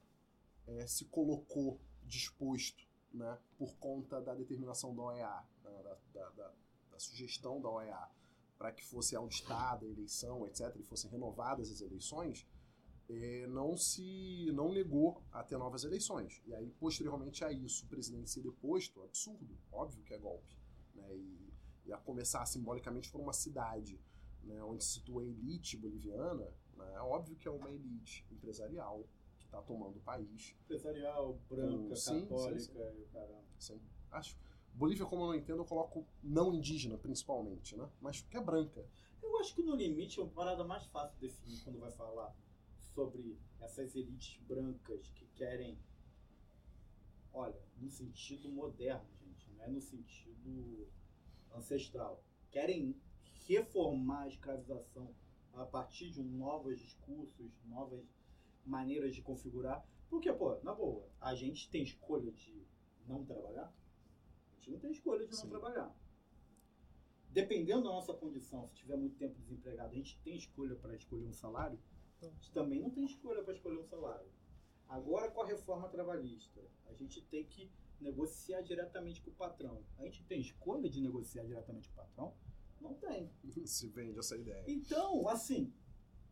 é, 0.67 0.85
se 0.87 1.05
colocou 1.05 1.79
disposto, 2.03 2.85
né, 3.13 3.37
por 3.57 3.75
conta 3.77 4.21
da 4.21 4.33
determinação 4.35 4.93
da 4.95 5.03
OEA, 5.03 5.43
da, 5.63 5.71
da- 6.13 6.29
da- 6.31 6.53
da 6.91 6.99
sugestão 6.99 7.61
da 7.61 7.69
OEA, 7.69 8.09
para 8.57 8.71
que 8.71 8.83
fosse 8.83 9.15
auditada 9.15 9.85
a 9.85 9.89
eleição, 9.89 10.45
etc., 10.45 10.75
e 10.79 10.83
fossem 10.83 11.09
renovadas 11.09 11.71
as 11.71 11.81
eleições, 11.81 12.45
eh, 13.09 13.47
não 13.47 13.75
se 13.75 14.51
não 14.53 14.71
negou 14.71 15.21
a 15.31 15.43
ter 15.43 15.57
novas 15.57 15.83
eleições. 15.83 16.41
E 16.45 16.53
aí, 16.53 16.69
posteriormente 16.79 17.43
a 17.43 17.51
isso, 17.51 17.85
o 17.85 17.89
presidente 17.89 18.29
ser 18.29 18.41
deposto, 18.41 19.01
absurdo, 19.03 19.57
óbvio 19.71 20.03
que 20.03 20.13
é 20.13 20.17
golpe. 20.17 20.57
Né? 20.95 21.15
E, 21.15 21.53
e 21.85 21.93
a 21.93 21.97
começar 21.97 22.45
simbolicamente 22.45 23.11
por 23.11 23.19
uma 23.19 23.33
cidade 23.33 23.99
né, 24.43 24.61
onde 24.63 24.83
se 24.83 24.93
situa 24.93 25.21
a 25.21 25.25
elite 25.25 25.77
boliviana, 25.77 26.49
né, 26.75 26.93
é 26.95 26.99
óbvio 26.99 27.35
que 27.35 27.47
é 27.47 27.51
uma 27.51 27.71
elite 27.71 28.25
empresarial 28.31 29.07
que 29.39 29.45
está 29.45 29.61
tomando 29.61 29.97
o 29.97 30.01
país. 30.01 30.55
Empresarial, 30.63 31.39
branca, 31.49 31.95
Sim, 31.95 32.19
sim, 32.19 32.21
católica 32.21 32.61
sim. 32.61 32.97
e 32.97 33.01
o 33.01 33.07
caramba. 33.07 33.43
Sim. 33.59 33.81
Acho. 34.11 34.37
Bolívia, 34.73 35.05
como 35.05 35.23
eu 35.23 35.27
não 35.27 35.35
entendo, 35.35 35.59
eu 35.59 35.65
coloco 35.65 36.05
não 36.23 36.51
indígena, 36.53 36.97
principalmente, 36.97 37.77
né? 37.77 37.87
Mas 38.01 38.21
que 38.21 38.35
é 38.35 38.41
branca. 38.41 38.83
Eu 39.21 39.37
acho 39.37 39.53
que 39.53 39.61
no 39.61 39.75
limite 39.75 40.19
é 40.19 40.23
uma 40.23 40.31
parada 40.31 40.63
mais 40.63 40.83
fácil 40.85 41.13
de 41.19 41.27
definir 41.27 41.61
quando 41.63 41.79
vai 41.79 41.91
falar 41.91 42.35
sobre 42.93 43.37
essas 43.59 43.95
elites 43.95 44.41
brancas 44.43 45.11
que 45.11 45.25
querem. 45.35 45.77
Olha, 47.33 47.59
no 47.77 47.89
sentido 47.89 48.49
moderno, 48.49 49.09
gente, 49.19 49.49
não 49.51 49.63
é 49.63 49.67
no 49.69 49.81
sentido 49.81 50.87
ancestral. 51.53 52.23
Querem 52.51 52.95
reformar 53.47 54.23
a 54.23 54.27
escravização 54.27 55.13
a 55.53 55.65
partir 55.65 56.11
de 56.11 56.21
um 56.21 56.25
novos 56.25 56.79
discursos, 56.79 57.51
novas 57.65 58.03
maneiras 58.65 59.15
de 59.15 59.21
configurar. 59.21 59.85
Porque, 60.09 60.31
pô, 60.31 60.59
na 60.61 60.73
boa, 60.73 61.07
a 61.19 61.33
gente 61.33 61.69
tem 61.69 61.83
escolha 61.83 62.31
de 62.31 62.65
não 63.07 63.25
trabalhar? 63.25 63.73
A 64.51 64.55
gente 64.55 64.71
não 64.71 64.79
tem 64.79 64.91
escolha 64.91 65.25
de 65.25 65.31
não 65.31 65.41
Sim. 65.41 65.49
trabalhar. 65.49 65.95
Dependendo 67.29 67.83
da 67.83 67.89
nossa 67.89 68.13
condição, 68.13 68.67
se 68.67 68.75
tiver 68.75 68.95
muito 68.95 69.17
tempo 69.17 69.39
desempregado, 69.39 69.89
a 69.89 69.95
gente 69.95 70.19
tem 70.21 70.37
escolha 70.37 70.75
para 70.75 70.95
escolher 70.95 71.25
um 71.25 71.33
salário? 71.33 71.79
A 72.27 72.29
gente 72.29 72.51
também 72.51 72.79
não 72.79 72.89
tem 72.89 73.05
escolha 73.05 73.43
para 73.43 73.53
escolher 73.53 73.79
um 73.79 73.83
salário. 73.83 74.27
Agora, 74.87 75.29
com 75.31 75.41
a 75.41 75.45
reforma 75.45 75.89
trabalhista, 75.89 76.61
a 76.87 76.93
gente 76.93 77.21
tem 77.21 77.45
que 77.45 77.71
negociar 77.99 78.61
diretamente 78.61 79.21
com 79.21 79.31
o 79.31 79.33
patrão. 79.33 79.83
A 79.97 80.03
gente 80.03 80.23
tem 80.25 80.39
escolha 80.39 80.89
de 80.89 81.01
negociar 81.01 81.43
diretamente 81.43 81.89
com 81.89 81.93
o 81.93 82.03
patrão? 82.03 82.33
Não 82.79 82.93
tem. 82.95 83.31
Se 83.65 83.87
vende 83.87 84.19
essa 84.19 84.37
ideia. 84.37 84.63
Então, 84.67 85.27
assim, 85.27 85.73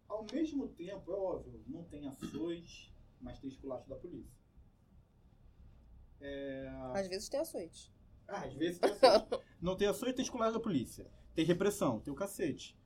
ao 0.08 0.26
mesmo 0.32 0.68
tempo, 0.68 1.12
é 1.12 1.16
óbvio, 1.16 1.64
não 1.68 1.84
tem 1.86 2.08
ações, 2.08 2.94
mas 3.20 3.40
tem 3.40 3.50
esculacho 3.50 3.90
da 3.90 3.96
polícia. 3.96 4.40
É... 6.20 6.68
Às 6.94 7.08
vezes 7.08 7.30
tem 7.30 7.40
açoite. 7.40 7.92
Ah, 8.28 8.46
às 8.46 8.54
vezes 8.54 8.80
tem 8.80 8.92
ações. 8.92 9.42
não 9.62 9.76
tem 9.76 9.88
ações, 9.88 10.14
tem 10.14 10.24
esculacho 10.24 10.54
da 10.54 10.60
polícia. 10.60 11.10
Tem 11.34 11.46
repressão, 11.46 12.00
tem 12.00 12.12
o 12.12 12.16
cacete. 12.16 12.78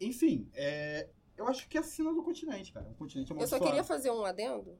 Enfim, 0.00 0.48
é... 0.52 1.08
eu 1.36 1.46
acho 1.48 1.68
que 1.68 1.76
é 1.76 1.80
a 1.80 1.84
sina 1.84 2.12
do 2.12 2.22
continente, 2.22 2.72
cara. 2.72 2.88
Um 2.88 2.94
continente 2.94 3.32
Eu 3.32 3.46
só 3.46 3.58
queria 3.58 3.84
fazer 3.84 4.10
um 4.10 4.24
adendo. 4.24 4.78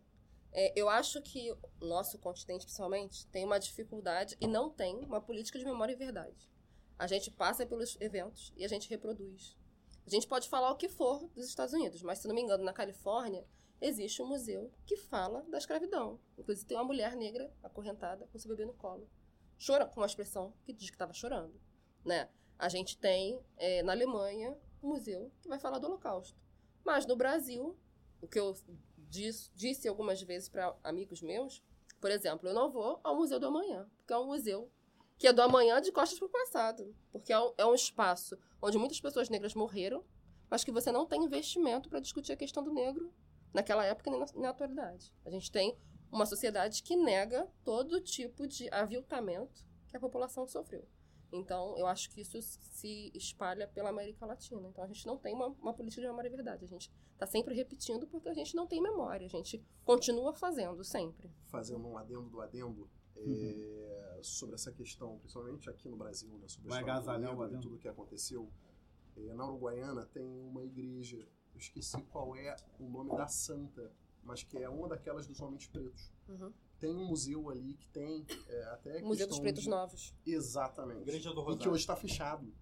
É, 0.52 0.72
eu 0.78 0.88
acho 0.88 1.20
que 1.20 1.50
o 1.80 1.84
nosso 1.84 2.16
continente, 2.18 2.64
principalmente, 2.64 3.26
tem 3.26 3.44
uma 3.44 3.58
dificuldade 3.58 4.36
e 4.40 4.46
não 4.46 4.70
tem 4.70 4.96
uma 5.04 5.20
política 5.20 5.58
de 5.58 5.64
memória 5.64 5.92
e 5.92 5.96
verdade. 5.96 6.48
A 6.96 7.08
gente 7.08 7.30
passa 7.30 7.66
pelos 7.66 8.00
eventos 8.00 8.52
e 8.56 8.64
a 8.64 8.68
gente 8.68 8.88
reproduz. 8.88 9.56
A 10.06 10.10
gente 10.10 10.28
pode 10.28 10.48
falar 10.48 10.70
o 10.70 10.76
que 10.76 10.88
for 10.88 11.26
dos 11.34 11.48
Estados 11.48 11.74
Unidos, 11.74 12.02
mas 12.02 12.18
se 12.18 12.28
não 12.28 12.34
me 12.34 12.40
engano, 12.40 12.62
na 12.62 12.72
Califórnia 12.72 13.44
existe 13.80 14.22
um 14.22 14.26
museu 14.26 14.70
que 14.86 14.96
fala 14.96 15.42
da 15.50 15.58
escravidão. 15.58 16.20
Inclusive 16.38 16.66
tem 16.66 16.76
uma 16.76 16.84
mulher 16.84 17.16
negra 17.16 17.52
acorrentada 17.62 18.26
com 18.28 18.38
seu 18.38 18.48
bebê 18.48 18.64
no 18.64 18.74
colo, 18.74 19.08
chora 19.64 19.86
com 19.86 20.00
uma 20.00 20.06
expressão 20.06 20.54
que 20.62 20.72
diz 20.72 20.88
que 20.88 20.94
estava 20.94 21.12
chorando, 21.12 21.60
né? 22.04 22.28
A 22.56 22.68
gente 22.68 22.96
tem 22.96 23.40
é, 23.56 23.82
na 23.82 23.92
Alemanha 23.92 24.56
um 24.82 24.90
museu 24.90 25.32
que 25.40 25.48
vai 25.48 25.58
falar 25.58 25.78
do 25.78 25.86
Holocausto, 25.86 26.38
mas 26.84 27.06
no 27.06 27.16
Brasil 27.16 27.76
o 28.20 28.28
que 28.28 28.38
eu 28.38 28.56
dis- 28.96 29.50
disse 29.54 29.88
algumas 29.88 30.20
vezes 30.22 30.48
para 30.48 30.76
amigos 30.82 31.20
meus, 31.22 31.62
por 32.00 32.10
exemplo, 32.10 32.48
eu 32.48 32.54
não 32.54 32.70
vou 32.70 33.00
ao 33.02 33.16
Museu 33.16 33.38
do 33.40 33.46
Amanhã, 33.46 33.88
porque 33.98 34.12
é 34.12 34.18
um 34.18 34.26
museu 34.26 34.70
que 35.16 35.28
é 35.28 35.32
do 35.32 35.40
amanhã 35.42 35.80
de 35.80 35.92
costas 35.92 36.18
para 36.18 36.26
o 36.26 36.30
passado. 36.30 36.94
Porque 37.12 37.32
é 37.32 37.38
um, 37.38 37.54
é 37.56 37.64
um 37.64 37.74
espaço 37.74 38.36
onde 38.60 38.76
muitas 38.76 39.00
pessoas 39.00 39.28
negras 39.28 39.54
morreram, 39.54 40.04
mas 40.50 40.64
que 40.64 40.72
você 40.72 40.90
não 40.90 41.06
tem 41.06 41.22
investimento 41.24 41.88
para 41.88 42.00
discutir 42.00 42.32
a 42.32 42.36
questão 42.36 42.62
do 42.62 42.72
negro 42.72 43.12
naquela 43.52 43.84
época 43.84 44.10
nem 44.10 44.20
na, 44.20 44.26
na 44.34 44.48
atualidade. 44.50 45.14
A 45.24 45.30
gente 45.30 45.50
tem 45.52 45.78
uma 46.10 46.26
sociedade 46.26 46.82
que 46.82 46.96
nega 46.96 47.48
todo 47.64 48.00
tipo 48.00 48.46
de 48.46 48.68
aviltamento 48.72 49.64
que 49.88 49.96
a 49.96 50.00
população 50.00 50.46
sofreu. 50.46 50.86
Então, 51.34 51.76
eu 51.76 51.86
acho 51.86 52.10
que 52.10 52.20
isso 52.20 52.40
se 52.40 53.10
espalha 53.14 53.66
pela 53.66 53.90
América 53.90 54.24
Latina. 54.24 54.68
Então, 54.68 54.84
a 54.84 54.86
gente 54.86 55.04
não 55.06 55.18
tem 55.18 55.34
uma, 55.34 55.48
uma 55.48 55.74
política 55.74 56.00
de 56.00 56.08
memória 56.08 56.28
e 56.28 56.30
verdade. 56.30 56.64
A 56.64 56.68
gente 56.68 56.92
está 57.12 57.26
sempre 57.26 57.54
repetindo 57.54 58.06
porque 58.06 58.28
a 58.28 58.34
gente 58.34 58.54
não 58.54 58.66
tem 58.66 58.80
memória. 58.80 59.26
A 59.26 59.30
gente 59.30 59.62
continua 59.84 60.32
fazendo 60.32 60.84
sempre. 60.84 61.30
Fazendo 61.46 61.86
um 61.86 61.98
adendo 61.98 62.28
do 62.28 62.40
adendo 62.40 62.88
é, 63.16 64.20
sobre 64.22 64.54
essa 64.54 64.72
questão, 64.72 65.18
principalmente 65.18 65.68
aqui 65.68 65.88
no 65.88 65.96
Brasil, 65.96 66.30
né, 66.38 66.48
sobre 66.48 66.68
a 66.68 66.74
Vai 66.74 66.82
agasalhar 66.82 67.30
o 67.30 67.32
negro 67.32 67.42
e 67.42 67.46
adendo? 67.46 67.62
tudo 67.62 67.76
o 67.76 67.78
que 67.78 67.88
aconteceu. 67.88 68.50
É, 69.16 69.32
na 69.34 69.46
Uruguaiana 69.46 70.06
tem 70.06 70.24
uma 70.24 70.64
igreja, 70.64 71.16
eu 71.16 71.58
esqueci 71.58 72.02
qual 72.04 72.34
é 72.36 72.54
o 72.78 72.88
nome 72.88 73.16
da 73.16 73.26
santa, 73.26 73.92
mas 74.22 74.42
que 74.42 74.58
é 74.58 74.68
uma 74.68 74.88
daquelas 74.88 75.26
dos 75.26 75.40
homens 75.40 75.66
pretos. 75.66 76.12
Uhum. 76.28 76.52
Tem 76.78 76.94
um 76.94 77.06
museu 77.06 77.48
ali 77.50 77.74
que 77.74 77.88
tem 77.88 78.26
é, 78.48 78.62
até 78.64 79.00
Museu 79.02 79.26
dos 79.26 79.38
Pretos 79.38 79.62
de- 79.64 79.70
Novos. 79.70 80.14
Exatamente. 80.26 81.02
Igreja 81.02 81.30
do 81.32 81.40
E 81.40 81.44
que 81.44 81.50
Rosário. 81.50 81.72
hoje 81.72 81.80
está 81.82 81.96
fechado. 81.96 82.52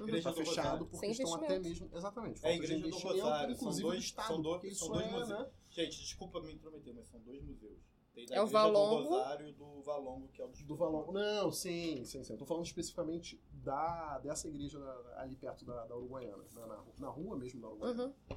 Igreja 0.00 0.18
Está 0.18 0.30
do 0.30 0.36
fechado 0.36 0.64
Rosário. 0.66 0.86
porque 0.86 1.06
estão 1.06 1.34
até 1.34 1.58
mesmo. 1.58 1.90
Exatamente. 1.92 2.44
É 2.44 2.48
a 2.50 2.54
Igreja 2.54 2.88
do 2.88 2.96
Rosário. 2.96 3.22
São 3.22 3.50
inclusive 3.54 3.82
dois, 3.82 3.98
do 3.98 4.04
Estado. 4.04 4.26
são 4.28 4.40
dois, 4.42 4.78
são 4.78 4.88
dois 4.88 5.06
é, 5.06 5.10
museus. 5.10 5.28
né? 5.28 5.50
Gente, 5.70 5.98
desculpa 6.00 6.40
me 6.40 6.52
intrometer, 6.52 6.94
mas 6.94 7.08
são 7.10 7.20
dois 7.20 7.42
museus. 7.42 7.78
Tem 8.14 8.26
da 8.26 8.34
É 8.36 8.40
o 8.40 8.44
igreja 8.46 8.52
Valongo. 8.62 9.02
do 9.02 9.08
Rosário 9.08 9.48
e 9.48 9.52
do 9.52 9.82
Valongo, 9.82 10.28
que 10.28 10.40
é 10.40 10.44
o 10.44 10.48
do 10.48 10.64
Do 10.64 10.76
Valongo. 10.76 11.12
Não, 11.12 11.50
sim, 11.50 12.04
sim, 12.04 12.22
sim. 12.22 12.32
Eu 12.32 12.38
tô 12.38 12.44
falando 12.46 12.64
especificamente 12.66 13.40
da, 13.52 14.18
dessa 14.18 14.48
igreja 14.48 14.78
da- 14.78 15.20
ali 15.22 15.34
perto 15.36 15.64
da, 15.64 15.86
da 15.86 15.96
Uruguaiana, 15.96 16.44
na, 16.52 16.66
na, 16.66 16.84
na 16.98 17.08
rua 17.08 17.36
mesmo 17.36 17.60
da 17.60 17.68
Uruguaiana. 17.68 18.04
Uhum. 18.30 18.36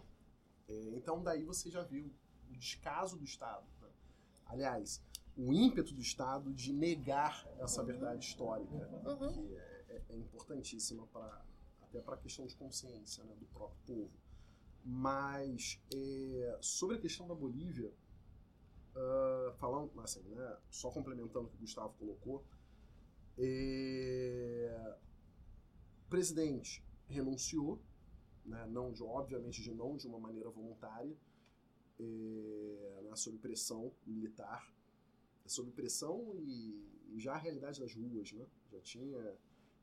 É, 0.67 0.89
então 0.95 1.21
daí 1.21 1.43
você 1.43 1.69
já 1.69 1.83
viu 1.83 2.11
o 2.49 2.53
descaso 2.57 3.17
do 3.17 3.23
Estado. 3.23 3.65
né? 3.81 3.89
Aliás, 4.45 5.01
o 5.37 5.51
ímpeto 5.53 5.93
do 5.93 6.01
Estado 6.01 6.53
de 6.53 6.71
negar 6.73 7.45
essa 7.59 7.83
verdade 7.83 8.25
histórica, 8.25 8.73
Uhum. 8.73 9.33
que 9.33 9.55
é, 9.55 9.85
é- 9.89 10.01
é 10.09 10.15
importantíssima 10.17 11.05
para 11.07 11.43
até 11.81 12.01
para 12.01 12.15
a 12.15 12.17
questão 12.17 12.45
de 12.45 12.55
consciência 12.55 13.23
né, 13.23 13.33
do 13.35 13.45
próprio 13.47 13.79
povo. 13.85 14.11
Mas 14.83 15.79
é, 15.93 16.57
sobre 16.61 16.97
a 16.97 16.99
questão 16.99 17.27
da 17.27 17.33
Bolívia, 17.35 17.91
ah, 18.95 19.53
falando, 19.57 19.99
assim, 20.01 20.21
né, 20.29 20.57
só 20.69 20.89
complementando 20.91 21.47
o 21.47 21.49
que 21.49 21.55
o 21.57 21.59
Gustavo 21.59 21.93
colocou, 21.97 22.43
é, 23.37 24.95
o 26.05 26.09
presidente 26.09 26.83
renunciou, 27.07 27.81
né, 28.45 28.65
não 28.67 28.91
de, 28.91 29.03
obviamente 29.03 29.61
de 29.61 29.71
não 29.73 29.95
de 29.97 30.07
uma 30.07 30.19
maneira 30.19 30.49
voluntária, 30.49 31.15
é, 31.99 33.01
né, 33.03 33.15
sob 33.15 33.37
pressão 33.37 33.91
militar, 34.05 34.69
sob 35.45 35.71
pressão 35.71 36.33
e, 36.39 36.75
e 37.13 37.19
já 37.19 37.33
a 37.33 37.37
realidade 37.37 37.79
das 37.79 37.93
ruas, 37.93 38.31
né, 38.31 38.45
já 38.71 38.79
tinha 38.81 39.33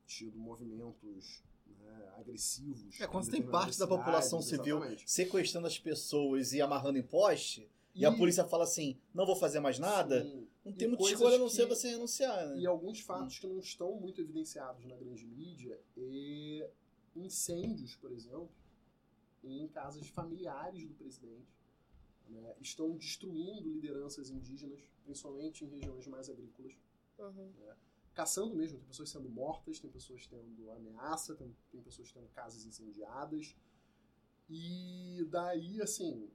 tido 0.06 0.38
movimentos 0.38 1.42
né, 1.80 2.12
agressivos. 2.18 3.00
É, 3.00 3.06
quando 3.06 3.30
tem 3.30 3.42
parte 3.42 3.78
da 3.78 3.86
população 3.86 4.42
civil 4.42 4.78
exatamente. 4.78 5.10
sequestrando 5.10 5.66
as 5.66 5.78
pessoas 5.78 6.52
e 6.52 6.60
amarrando 6.60 6.98
em 6.98 7.02
poste, 7.02 7.68
e, 7.94 8.06
a 8.06 8.10
E- 8.10 8.16
polícia 8.16 8.44
fala 8.44 8.64
assim, 8.64 8.98
não 9.14 9.26
vou 9.26 9.36
fazer 9.36 9.60
mais 9.60 9.78
nada, 9.78 10.22
Sim. 10.24 10.48
não 10.64 10.72
E 10.72 10.74
tem 10.74 10.88
muita 10.88 11.04
escolha 11.04 11.36
a 11.36 11.38
não 11.38 11.48
ser 11.48 11.66
você 11.66 11.90
renunciar, 11.90 12.48
né? 12.48 12.58
E 12.58 12.66
alguns 12.66 13.00
fatos 13.00 13.38
que 13.38 13.46
não 13.46 13.58
estão 13.58 13.94
muito 14.00 14.20
evidenciados 14.20 14.84
na 14.86 14.96
grande 14.96 15.26
mídia 15.26 15.78
é 15.96 16.70
incêndios, 17.14 17.94
por 17.96 18.10
exemplo, 18.12 18.48
em 19.44 19.68
casas 19.68 20.08
familiares 20.08 20.86
do 20.86 20.94
presidente. 20.94 21.46
Né, 22.40 22.56
estão 22.60 22.96
destruindo 22.96 23.70
lideranças 23.70 24.30
indígenas, 24.30 24.80
principalmente 25.04 25.64
em 25.64 25.68
regiões 25.68 26.06
mais 26.06 26.28
agrícolas. 26.28 26.76
Uhum. 27.18 27.52
Caçando 28.14 28.54
mesmo, 28.54 28.78
tem 28.78 28.88
pessoas 28.88 29.10
sendo 29.10 29.28
mortas, 29.28 29.80
tem 29.80 29.90
pessoas 29.90 30.26
tendo 30.26 30.70
ameaça, 30.70 31.34
tem, 31.34 31.54
tem 31.70 31.80
pessoas 31.80 32.12
tendo 32.12 32.28
casas 32.28 32.66
incendiadas. 32.66 33.56
E 34.48 35.26
daí, 35.30 35.80
assim, 35.80 36.30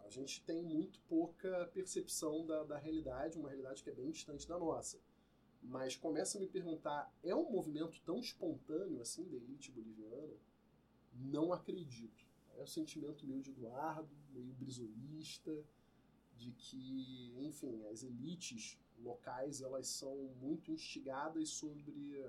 a 0.00 0.08
gente 0.10 0.44
tem 0.44 0.62
muito 0.62 1.00
pouca 1.02 1.70
percepção 1.72 2.44
da, 2.44 2.64
da 2.64 2.76
realidade, 2.76 3.38
uma 3.38 3.48
realidade 3.48 3.82
que 3.82 3.90
é 3.90 3.94
bem 3.94 4.10
distante 4.10 4.48
da 4.48 4.58
nossa. 4.58 4.98
Mas 5.62 5.94
começa 5.94 6.38
a 6.38 6.40
me 6.40 6.48
perguntar, 6.48 7.14
é 7.22 7.34
um 7.34 7.50
movimento 7.50 8.00
tão 8.04 8.18
espontâneo 8.18 9.00
assim 9.00 9.28
da 9.28 9.36
elite 9.36 9.70
boliviana? 9.70 10.34
Não 11.12 11.52
acredito. 11.52 12.24
É 12.60 12.62
o 12.62 12.66
sentimento 12.66 13.26
meio 13.26 13.40
de 13.40 13.50
Eduardo, 13.52 14.14
meio 14.34 14.52
brisolista, 14.52 15.64
de 16.36 16.52
que, 16.52 17.34
enfim, 17.38 17.82
as 17.86 18.02
elites 18.02 18.78
locais 18.98 19.62
elas 19.62 19.88
são 19.88 20.14
muito 20.38 20.70
instigadas 20.70 21.48
sobre 21.48 22.22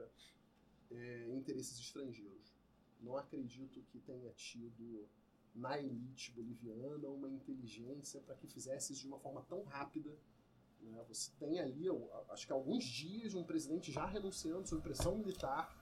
é, 0.90 1.30
interesses 1.36 1.78
estrangeiros. 1.78 2.56
Não 3.02 3.18
acredito 3.18 3.84
que 3.84 4.00
tenha 4.00 4.32
tido 4.32 5.06
na 5.54 5.78
elite 5.78 6.32
boliviana 6.32 7.10
uma 7.10 7.30
inteligência 7.30 8.22
para 8.22 8.36
que 8.36 8.48
fizesse 8.48 8.94
isso 8.94 9.02
de 9.02 9.08
uma 9.10 9.20
forma 9.20 9.42
tão 9.50 9.64
rápida. 9.64 10.18
né? 10.80 11.04
Você 11.10 11.30
tem 11.38 11.60
ali, 11.60 11.88
acho 12.30 12.48
que 12.48 12.54
alguns 12.54 12.86
dias, 12.86 13.34
um 13.34 13.44
presidente 13.44 13.92
já 13.92 14.06
renunciando 14.06 14.66
sob 14.66 14.82
pressão 14.82 15.18
militar. 15.18 15.76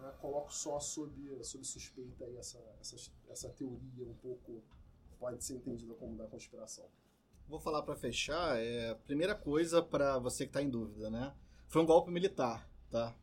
Né? 0.00 0.12
Coloco 0.20 0.52
só 0.52 0.78
sob, 0.80 1.12
sob 1.44 1.64
suspeita 1.64 2.24
aí 2.24 2.36
essa, 2.36 2.58
essa, 2.80 2.96
essa 3.28 3.48
teoria 3.50 4.06
um 4.06 4.14
pouco 4.14 4.62
pode 5.18 5.44
ser 5.44 5.54
entendida 5.54 5.94
como 5.94 6.16
da 6.16 6.26
conspiração. 6.26 6.86
Vou 7.48 7.58
falar 7.58 7.82
pra 7.82 7.96
fechar, 7.96 8.58
é, 8.58 8.94
primeira 8.94 9.34
coisa 9.34 9.82
pra 9.82 10.18
você 10.18 10.46
que 10.46 10.52
tá 10.52 10.62
em 10.62 10.68
dúvida, 10.68 11.10
né? 11.10 11.34
Foi 11.66 11.82
um 11.82 11.86
golpe 11.86 12.10
militar, 12.10 12.68
tá? 12.90 13.16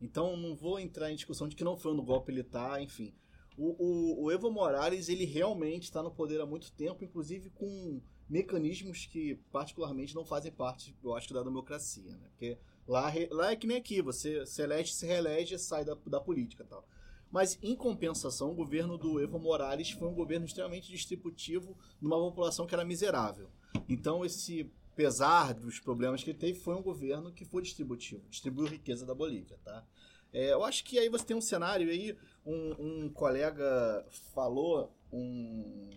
Então 0.00 0.36
não 0.36 0.56
vou 0.56 0.78
entrar 0.78 1.10
em 1.12 1.14
discussão 1.14 1.46
de 1.46 1.54
que 1.54 1.64
não 1.64 1.76
foi 1.76 1.92
um 1.92 2.04
golpe 2.04 2.32
militar, 2.32 2.80
enfim. 2.82 3.14
O, 3.58 3.76
o, 3.78 4.24
o 4.24 4.32
Evo 4.32 4.50
Morales, 4.50 5.08
ele 5.08 5.26
realmente 5.26 5.84
está 5.84 6.02
no 6.02 6.10
poder 6.10 6.40
há 6.40 6.46
muito 6.46 6.72
tempo, 6.72 7.04
inclusive 7.04 7.50
com 7.50 8.00
mecanismos 8.26 9.06
que 9.06 9.34
particularmente 9.52 10.14
não 10.14 10.24
fazem 10.24 10.50
parte, 10.50 10.96
eu 11.02 11.14
acho, 11.14 11.34
da 11.34 11.42
democracia, 11.42 12.16
né? 12.16 12.28
Porque 12.30 12.56
lá, 12.90 13.12
lá 13.30 13.52
é 13.52 13.56
que 13.56 13.66
nem 13.66 13.76
aqui, 13.76 14.02
você 14.02 14.44
se 14.44 14.60
elege, 14.62 14.92
se 14.92 15.06
reelege 15.06 15.58
sai 15.58 15.84
da, 15.84 15.96
da 16.06 16.20
política 16.20 16.64
tal. 16.64 16.86
Mas, 17.30 17.56
em 17.62 17.76
compensação, 17.76 18.50
o 18.50 18.54
governo 18.54 18.98
do 18.98 19.20
Evo 19.20 19.38
Morales 19.38 19.90
foi 19.92 20.08
um 20.08 20.14
governo 20.14 20.44
extremamente 20.44 20.90
distributivo 20.90 21.78
numa 22.00 22.18
população 22.18 22.66
que 22.66 22.74
era 22.74 22.84
miserável. 22.84 23.48
Então, 23.88 24.24
esse, 24.24 24.68
apesar 24.92 25.54
dos 25.54 25.78
problemas 25.78 26.24
que 26.24 26.30
ele 26.30 26.38
teve, 26.38 26.58
foi 26.58 26.74
um 26.74 26.82
governo 26.82 27.32
que 27.32 27.44
foi 27.44 27.62
distributivo, 27.62 28.28
distribuiu 28.28 28.66
riqueza 28.66 29.06
da 29.06 29.14
Bolívia, 29.14 29.56
tá? 29.64 29.86
É, 30.32 30.52
eu 30.52 30.64
acho 30.64 30.84
que 30.84 30.98
aí 30.98 31.08
você 31.08 31.24
tem 31.24 31.36
um 31.36 31.40
cenário 31.40 31.88
aí, 31.88 32.16
um, 32.44 33.04
um 33.04 33.08
colega 33.08 34.04
falou 34.34 34.92
um- 35.12 35.88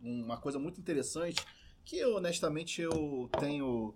uma 0.00 0.36
coisa 0.36 0.58
muito 0.58 0.80
interessante, 0.80 1.44
que 1.84 2.04
honestamente 2.04 2.80
eu 2.80 3.28
tenho 3.40 3.94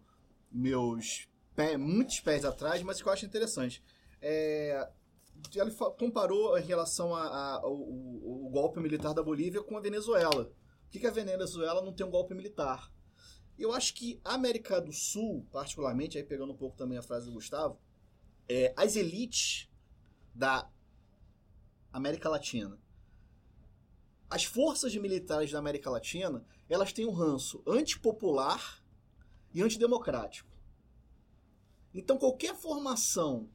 meus 0.51 1.29
pé, 1.61 1.77
muitos 1.77 2.21
pés 2.21 2.45
atrás, 2.45 2.83
mas 2.83 3.03
que 3.03 3.07
eu 3.07 3.13
acho 3.13 3.27
interessante. 3.27 3.83
É, 4.23 4.89
ele 5.55 5.71
comparou 5.99 6.59
em 6.59 6.65
relação 6.65 7.15
ao 7.15 7.77
golpe 8.51 8.81
militar 8.81 9.13
da 9.13 9.23
Bolívia 9.23 9.63
com 9.63 9.77
a 9.77 9.81
Venezuela. 9.81 10.47
Por 10.47 10.91
que, 10.91 11.01
que 11.01 11.07
a 11.07 11.11
Venezuela 11.11 11.83
não 11.83 11.93
tem 11.93 12.07
um 12.07 12.11
golpe 12.11 12.35
militar? 12.35 12.91
Eu 13.59 13.73
acho 13.73 13.95
que 13.95 14.19
a 14.25 14.35
América 14.35 14.81
do 14.81 14.93
Sul, 14.93 15.47
particularmente, 15.53 16.17
aí 16.17 16.25
pegando 16.25 16.53
um 16.53 16.57
pouco 16.57 16.77
também 16.77 16.97
a 16.97 17.03
frase 17.03 17.27
do 17.27 17.33
Gustavo, 17.33 17.79
é, 18.49 18.73
as 18.75 18.97
elites 18.97 19.69
da 20.35 20.69
América 21.93 22.29
Latina, 22.29 22.79
as 24.31 24.45
forças 24.45 24.97
militares 24.97 25.51
da 25.51 25.59
América 25.59 25.91
Latina, 25.91 26.45
elas 26.69 26.93
têm 26.93 27.07
um 27.07 27.13
ranço 27.13 27.63
antipopular 27.67 28.83
e 29.53 29.61
antidemocrático. 29.61 30.50
Então, 31.95 32.17
qualquer 32.19 32.55
formação 32.55 33.49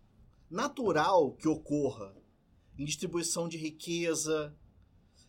natural 0.50 1.32
que 1.34 1.48
ocorra 1.48 2.16
em 2.78 2.86
distribuição 2.86 3.48
de 3.48 3.58
riqueza, 3.58 4.56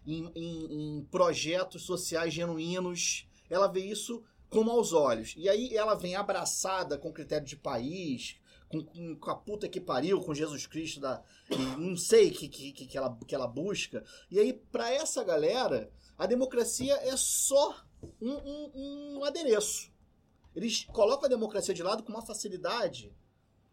em, 0.06 0.30
em- 0.34 0.98
em 0.98 1.04
projetos 1.04 1.82
sociais 1.82 2.32
genuínos, 2.34 3.28
ela 3.48 3.66
vê 3.68 3.80
isso 3.80 4.22
com 4.48 4.62
maus 4.64 4.92
olhos. 4.92 5.34
E 5.36 5.48
aí 5.48 5.74
ela 5.76 5.94
vem 5.94 6.14
abraçada 6.16 6.98
com 6.98 7.12
critério 7.12 7.46
de 7.46 7.56
país, 7.56 8.36
com, 8.68 8.82
com, 8.84 9.16
com 9.16 9.30
a 9.30 9.36
puta 9.36 9.68
que 9.68 9.80
pariu, 9.80 10.20
com 10.20 10.34
Jesus 10.34 10.66
Cristo, 10.66 11.00
da, 11.00 11.22
não 11.78 11.96
sei 11.96 12.30
que, 12.30 12.48
que, 12.48 12.72
que, 12.72 12.98
ela, 12.98 13.16
que 13.26 13.34
ela 13.34 13.46
busca. 13.46 14.04
E 14.30 14.38
aí, 14.40 14.52
pra 14.52 14.90
essa 14.92 15.22
galera, 15.22 15.90
a 16.18 16.26
democracia 16.26 16.94
é 17.02 17.16
só 17.16 17.76
um, 18.20 18.32
um, 18.32 19.18
um 19.18 19.24
adereço. 19.24 19.90
Eles 20.56 20.84
colocam 20.86 21.26
a 21.26 21.28
democracia 21.28 21.74
de 21.74 21.82
lado 21.82 22.02
com 22.02 22.10
uma 22.10 22.24
facilidade. 22.24 23.14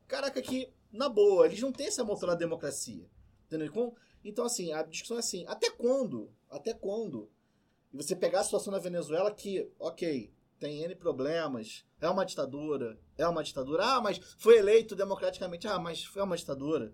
Caraca, 0.06 0.42
que, 0.42 0.70
na 0.92 1.08
boa, 1.08 1.46
eles 1.46 1.62
não 1.62 1.72
têm 1.72 1.88
esse 1.88 2.02
amor 2.02 2.20
pela 2.20 2.36
democracia. 2.36 3.10
Entendeu? 3.46 3.96
Então, 4.22 4.44
assim, 4.44 4.74
a 4.74 4.84
discussão 4.84 5.16
é 5.16 5.22
assim, 5.22 5.46
até 5.48 5.70
quando? 5.70 6.30
Até 6.50 6.74
quando? 6.74 7.32
E 7.94 7.96
você 7.96 8.16
pegar 8.16 8.42
a 8.42 8.44
situação 8.44 8.72
na 8.72 8.80
Venezuela 8.80 9.34
que, 9.34 9.72
ok, 9.80 10.34
tem 10.60 10.84
N 10.84 10.94
problemas, 10.96 11.86
é 12.02 12.10
uma 12.10 12.26
ditadura, 12.26 13.00
é 13.18 13.26
uma 13.26 13.44
ditadura, 13.44 13.86
ah, 13.86 14.02
mas 14.02 14.20
foi 14.38 14.58
eleito 14.58 14.94
democraticamente, 14.94 15.68
ah, 15.68 15.80
mas 15.80 16.04
foi 16.04 16.22
uma 16.22 16.36
ditadura. 16.36 16.94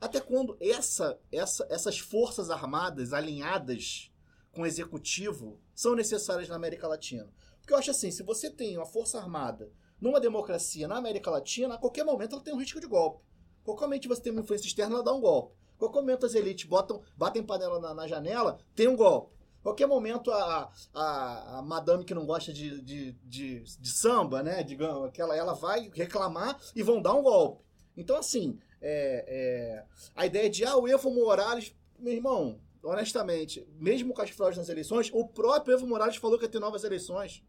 Até 0.00 0.20
quando 0.20 0.56
essa, 0.60 1.20
essa, 1.30 1.66
essas 1.70 2.00
forças 2.00 2.50
armadas 2.50 3.12
alinhadas 3.12 4.10
com 4.50 4.62
o 4.62 4.66
executivo 4.66 5.60
são 5.72 5.94
necessárias 5.94 6.48
na 6.48 6.56
América 6.56 6.88
Latina? 6.88 7.32
Porque 7.70 7.76
eu 7.76 7.78
acho 7.78 7.90
assim, 7.92 8.10
se 8.10 8.24
você 8.24 8.50
tem 8.50 8.76
uma 8.76 8.84
força 8.84 9.16
armada 9.16 9.70
numa 10.00 10.18
democracia 10.18 10.88
na 10.88 10.96
América 10.96 11.30
Latina, 11.30 11.74
a 11.74 11.78
qualquer 11.78 12.02
momento 12.04 12.34
ela 12.34 12.42
tem 12.42 12.52
um 12.52 12.58
risco 12.58 12.80
de 12.80 12.88
golpe. 12.88 13.24
Qualquer 13.62 13.84
momento 13.84 14.08
você 14.08 14.22
tem 14.22 14.32
uma 14.32 14.40
influência 14.40 14.66
externa, 14.66 14.96
ela 14.96 15.04
dá 15.04 15.12
um 15.12 15.20
golpe. 15.20 15.54
Qualquer 15.78 16.00
momento 16.00 16.26
as 16.26 16.34
elites 16.34 16.68
botam, 16.68 17.00
batem 17.16 17.44
panela 17.44 17.78
na, 17.78 17.94
na 17.94 18.08
janela, 18.08 18.58
tem 18.74 18.88
um 18.88 18.96
golpe. 18.96 19.36
Qualquer 19.62 19.86
momento 19.86 20.32
a, 20.32 20.68
a, 20.92 21.58
a 21.58 21.62
madame 21.62 22.04
que 22.04 22.12
não 22.12 22.26
gosta 22.26 22.52
de, 22.52 22.80
de, 22.80 23.12
de, 23.22 23.60
de 23.62 23.88
samba, 23.88 24.42
né? 24.42 24.64
Digamos, 24.64 25.06
aquela, 25.06 25.36
ela 25.36 25.54
vai 25.54 25.92
reclamar 25.94 26.60
e 26.74 26.82
vão 26.82 27.00
dar 27.00 27.14
um 27.14 27.22
golpe. 27.22 27.62
Então, 27.96 28.16
assim, 28.16 28.58
é, 28.82 29.24
é, 29.28 29.84
a 30.16 30.26
ideia 30.26 30.50
de 30.50 30.64
ah, 30.64 30.76
o 30.76 30.88
Evo 30.88 31.08
Morales, 31.08 31.72
meu 32.00 32.14
irmão, 32.14 32.58
honestamente, 32.82 33.64
mesmo 33.78 34.12
com 34.12 34.22
as 34.22 34.30
fraudes 34.30 34.58
nas 34.58 34.68
eleições, 34.68 35.08
o 35.12 35.24
próprio 35.24 35.74
Evo 35.74 35.86
Morales 35.86 36.16
falou 36.16 36.36
que 36.36 36.46
ia 36.46 36.50
ter 36.50 36.58
novas 36.58 36.82
eleições. 36.82 37.44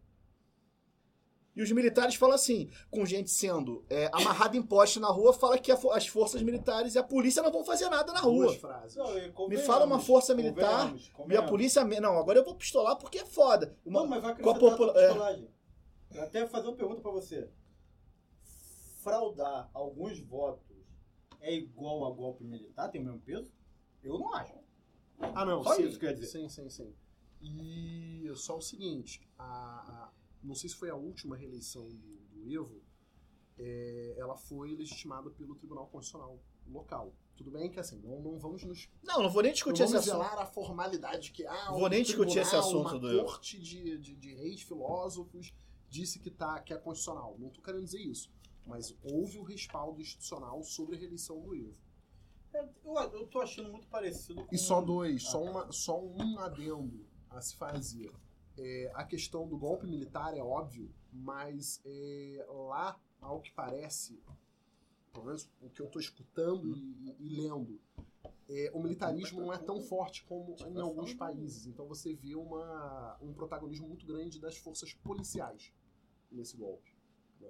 E 1.53 1.61
os 1.61 1.69
militares 1.71 2.15
falam 2.15 2.35
assim, 2.35 2.69
com 2.89 3.05
gente 3.05 3.29
sendo 3.29 3.83
é, 3.89 4.09
amarrada 4.13 4.55
em 4.55 4.61
poste 4.63 4.99
na 4.99 5.09
rua, 5.09 5.33
fala 5.33 5.57
que 5.57 5.69
a 5.71 5.77
as 5.93 6.07
forças 6.07 6.41
militares 6.41 6.95
e 6.95 6.97
a 6.99 7.03
polícia 7.03 7.43
não 7.43 7.51
vão 7.51 7.63
fazer 7.65 7.89
nada 7.89 8.13
na 8.13 8.21
rua. 8.21 8.57
Não, 8.95 9.13
Me 9.13 9.31
convenhamos, 9.31 9.67
fala 9.67 9.85
uma 9.85 9.99
força 9.99 10.33
militar 10.33 10.69
convenhamos, 10.83 11.07
e 11.07 11.09
a 11.09 11.13
convenhamos. 11.13 11.49
polícia... 11.49 11.83
Não, 11.83 12.17
agora 12.17 12.39
eu 12.39 12.45
vou 12.45 12.55
pistolar 12.55 12.95
porque 12.97 13.19
é 13.19 13.25
foda. 13.25 13.77
Uma- 13.85 13.99
Não, 14.01 14.07
mas 14.07 14.21
vai 14.23 14.33
com 14.33 14.49
a 14.49 14.53
acrescentar 14.53 14.77
popula- 14.77 14.93
a 14.97 15.01
é. 15.01 15.07
pistolagem. 15.07 15.49
Eu 16.13 16.23
até 16.23 16.47
fazer 16.47 16.67
uma 16.67 16.75
pergunta 16.77 17.01
pra 17.01 17.11
você. 17.11 17.49
Fraudar 19.01 19.69
alguns 19.73 20.19
votos 20.19 20.77
é 21.39 21.53
igual 21.53 22.05
a 22.05 22.11
golpe 22.15 22.43
militar? 22.43 22.89
Tem 22.89 23.01
o 23.01 23.03
mesmo 23.05 23.19
peso? 23.21 23.51
Eu 24.03 24.17
não 24.19 24.33
acho. 24.35 24.53
Ah, 25.19 25.43
não, 25.45 25.63
Só 25.63 25.75
sim. 25.75 25.83
isso 25.87 25.99
quer 25.99 26.13
dizer. 26.13 26.27
Sim, 26.27 26.47
sim, 26.49 26.69
sim. 26.69 26.93
E 27.41 28.31
só 28.35 28.57
o 28.57 28.61
seguinte, 28.61 29.21
a, 29.37 29.43
a- 29.43 30.11
não 30.43 30.55
sei 30.55 30.69
se 30.69 30.75
foi 30.75 30.89
a 30.89 30.95
última 30.95 31.35
reeleição 31.35 31.87
do, 31.89 32.17
do 32.31 32.49
Evo, 32.51 32.81
é, 33.57 34.15
ela 34.17 34.35
foi 34.37 34.75
legitimada 34.75 35.29
pelo 35.31 35.55
Tribunal 35.55 35.87
Constitucional 35.87 36.39
local. 36.67 37.13
Tudo 37.35 37.51
bem 37.51 37.69
que 37.71 37.79
assim, 37.79 37.99
não, 38.01 38.19
não 38.21 38.37
vamos 38.39 38.63
nos. 38.63 38.89
Não, 39.03 39.21
não 39.23 39.29
vou 39.29 39.41
nem 39.41 39.51
discutir 39.53 39.79
não 39.79 39.85
esse 39.87 39.95
assunto. 39.97 40.11
zelar 40.13 40.37
a 40.39 40.45
formalidade 40.45 41.31
que 41.31 41.45
ah, 41.45 41.71
Vou 41.71 41.85
um 41.85 41.89
nem 41.89 42.03
discutir 42.03 42.39
esse 42.39 42.51
tribunal, 42.51 42.69
assunto 42.69 42.89
uma 42.91 42.99
do 42.99 43.09
Evo. 43.09 43.25
corte 43.25 43.59
de, 43.59 43.97
de, 43.97 44.15
de 44.15 44.33
reis 44.35 44.61
filósofos 44.61 45.53
disse 45.89 46.19
que, 46.19 46.29
tá, 46.29 46.59
que 46.61 46.73
é 46.73 46.77
constitucional. 46.77 47.35
Não 47.39 47.47
estou 47.47 47.63
querendo 47.63 47.83
dizer 47.83 47.99
isso. 47.99 48.31
Mas 48.65 48.95
houve 49.03 49.39
o 49.39 49.43
respaldo 49.43 49.99
institucional 50.01 50.61
sobre 50.63 50.95
a 50.95 50.99
reeleição 50.99 51.41
do 51.41 51.55
Evo. 51.55 51.75
É, 52.53 52.59
Eu, 52.83 52.93
eu 53.19 53.27
tô 53.27 53.39
achando 53.41 53.71
muito 53.71 53.87
parecido 53.87 54.45
com... 54.45 54.53
E 54.55 54.57
só 54.57 54.81
dois, 54.81 55.25
Ah, 55.25 55.29
só, 55.31 55.43
tá. 55.43 55.49
uma, 55.51 55.71
só 55.71 55.99
um 56.03 56.39
adendo 56.39 57.05
a 57.29 57.41
se 57.41 57.55
fazer. 57.55 58.11
É, 58.57 58.91
a 58.93 59.03
questão 59.03 59.47
do 59.47 59.57
golpe 59.57 59.87
militar 59.87 60.35
é 60.35 60.41
óbvio, 60.41 60.89
mas 61.11 61.81
é, 61.85 62.45
lá, 62.49 62.99
ao 63.21 63.39
que 63.39 63.51
parece, 63.51 64.19
pelo 65.13 65.25
menos 65.25 65.49
o 65.61 65.69
que 65.69 65.81
eu 65.81 65.85
estou 65.87 66.01
escutando 66.01 66.75
e, 66.75 67.15
e 67.19 67.29
lendo, 67.29 67.79
é, 68.49 68.69
o 68.73 68.81
militarismo 68.81 69.39
não 69.41 69.53
é 69.53 69.57
tão 69.57 69.81
forte 69.81 70.23
como 70.25 70.55
em 70.67 70.79
alguns 70.81 71.13
países. 71.13 71.65
Então 71.67 71.85
você 71.87 72.13
vê 72.13 72.35
uma, 72.35 73.17
um 73.21 73.33
protagonismo 73.33 73.87
muito 73.87 74.05
grande 74.05 74.39
das 74.39 74.57
forças 74.57 74.93
policiais 74.93 75.71
nesse 76.31 76.57
golpe. 76.57 76.93
né? 77.39 77.49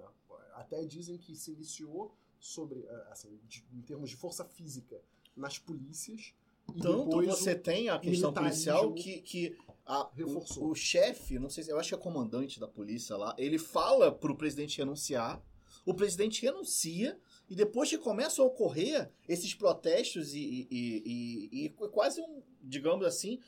Até 0.54 0.84
dizem 0.84 1.18
que 1.18 1.34
se 1.34 1.52
iniciou 1.52 2.14
sobre, 2.38 2.86
assim, 3.10 3.38
de- 3.48 3.64
em 3.72 3.80
termos 3.82 4.10
de 4.10 4.16
força 4.16 4.44
física, 4.44 5.00
nas 5.36 5.58
polícias. 5.58 6.34
E 6.74 6.80
Tanto 6.80 7.16
você 7.26 7.54
tem 7.56 7.88
a 7.88 7.98
questão 7.98 8.32
policial 8.32 8.92
que, 8.94 9.20
que 9.22 9.58
a- 9.86 10.10
reforçou. 10.14 10.64
o, 10.68 10.70
o 10.70 10.74
chefe, 10.74 11.38
não 11.38 11.48
sei 11.50 11.64
se 11.64 11.70
eu 11.70 11.78
acho 11.78 11.88
que 11.90 11.94
é 11.94 11.98
comandante 11.98 12.58
da 12.60 12.68
polícia 12.68 13.16
lá, 13.16 13.34
ele 13.38 13.58
fala 13.58 14.12
pro 14.12 14.36
presidente 14.36 14.78
renunciar, 14.78 15.42
o 15.84 15.94
presidente 15.94 16.42
renuncia 16.42 17.18
e 17.48 17.56
depois 17.56 17.88
que 17.90 17.98
começam 17.98 18.44
a 18.44 18.48
ocorrer 18.48 19.10
esses 19.28 19.54
protestos 19.54 20.34
e, 20.34 20.40
e, 20.40 20.68
e- 20.70 21.48
e- 21.52 21.64
e 21.66 21.68
quase 21.70 22.20
um, 22.20 22.42
digamos 22.62 23.04
assim, 23.06 23.40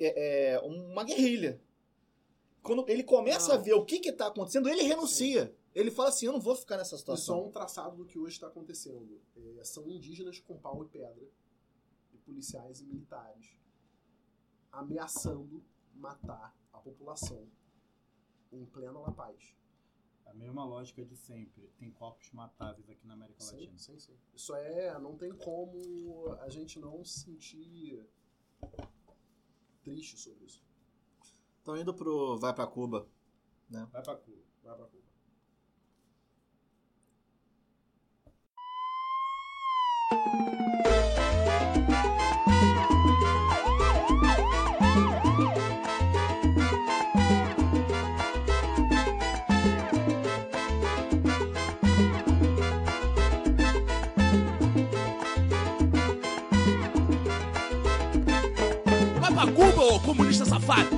é, 0.00 0.54
é, 0.54 0.58
uma 0.60 1.04
guerrilha. 1.04 1.60
Quando 2.62 2.84
ele 2.88 3.04
começa 3.04 3.54
a 3.54 3.56
ver 3.56 3.74
o 3.74 3.84
que 3.84 3.96
está 4.08 4.26
acontecendo, 4.26 4.68
ele 4.68 4.82
renuncia. 4.82 5.54
Ele 5.72 5.90
fala 5.90 6.08
assim, 6.08 6.26
eu 6.26 6.32
não 6.32 6.40
vou 6.40 6.56
ficar 6.56 6.76
nessa 6.76 6.96
E 6.96 6.98
só 6.98 7.02
situação. 7.02 7.46
um 7.46 7.50
traçado 7.52 7.96
do 7.96 8.04
que 8.04 8.18
hoje 8.18 8.34
está 8.34 8.48
acontecendo. 8.48 9.20
É, 9.36 9.62
são 9.62 9.88
indígenas 9.88 10.40
com 10.40 10.56
pau 10.58 10.82
e 10.82 10.88
pedra, 10.88 11.28
e 12.12 12.16
policiais 12.18 12.80
e 12.80 12.84
militares, 12.86 13.50
ameaçando 14.72 15.62
matar 15.96 16.54
a 16.72 16.78
população 16.78 17.46
em 18.52 18.64
plena 18.66 18.98
La 18.98 19.12
Paz. 19.12 19.56
A 20.26 20.34
mesma 20.34 20.64
lógica 20.64 21.04
de 21.04 21.16
sempre. 21.16 21.70
Tem 21.78 21.90
corpos 21.90 22.30
matáveis 22.32 22.88
aqui 22.90 23.06
na 23.06 23.14
América 23.14 23.40
Sim, 23.40 23.56
Latina. 23.56 23.78
sim, 23.78 23.98
sim. 23.98 24.16
Isso 24.34 24.54
é. 24.54 24.98
Não 24.98 25.16
tem 25.16 25.32
como 25.36 26.32
a 26.40 26.48
gente 26.48 26.78
não 26.80 27.04
se 27.04 27.20
sentir 27.20 28.04
triste 29.82 30.18
sobre 30.18 30.44
isso. 30.44 30.64
Estão 31.58 31.76
indo 31.76 31.94
pro 31.94 32.38
Vai 32.38 32.52
pra 32.54 32.66
Cuba. 32.66 33.08
Né? 33.70 33.88
Vai 33.92 34.02
pra 34.02 34.16
Cuba. 34.16 34.42
Vai 34.62 34.76
pra 34.76 34.86
Cuba. 34.86 35.04
Pra 59.36 59.52
Cuba, 59.52 59.84
ô 59.84 60.00
comunista 60.00 60.46
safado! 60.46 60.88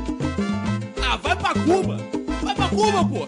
Ah, 1.05 1.16
vai 1.16 1.36
pra 1.36 1.55
Cuba! 1.55 1.97
Vai 2.40 2.55
pra 2.55 2.69
Cuba, 2.69 3.05
pô! 3.05 3.27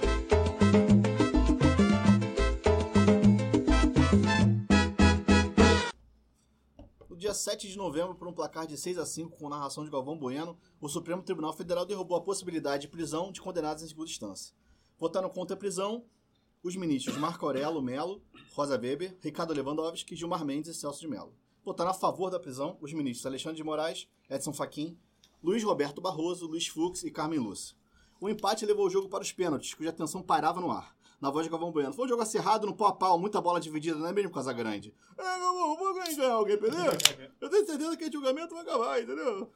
No 7.08 7.16
dia 7.16 7.34
7 7.34 7.66
de 7.66 7.76
novembro, 7.76 8.14
por 8.14 8.28
um 8.28 8.32
placar 8.32 8.68
de 8.68 8.78
6 8.78 8.98
a 8.98 9.04
5 9.04 9.36
com 9.36 9.48
narração 9.48 9.84
de 9.84 9.90
Galvão 9.90 10.16
Bueno, 10.16 10.56
o 10.80 10.88
Supremo 10.88 11.24
Tribunal 11.24 11.54
Federal 11.54 11.84
derrubou 11.84 12.16
a 12.16 12.22
possibilidade 12.22 12.82
de 12.82 12.88
prisão 12.88 13.32
de 13.32 13.40
condenados 13.40 13.82
em 13.82 13.88
segunda 13.88 14.08
instância. 14.08 14.54
Votaram 14.96 15.28
contra 15.28 15.56
a 15.56 15.58
prisão 15.58 16.04
os 16.62 16.76
ministros 16.76 17.16
Marco 17.16 17.44
Aurelo 17.44 17.82
Melo, 17.82 18.22
Rosa 18.54 18.78
Weber, 18.78 19.18
Ricardo 19.20 19.52
Lewandowski, 19.52 20.14
Gilmar 20.14 20.44
Mendes 20.44 20.76
e 20.76 20.78
Celso 20.78 21.00
de 21.00 21.08
Mello. 21.08 21.39
Votaram 21.64 21.90
a 21.90 21.94
favor 21.94 22.30
da 22.30 22.40
prisão 22.40 22.76
os 22.80 22.92
ministros 22.92 23.26
Alexandre 23.26 23.56
de 23.56 23.64
Moraes, 23.64 24.08
Edson 24.28 24.52
Fachin, 24.52 24.98
Luiz 25.42 25.62
Roberto 25.62 26.00
Barroso, 26.00 26.46
Luiz 26.46 26.66
Fux 26.68 27.02
e 27.02 27.10
Carmen 27.10 27.38
Lúcia. 27.38 27.76
O 28.20 28.28
empate 28.28 28.66
levou 28.66 28.86
o 28.86 28.90
jogo 28.90 29.08
para 29.08 29.22
os 29.22 29.32
pênaltis, 29.32 29.72
cuja 29.74 29.92
tensão 29.92 30.22
pairava 30.22 30.60
no 30.60 30.70
ar. 30.70 30.94
Na 31.20 31.30
voz 31.30 31.44
de 31.44 31.50
Galvão 31.50 31.70
Bueno, 31.70 31.92
foi 31.92 32.06
um 32.06 32.08
jogo 32.08 32.22
acirrado 32.22 32.66
no 32.66 32.74
pau 32.74 32.88
a 32.88 32.92
pau, 32.92 33.18
muita 33.18 33.40
bola 33.40 33.60
dividida, 33.60 33.98
não 33.98 34.06
é 34.06 34.12
mesmo 34.12 34.30
Casa 34.30 34.52
Grande? 34.52 34.94
É, 35.18 35.22
Galvão, 35.22 35.76
vou 35.76 35.94
ganhar 35.94 36.30
alguém, 36.30 36.56
entendeu? 36.56 36.92
Eu 37.40 37.50
tenho 37.50 37.66
certeza 37.66 37.96
que 37.96 38.04
o 38.06 38.12
julgamento 38.12 38.54
vai 38.54 38.62
acabar, 38.62 39.02
entendeu? 39.02 39.50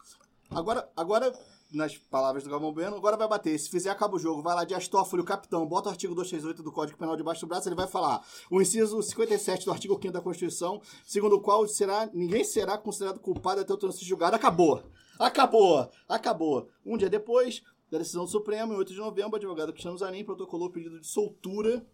Agora, 0.51 0.90
agora, 0.97 1.32
nas 1.74 1.96
palavras 1.96 2.44
do 2.44 2.51
Galvão 2.51 2.72
Bueno, 2.72 2.96
agora 2.96 3.16
vai 3.16 3.28
bater. 3.28 3.59
Se 3.59 3.68
fizer, 3.68 3.90
acaba 3.90 4.16
o 4.16 4.18
jogo. 4.18 4.42
Vai 4.42 4.55
lá 4.55 4.64
de 4.64 4.74
Astófilo, 4.74 5.22
o 5.22 5.24
capitão, 5.24 5.66
bota 5.66 5.88
o 5.88 5.92
artigo 5.92 6.14
238 6.14 6.62
do 6.62 6.72
Código 6.72 6.98
Penal 6.98 7.16
debaixo 7.16 7.42
do 7.42 7.48
braço, 7.48 7.68
ele 7.68 7.74
vai 7.74 7.86
falar. 7.86 8.24
O 8.51 8.60
inciso 8.60 9.02
57 9.02 9.64
do 9.64 9.72
artigo 9.72 9.94
5 10.01 10.12
da 10.12 10.20
Constituição, 10.20 10.80
segundo 11.05 11.36
o 11.36 11.40
qual 11.40 11.66
será, 11.66 12.09
ninguém 12.12 12.44
será 12.44 12.78
considerado 12.78 13.18
culpado 13.20 13.60
até 13.60 13.72
o 13.72 13.92
ser 13.92 14.05
julgado. 14.05 14.36
Acabou. 14.36 14.82
Acabou. 15.18 15.90
Acabou. 16.09 16.68
Um 16.84 16.96
dia 16.96 17.10
depois 17.10 17.62
da 17.90 17.98
decisão 17.98 18.24
do 18.24 18.30
Supremo, 18.30 18.72
em 18.72 18.76
8 18.76 18.92
de 18.92 18.98
novembro, 18.98 19.32
o 19.32 19.36
advogado 19.36 19.72
Cristiano 19.72 19.98
Zanin 19.98 20.24
protocolou 20.24 20.68
o 20.68 20.72
pedido 20.72 20.98
de 20.98 21.06
soltura 21.06 21.86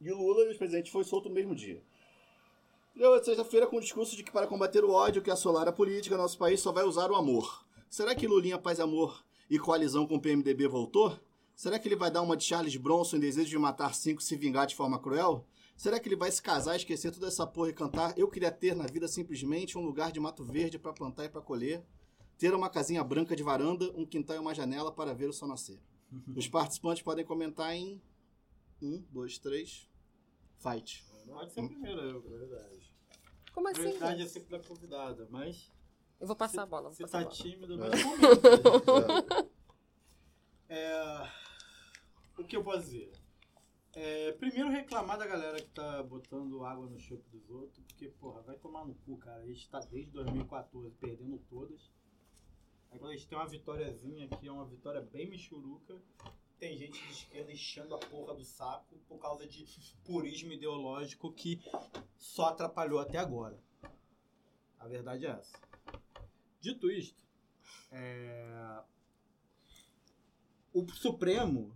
de 0.00 0.12
Lula 0.12 0.44
e 0.44 0.54
o 0.54 0.58
presidente 0.58 0.90
foi 0.90 1.04
solto 1.04 1.28
no 1.28 1.34
mesmo 1.34 1.54
dia. 1.54 1.82
Deu 2.94 3.22
sexta-feira 3.22 3.66
com 3.66 3.76
o 3.76 3.80
discurso 3.80 4.16
de 4.16 4.24
que 4.24 4.32
para 4.32 4.48
combater 4.48 4.84
o 4.84 4.90
ódio 4.90 5.22
que 5.22 5.30
assolar 5.30 5.68
a 5.68 5.72
política, 5.72 6.16
nosso 6.16 6.36
país 6.36 6.60
só 6.60 6.72
vai 6.72 6.84
usar 6.84 7.10
o 7.12 7.14
amor. 7.14 7.64
Será 7.90 8.14
que 8.14 8.28
Lulinha 8.28 8.58
Paz 8.58 8.78
e 8.78 8.82
Amor 8.82 9.24
e 9.48 9.58
coalizão 9.58 10.06
com 10.06 10.16
o 10.16 10.20
PMDB 10.20 10.68
voltou? 10.68 11.18
Será 11.56 11.78
que 11.78 11.88
ele 11.88 11.96
vai 11.96 12.10
dar 12.10 12.22
uma 12.22 12.36
de 12.36 12.44
Charles 12.44 12.76
Bronson 12.76 13.16
em 13.16 13.20
desejo 13.20 13.48
de 13.48 13.58
matar 13.58 13.94
cinco 13.94 14.20
e 14.20 14.24
se 14.24 14.36
vingar 14.36 14.66
de 14.66 14.76
forma 14.76 14.98
cruel? 14.98 15.46
Será 15.74 15.98
que 15.98 16.06
ele 16.06 16.14
vai 16.16 16.30
se 16.30 16.42
casar, 16.42 16.76
esquecer 16.76 17.10
toda 17.10 17.28
essa 17.28 17.46
porra 17.46 17.70
e 17.70 17.72
cantar 17.72 18.12
Eu 18.18 18.28
queria 18.28 18.50
ter 18.52 18.76
na 18.76 18.86
vida 18.86 19.08
simplesmente 19.08 19.78
um 19.78 19.80
lugar 19.80 20.12
de 20.12 20.20
mato 20.20 20.44
verde 20.44 20.78
para 20.78 20.92
plantar 20.92 21.24
e 21.24 21.28
para 21.28 21.40
colher? 21.40 21.82
Ter 22.36 22.54
uma 22.54 22.68
casinha 22.68 23.02
branca 23.02 23.34
de 23.34 23.42
varanda, 23.42 23.90
um 23.96 24.04
quintal 24.04 24.36
e 24.36 24.38
uma 24.38 24.54
janela 24.54 24.92
para 24.92 25.14
ver 25.14 25.28
o 25.28 25.32
sol 25.32 25.48
nascer. 25.48 25.80
Os 26.36 26.46
participantes 26.46 27.02
podem 27.02 27.24
comentar 27.24 27.74
em 27.74 28.00
um, 28.82 29.02
dois, 29.10 29.38
três. 29.38 29.88
Fight. 30.58 31.04
Pode 31.26 31.52
ser 31.52 31.60
a 31.60 31.64
primeira. 31.64 32.02
Eu, 32.02 32.20
verdade. 32.20 32.92
Como 33.52 33.68
assim? 33.68 33.82
Prioridade 33.82 34.22
é 34.22 34.26
sempre 34.26 34.50
da 34.50 34.62
convidada, 34.62 35.26
mas. 35.30 35.72
Eu 36.20 36.26
vou 36.26 36.36
passar 36.36 36.62
a 36.62 36.66
bola. 36.66 36.90
Você 36.90 37.06
tá 37.06 37.20
bola. 37.20 37.30
tímido, 37.30 37.74
É. 37.74 37.88
mas 37.88 38.02
comenta. 38.02 39.48
É, 40.70 41.26
O 42.38 42.44
que 42.44 42.56
eu 42.56 42.62
posso 42.62 42.82
dizer? 42.84 43.10
É, 43.94 44.32
primeiro 44.32 44.68
reclamar 44.70 45.18
da 45.18 45.26
galera 45.26 45.56
que 45.58 45.70
tá 45.70 46.02
botando 46.02 46.62
água 46.62 46.86
no 46.86 46.98
chope 47.00 47.26
dos 47.30 47.48
outros, 47.48 47.82
porque, 47.86 48.08
porra, 48.08 48.42
vai 48.42 48.56
tomar 48.58 48.84
no 48.84 48.94
cu, 48.94 49.16
cara. 49.16 49.42
A 49.42 49.46
gente 49.46 49.68
tá 49.70 49.80
desde 49.80 50.10
2014 50.12 50.94
perdendo 51.00 51.38
todas. 51.48 51.90
Aí 52.90 52.98
quando 52.98 53.12
a 53.12 53.14
gente 53.16 53.26
tem 53.26 53.38
uma 53.38 53.46
vitóriazinha 53.48 54.28
que 54.28 54.46
é 54.46 54.52
uma 54.52 54.66
vitória 54.66 55.00
bem 55.00 55.28
michuruca, 55.28 55.96
tem 56.58 56.76
gente 56.76 57.02
de 57.02 57.12
esquerda 57.12 57.50
enchendo 57.50 57.94
a 57.94 57.98
porra 57.98 58.34
do 58.34 58.44
saco 58.44 58.94
por 59.08 59.18
causa 59.18 59.46
de 59.46 59.64
purismo 60.04 60.52
ideológico 60.52 61.32
que 61.32 61.60
só 62.18 62.46
atrapalhou 62.46 62.98
até 62.98 63.16
agora. 63.18 63.58
A 64.78 64.86
verdade 64.86 65.26
é 65.26 65.30
essa. 65.30 65.58
Dito 66.60 66.90
isto, 66.90 67.22
é, 67.90 68.82
o 70.72 70.86
Supremo 70.92 71.72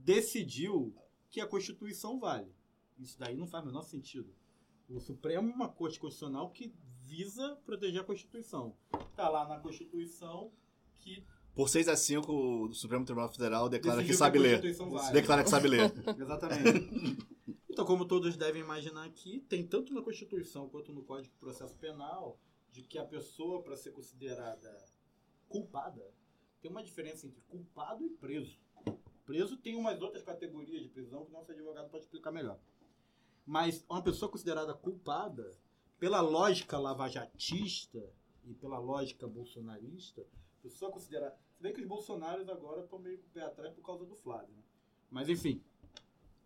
decidiu 0.00 0.94
que 1.30 1.40
a 1.40 1.46
Constituição 1.46 2.18
vale. 2.18 2.52
Isso 2.98 3.18
daí 3.18 3.36
não 3.36 3.46
faz 3.46 3.64
o 3.64 3.66
menor 3.66 3.82
sentido. 3.82 4.32
O 4.88 5.00
Supremo 5.00 5.50
é 5.50 5.54
uma 5.54 5.68
corte 5.68 5.98
constitucional 5.98 6.50
que 6.50 6.72
visa 7.02 7.56
proteger 7.64 8.00
a 8.00 8.04
Constituição. 8.04 8.76
Tá 9.16 9.28
lá 9.28 9.46
na 9.48 9.58
Constituição 9.58 10.52
que 10.98 11.24
Por 11.54 11.68
6 11.68 11.88
a 11.88 11.96
5, 11.96 12.32
o 12.32 12.74
Supremo 12.74 13.04
Tribunal 13.04 13.30
Federal 13.30 13.68
declara 13.68 14.02
que 14.02 14.08
decidiu 14.08 14.18
sabe 14.18 14.38
ler. 14.38 14.74
Vale. 14.74 15.12
Declara 15.12 15.44
que 15.44 15.50
sabe 15.50 15.68
ler. 15.68 15.92
Exatamente. 16.18 17.18
Então, 17.68 17.84
como 17.84 18.04
todos 18.04 18.36
devem 18.36 18.62
imaginar 18.62 19.04
aqui, 19.04 19.40
tem 19.48 19.66
tanto 19.66 19.92
na 19.92 20.02
Constituição 20.02 20.68
quanto 20.68 20.92
no 20.92 21.02
Código 21.02 21.32
de 21.32 21.40
Processo 21.40 21.74
Penal 21.76 22.38
de 22.74 22.82
que 22.82 22.98
a 22.98 23.04
pessoa, 23.04 23.62
para 23.62 23.76
ser 23.76 23.92
considerada 23.92 24.84
culpada, 25.48 26.04
tem 26.60 26.68
uma 26.68 26.82
diferença 26.82 27.24
entre 27.24 27.40
culpado 27.42 28.04
e 28.04 28.10
preso. 28.10 28.58
Preso 29.24 29.56
tem 29.56 29.76
umas 29.76 30.02
outras 30.02 30.24
categorias 30.24 30.82
de 30.82 30.88
prisão 30.88 31.24
que 31.24 31.30
nosso 31.30 31.52
advogado 31.52 31.88
pode 31.88 32.02
explicar 32.02 32.32
melhor. 32.32 32.58
Mas 33.46 33.84
uma 33.88 34.02
pessoa 34.02 34.28
considerada 34.28 34.74
culpada, 34.74 35.56
pela 36.00 36.20
lógica 36.20 36.76
lavajatista 36.76 38.12
e 38.44 38.52
pela 38.54 38.80
lógica 38.80 39.28
bolsonarista, 39.28 40.26
pessoa 40.60 40.90
considerada. 40.90 41.38
Se 41.52 41.62
bem 41.62 41.72
que 41.72 41.80
os 41.80 41.86
bolsonaros 41.86 42.48
agora 42.48 42.82
estão 42.82 42.98
meio 42.98 43.18
com 43.18 43.28
o 43.28 43.30
pé 43.30 43.42
atrás 43.42 43.72
por 43.72 43.82
causa 43.82 44.04
do 44.04 44.16
Flávio. 44.16 44.52
Né? 44.52 44.62
Mas 45.12 45.28
enfim, 45.28 45.62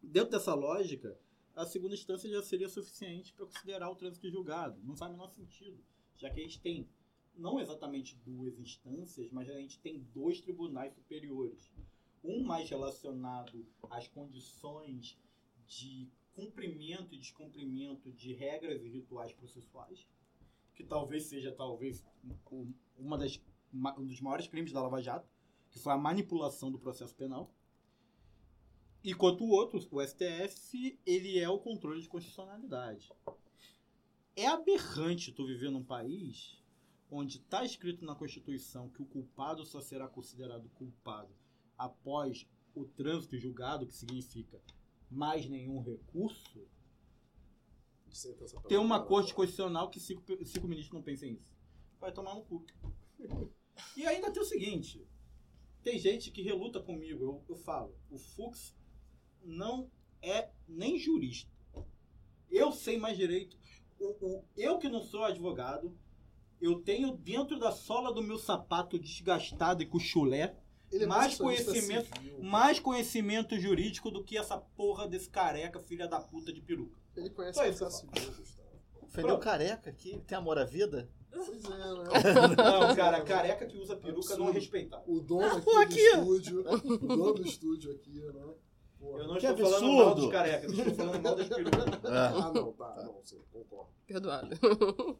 dentro 0.03 0.33
dessa 0.33 0.55
lógica, 0.55 1.19
a 1.57 1.65
segunda 1.65 1.95
instância 1.95 2.29
já 2.29 2.43
seria 2.43 2.69
suficiente 2.69 3.33
para 3.33 3.47
considerar 3.47 3.89
o 3.91 3.97
trânsito 3.97 4.31
julgado. 4.31 4.79
Não 4.85 4.95
faz 4.95 5.11
o 5.11 5.15
menor 5.15 5.31
sentido, 5.31 5.83
já 6.19 6.29
que 6.31 6.41
a 6.41 6.43
gente 6.43 6.61
tem 6.61 6.89
não 7.37 7.61
exatamente 7.61 8.17
duas 8.27 8.59
instâncias, 8.59 9.31
mas 9.31 9.49
a 9.49 9.55
gente 9.55 9.79
tem 9.79 10.01
dois 10.13 10.41
tribunais 10.41 10.93
superiores. 10.93 11.73
Um 12.23 12.43
mais 12.43 12.69
relacionado 12.69 13.65
às 13.89 14.09
condições 14.09 15.17
de 15.67 16.09
cumprimento 16.35 17.15
e 17.15 17.19
descumprimento 17.19 18.13
de 18.13 18.33
regras 18.33 18.83
e 18.85 18.89
rituais 18.89 19.33
processuais, 19.33 20.07
que 20.75 20.83
talvez 20.85 21.25
seja 21.25 21.53
talvez 21.53 22.05
um- 22.53 22.73
uma 22.97 23.17
das, 23.17 23.41
um 23.73 24.05
dos 24.07 24.21
maiores 24.21 24.49
crimes 24.49 24.73
da 24.73 24.83
Lava 24.83 25.01
Jato, 25.01 25.29
que 25.71 25.79
foi 25.79 25.93
a 25.93 25.99
manipulação 25.99 26.73
do 26.73 26.79
processo 26.79 27.15
penal. 27.15 27.53
E 29.03 29.15
quanto 29.15 29.45
o 29.45 29.51
outro, 29.51 29.79
o 29.93 30.01
STF, 30.03 30.99
ele 31.07 31.39
é 31.39 31.49
o 31.49 31.59
controle 31.59 32.01
de 32.03 32.09
constitucionalidade. 32.09 33.13
É 34.39 34.47
aberrante 34.47 35.33
tu 35.33 35.45
viver 35.45 35.69
num 35.69 35.83
país 35.83 36.63
onde 37.11 37.39
está 37.39 37.65
escrito 37.65 38.05
na 38.05 38.15
Constituição 38.15 38.89
que 38.89 39.03
o 39.03 39.05
culpado 39.05 39.67
só 39.67 39.81
será 39.81 40.07
considerado 40.07 40.69
culpado 40.77 41.35
após 41.77 42.47
o 42.73 42.85
trânsito 42.85 43.37
julgado, 43.37 43.85
que 43.85 43.97
significa 43.97 44.63
mais 45.11 45.49
nenhum 45.49 45.83
recurso, 45.83 46.65
tem 48.69 48.79
uma 48.79 49.05
corte 49.05 49.35
constitucional 49.35 49.91
que 49.91 49.99
cinco, 49.99 50.23
cinco 50.45 50.69
ministros 50.69 50.95
não 50.95 51.03
pensem 51.03 51.33
nisso. 51.33 51.59
Vai 51.99 52.13
tomar 52.13 52.37
no 52.37 52.45
cu. 52.45 52.65
E 53.97 54.07
ainda 54.07 54.31
tem 54.31 54.41
o 54.41 54.47
seguinte: 54.47 55.05
tem 55.83 55.99
gente 55.99 56.31
que 56.31 56.43
reluta 56.43 56.81
comigo, 56.81 57.25
eu, 57.25 57.45
eu 57.49 57.57
falo, 57.57 57.93
o 58.09 58.17
Fux 58.17 58.73
não 59.43 59.91
é 60.23 60.49
nem 60.69 60.97
jurista. 60.97 61.51
Eu 62.49 62.71
sei 62.71 62.99
mais 62.99 63.17
direito. 63.17 63.59
O, 64.01 64.07
o- 64.27 64.45
eu 64.57 64.79
que 64.79 64.89
não 64.89 65.03
sou 65.03 65.25
advogado, 65.25 65.93
eu 66.61 66.81
tenho 66.81 67.13
dentro 67.17 67.59
da 67.59 67.71
sola 67.73 68.13
do 68.13 68.23
meu 68.23 68.39
sapato 68.39 68.99
desgastado 68.99 69.83
e 69.83 69.87
com 69.87 69.99
chulé 69.99 70.57
Ele 70.91 71.05
é 71.05 71.07
mais 71.07 71.37
conhecimento, 71.37 72.09
civil. 72.17 72.43
mais 72.43 72.81
conhecimento 72.81 73.59
jurídico 73.59 74.11
do 74.11 74.25
que 74.25 74.37
essa 74.39 74.57
porra 74.59 75.07
desse 75.09 75.29
careca, 75.29 75.79
filha 75.81 76.07
da 76.09 76.21
puta 76.21 76.53
de 76.53 76.61
peruca. 76.61 76.99
Ele 77.17 77.31
conhece 77.31 77.59
isso 77.69 77.85
eu 77.85 77.89
processo 77.89 78.07
falo. 78.07 78.19
civil, 78.21 78.37
Gustavo. 78.39 78.69
Ofendeu 79.03 79.39
careca 79.39 79.91
aqui? 79.91 80.21
Tem 80.27 80.37
amor 80.39 80.59
à 80.59 80.65
vida? 80.65 81.09
Pois 81.31 81.65
é, 81.65 81.69
né? 81.69 82.05
Não, 82.57 82.97
cara, 82.97 83.23
careca 83.23 83.67
que 83.67 83.77
usa 83.79 83.95
peruca 83.97 84.37
não 84.37 84.47
é 84.47 84.49
Absurdo. 84.49 84.53
respeitado. 84.53 85.03
O 85.07 85.21
dono 85.21 85.45
aqui 85.57 85.61
porra, 85.65 85.77
do 85.87 85.93
aqui. 85.93 86.01
estúdio, 86.01 86.61
o 86.61 86.99
dono 87.17 87.35
do 87.35 87.43
estúdio 87.47 87.93
aqui, 87.93 88.21
né? 88.21 88.55
Eu 89.01 89.29
não 89.29 89.39
Que 89.39 89.47
estou 89.47 89.67
falando 89.71 89.93
mal 89.93 90.01
absurdo. 90.09 90.21
dos 90.23 90.31
carecas, 90.33 90.73
estou 90.73 90.95
falando 90.95 91.23
mal 91.23 91.37
das 91.37 91.49
perucas. 91.49 91.85
Ah, 92.05 92.53
não, 92.53 92.73
tá, 92.73 93.03
não, 93.05 93.21
sim, 93.25 93.41
concordo. 93.53 93.91
Perdoado. 94.07 95.19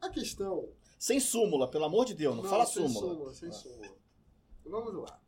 A 0.00 0.08
questão... 0.10 0.68
Sem 0.98 1.18
súmula, 1.20 1.68
pelo 1.70 1.84
amor 1.84 2.04
de 2.04 2.14
Deus, 2.14 2.36
não, 2.36 2.44
fala 2.44 2.64
sem 2.66 2.86
súmula. 2.88 3.14
súmula. 3.14 3.34
Sem 3.34 3.52
súmula. 3.52 3.96
Vamos 4.64 4.94
lá. 4.94 5.20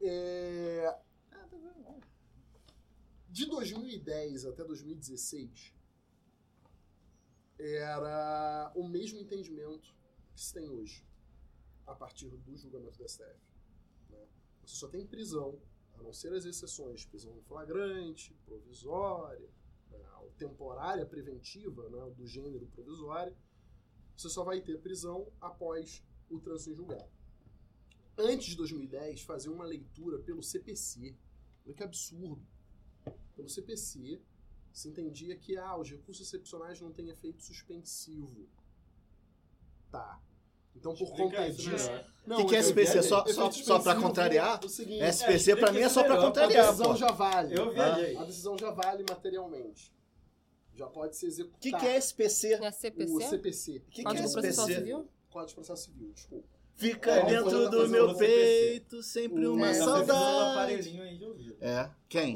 É... 0.00 0.98
De 3.28 3.46
2010 3.46 4.44
até 4.44 4.62
2016, 4.64 5.72
era 7.58 8.70
o 8.74 8.86
mesmo 8.86 9.18
entendimento 9.18 9.94
que 10.34 10.42
se 10.42 10.52
tem 10.52 10.68
hoje, 10.68 11.04
a 11.86 11.94
partir 11.94 12.28
do 12.28 12.56
julgamento 12.56 12.98
do 12.98 13.08
STF. 13.08 13.40
né? 14.10 14.18
Você 14.64 14.76
só 14.76 14.88
tem 14.88 15.06
prisão, 15.06 15.58
a 15.94 16.02
não 16.02 16.12
ser 16.12 16.32
as 16.32 16.44
exceções, 16.44 17.04
prisão 17.04 17.40
flagrante, 17.42 18.34
provisória, 18.44 19.48
né, 19.90 19.98
temporária 20.36 21.06
preventiva, 21.06 21.88
né, 21.88 22.10
do 22.16 22.26
gênero 22.26 22.66
provisória, 22.66 23.36
você 24.16 24.28
só 24.28 24.44
vai 24.44 24.60
ter 24.60 24.80
prisão 24.80 25.30
após 25.40 26.02
o 26.30 26.38
trânsito 26.40 26.70
em 26.70 26.74
julgado. 26.74 27.10
Antes 28.16 28.48
de 28.48 28.56
2010, 28.56 29.22
fazer 29.22 29.48
uma 29.48 29.64
leitura 29.64 30.18
pelo 30.18 30.42
CPC. 30.42 31.16
Olha 31.64 31.74
que 31.74 31.82
absurdo. 31.82 32.46
Pelo 33.34 33.48
CPC, 33.48 34.20
se 34.72 34.88
entendia 34.88 35.36
que 35.36 35.56
ah, 35.56 35.76
os 35.76 35.90
recursos 35.90 36.26
excepcionais 36.26 36.80
não 36.80 36.92
têm 36.92 37.08
efeito 37.08 37.42
suspensivo. 37.42 38.48
Tá. 39.90 40.20
Então, 40.76 40.94
por 40.94 41.04
Explica 41.04 41.22
conta 41.24 41.48
isso 41.48 41.58
disso. 41.70 41.90
melhor. 41.90 42.06
O 42.26 42.36
que, 42.36 42.44
que 42.46 42.56
é 42.56 42.58
SPC? 42.60 43.02
Só, 43.02 43.24
só, 43.26 43.50
só 43.50 43.78
pra 43.80 43.94
contrariar? 43.96 44.64
o 44.64 44.68
seguinte, 44.68 45.02
SPC 45.04 45.56
pra 45.56 45.72
mim 45.72 45.80
é 45.80 45.88
só 45.88 46.00
pra 46.02 46.10
melhor, 46.14 46.22
a 46.22 46.26
contrariar, 46.26 46.66
decisão 46.66 46.86
pô. 46.92 46.96
já 46.96 47.10
vale. 47.12 47.58
Eu 47.58 47.70
viajei. 47.72 48.16
A 48.16 48.24
decisão 48.24 48.56
já 48.58 48.70
vale 48.70 49.04
materialmente. 49.08 49.92
Já 50.74 50.86
pode 50.86 51.16
ser 51.16 51.26
O 51.26 51.28
executada. 51.28 51.60
que, 51.60 51.72
que 51.72 51.86
é 51.86 51.96
SPC? 51.96 52.54
É 52.54 52.70
CPC? 52.70 53.12
O 53.12 53.20
CPC. 53.20 53.70
O 53.76 53.80
que, 53.90 53.90
que 53.90 54.00
é 54.00 54.04
Código 54.04 54.26
SPC? 54.28 54.52
Civil? 54.74 55.08
Código 55.30 55.48
de 55.48 55.54
Processo 55.54 55.84
Civil, 55.84 56.12
desculpa. 56.12 56.48
Fica 56.74 57.10
É, 57.10 57.26
dentro 57.26 57.68
do 57.68 57.88
meu 57.88 58.14
peito 58.16 59.02
sempre 59.02 59.46
O- 59.46 59.54
uma 59.54 59.68
É, 59.68 59.74
saudade. 59.74 60.10
aparelhinho 60.52 61.02
aí 61.02 61.18
de 61.18 61.24
ouvido. 61.26 61.56
É, 61.60 61.90
quem? 62.08 62.34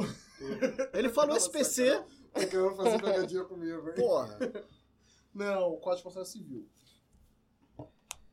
Ele 0.92 1.08
falou 1.08 1.36
SPC. 1.36 2.02
Tá 2.32 2.44
querendo 2.46 2.74
fazer 2.76 3.00
pegadinha 3.02 3.44
comigo, 3.44 3.88
hein? 3.88 3.94
Porra. 3.96 4.38
Não, 5.34 5.72
o 5.72 5.76
Código 5.78 5.96
de 5.96 6.02
Processo 6.14 6.32
Civil. 6.32 6.68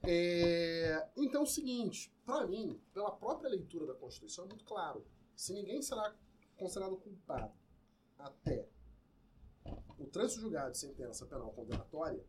É, 0.05 1.09
Então 1.15 1.41
é 1.41 1.43
o 1.43 1.47
seguinte, 1.47 2.13
pra 2.25 2.45
mim, 2.45 2.81
pela 2.93 3.11
própria 3.11 3.49
leitura 3.49 3.87
da 3.87 3.93
Constituição, 3.93 4.45
é 4.45 4.47
muito 4.47 4.65
claro. 4.65 5.05
Se 5.35 5.53
ninguém 5.53 5.81
será 5.81 6.13
considerado 6.57 6.97
culpado 6.97 7.53
até 8.17 8.67
o 9.97 10.05
trânsito 10.05 10.41
julgado 10.41 10.71
de 10.71 10.77
sentença 10.77 11.25
penal 11.25 11.51
condenatória, 11.51 12.23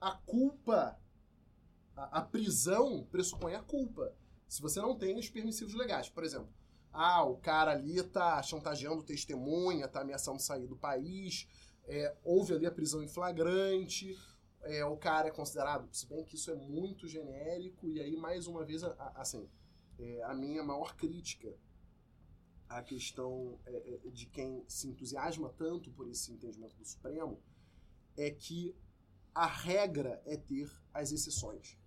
a 0.00 0.12
culpa, 0.12 0.98
a, 1.94 2.18
a 2.18 2.22
prisão 2.22 3.06
pressupõe 3.10 3.54
a 3.54 3.62
culpa. 3.62 4.14
Se 4.48 4.60
você 4.60 4.80
não 4.80 4.96
tem 4.96 5.18
os 5.18 5.28
permissivos 5.28 5.74
legais. 5.74 6.08
Por 6.08 6.24
exemplo, 6.24 6.52
ah, 6.92 7.24
o 7.24 7.36
cara 7.36 7.72
ali 7.72 8.02
tá 8.02 8.42
chantageando 8.42 9.02
testemunha, 9.02 9.88
tá 9.88 10.00
ameaçando 10.00 10.40
sair 10.40 10.66
do 10.66 10.76
país, 10.76 11.48
é, 11.86 12.16
houve 12.22 12.54
ali 12.54 12.66
a 12.66 12.72
prisão 12.72 13.02
em 13.02 13.08
flagrante, 13.08 14.16
é, 14.64 14.84
o 14.84 14.96
cara 14.96 15.28
é 15.28 15.30
considerado, 15.30 15.88
se 15.92 16.06
bem 16.06 16.24
que 16.24 16.36
isso 16.36 16.50
é 16.50 16.54
muito 16.54 17.06
genérico, 17.06 17.88
e 17.88 18.00
aí, 18.00 18.16
mais 18.16 18.46
uma 18.46 18.64
vez, 18.64 18.82
a- 18.84 19.12
assim, 19.16 19.48
é, 19.98 20.22
a 20.24 20.34
minha 20.34 20.62
maior 20.62 20.96
crítica 20.96 21.54
à 22.68 22.82
questão 22.82 23.58
é, 23.66 23.94
é, 24.06 24.10
de 24.10 24.26
quem 24.26 24.64
se 24.68 24.88
entusiasma 24.88 25.50
tanto 25.56 25.90
por 25.92 26.08
esse 26.08 26.32
entendimento 26.32 26.76
do 26.76 26.84
Supremo 26.84 27.40
é 28.16 28.30
que 28.30 28.74
a 29.34 29.46
regra 29.46 30.22
é 30.24 30.36
ter 30.36 30.70
as 30.92 31.12
exceções. 31.12 31.78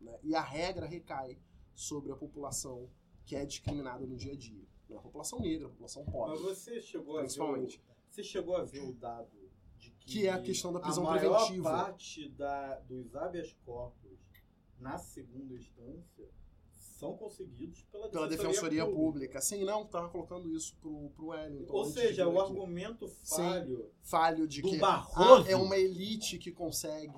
né? 0.00 0.18
E 0.22 0.34
a 0.34 0.40
regra 0.40 0.86
recai 0.86 1.38
sobre 1.74 2.12
a 2.12 2.16
população 2.16 2.88
que 3.24 3.34
é 3.36 3.44
discriminada 3.44 4.06
no 4.06 4.16
dia 4.16 4.32
a 4.32 4.36
dia. 4.36 4.64
né? 4.88 4.96
A 4.96 5.00
população 5.00 5.40
negra, 5.40 5.66
a 5.66 5.70
população 5.70 6.04
Mas 6.04 6.12
pobre. 6.12 6.38
você 6.38 6.80
chegou 6.80 7.18
a 7.18 7.22
ver 7.22 7.40
o, 7.40 7.68
você 8.10 8.22
chegou 8.22 8.56
a 8.56 8.64
ver 8.64 8.80
o 8.82 8.92
dado 8.92 9.43
que, 10.04 10.20
Que 10.20 10.26
é 10.26 10.32
a 10.32 10.40
questão 10.40 10.72
da 10.72 10.80
prisão 10.80 11.06
a 11.08 11.16
maior 11.16 11.36
preventiva. 11.38 11.70
parte 11.70 12.28
da, 12.30 12.78
dos 12.80 13.14
habeas 13.16 13.52
corpus 13.64 14.18
na 14.78 14.98
segunda 14.98 15.54
instância 15.54 16.28
são 17.04 17.16
conseguidos 17.16 17.82
pela, 17.90 18.08
Pela 18.08 18.28
Defensoria 18.28 18.86
Pública. 18.86 19.40
Sim, 19.40 19.64
não, 19.64 19.84
tava 19.84 20.08
colocando 20.08 20.48
isso 20.54 20.76
pro, 20.80 21.10
pro 21.10 21.26
Wellington. 21.28 21.72
Ou 21.72 21.84
seja, 21.84 22.26
o 22.26 22.30
aqui. 22.30 22.40
argumento 22.40 23.08
Sim. 23.08 23.36
falho 23.36 23.90
falho 24.02 24.48
de 24.48 24.62
do 24.62 24.70
que 24.70 24.78
Barroso 24.78 25.46
ah, 25.46 25.50
é 25.50 25.56
uma 25.56 25.76
elite 25.76 26.38
que 26.38 26.52
consegue 26.52 27.12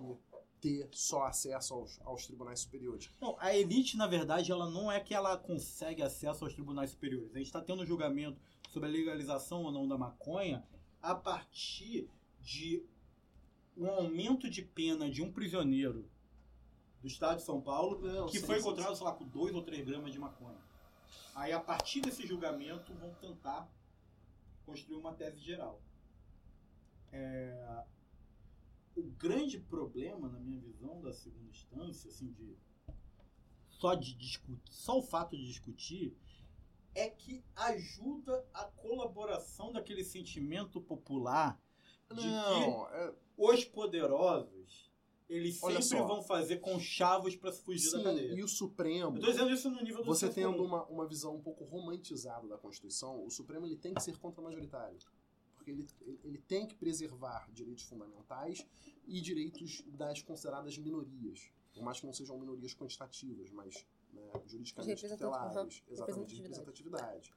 ter 0.61 0.89
só 0.93 1.25
acesso 1.25 1.75
aos, 1.75 2.01
aos 2.05 2.27
tribunais 2.27 2.61
superiores. 2.61 3.11
Não, 3.21 3.37
a 3.39 3.55
elite, 3.55 3.97
na 3.97 4.07
verdade, 4.07 4.51
ela 4.51 4.69
não 4.69 4.91
é 4.91 4.99
que 4.99 5.15
ela 5.15 5.37
consegue 5.37 6.03
acesso 6.03 6.45
aos 6.45 6.55
tribunais 6.55 6.91
superiores. 6.91 7.35
A 7.35 7.39
gente 7.39 7.47
está 7.47 7.61
tendo 7.61 7.83
um 7.83 7.87
julgamento 7.87 8.41
sobre 8.71 8.89
a 8.89 8.93
legalização 8.93 9.63
ou 9.63 9.73
não 9.73 9.87
da 9.87 9.99
maconha 9.99 10.65
a 11.03 11.15
partir 11.15 12.09
de 12.47 12.87
um 13.77 13.91
aumento 13.91 14.49
de 14.49 14.63
pena 14.63 15.11
de 15.11 15.21
um 15.21 15.33
prisioneiro 15.33 16.09
do 17.03 17.09
estado 17.09 17.39
de 17.39 17.43
São 17.43 17.61
Paulo 17.61 18.01
Não, 18.01 18.27
que 18.29 18.39
sim, 18.39 18.47
foi 18.47 18.61
encontrado, 18.61 18.91
sim. 18.91 18.97
sei 18.97 19.05
lá, 19.05 19.13
com 19.13 19.27
2 19.27 19.55
ou 19.55 19.63
3 19.63 19.85
gramas 19.85 20.13
de 20.13 20.19
maconha. 20.19 20.59
Aí, 21.35 21.53
a 21.53 21.61
partir 21.61 22.01
desse 22.01 22.25
julgamento, 22.27 22.95
vão 22.95 23.13
tentar 23.15 23.69
construir 24.65 24.97
uma 24.97 25.13
tese 25.13 25.41
geral. 25.41 25.83
É, 27.13 27.85
O 28.97 29.03
grande 29.03 29.59
problema, 29.59 30.29
na 30.29 30.39
minha 30.39 30.61
visão, 30.61 31.03
da 31.03 31.13
segunda 31.13 31.51
instância, 31.51 32.09
assim, 32.09 32.33
de 32.33 32.57
só 33.69 33.95
de 33.95 34.15
discutir, 34.15 34.73
só 34.73 34.99
o 34.99 35.03
fato 35.03 35.37
de 35.37 35.45
discutir, 35.45 36.17
é 36.95 37.11
que 37.11 37.45
ajuda 37.57 38.43
a 38.55 38.65
colaboração 38.65 39.71
daquele 39.73 40.03
sentimento 40.03 40.81
popular 40.81 41.61
de 42.15 42.27
Não, 42.27 42.87
que 42.87 43.15
os 43.37 43.65
poderosos 43.65 44.87
eles 45.29 45.61
Olha 45.61 45.83
sempre 45.83 45.99
só. 45.99 46.07
vão 46.07 46.23
fazer 46.23 46.59
conchavos 46.59 47.35
para 47.35 47.51
fugir 47.53 47.91
da 47.91 47.99
Sim, 47.99 48.05
cadeia. 48.05 48.33
e 48.33 48.43
o 48.45 48.49
Supremo. 48.49 49.17
Eu 49.17 49.21
tô 49.23 49.27
dizendo 49.33 49.51
isso 49.51 49.69
no 49.69 49.83
nível 49.83 49.99
do 50.05 50.07
Você 50.07 50.29
tendo 50.33 50.53
comum. 50.53 50.67
uma, 50.67 50.85
uma 50.85 51.07
visão 51.07 51.35
um 51.35 51.41
pouco 51.43 51.65
romantizada 51.65 52.47
da 52.47 52.57
Constituição, 52.57 53.25
o 53.25 53.31
Supremo 53.31 53.67
ele 53.67 53.77
tem 53.77 53.93
que 53.93 54.01
ser 54.03 54.17
contra-majoritário. 54.19 54.97
Porque 55.57 55.73
ele, 55.73 55.89
ele 56.23 56.39
tem 56.39 56.65
que 56.65 56.77
preservar 56.77 57.49
direitos 57.53 57.83
fundamentais 57.83 58.65
e 59.05 59.21
direitos 59.21 59.83
das 59.89 60.23
consideradas 60.23 60.79
minorias. 60.79 61.51
Por 61.75 61.83
mais 61.83 61.99
que 61.99 62.07
não 62.07 62.13
sejam 62.13 62.39
minorias 62.39 62.73
quantitativas, 62.73 63.51
mas 63.51 63.85
né, 64.13 64.31
juridicamente 64.47 65.09
tutelares. 65.09 65.57
aham, 65.57 65.69
Exatamente, 65.91 66.35
de 66.37 66.43
representatividade. 66.43 67.33
representatividade. 67.33 67.35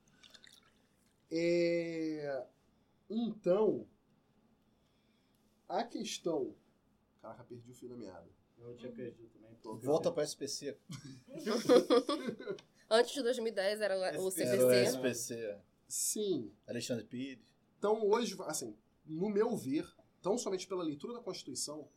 É, 1.32 2.46
Então, 3.10 3.88
a 5.70 5.84
questão. 5.84 6.56
Caraca, 7.22 7.44
perdi 7.44 7.72
o 7.72 7.76
fio 7.76 7.88
da 7.88 7.96
meada. 7.96 8.28
Eu 8.58 8.76
tinha 8.76 8.92
perdido 8.92 9.30
também. 9.30 9.80
Volta 9.80 10.12
para 10.12 10.24
SPC. 10.24 10.78
Antes 12.90 13.14
de 13.14 13.22
2010 13.22 13.82
era 13.82 14.20
o 14.20 14.32
CPC. 14.32 14.54
Era 14.54 14.66
o 14.66 14.72
SPC. 14.74 15.60
Sim. 15.88 16.52
Alexandre 16.68 17.06
Pires. 17.06 17.54
Então, 17.78 18.06
hoje, 18.08 18.36
assim, 18.42 18.76
no 19.06 19.30
meu 19.30 19.56
ver, 19.56 19.88
tão 20.22 20.38
somente 20.38 20.68
pela 20.68 20.84
leitura 20.84 21.14
da 21.14 21.22
Constituição, 21.22 21.88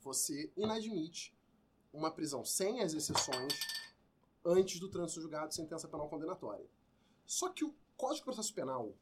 você 0.00 0.50
inadmite 0.56 1.36
uma 1.92 2.10
prisão 2.10 2.44
sem 2.44 2.80
as 2.80 2.94
exceções 2.94 3.54
antes 4.44 4.80
do 4.80 4.90
trânsito 4.90 5.20
julgado 5.20 5.48
de 5.48 5.54
sentença 5.54 5.88
penal 5.88 6.08
condenatória. 6.08 6.66
Só 7.24 7.48
que 7.48 7.64
o 7.64 7.74
Código 7.96 8.16
de 8.16 8.24
Processo 8.24 8.52
Penal, 8.52 8.94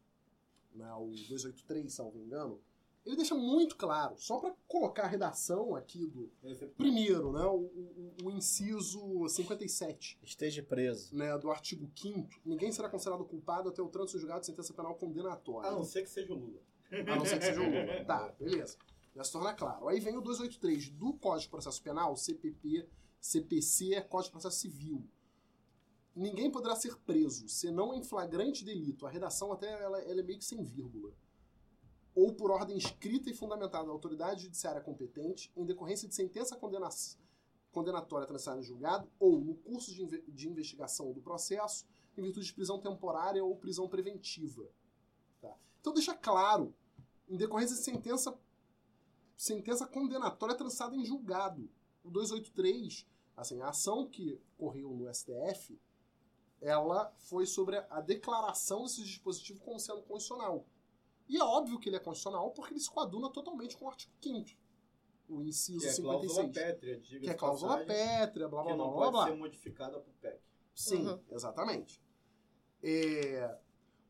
né, 0.73 0.93
o 0.95 1.07
283, 1.07 1.93
salvo 1.93 2.19
engano, 2.19 2.61
ele 3.05 3.17
deixa 3.17 3.35
muito 3.35 3.77
claro, 3.77 4.17
só 4.17 4.39
para 4.39 4.55
colocar 4.69 5.03
a 5.05 5.09
redação 5.09 5.75
aqui 5.75 6.07
do. 6.07 6.31
Primeiro, 6.77 7.33
né, 7.33 7.45
o, 7.45 7.57
o- 7.63 8.17
o 8.25 8.31
inciso 8.31 9.29
57 9.29 10.19
Esteja 10.23 10.63
preso. 10.63 11.15
né, 11.17 11.37
do 11.39 11.51
artigo 11.51 11.91
5 11.97 12.29
ninguém 12.45 12.71
será 12.71 12.89
considerado 12.89 13.25
culpado 13.25 13.69
até 13.69 13.83
o 13.83 13.89
trânsito 13.89 14.19
julgado 14.21 14.41
de 14.41 14.47
sentença 14.47 14.73
penal 14.73 14.95
condenatória. 14.95 15.69
A 15.71 15.73
não 15.73 15.85
ser 15.85 16.03
que 16.03 16.11
seja 16.11 16.33
o 16.33 16.37
Lula. 16.39 16.61
A 16.93 17.17
não 17.17 17.25
ser 17.25 17.39
que 17.39 17.45
seja 17.47 17.61
o 17.61 17.65
Lula. 17.65 18.05
Tá, 18.07 18.29
beleza. 18.39 18.77
Já 19.15 19.25
se 19.25 19.33
torna 19.33 19.53
claro. 19.53 19.89
Aí 19.89 19.99
vem 20.01 20.17
o 20.17 20.21
283 20.23 20.91
do 20.91 21.13
Código 21.15 21.43
de 21.43 21.49
Processo 21.51 21.83
Penal, 21.83 22.17
CPP, 22.17 22.89
CPC, 23.21 23.95
é 23.95 24.01
Código 24.01 24.29
de 24.29 24.33
Processo 24.33 24.59
Civil. 24.61 25.05
Ninguém 26.15 26.51
poderá 26.51 26.77
ser 26.77 26.97
preso, 26.99 27.49
senão 27.49 27.95
em 27.95 28.03
flagrante 28.03 28.65
delito. 28.65 29.07
A 29.07 29.11
redação 29.11 29.51
até 29.53 29.71
ela, 29.83 29.99
ela 30.03 30.21
é 30.21 30.23
meio 30.23 30.39
que 30.39 30.45
sem 30.45 30.63
vírgula. 30.63 31.11
Ou 32.15 32.33
por 32.35 32.51
ordem 32.51 32.77
escrita 32.77 33.31
e 33.31 33.35
fundamentada 33.35 33.87
da 33.87 33.93
autoridade 33.93 34.43
judiciária 34.43 34.81
competente, 34.81 35.51
em 35.57 35.65
decorrência 35.65 36.07
de 36.09 36.15
sentença 36.15 36.57
condena 36.57 36.89
condenatória 37.71 38.27
transitada 38.27 38.61
em 38.61 38.65
julgado, 38.65 39.11
ou 39.19 39.41
no 39.41 39.55
curso 39.55 39.93
de, 39.95 40.03
inve- 40.03 40.25
de 40.29 40.49
investigação 40.49 41.11
do 41.13 41.23
processo, 41.23 41.87
em 42.17 42.21
virtude 42.23 42.47
de 42.47 42.53
prisão 42.53 42.79
temporária 42.79 43.43
ou 43.43 43.57
prisão 43.57 43.89
preventiva. 43.89 44.69
Tá? 45.41 45.57
Então 45.81 45.95
deixa 45.95 46.15
claro, 46.15 46.75
em 47.27 47.37
decorrência 47.37 47.75
de 47.75 47.83
sentença, 47.83 48.39
sentença 49.35 49.87
condenatória 49.87 50.55
transitada 50.55 50.95
em 50.95 51.05
julgado. 51.05 51.71
O 52.05 52.11
283, 52.11 53.07
assim, 53.35 53.63
a 53.63 53.71
ação 53.71 54.07
que 54.07 54.39
correu 54.59 54.91
no 54.91 55.13
STF, 55.15 55.81
ela 56.61 57.11
foi 57.17 57.47
sobre 57.47 57.79
a 57.89 58.01
declaração 58.03 58.83
desse 58.83 59.03
dispositivo 59.03 59.61
como 59.61 59.81
sendo 59.81 60.03
constitucional. 60.03 60.67
E 61.33 61.39
é 61.39 61.43
óbvio 61.43 61.79
que 61.81 61.89
ele 61.89 61.97
é 61.97 62.01
constitucional 62.01 62.51
porque 62.51 62.73
ele 62.75 62.81
se 62.81 62.91
coaduna 62.91 63.31
totalmente 63.31 63.77
com 63.77 63.87
o 63.87 63.89
artigo 63.89 64.13
5 64.23 64.51
o 65.29 65.41
inciso 65.43 65.81
Que 65.81 65.87
é 65.87 65.93
56. 65.93 66.33
cláusula 66.35 66.53
pétrea, 66.53 66.97
diga-se 67.01 67.21
que 67.25 67.31
é 67.31 67.35
cláusula 67.35 67.85
pétrea, 67.87 68.49
blá 68.49 68.63
blá 68.63 68.71
que 68.73 68.77
blá 68.77 68.85
não 68.87 68.93
blá 68.93 69.01
pode 69.01 69.13
blá. 69.13 69.27
ser 69.29 69.35
modificada 69.37 69.99
por 70.01 70.13
PEC. 70.17 70.41
Sim, 70.75 71.07
Uhum. 71.07 71.21
exatamente. 71.31 72.03
É, 72.83 73.59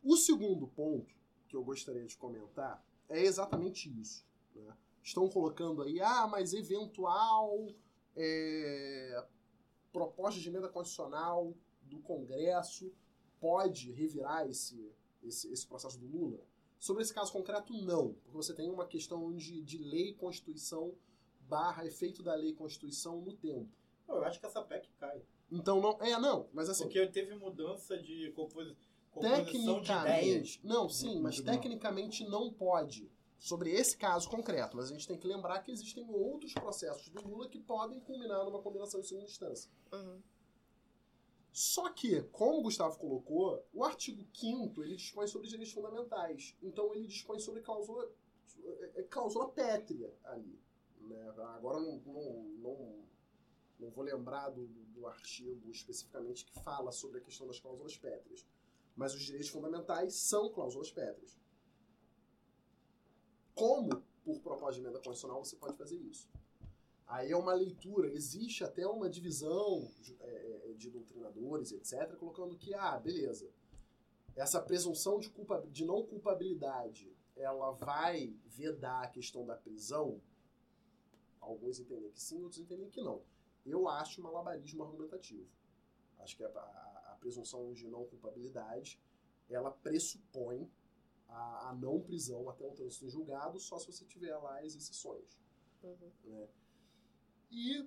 O 0.03 0.17
segundo 0.17 0.67
ponto 0.67 1.15
que 1.47 1.55
eu 1.55 1.63
gostaria 1.63 2.05
de 2.05 2.17
comentar 2.17 2.85
é 3.09 3.21
exatamente 3.23 3.89
isso. 4.01 4.27
né? 4.55 4.77
Estão 5.03 5.29
colocando 5.29 5.83
aí, 5.83 6.01
ah, 6.01 6.27
mas 6.27 6.53
eventual 6.55 7.69
é, 8.17 9.25
proposta 9.93 10.41
de 10.41 10.49
emenda 10.49 10.69
constitucional 10.69 11.55
do 11.83 12.01
Congresso 12.01 12.93
pode 13.39 13.93
revirar 13.93 14.49
esse, 14.49 14.93
esse, 15.23 15.53
esse 15.53 15.67
processo 15.67 15.99
do 16.01 16.07
Lula? 16.07 16.41
Sobre 16.83 17.05
esse 17.05 17.15
caso 17.15 17.31
concreto, 17.31 17.73
não. 17.73 18.15
Porque 18.15 18.37
você 18.37 18.53
tem 18.53 18.69
uma 18.69 18.85
questão 18.85 19.33
de, 19.37 19.63
de 19.63 19.79
lei 19.79 20.09
e 20.09 20.15
constituição 20.15 20.93
barra 21.43 21.87
efeito 21.87 22.25
da 22.25 22.35
lei 22.35 22.51
e 22.51 22.55
constituição 22.55 23.21
no 23.21 23.33
tempo. 23.35 23.71
Não, 24.09 24.17
eu 24.17 24.25
acho 24.25 24.41
que 24.41 24.47
essa 24.47 24.61
PEC 24.61 24.89
cai. 24.99 25.23
Então 25.49 25.81
não. 25.81 25.97
É, 26.01 26.19
não, 26.19 26.49
mas 26.53 26.69
assim. 26.69 26.83
Porque 26.83 27.07
teve 27.07 27.37
mudança 27.37 27.97
de 27.97 28.33
composi 28.33 28.77
composição 29.13 29.81
de. 29.81 29.87
Tecnicamente. 29.87 30.61
Não, 30.65 30.89
sim, 30.89 31.21
mas 31.21 31.41
tecnicamente 31.41 32.25
não 32.25 32.53
pode. 32.53 33.09
Sobre 33.39 33.71
esse 33.71 33.97
caso 33.97 34.29
concreto. 34.29 34.77
Mas 34.77 34.91
a 34.91 34.93
gente 34.93 35.07
tem 35.07 35.17
que 35.17 35.27
lembrar 35.29 35.61
que 35.61 35.71
existem 35.71 36.05
outros 36.11 36.53
processos 36.53 37.09
do 37.11 37.23
Lula 37.23 37.49
que 37.49 37.61
podem 37.61 38.01
culminar 38.01 38.45
numa 38.45 38.61
condenação 38.61 38.99
em 38.99 39.05
segunda 39.05 39.27
instância. 39.27 39.71
Uhum. 39.93 40.21
Só 41.53 41.91
que, 41.91 42.23
como 42.25 42.59
o 42.61 42.63
Gustavo 42.63 42.99
colocou, 42.99 43.63
o 43.75 43.85
artigo 43.85 44.25
5 44.35 44.83
ele 44.83 44.97
dispõe 44.97 45.27
sobre 45.27 45.49
direitos 45.49 45.73
fundamentais. 45.75 46.57
Então 46.63 46.95
ele 46.95 47.07
dispõe 47.07 47.39
sobre 47.39 47.61
cláusula, 47.61 48.11
é- 48.65 49.01
é 49.01 49.03
cláusula 49.03 49.49
pétrea 49.51 50.13
ali. 50.25 50.59
né? 51.01 51.29
Agora 51.57 51.79
não, 51.81 51.99
não, 52.07 52.43
não, 52.59 53.05
não 53.79 53.91
vou 53.91 54.05
lembrar 54.05 54.49
do, 54.51 54.67
do 54.67 55.07
artigo 55.07 55.71
especificamente 55.71 56.45
que 56.47 56.59
fala 56.63 56.91
sobre 56.93 57.19
a 57.19 57.21
questão 57.21 57.47
das 57.47 57.61
cláusulas 57.61 57.97
pétreas. 57.99 58.47
Mas 58.97 59.15
os 59.15 59.21
direitos 59.23 59.49
fundamentais 59.51 60.15
são 60.15 60.51
cláusulas 60.51 60.91
pétreas. 60.91 61.37
Como, 63.55 64.03
por 64.25 64.41
proposta 64.41 64.75
de 64.75 64.81
emenda 64.81 64.99
constitucional, 64.99 65.45
você 65.45 65.57
pode 65.57 65.77
fazer 65.77 65.97
isso? 65.97 66.29
Aí 67.13 67.31
é 67.31 67.37
uma 67.37 67.53
leitura, 67.53 68.11
existe 68.11 68.65
até 68.65 68.87
uma 68.87 69.07
divisão 69.11 69.87
de, 70.01 70.17
é, 70.19 70.73
de 70.79 70.89
doutrinadores, 70.91 71.71
etc., 71.71 72.17
colocando 72.17 72.57
que, 72.57 72.73
ah, 72.73 72.99
beleza, 72.99 73.51
essa 74.35 74.63
presunção 74.63 75.21
de, 75.21 75.29
culpa, 75.29 75.61
de 75.71 75.85
não 75.85 76.07
culpabilidade, 76.07 77.15
ela 77.37 77.71
vai 77.73 78.35
vedar 78.47 79.03
a 79.05 79.09
questão 79.09 79.45
da 79.45 79.55
prisão? 79.55 80.23
Alguns 81.39 81.79
entendem 81.79 82.11
que 82.11 82.23
sim, 82.23 82.43
outros 82.43 82.59
entendem 82.63 82.89
que 82.89 83.03
não. 83.03 83.23
Eu 83.67 83.87
acho 83.89 84.23
malabarismo 84.23 84.83
argumentativo. 84.83 85.51
Acho 86.19 86.35
que 86.35 86.45
a, 86.45 86.49
a- 86.49 87.13
a 87.13 87.17
presunção 87.21 87.75
de 87.75 87.87
não 87.89 88.07
culpabilidade, 88.07 88.99
ela 89.51 89.71
pressupõe 89.71 90.67
a, 91.29 91.69
a 91.69 91.75
não 91.75 92.01
prisão 92.01 92.49
até 92.49 92.65
o 92.67 92.73
trânsito 92.73 93.05
em 93.05 93.11
julgado, 93.11 93.61
só 93.61 93.79
se 93.79 93.93
você 93.93 94.07
tiver 94.07 94.35
lá 94.39 94.61
as 94.61 94.75
exceções. 94.75 95.39
Uhum. 95.83 96.11
né? 96.25 96.49
E 97.53 97.87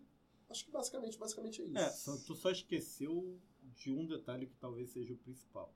acho 0.50 0.64
que 0.66 0.72
basicamente, 0.72 1.18
basicamente 1.18 1.62
é 1.62 1.66
isso. 1.66 1.78
É, 1.78 1.90
só- 1.90 2.18
tu 2.18 2.36
só 2.36 2.52
esqueceu 2.52 3.40
de 3.64 3.92
um 3.92 4.06
detalhe 4.06 4.46
que 4.48 4.56
talvez 4.58 4.92
seja 4.92 5.14
o 5.14 5.18
principal. 5.18 5.74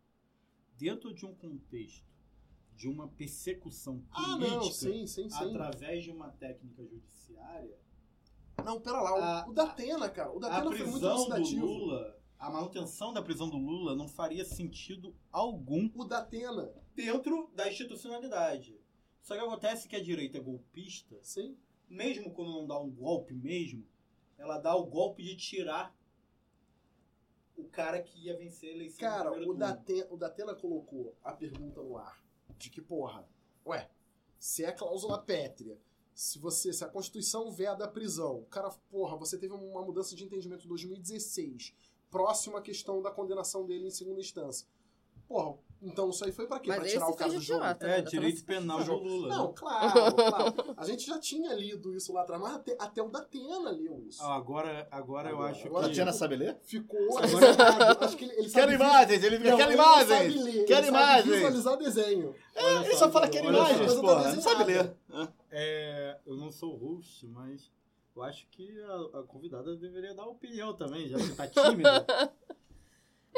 Dentro 0.77 1.13
de 1.13 1.25
um 1.25 1.33
contexto 1.35 2.07
de 2.75 2.87
uma 2.87 3.07
persecução 3.09 4.05
Ah, 4.11 4.23
política 4.37 4.55
não, 4.55 4.63
sim, 4.71 5.05
sim, 5.07 5.29
sim. 5.29 5.35
através 5.43 6.03
de 6.03 6.11
uma 6.11 6.29
técnica 6.29 6.85
judiciária, 6.85 7.77
Não, 8.63 8.79
pera 8.79 9.01
lá, 9.01 9.13
o, 9.13 9.17
A- 9.23 9.47
o 9.49 9.53
Datena, 9.53 10.09
cara, 10.09 10.31
o 10.31 10.37
a 10.37 10.39
Datena 10.41 10.71
foi 10.77 10.85
muito 10.87 11.05
elucidativo. 11.05 11.65
Lula, 11.65 12.17
a 12.37 12.49
manutenção 12.49 13.11
da 13.13 13.21
prisão 13.21 13.49
do 13.49 13.57
Lula 13.57 13.95
não 13.95 14.07
faria 14.07 14.43
sentido 14.45 15.15
algum 15.31 15.89
O 15.95 16.03
Datena, 16.05 16.73
dentro 16.93 17.49
da 17.55 17.69
institucionalidade. 17.69 18.77
Só 19.21 19.33
que 19.35 19.41
acontece 19.41 19.87
que 19.87 19.95
a 19.95 20.03
direita 20.03 20.37
é 20.37 20.41
golpista 20.41 21.17
sim. 21.23 21.57
Mesmo 21.89 22.31
quando 22.31 22.51
não 22.51 22.67
dá 22.67 22.79
um 22.79 22.89
golpe 22.89 23.33
mesmo, 23.33 23.85
ela 24.37 24.57
dá 24.57 24.75
o 24.75 24.85
golpe 24.85 25.23
de 25.23 25.35
tirar 25.35 25.95
o 27.57 27.65
cara 27.65 28.01
que 28.01 28.25
ia 28.25 28.37
vencer 28.37 28.69
a 28.69 28.73
eleição. 28.73 28.99
Cara, 28.99 29.31
o, 29.31 29.35
turno. 29.35 29.55
Date, 29.55 30.07
o 30.09 30.15
Datena 30.15 30.55
colocou 30.55 31.15
a 31.23 31.33
pergunta 31.33 31.81
no 31.81 31.97
ar. 31.97 32.23
De 32.57 32.69
que, 32.69 32.81
porra, 32.81 33.27
ué, 33.65 33.89
se 34.37 34.63
é 34.63 34.71
cláusula 34.71 35.21
pétrea, 35.21 35.77
se 36.13 36.39
você, 36.39 36.73
se 36.73 36.83
a 36.83 36.87
Constituição 36.87 37.51
veda 37.51 37.85
a 37.85 37.87
prisão, 37.87 38.45
cara, 38.49 38.69
porra, 38.89 39.15
você 39.15 39.37
teve 39.37 39.53
uma 39.53 39.81
mudança 39.81 40.15
de 40.15 40.23
entendimento 40.23 40.65
em 40.65 40.67
2016, 40.67 41.73
próximo 42.09 42.57
à 42.57 42.61
questão 42.61 43.01
da 43.01 43.11
condenação 43.11 43.65
dele 43.65 43.87
em 43.87 43.91
segunda 43.91 44.19
instância. 44.19 44.67
Porra, 45.27 45.57
então 45.81 46.09
isso 46.09 46.25
aí 46.25 46.31
foi 46.31 46.45
pra 46.47 46.59
quê? 46.59 46.67
Mas 46.69 46.79
pra 46.79 46.87
tirar 46.89 47.07
o 47.09 47.15
cara 47.15 47.31
fez 47.31 47.41
do 47.41 47.45
jogo? 47.47 47.61
idiota, 47.63 47.87
É, 47.87 47.97
né? 47.97 48.01
direito 48.01 48.43
penal 48.43 48.83
do. 48.83 48.93
Lula. 48.95 49.29
Não, 49.29 49.47
né? 49.47 49.53
claro, 49.55 50.13
claro. 50.15 50.53
A 50.77 50.83
gente 50.85 51.05
já 51.07 51.17
tinha 51.19 51.53
lido 51.53 51.95
isso 51.95 52.11
lá 52.11 52.21
atrás, 52.23 52.41
mas 52.41 52.55
até, 52.55 52.75
até 52.79 53.01
o 53.01 53.09
Datena 53.09 53.69
leu 53.71 54.03
isso. 54.07 54.21
Ah, 54.21 54.35
agora, 54.35 54.87
agora 54.91 55.29
eu 55.29 55.41
acho 55.41 55.67
Agora 55.67 55.83
que... 55.83 55.89
Tatiana 55.89 56.11
sabe 56.13 56.35
ler? 56.35 56.57
Ficou 56.63 56.99
Agora- 57.17 57.25
avisado. 57.25 58.05
Acho 58.05 58.17
que 58.17 58.25
ele, 58.25 58.33
ele 58.33 58.49
Quero 58.49 58.71
sabe 58.71 58.73
imagens, 58.73 59.23
ele 59.23 59.37
Não, 59.39 59.57
não 59.57 59.71
imagens, 59.71 60.07
sabe 60.09 60.29
ler, 60.43 60.55
ele 60.55 60.67
sabe 60.75 60.87
imagens. 60.87 61.35
visualizar 61.35 61.77
desenho. 61.77 62.35
É, 62.55 62.75
ele 62.85 62.95
só 62.95 63.09
fala 63.11 63.27
quero 63.29 63.47
olha 63.47 63.57
só. 63.57 63.63
imagens, 63.63 63.79
Mas 63.79 63.95
não 63.95 64.03
tá 64.35 64.41
sabe 64.41 64.63
ler. 64.65 64.95
É, 65.51 66.17
eu 66.25 66.35
não 66.35 66.51
sou 66.51 66.75
host, 66.75 67.25
mas 67.27 67.71
eu 68.15 68.21
acho 68.23 68.45
que 68.51 68.69
a, 68.81 69.19
a 69.19 69.23
convidada 69.23 69.75
deveria 69.77 70.13
dar 70.13 70.25
opinião 70.25 70.73
também, 70.75 71.07
já 71.07 71.17
que 71.17 71.29
tá 71.35 71.47
tímida. 71.47 72.05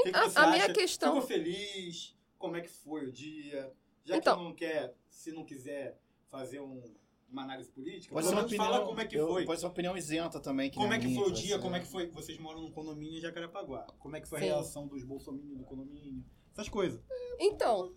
Que 0.03 0.09
que 0.09 0.17
A- 0.17 0.29
você 0.29 0.39
a 0.39 0.47
minha 0.47 0.63
acha? 0.65 0.73
questão- 0.73 1.13
Ficou 1.13 1.27
feliz? 1.27 2.15
Como 2.41 2.55
é 2.57 2.61
que 2.61 2.67
foi 2.69 3.05
o 3.05 3.11
dia? 3.11 3.71
Já 4.03 4.17
Então- 4.17 4.37
que 4.37 4.43
não 4.43 4.53
quer, 4.55 4.95
se 5.09 5.31
não 5.31 5.45
quiser 5.45 5.97
fazer 6.29 6.59
um- 6.59 6.83
uma 7.29 7.43
análise 7.43 7.69
política, 7.71 8.13
Pode 8.13 8.27
ser 8.27 8.33
uma 8.33 8.41
opinião, 8.41 8.65
fala 8.65 8.85
como 8.85 8.99
é 8.99 9.05
que 9.05 9.15
eu- 9.15 9.27
foi. 9.27 9.45
Pode 9.45 9.59
ser 9.59 9.65
uma 9.67 9.71
opinião 9.71 9.95
isenta 9.95 10.39
também. 10.39 10.69
Que 10.69 10.77
Como 10.77 10.91
é 10.91 10.99
que 10.99 11.05
minha, 11.05 11.21
foi 11.21 11.29
o 11.29 11.33
dia? 11.33 11.55
ser- 11.55 11.61
Como 11.61 11.75
é 11.75 11.79
que 11.79 11.87
foi? 11.87 12.07
Vocês 12.07 12.37
moram 12.39 12.61
num 12.61 12.71
condomínio 12.71 13.17
em 13.17 13.21
Jacarepaguá. 13.21 13.85
Como 13.99 14.15
é 14.15 14.19
que 14.21 14.27
foi 14.27 14.39
a 14.39 14.41
Sim. 14.41 14.47
reação 14.47 14.87
dos 14.87 15.03
bolsominions 15.03 15.57
do 15.59 15.63
condomínio? 15.63 16.25
Essas 16.51 16.67
coisas. 16.67 16.99
Então, 17.39 17.93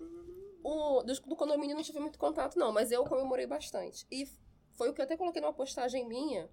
o, 0.62 1.02
do, 1.02 1.12
do 1.22 1.36
condomínio 1.36 1.74
não 1.74 1.82
tive 1.82 1.98
muito 1.98 2.18
contato, 2.18 2.56
não, 2.56 2.70
mas 2.72 2.92
eu 2.92 3.02
comemorei 3.04 3.46
bastante. 3.46 4.06
E 4.10 4.28
foi 4.72 4.90
o 4.90 4.94
que 4.94 5.00
eu 5.00 5.04
até 5.04 5.16
coloquei 5.16 5.40
numa 5.40 5.52
postagem 5.52 6.06
minha. 6.06 6.48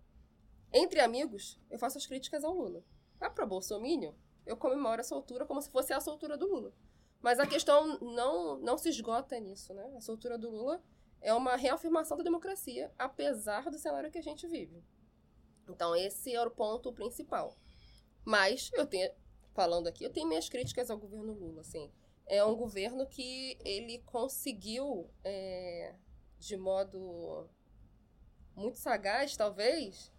Entre 0.73 0.99
amigos, 1.01 1.59
eu 1.69 1.77
faço 1.77 1.97
as 1.97 2.07
críticas 2.07 2.43
ao 2.43 2.53
Lula. 2.53 2.83
Ah, 3.19 3.29
pra 3.29 3.45
Bolsonaro, 3.45 4.15
eu 4.45 4.57
comemoro 4.57 5.01
a 5.01 5.03
soltura 5.03 5.45
como 5.45 5.61
se 5.61 5.69
fosse 5.69 5.93
a 5.93 5.99
soltura 5.99 6.35
do 6.37 6.47
Lula. 6.47 6.73
Mas 7.21 7.39
a 7.39 7.45
questão 7.45 7.99
não, 7.99 8.57
não 8.57 8.77
se 8.77 8.89
esgota 8.89 9.39
nisso, 9.39 9.73
né? 9.73 9.93
A 9.95 10.01
soltura 10.01 10.37
do 10.37 10.49
Lula 10.49 10.81
é 11.21 11.33
uma 11.33 11.55
reafirmação 11.55 12.17
da 12.17 12.23
democracia, 12.23 12.91
apesar 12.97 13.69
do 13.69 13.77
cenário 13.77 14.11
que 14.11 14.17
a 14.17 14.23
gente 14.23 14.47
vive. 14.47 14.83
Então, 15.69 15.95
esse 15.95 16.33
é 16.33 16.41
o 16.43 16.49
ponto 16.49 16.91
principal. 16.91 17.55
Mas, 18.25 18.71
eu 18.73 18.85
tenho, 18.85 19.11
falando 19.53 19.87
aqui, 19.87 20.03
eu 20.03 20.11
tenho 20.11 20.27
minhas 20.27 20.49
críticas 20.49 20.89
ao 20.89 20.97
governo 20.97 21.33
Lula, 21.33 21.61
assim 21.61 21.91
é 22.31 22.43
um 22.45 22.55
governo 22.55 23.05
que 23.05 23.57
ele 23.59 23.99
conseguiu, 24.05 25.09
é, 25.21 25.93
de 26.39 26.55
modo 26.55 27.49
muito 28.55 28.77
sagaz, 28.77 29.35
talvez, 29.35 30.09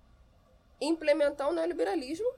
implementar 0.79 1.49
o 1.49 1.55
neoliberalismo 1.55 2.31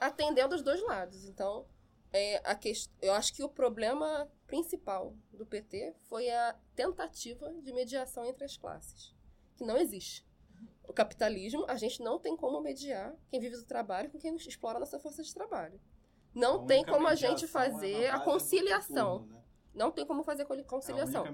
atendendo 0.00 0.56
os 0.56 0.62
dois 0.62 0.82
lados. 0.82 1.26
Então, 1.26 1.64
é, 2.12 2.38
a 2.38 2.58
eu 3.00 3.12
acho 3.12 3.32
que 3.32 3.42
o 3.42 3.48
problema 3.48 4.30
principal 4.46 5.14
do 5.32 5.46
PT 5.46 5.94
foi 6.02 6.28
a 6.30 6.56
tentativa 6.74 7.52
de 7.62 7.72
mediação 7.72 8.24
entre 8.24 8.44
as 8.44 8.56
classes, 8.56 9.14
que 9.56 9.64
não 9.64 9.76
existe. 9.76 10.26
O 10.82 10.92
capitalismo, 10.92 11.64
a 11.68 11.76
gente 11.76 12.02
não 12.02 12.18
tem 12.18 12.36
como 12.36 12.60
mediar 12.60 13.14
quem 13.28 13.38
vive 13.38 13.56
do 13.56 13.64
trabalho 13.64 14.10
com 14.10 14.18
quem 14.18 14.34
explora 14.34 14.76
a 14.76 14.80
nossa 14.80 14.98
força 14.98 15.22
de 15.22 15.32
trabalho. 15.32 15.80
Não 16.34 16.64
A 16.64 16.66
tem 16.66 16.84
como 16.84 17.06
a 17.06 17.14
gente 17.14 17.44
é 17.44 17.48
fazer 17.48 18.08
a 18.08 18.18
do 18.18 18.24
conciliação. 18.24 19.18
turno, 19.18 19.34
né? 19.34 19.40
Não 19.72 19.92
tem 19.92 20.04
como 20.04 20.24
fazer 20.24 20.44
conciliação. 20.64 21.24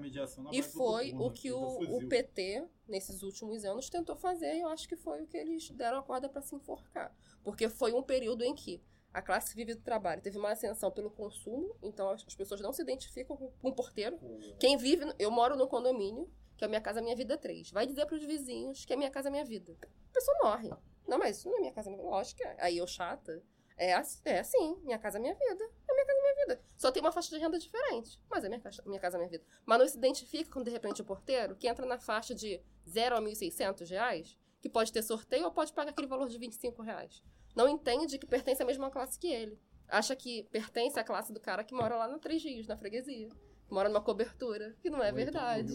E 0.51 0.61
foi 0.61 1.09
turno, 1.09 1.25
o 1.25 1.31
que 1.31 1.51
o, 1.51 1.97
o. 1.97 2.07
PT, 2.07 2.67
nesses 2.87 3.23
últimos 3.23 3.65
anos, 3.65 3.89
tentou 3.89 4.15
fazer 4.15 4.53
e 4.55 4.61
eu 4.61 4.69
acho 4.69 4.87
que 4.87 4.95
foi 4.95 5.23
o 5.23 5.27
que 5.27 5.37
eles 5.37 5.71
deram 5.71 5.97
a 5.97 6.03
corda 6.03 6.29
para 6.29 6.41
se 6.41 6.55
enforcar. 6.55 7.15
Porque 7.43 7.67
foi 7.67 7.93
um 7.93 8.03
período 8.03 8.43
em 8.43 8.53
que 8.53 8.79
a 9.17 9.21
classe 9.21 9.55
vive 9.55 9.73
do 9.73 9.81
trabalho 9.81 10.21
teve 10.21 10.37
uma 10.37 10.51
ascensão 10.51 10.91
pelo 10.91 11.09
consumo, 11.09 11.75
então 11.81 12.09
as 12.11 12.23
as 12.27 12.35
pessoas 12.35 12.61
não 12.61 12.71
se 12.71 12.81
identificam 12.81 13.35
com 13.35 13.49
com 13.49 13.69
o 13.69 13.73
porteiro. 13.73 14.19
Quem 14.59 14.77
vive. 14.77 15.05
Eu 15.17 15.31
moro 15.31 15.55
no 15.55 15.67
condomínio, 15.67 16.29
que 16.55 16.63
a 16.63 16.67
minha 16.67 16.81
casa 16.81 16.99
é 16.99 17.01
minha 17.01 17.15
vida 17.15 17.37
3. 17.37 17.71
Vai 17.71 17.87
dizer 17.87 18.05
pros 18.05 18.23
vizinhos 18.23 18.85
que 18.85 18.93
a 18.93 18.97
minha 18.97 19.09
casa 19.09 19.29
é 19.29 19.31
minha 19.31 19.45
vida. 19.45 19.75
A 19.81 20.13
pessoa 20.13 20.37
morre. 20.43 20.69
Não, 21.07 21.17
mas 21.17 21.37
isso 21.37 21.49
não 21.49 21.57
é 21.57 21.59
minha 21.61 21.71
casa, 21.71 21.89
é 21.89 21.91
minha 21.91 22.03
vida. 22.03 22.15
Lógico 22.15 22.41
que 22.41 22.47
é. 22.47 22.55
Aí 22.59 22.77
eu 22.77 22.85
chata. 22.85 23.41
É, 23.75 23.91
é 24.25 24.39
assim, 24.39 24.75
minha 24.83 24.97
casa 24.97 25.17
é 25.17 25.21
minha 25.21 25.33
vida. 25.33 25.63
É 25.87 25.93
minha 25.93 26.05
casa 26.05 26.19
é 26.19 26.21
minha 26.21 26.35
vida. 26.45 26.61
Só 26.77 26.91
tem 26.91 27.01
uma 27.01 27.11
faixa 27.11 27.35
de 27.35 27.41
renda 27.41 27.57
diferente. 27.57 28.19
Mas 28.29 28.43
é 28.43 28.49
minha, 28.49 28.59
caixa, 28.59 28.83
minha 28.85 28.99
casa 28.99 29.17
é 29.17 29.19
minha 29.19 29.29
vida. 29.29 29.43
Mas 29.65 29.79
não 29.79 29.87
se 29.87 29.97
identifica 29.97 30.51
com, 30.51 30.63
de 30.63 30.71
repente, 30.71 31.01
o 31.01 31.05
porteiro 31.05 31.55
que 31.55 31.67
entra 31.67 31.85
na 31.85 31.99
faixa 31.99 32.35
de 32.35 32.61
0 32.87 33.15
a 33.15 33.21
1.600 33.21 33.89
reais, 33.89 34.37
que 34.61 34.69
pode 34.69 34.91
ter 34.91 35.03
sorteio 35.03 35.45
ou 35.45 35.51
pode 35.51 35.71
pagar 35.73 35.91
aquele 35.91 36.07
valor 36.07 36.27
de 36.27 36.37
25 36.37 36.81
reais. 36.81 37.23
Não 37.57 37.67
entende 37.67 38.19
que 38.19 38.27
pertence 38.27 38.61
à 38.61 38.65
mesma 38.67 38.91
classe 38.91 39.17
que 39.17 39.25
ele. 39.33 39.59
Acha 39.87 40.15
que 40.15 40.43
pertence 40.51 40.99
à 40.99 41.03
classe 41.03 41.33
do 41.33 41.39
cara 41.39 41.63
que 41.63 41.73
mora 41.73 41.95
lá 41.97 42.07
no 42.07 42.19
Três 42.19 42.43
Rios, 42.43 42.67
na 42.67 42.77
freguesia. 42.77 43.29
Mora 43.67 43.89
numa 43.89 43.99
cobertura, 43.99 44.75
que 44.79 44.91
não 44.91 45.01
é 45.01 45.11
verdade. 45.11 45.73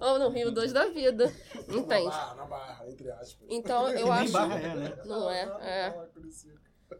Ou 0.00 0.18
no 0.18 0.28
Rio 0.30 0.50
2 0.50 0.72
da 0.72 0.86
vida. 0.88 1.26
Na 1.68 1.76
Entende? 1.76 2.08
barra, 2.08 2.34
na 2.34 2.44
barra, 2.46 2.90
entre 2.90 3.08
aspas. 3.12 3.46
Então, 3.48 3.86
eu 3.94 3.94
nem 4.06 4.10
acho. 4.10 4.32
barra 4.32 4.58
é, 4.58 4.74
né? 4.74 5.02
Não 5.06 5.30
é, 5.30 5.42
é. 5.62 6.08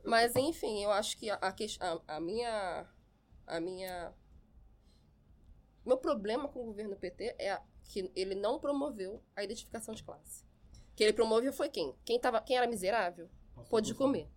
Mas 0.05 0.37
enfim, 0.37 0.85
eu 0.85 0.93
acho 0.93 1.19
que 1.19 1.29
a, 1.29 1.35
a, 1.43 1.49
a- 1.49 2.17
a 2.17 2.21
minha. 2.21 2.87
A 3.49 3.61
minha. 3.61 4.15
Meu 5.85 5.99
problema 5.99 6.49
com 6.49 6.61
o 6.61 6.67
governo 6.67 6.95
PT 6.97 7.35
é 7.39 7.61
que 7.83 8.13
ele 8.15 8.37
não 8.37 8.61
promoveu 8.61 9.21
a 9.35 9.43
identificação 9.43 9.93
de 9.93 10.05
classe. 10.05 10.45
Que 10.95 11.03
ele 11.03 11.13
promoveu 11.13 11.53
foi 11.53 11.69
quem? 11.69 11.95
Quem, 12.05 12.19
tava, 12.21 12.41
quem 12.41 12.57
era 12.57 12.67
miserável 12.69 13.29
pôde 13.69 13.95
comer. 13.95 14.29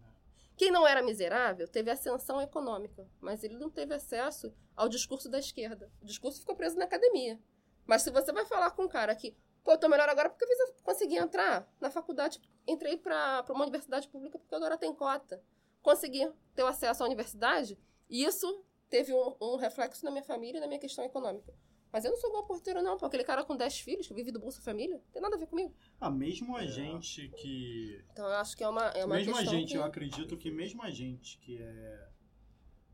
Quem 0.55 0.71
não 0.71 0.87
era 0.87 1.03
miserável 1.03 1.67
teve 1.67 1.91
ascensão 1.91 2.41
econômica, 2.41 3.07
mas 3.21 3.43
ele 3.43 3.57
não 3.57 3.69
teve 3.69 3.93
acesso 3.93 4.51
ao 4.75 4.89
discurso 4.89 5.29
da 5.29 5.37
esquerda. 5.37 5.91
O 6.01 6.05
discurso 6.05 6.39
ficou 6.39 6.55
preso 6.55 6.77
na 6.77 6.85
academia. 6.85 7.39
Mas 7.85 8.01
se 8.01 8.09
você 8.09 8.33
vai 8.33 8.43
falar 8.43 8.71
com 8.71 8.83
um 8.83 8.87
cara 8.87 9.15
que, 9.15 9.37
pô, 9.63 9.77
tô 9.77 9.87
melhor 9.87 10.09
agora 10.09 10.29
porque 10.29 10.45
eu 10.45 10.73
consegui 10.83 11.15
entrar 11.15 11.71
na 11.79 11.91
faculdade, 11.91 12.41
entrei 12.67 12.97
pra 12.97 13.45
uma 13.49 13.63
universidade 13.63 14.09
pública 14.09 14.39
porque 14.39 14.55
agora 14.55 14.77
tem 14.77 14.93
cota. 14.93 15.41
Consegui 15.81 16.27
ter 16.55 16.65
acesso 16.65 17.03
à 17.03 17.05
universidade 17.05 17.77
e 18.09 18.23
isso 18.23 18.65
teve 18.89 19.13
um, 19.13 19.35
um 19.39 19.55
reflexo 19.57 20.03
na 20.03 20.11
minha 20.11 20.23
família 20.23 20.57
e 20.57 20.61
na 20.61 20.67
minha 20.67 20.79
questão 20.79 21.05
econômica. 21.05 21.53
Mas 21.91 22.03
eu 22.03 22.11
não 22.11 22.17
sou 22.17 22.29
igual 22.29 22.45
porteiro, 22.45 22.81
não, 22.81 22.97
pô. 22.97 23.05
Aquele 23.05 23.23
cara 23.23 23.43
com 23.43 23.55
10 23.55 23.79
filhos 23.79 24.07
que 24.07 24.13
vive 24.13 24.31
do 24.31 24.39
Bolsa 24.39 24.61
Família, 24.61 25.01
tem 25.11 25.21
nada 25.21 25.35
a 25.35 25.39
ver 25.39 25.47
comigo. 25.47 25.73
Ah, 25.99 26.09
mesmo 26.09 26.55
a 26.55 26.65
gente 26.65 27.29
que. 27.29 28.03
Então 28.11 28.25
eu 28.25 28.35
acho 28.35 28.55
que 28.55 28.63
é 28.63 28.69
uma, 28.69 28.87
é 28.89 29.05
uma 29.05 29.15
mesmo 29.15 29.35
a 29.35 29.43
gente, 29.43 29.71
que... 29.71 29.77
eu 29.77 29.83
acredito 29.83 30.37
que 30.37 30.51
mesmo 30.51 30.83
a 30.83 30.89
gente 30.89 31.37
que 31.39 31.61
é. 31.61 32.09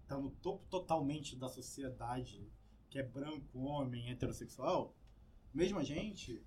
tá 0.07 0.18
no 0.18 0.30
topo 0.30 0.65
totalmente 0.70 1.36
da 1.36 1.49
sociedade, 1.49 2.48
que 2.90 2.99
é 2.99 3.03
branco, 3.03 3.60
homem, 3.60 4.11
heterossexual, 4.11 4.95
mesmo 5.53 5.80
a 5.80 5.84
gente, 5.84 6.45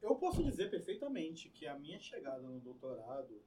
eu 0.00 0.14
posso 0.16 0.42
dizer 0.42 0.70
perfeitamente 0.70 1.50
que 1.50 1.66
a 1.66 1.78
minha 1.78 2.00
chegada 2.00 2.48
no 2.48 2.60
doutorado 2.60 3.42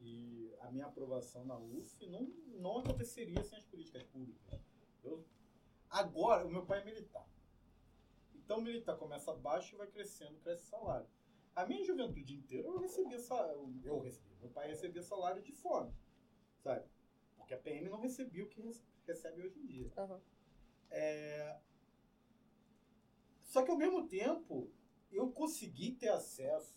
e 0.00 0.52
a 0.60 0.70
minha 0.70 0.86
aprovação 0.86 1.44
na 1.44 1.58
UF 1.58 2.06
não, 2.08 2.22
não 2.60 2.78
aconteceria 2.78 3.42
sem 3.42 3.58
as 3.58 3.64
políticas 3.64 4.02
públicas. 4.04 4.60
Eu, 5.02 5.24
agora, 5.88 6.46
o 6.46 6.50
meu 6.50 6.64
pai 6.64 6.80
é 6.80 6.84
militar. 6.84 7.26
Então, 8.44 8.58
o 8.58 8.62
militar 8.62 8.96
começa 8.96 9.32
baixo 9.34 9.74
e 9.74 9.78
vai 9.78 9.86
crescendo, 9.86 10.38
cresce 10.40 10.66
salário. 10.66 11.06
A 11.56 11.64
minha 11.66 11.84
juventude 11.84 12.34
inteira 12.34 12.68
eu 12.68 12.78
recebia 12.78 13.18
salário. 13.18 13.80
Eu 13.84 14.00
recebia. 14.00 14.36
Meu 14.40 14.50
pai 14.50 14.68
recebia 14.68 15.02
salário 15.02 15.42
de 15.42 15.52
fome. 15.52 15.94
Sabe? 16.62 16.84
Porque 17.36 17.54
a 17.54 17.58
PM 17.58 17.88
não 17.88 18.00
recebia 18.00 18.44
o 18.44 18.48
que 18.48 18.60
rece- 18.60 18.84
recebe 19.06 19.42
hoje 19.42 19.58
em 19.58 19.66
dia. 19.66 19.92
Aham. 19.96 20.20
É, 20.90 21.58
Só 23.42 23.62
que 23.62 23.70
ao 23.70 23.76
mesmo 23.76 24.06
tempo, 24.08 24.70
eu 25.10 25.30
consegui 25.30 25.92
ter 25.92 26.08
acesso 26.08 26.76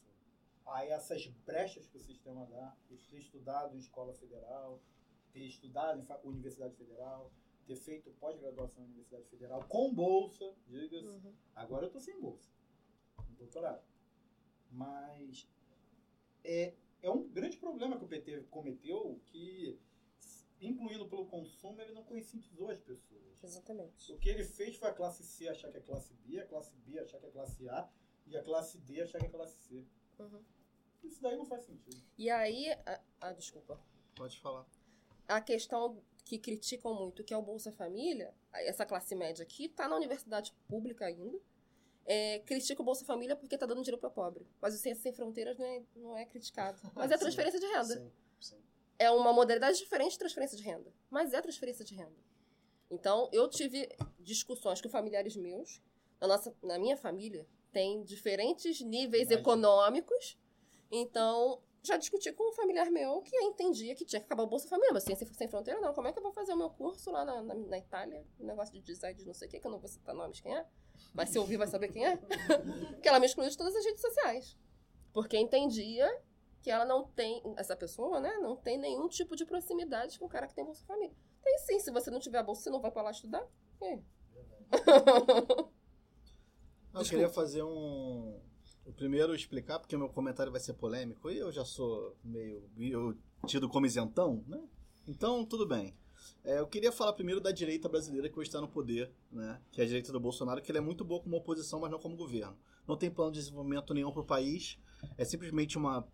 a 0.65 0.85
essas 0.85 1.25
brechas 1.27 1.87
que 1.87 1.97
o 1.97 2.01
sistema 2.01 2.45
dá, 2.45 2.75
eu 2.89 2.97
ter 3.09 3.17
estudado 3.17 3.75
em 3.75 3.79
escola 3.79 4.13
federal, 4.13 4.79
ter 5.31 5.45
estudado 5.45 5.99
em 5.99 6.27
Universidade 6.29 6.75
Federal, 6.75 7.31
ter 7.67 7.75
feito 7.75 8.09
pós-graduação 8.11 8.81
na 8.81 8.87
Universidade 8.87 9.27
Federal 9.29 9.63
com 9.67 9.93
bolsa, 9.93 10.55
diga-se. 10.65 11.05
Uhum. 11.05 11.33
Agora 11.55 11.85
eu 11.85 11.91
tô 11.91 11.99
sem 11.99 12.19
bolsa, 12.19 12.49
no 13.29 13.35
doutorado. 13.35 13.83
Mas 14.71 15.47
é, 16.43 16.73
é 17.01 17.09
um 17.09 17.27
grande 17.27 17.57
problema 17.57 17.97
que 17.97 18.05
o 18.05 18.07
PT 18.07 18.43
cometeu 18.49 19.19
que, 19.25 19.79
incluindo 20.61 21.07
pelo 21.09 21.25
consumo, 21.27 21.81
ele 21.81 21.93
não 21.93 22.03
conscientizou 22.03 22.69
as 22.69 22.79
pessoas. 22.79 23.43
Exatamente. 23.43 24.11
O 24.13 24.17
que 24.17 24.29
ele 24.29 24.43
fez 24.43 24.75
foi 24.77 24.87
a 24.89 24.93
classe 24.93 25.23
C 25.23 25.47
achar 25.47 25.69
que 25.71 25.77
é 25.77 25.81
classe 25.81 26.13
B, 26.25 26.39
a 26.39 26.45
classe 26.47 26.75
B 26.77 26.99
achar 26.99 27.19
que 27.19 27.25
é 27.27 27.31
classe 27.31 27.67
A 27.69 27.89
e 28.25 28.35
a 28.37 28.43
classe 28.43 28.77
D 28.79 29.01
achar 29.01 29.19
que 29.19 29.25
é 29.25 29.29
classe 29.29 29.57
C. 29.67 29.85
Uhum. 30.19 30.41
Isso 31.03 31.21
daí 31.21 31.37
não 31.37 31.45
faz 31.45 31.65
sentido. 31.65 32.01
E 32.17 32.29
aí, 32.29 32.69
a- 32.85 33.01
ah, 33.21 33.33
desculpa. 33.33 33.79
Pode 34.15 34.39
falar. 34.39 34.65
A 35.27 35.39
questão 35.41 36.01
que 36.27 36.37
criticam 36.37 36.93
muito, 36.93 37.23
que 37.23 37.33
é 37.33 37.37
o 37.37 37.41
Bolsa 37.41 37.71
Família, 37.71 38.33
essa 38.53 38.85
classe 38.85 39.15
média 39.15 39.43
aqui, 39.43 39.69
tá 39.69 39.87
na 39.87 39.95
universidade 39.95 40.53
pública 40.67 41.05
ainda, 41.05 41.39
é, 42.05 42.39
critica 42.39 42.81
o 42.81 42.85
Bolsa 42.85 43.05
Família 43.05 43.35
porque 43.35 43.57
tá 43.57 43.65
dando 43.65 43.81
dinheiro 43.81 43.97
para 43.97 44.09
pobre. 44.09 44.45
Mas 44.61 44.75
o 44.75 44.77
Ciência 44.77 45.03
Sem 45.03 45.13
Fronteiras 45.13 45.57
não 45.57 45.65
é, 45.65 45.83
não 45.95 46.17
é 46.17 46.25
criticado. 46.25 46.79
Mas 46.95 47.11
é 47.11 47.17
transferência 47.17 47.59
de 47.59 47.65
renda. 47.65 47.95
Sim, 47.95 48.11
sim. 48.39 48.57
É 48.99 49.11
uma 49.11 49.33
modalidade 49.33 49.77
diferente 49.77 50.13
de 50.13 50.19
transferência 50.19 50.57
de 50.57 50.63
renda. 50.63 50.91
Mas 51.09 51.33
é 51.33 51.41
transferência 51.41 51.83
de 51.83 51.93
renda. 51.95 52.15
Então, 52.89 53.29
eu 53.33 53.49
tive 53.49 53.89
discussões 54.19 54.81
com 54.81 54.89
familiares 54.89 55.35
meus. 55.35 55.81
Na, 56.19 56.27
nossa, 56.27 56.55
na 56.63 56.79
minha 56.79 56.97
família, 56.97 57.45
tem 57.71 58.03
diferentes 58.03 58.81
níveis 58.81 59.23
Imagina. 59.23 59.41
econômicos. 59.41 60.37
Então, 60.89 61.61
já 61.87 61.97
discuti 61.97 62.31
com 62.33 62.49
um 62.49 62.53
familiar 62.53 62.91
meu 62.91 63.21
que 63.21 63.35
entendia 63.37 63.95
que 63.95 64.05
tinha 64.05 64.19
que 64.19 64.25
acabar 64.25 64.43
o 64.43 64.47
Bolsa 64.47 64.67
Família. 64.67 64.93
Mas 64.93 65.03
ciência 65.03 65.25
sem 65.33 65.47
fronteira, 65.47 65.79
não. 65.79 65.93
Como 65.93 66.07
é 66.07 66.13
que 66.13 66.19
eu 66.19 66.23
vou 66.23 66.31
fazer 66.31 66.53
o 66.53 66.57
meu 66.57 66.69
curso 66.69 67.11
lá 67.11 67.25
na, 67.25 67.41
na, 67.41 67.55
na 67.55 67.77
Itália? 67.77 68.25
Um 68.39 68.45
negócio 68.45 68.73
de 68.73 68.81
design 68.81 69.17
de 69.17 69.25
não 69.25 69.33
sei 69.33 69.47
o 69.47 69.51
quê, 69.51 69.59
que 69.59 69.67
eu 69.67 69.71
não 69.71 69.79
vou 69.79 69.87
citar 69.87 70.13
nomes 70.13 70.39
quem 70.39 70.55
é. 70.55 70.65
Mas 71.13 71.29
se 71.29 71.39
ouvir, 71.39 71.57
vai 71.57 71.67
saber 71.67 71.89
quem 71.89 72.05
é. 72.05 72.17
Porque 72.91 73.07
ela 73.07 73.19
me 73.19 73.25
excluiu 73.25 73.49
de 73.49 73.57
todas 73.57 73.75
as 73.75 73.85
redes 73.85 74.01
sociais. 74.01 74.57
Porque 75.13 75.37
entendia 75.37 76.07
que 76.61 76.69
ela 76.69 76.85
não 76.85 77.07
tem, 77.07 77.41
essa 77.55 77.75
pessoa, 77.75 78.19
né, 78.19 78.33
não 78.39 78.55
tem 78.55 78.77
nenhum 78.77 79.07
tipo 79.07 79.35
de 79.35 79.45
proximidade 79.45 80.19
com 80.19 80.25
o 80.25 80.29
cara 80.29 80.47
que 80.47 80.53
tem 80.53 80.65
Bolsa 80.65 80.85
Família. 80.85 81.15
Tem 81.41 81.57
sim, 81.59 81.79
se 81.79 81.91
você 81.91 82.11
não 82.11 82.19
tiver 82.19 82.39
a 82.39 82.43
bolsa, 82.43 82.63
você 82.63 82.69
não 82.69 82.81
vai 82.81 82.91
pra 82.91 83.01
lá 83.01 83.11
estudar? 83.11 83.47
E 83.81 83.85
aí? 83.85 84.03
Eu 86.93 87.03
queria 87.03 87.29
fazer 87.29 87.63
um. 87.63 88.39
O 88.87 88.93
primeiro 88.93 89.35
explicar, 89.35 89.79
porque 89.79 89.97
o 89.97 89.99
meu 89.99 90.07
comentário 90.07 90.49
vai 90.49 90.61
ser 90.61 90.73
polêmico, 90.73 91.29
e 91.29 91.37
eu 91.37 91.51
já 91.51 91.65
sou 91.65 92.15
meio 92.23 92.63
tido 93.45 93.67
como 93.67 93.85
isentão, 93.85 94.45
né? 94.47 94.63
Então, 95.05 95.45
tudo 95.45 95.67
bem. 95.67 95.93
É, 96.41 96.59
eu 96.59 96.67
queria 96.67 96.89
falar 96.89 97.11
primeiro 97.11 97.41
da 97.41 97.51
direita 97.51 97.89
brasileira 97.89 98.29
que 98.29 98.39
hoje 98.39 98.47
está 98.47 98.61
no 98.61 98.67
poder, 98.69 99.11
né? 99.29 99.61
Que 99.71 99.81
é 99.81 99.83
a 99.83 99.87
direita 99.87 100.13
do 100.13 100.21
Bolsonaro, 100.21 100.61
que 100.61 100.71
ele 100.71 100.77
é 100.77 100.81
muito 100.81 101.03
boa 101.03 101.21
como 101.21 101.35
oposição, 101.35 101.81
mas 101.81 101.91
não 101.91 101.99
como 101.99 102.15
governo. 102.15 102.57
Não 102.87 102.95
tem 102.95 103.11
plano 103.11 103.33
de 103.33 103.39
desenvolvimento 103.39 103.93
nenhum 103.93 104.11
para 104.11 104.21
o 104.21 104.25
país. 104.25 104.79
É 105.17 105.25
simplesmente 105.25 105.77
uma. 105.77 106.07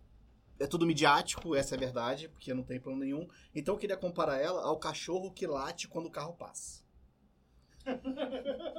É 0.58 0.66
tudo 0.66 0.84
midiático, 0.84 1.54
essa 1.54 1.74
é 1.74 1.76
a 1.76 1.80
verdade, 1.80 2.28
porque 2.28 2.52
não 2.52 2.64
tem 2.64 2.80
plano 2.80 2.98
nenhum. 2.98 3.28
Então 3.54 3.74
eu 3.74 3.78
queria 3.78 3.96
comparar 3.96 4.38
ela 4.38 4.62
ao 4.62 4.78
cachorro 4.78 5.32
que 5.32 5.46
late 5.46 5.86
quando 5.86 6.06
o 6.06 6.10
carro 6.10 6.34
passa. 6.34 6.83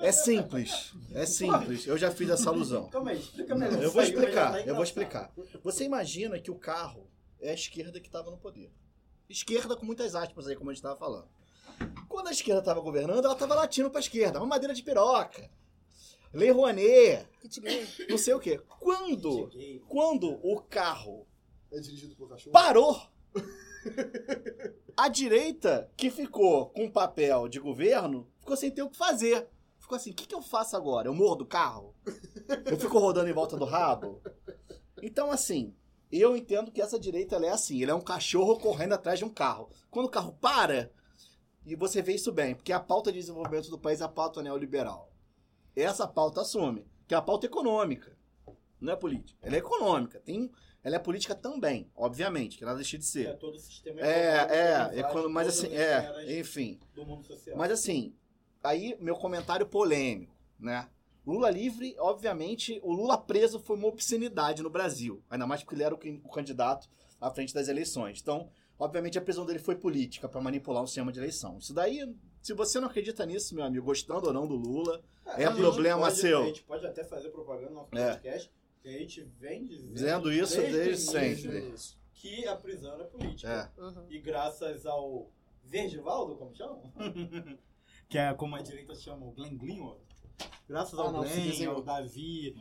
É 0.01 0.11
simples, 0.11 0.93
é 1.13 1.25
simples. 1.25 1.85
Eu 1.87 1.97
já 1.97 2.11
fiz 2.11 2.29
essa 2.29 2.49
alusão. 2.49 2.89
Calma 2.89 3.11
aí, 3.11 3.19
explica 3.19 3.55
melhor. 3.55 3.81
Eu 3.81 3.91
vou 3.91 4.03
explicar, 4.03 4.51
tá 4.51 4.61
eu 4.61 4.75
vou 4.75 4.83
explicar. 4.83 5.31
Você 5.63 5.83
imagina 5.83 6.39
que 6.39 6.51
o 6.51 6.55
carro 6.55 7.07
é 7.39 7.51
a 7.51 7.53
esquerda 7.53 7.99
que 7.99 8.07
estava 8.07 8.29
no 8.31 8.37
poder. 8.37 8.71
Esquerda 9.29 9.75
com 9.75 9.85
muitas 9.85 10.15
aspas 10.15 10.47
aí, 10.47 10.55
como 10.55 10.69
a 10.69 10.73
gente 10.73 10.79
estava 10.79 10.97
falando. 10.97 11.27
Quando 12.07 12.27
a 12.27 12.31
esquerda 12.31 12.59
estava 12.59 12.79
governando, 12.79 13.25
ela 13.25 13.33
estava 13.33 13.55
latindo 13.55 13.89
para 13.89 13.99
a 13.99 14.01
esquerda. 14.01 14.39
Uma 14.39 14.47
madeira 14.47 14.73
de 14.73 14.83
piroca. 14.83 15.49
Lei 16.33 16.51
Rouanet. 16.51 17.27
Não 18.09 18.17
sei 18.17 18.33
o 18.33 18.39
quê. 18.39 18.59
Quando, 18.79 19.49
quando 19.87 20.39
o 20.43 20.61
carro 20.61 21.25
É 21.71 21.79
dirigido 21.79 22.15
por 22.15 22.29
cachorro? 22.29 22.51
parou, 22.51 23.01
a 24.97 25.07
direita, 25.07 25.89
que 25.95 26.09
ficou 26.09 26.67
com 26.69 26.89
papel 26.89 27.47
de 27.47 27.59
governo, 27.59 28.27
ficou 28.39 28.55
sem 28.55 28.71
ter 28.71 28.81
o 28.81 28.89
que 28.89 28.97
fazer. 28.97 29.47
Ficou 29.79 29.95
assim, 29.95 30.11
o 30.11 30.13
que, 30.15 30.25
que 30.25 30.33
eu 30.33 30.41
faço 30.41 30.75
agora? 30.75 31.07
Eu 31.07 31.13
morro 31.13 31.35
do 31.35 31.45
carro? 31.45 31.93
Eu 32.65 32.77
fico 32.77 32.97
rodando 32.97 33.29
em 33.29 33.33
volta 33.33 33.55
do 33.55 33.65
rabo? 33.65 34.21
Então, 35.01 35.29
assim, 35.29 35.75
eu 36.11 36.35
entendo 36.35 36.71
que 36.71 36.81
essa 36.81 36.99
direita 36.99 37.35
é 37.35 37.49
assim, 37.49 37.81
ele 37.81 37.91
é 37.91 37.95
um 37.95 38.01
cachorro 38.01 38.57
correndo 38.57 38.93
atrás 38.93 39.19
de 39.19 39.25
um 39.25 39.29
carro. 39.29 39.69
Quando 39.91 40.07
o 40.07 40.11
carro 40.11 40.35
para, 40.41 40.91
e 41.65 41.75
você 41.75 42.01
vê 42.01 42.13
isso 42.13 42.31
bem, 42.31 42.55
porque 42.55 42.73
a 42.73 42.79
pauta 42.79 43.11
de 43.11 43.19
desenvolvimento 43.19 43.69
do 43.69 43.77
país 43.77 44.01
é 44.01 44.05
a 44.05 44.09
pauta 44.09 44.41
neoliberal. 44.41 45.11
Essa 45.75 46.07
pauta 46.07 46.41
assume, 46.41 46.87
que 47.07 47.13
é 47.13 47.17
a 47.17 47.21
pauta 47.21 47.45
econômica. 47.45 48.17
Não 48.79 48.93
é 48.93 48.95
política. 48.95 49.37
Ela 49.41 49.55
é 49.55 49.59
econômica. 49.59 50.19
Tem, 50.19 50.51
ela 50.85 50.95
é 50.95 50.99
política 50.99 51.35
também, 51.35 51.91
obviamente, 51.95 52.57
que 52.57 52.63
nada 52.63 52.77
deixa 52.77 52.97
de 52.97 53.03
ser. 53.05 53.27
É 53.27 53.33
todo 53.33 53.55
o 53.55 53.59
sistema 53.59 53.99
É, 53.99 54.05
econômico 54.35 54.53
é, 54.53 54.77
faz 54.77 54.97
econo- 54.99 55.29
mas 55.29 55.47
assim, 55.49 55.67
as 55.67 55.73
é, 55.73 56.39
enfim. 56.39 56.79
do 56.93 57.05
mundo 57.05 57.25
social. 57.25 57.57
Mas 57.57 57.71
assim, 57.71 58.13
aí 58.63 58.95
meu 59.01 59.15
comentário 59.15 59.65
polêmico, 59.65 60.33
né? 60.59 60.87
Lula 61.25 61.49
livre, 61.49 61.95
obviamente, 61.97 62.79
o 62.83 62.93
Lula 62.93 63.17
preso 63.17 63.59
foi 63.59 63.75
uma 63.75 63.87
obscenidade 63.87 64.61
no 64.61 64.69
Brasil. 64.69 65.23
Ainda 65.29 65.47
mais 65.47 65.61
porque 65.63 65.75
ele 65.75 65.83
era 65.83 65.95
o, 65.95 65.97
o 66.23 66.29
candidato 66.29 66.87
à 67.19 67.31
frente 67.31 67.51
das 67.51 67.67
eleições. 67.67 68.19
Então, 68.21 68.47
obviamente, 68.77 69.17
a 69.17 69.21
prisão 69.21 69.43
dele 69.43 69.57
foi 69.57 69.75
política 69.75 70.29
para 70.29 70.39
manipular 70.39 70.83
o 70.83 70.87
sistema 70.87 71.11
de 71.11 71.17
eleição. 71.19 71.57
Isso 71.57 71.73
daí, 71.73 72.07
se 72.43 72.53
você 72.53 72.79
não 72.79 72.87
acredita 72.87 73.25
nisso, 73.25 73.55
meu 73.55 73.63
amigo, 73.63 73.83
gostando 73.83 74.27
ou 74.27 74.33
não 74.33 74.45
do 74.47 74.53
Lula, 74.55 75.01
é 75.35 75.47
gente 75.47 75.55
problema 75.57 76.01
pode- 76.03 76.17
seu. 76.19 76.43
A 76.43 76.45
gente 76.45 76.63
pode 76.63 76.85
até 76.85 77.03
fazer 77.03 77.29
propaganda 77.29 77.69
no 77.71 77.75
nosso 77.77 77.97
É. 77.97 78.39
que 78.85 78.95
a 78.95 78.99
gente 78.99 79.23
vem 79.39 79.65
dizendo, 79.65 79.93
Dizendo 79.93 80.31
isso 80.31 80.57
desde 80.61 80.79
início 80.89 81.11
sempre. 81.11 81.73
que 82.13 82.47
a 82.47 82.55
prisão 82.55 83.01
é 83.01 83.03
política. 83.05 83.73
É. 83.75 83.81
Uhum. 83.81 84.05
E 84.11 84.19
graças 84.19 84.85
ao 84.85 85.31
Verdivaldo, 85.63 86.35
como 86.35 86.53
chama? 86.55 86.79
que 88.07 88.17
é 88.19 88.31
como 88.35 88.55
a 88.55 88.61
direita 88.61 88.93
chama 88.93 89.25
o 89.25 89.31
Glenn 89.31 89.57
Greenwald. 89.57 89.99
Graças 90.69 90.99
ao 90.99 91.07
Ah, 91.07 91.11
não, 91.11 91.25
se 91.25 91.41
Glenn, 91.57 91.67
ao 91.69 91.81
Davi, 91.81 92.55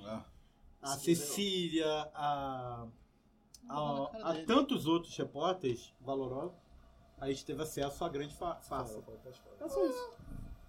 a 0.81 0.97
Se 0.97 1.07
desenhou. 1.09 1.27
Cecília, 1.29 2.11
a, 2.15 2.87
a, 3.69 4.31
a 4.31 4.45
tantos 4.47 4.87
outros 4.87 5.15
repórteres 5.19 5.93
valorosos, 6.01 6.57
a 7.19 7.29
gente 7.29 7.45
teve 7.45 7.63
acesso 7.63 8.03
à 8.03 8.09
grande 8.09 8.35
fa 8.35 8.55
farsa. 8.63 9.03
Fala, 9.03 9.19
pode 9.19 9.39
falar. 9.41 9.57
É 9.61 9.69
só 9.69 9.87
isso. 9.87 10.11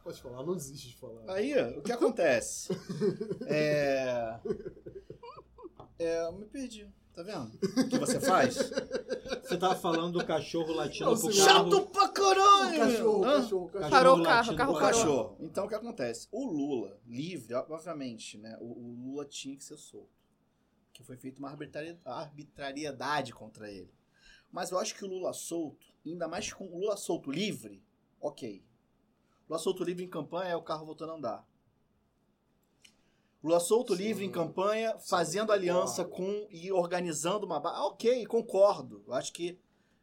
Pode 0.03 0.21
falar, 0.21 0.43
não 0.43 0.55
desiste 0.55 0.89
de 0.89 0.97
falar. 0.97 1.33
Aí, 1.33 1.53
o 1.77 1.81
que 1.81 1.93
acontece? 1.93 2.73
É. 3.47 4.37
É, 5.99 6.25
eu 6.25 6.31
me 6.33 6.45
perdi. 6.45 6.87
Tá 7.13 7.23
vendo? 7.23 7.55
O 7.55 7.87
que 7.89 7.97
você 7.97 8.19
faz? 8.19 8.55
Você 8.55 9.57
tava 9.57 9.75
falando 9.75 10.19
do 10.19 10.25
cachorro 10.25 10.73
latindo 10.73 11.11
Não, 11.11 11.17
pro 11.17 11.31
senhor. 11.31 11.47
carro. 11.47 11.71
Chato 11.71 11.87
pra 11.87 12.09
caralho! 12.09 12.77
Cachorro, 12.77 13.21
cachorro, 13.23 13.67
cachorro. 13.69 13.89
Parou 13.89 14.19
o 14.19 14.23
carro, 14.23 14.51
o 14.53 14.55
carro 14.57 14.73
parou. 14.73 14.87
Cachorro. 14.89 15.37
Então 15.39 15.65
o 15.65 15.69
que 15.69 15.75
acontece? 15.75 16.27
O 16.29 16.45
Lula, 16.45 16.99
livre, 17.07 17.53
obviamente, 17.53 18.37
né? 18.37 18.57
O, 18.59 18.65
o 18.65 18.91
Lula 19.05 19.23
tinha 19.25 19.55
que 19.55 19.63
ser 19.63 19.77
solto. 19.77 20.09
Que 20.91 21.03
foi 21.03 21.15
feita 21.15 21.39
uma 21.39 21.49
arbitrari- 21.49 21.97
arbitrariedade 22.03 23.31
contra 23.33 23.71
ele. 23.71 23.93
Mas 24.51 24.71
eu 24.71 24.77
acho 24.79 24.93
que 24.95 25.05
o 25.05 25.07
Lula 25.07 25.31
solto, 25.31 25.85
ainda 26.05 26.27
mais 26.27 26.51
com 26.51 26.65
o 26.67 26.79
Lula 26.79 26.97
solto 26.97 27.31
livre, 27.31 27.81
ok. 28.19 28.61
Lula 29.49 29.59
solto 29.59 29.85
livre 29.85 30.03
em 30.03 30.09
campanha 30.09 30.49
é 30.51 30.55
o 30.57 30.61
carro 30.61 30.85
voltando 30.85 31.13
a 31.13 31.15
andar. 31.15 31.47
Lula 33.45 33.59
solto 33.59 33.95
Sim. 33.95 34.01
livre 34.03 34.25
em 34.25 34.31
campanha, 34.31 34.97
fazendo 34.97 35.41
concordo. 35.47 35.61
aliança 35.61 36.03
com 36.03 36.47
e 36.49 36.71
organizando 36.71 37.45
uma. 37.45 37.57
Ah, 37.57 37.85
ok, 37.85 38.25
concordo. 38.25 39.03
Eu 39.07 39.13
acho 39.13 39.31
que 39.31 39.59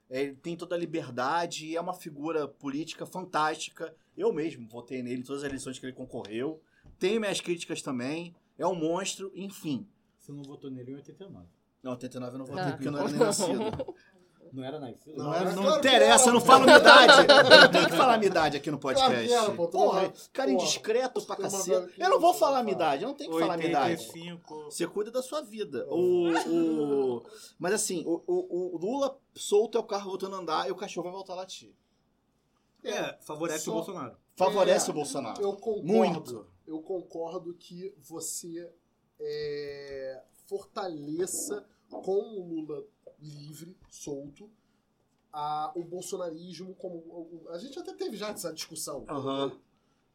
ele 0.09 0.37
tem 0.37 0.57
toda 0.57 0.77
a 0.77 0.79
liberdade 0.79 1.67
e 1.67 1.75
é 1.77 1.81
uma 1.81 1.93
figura 1.93 2.47
política 2.47 3.05
fantástica. 3.05 3.93
Eu 4.17 4.33
mesmo 4.33 4.69
votei 4.69 5.03
nele 5.03 5.23
em 5.23 5.25
todas 5.25 5.43
as 5.43 5.49
eleições 5.49 5.77
que 5.79 5.87
ele 5.87 5.93
concorreu. 5.93 6.61
Tenho 7.01 7.21
minhas 7.21 7.41
críticas 7.41 7.83
também. 7.83 8.33
É 8.57 8.65
um 8.65 8.77
monstro, 8.77 9.33
enfim. 9.35 9.89
Você 10.21 10.31
não 10.31 10.45
votou 10.45 10.71
nele 10.71 10.93
em 10.93 10.95
89. 10.95 11.47
Não, 11.83 11.91
89 11.93 12.35
eu 12.35 12.39
não 12.39 12.47
votei 12.47 12.63
Ah. 12.63 12.71
porque 12.73 12.87
eu 12.87 12.93
não 12.93 13.01
era 13.01 13.09
nem 13.09 13.19
nascido. 13.19 13.59
Não 14.53 14.65
era 14.65 14.79
nascido? 14.79 15.17
Não, 15.17 15.25
Não, 15.27 15.35
era- 15.35 15.51
é 15.51 15.55
não 15.55 15.63
claro 15.63 15.79
interessa, 15.79 16.23
era, 16.25 16.29
eu 16.31 16.35
não 16.35 16.41
falo 16.41 16.65
minha 16.65 16.77
idade. 16.79 17.13
Eu 17.53 17.61
não 17.61 17.71
tenho 17.71 17.87
que 17.89 17.97
falar 17.97 18.19
minha 18.19 18.31
idade 18.31 18.57
aqui 18.57 18.71
no 18.71 18.79
podcast. 18.79 19.29
Claro 19.29 19.45
era, 19.47 19.55
pô, 19.55 19.69
Porra, 19.69 20.13
cara 20.33 20.51
Porra, 20.51 20.63
indiscreto 20.63 21.23
pra 21.23 21.37
velha 21.49 21.89
Eu 21.99 22.11
não 22.11 22.21
vou 22.21 22.35
falar 22.35 22.63
minha 22.63 22.75
idade, 22.75 23.03
eu 23.03 23.09
não 23.09 23.15
tenho 23.17 23.31
que 23.31 23.39
falar 23.39 23.57
minha 23.57 23.69
idade. 23.71 23.93
85. 24.09 24.65
Você 24.65 24.87
cuida 24.87 25.11
da 25.11 25.23
sua 25.23 25.41
vida. 25.43 25.87
O, 25.91 26.29
o- 26.49 27.23
mas 27.59 27.73
assim, 27.75 28.03
o, 28.07 28.23
o- 28.27 28.75
o 28.75 28.79
Lula 28.79 29.19
solto 29.35 29.79
é 29.79 29.81
o 29.81 29.85
carro 29.85 30.11
voltando 30.11 30.37
a 30.37 30.39
andar 30.39 30.69
e 30.69 30.73
o 30.73 30.77
cachorro 30.77 31.05
vai 31.05 31.13
voltar 31.13 31.33
a 31.33 31.37
latir. 31.37 31.73
É, 32.85 33.17
favorece 33.23 33.65
Só- 33.65 33.71
o 33.71 33.75
Bolsonaro. 33.75 34.17
Favorece 34.37 34.89
É, 34.89 34.91
o 34.91 34.95
Bolsonaro. 34.95 35.41
Eu 35.43 35.53
concordo. 35.55 35.87
Muito. 35.87 36.47
Eu 36.67 36.81
concordo 36.81 37.55
que 37.55 37.95
você 38.01 38.71
é, 39.21 40.21
fortaleça 40.47 41.65
com 41.91 42.13
o 42.19 42.47
Lula 42.49 42.83
livre, 43.23 43.77
solto, 43.91 44.51
a, 45.33 45.73
o 45.77 45.83
bolsonarismo 45.85 46.75
como. 46.75 46.97
o- 46.99 47.47
a 47.51 47.59
gente 47.59 47.79
até 47.79 47.95
teve 47.95 48.17
já 48.17 48.29
essa 48.31 48.53
discussão. 48.53 49.05
Aham. 49.09 49.59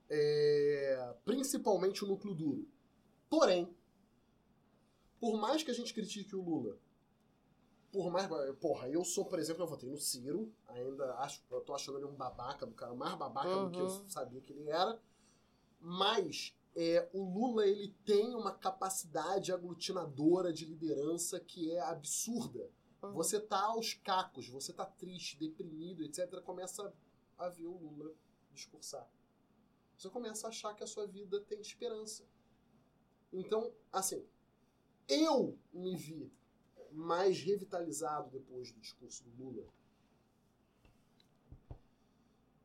É, 0.09 1.15
principalmente 1.25 2.03
o 2.03 2.07
núcleo 2.07 2.34
duro. 2.34 2.67
Porém, 3.29 3.67
por 5.19 5.38
mais 5.39 5.63
que 5.63 5.71
a 5.71 5.73
gente 5.73 5.93
critique 5.93 6.35
o 6.35 6.41
Lula, 6.41 6.77
por 7.91 8.11
mais. 8.11 8.27
Porra, 8.59 8.88
eu 8.89 9.03
sou, 9.03 9.25
por 9.25 9.39
exemplo, 9.39 9.63
eu 9.63 9.67
votei 9.67 9.89
no 9.89 9.97
Ciro, 9.97 10.53
ainda 10.67 11.13
acho, 11.15 11.41
eu 11.49 11.61
tô 11.61 11.73
achando 11.73 11.97
ele 11.97 12.05
um 12.05 12.13
babaca 12.15 12.65
do 12.65 12.73
cara, 12.73 12.93
mais 12.93 13.15
babaca 13.17 13.49
do 13.49 13.71
que 13.71 13.79
eu 13.81 13.85
Uhum. 13.88 14.09
sabia 14.09 14.39
que 14.41 14.53
ele 14.53 14.69
era. 14.69 14.99
Mas 15.79 16.53
é, 16.75 17.09
o 17.13 17.23
Lula 17.23 17.65
ele 17.65 17.93
tem 18.05 18.34
uma 18.35 18.51
capacidade 18.53 19.51
aglutinadora 19.51 20.53
de 20.53 20.65
liderança 20.65 21.39
que 21.39 21.71
é 21.71 21.79
absurda. 21.81 22.69
Você 23.01 23.39
tá 23.39 23.61
aos 23.61 23.93
cacos, 23.93 24.49
você 24.49 24.73
tá 24.73 24.85
triste, 24.85 25.37
deprimido, 25.37 26.03
etc. 26.03 26.41
Começa 26.41 26.93
a 27.37 27.49
ver 27.49 27.67
o 27.67 27.77
Lula 27.77 28.13
discursar. 28.51 29.07
Você 29.97 30.09
começa 30.09 30.47
a 30.47 30.49
achar 30.49 30.75
que 30.75 30.83
a 30.83 30.87
sua 30.87 31.07
vida 31.07 31.39
tem 31.41 31.59
esperança. 31.59 32.25
Então, 33.31 33.71
assim, 33.91 34.25
eu 35.07 35.57
me 35.71 35.95
vi 35.95 36.31
mais 36.91 37.39
revitalizado 37.41 38.29
depois 38.31 38.71
do 38.71 38.79
discurso 38.79 39.23
do 39.23 39.43
Lula. 39.43 39.67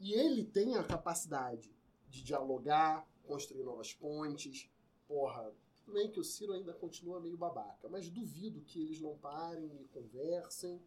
E 0.01 0.15
ele 0.15 0.45
tem 0.45 0.77
a 0.77 0.85
capacidade 0.85 1.75
de 2.09 2.23
dialogar, 2.23 3.07
construir 3.23 3.63
novas 3.63 3.95
pontes. 3.95 4.69
Porra, 5.07 5.55
tudo 5.93 6.01
bem 6.01 6.11
que 6.11 6.19
o 6.19 6.25
Ciro 6.25 6.55
ainda 6.55 6.73
continua 6.73 7.21
meio 7.21 7.37
babaca, 7.37 7.87
mas 7.87 8.09
duvido 8.09 8.63
que 8.63 8.81
eles 8.81 8.99
não 8.99 9.15
parem 9.19 9.71
e 9.83 9.89
conversem 9.89 10.81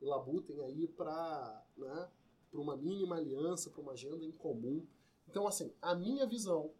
e 0.00 0.04
labutem 0.04 0.62
aí 0.62 0.86
para 0.86 1.66
né, 1.76 2.08
uma 2.52 2.76
mínima 2.76 3.16
aliança, 3.16 3.70
para 3.70 3.80
uma 3.80 3.92
agenda 3.92 4.24
em 4.24 4.30
comum. 4.30 4.86
Então, 5.28 5.48
assim, 5.48 5.74
a 5.82 5.96
minha 5.96 6.24
visão, 6.26 6.72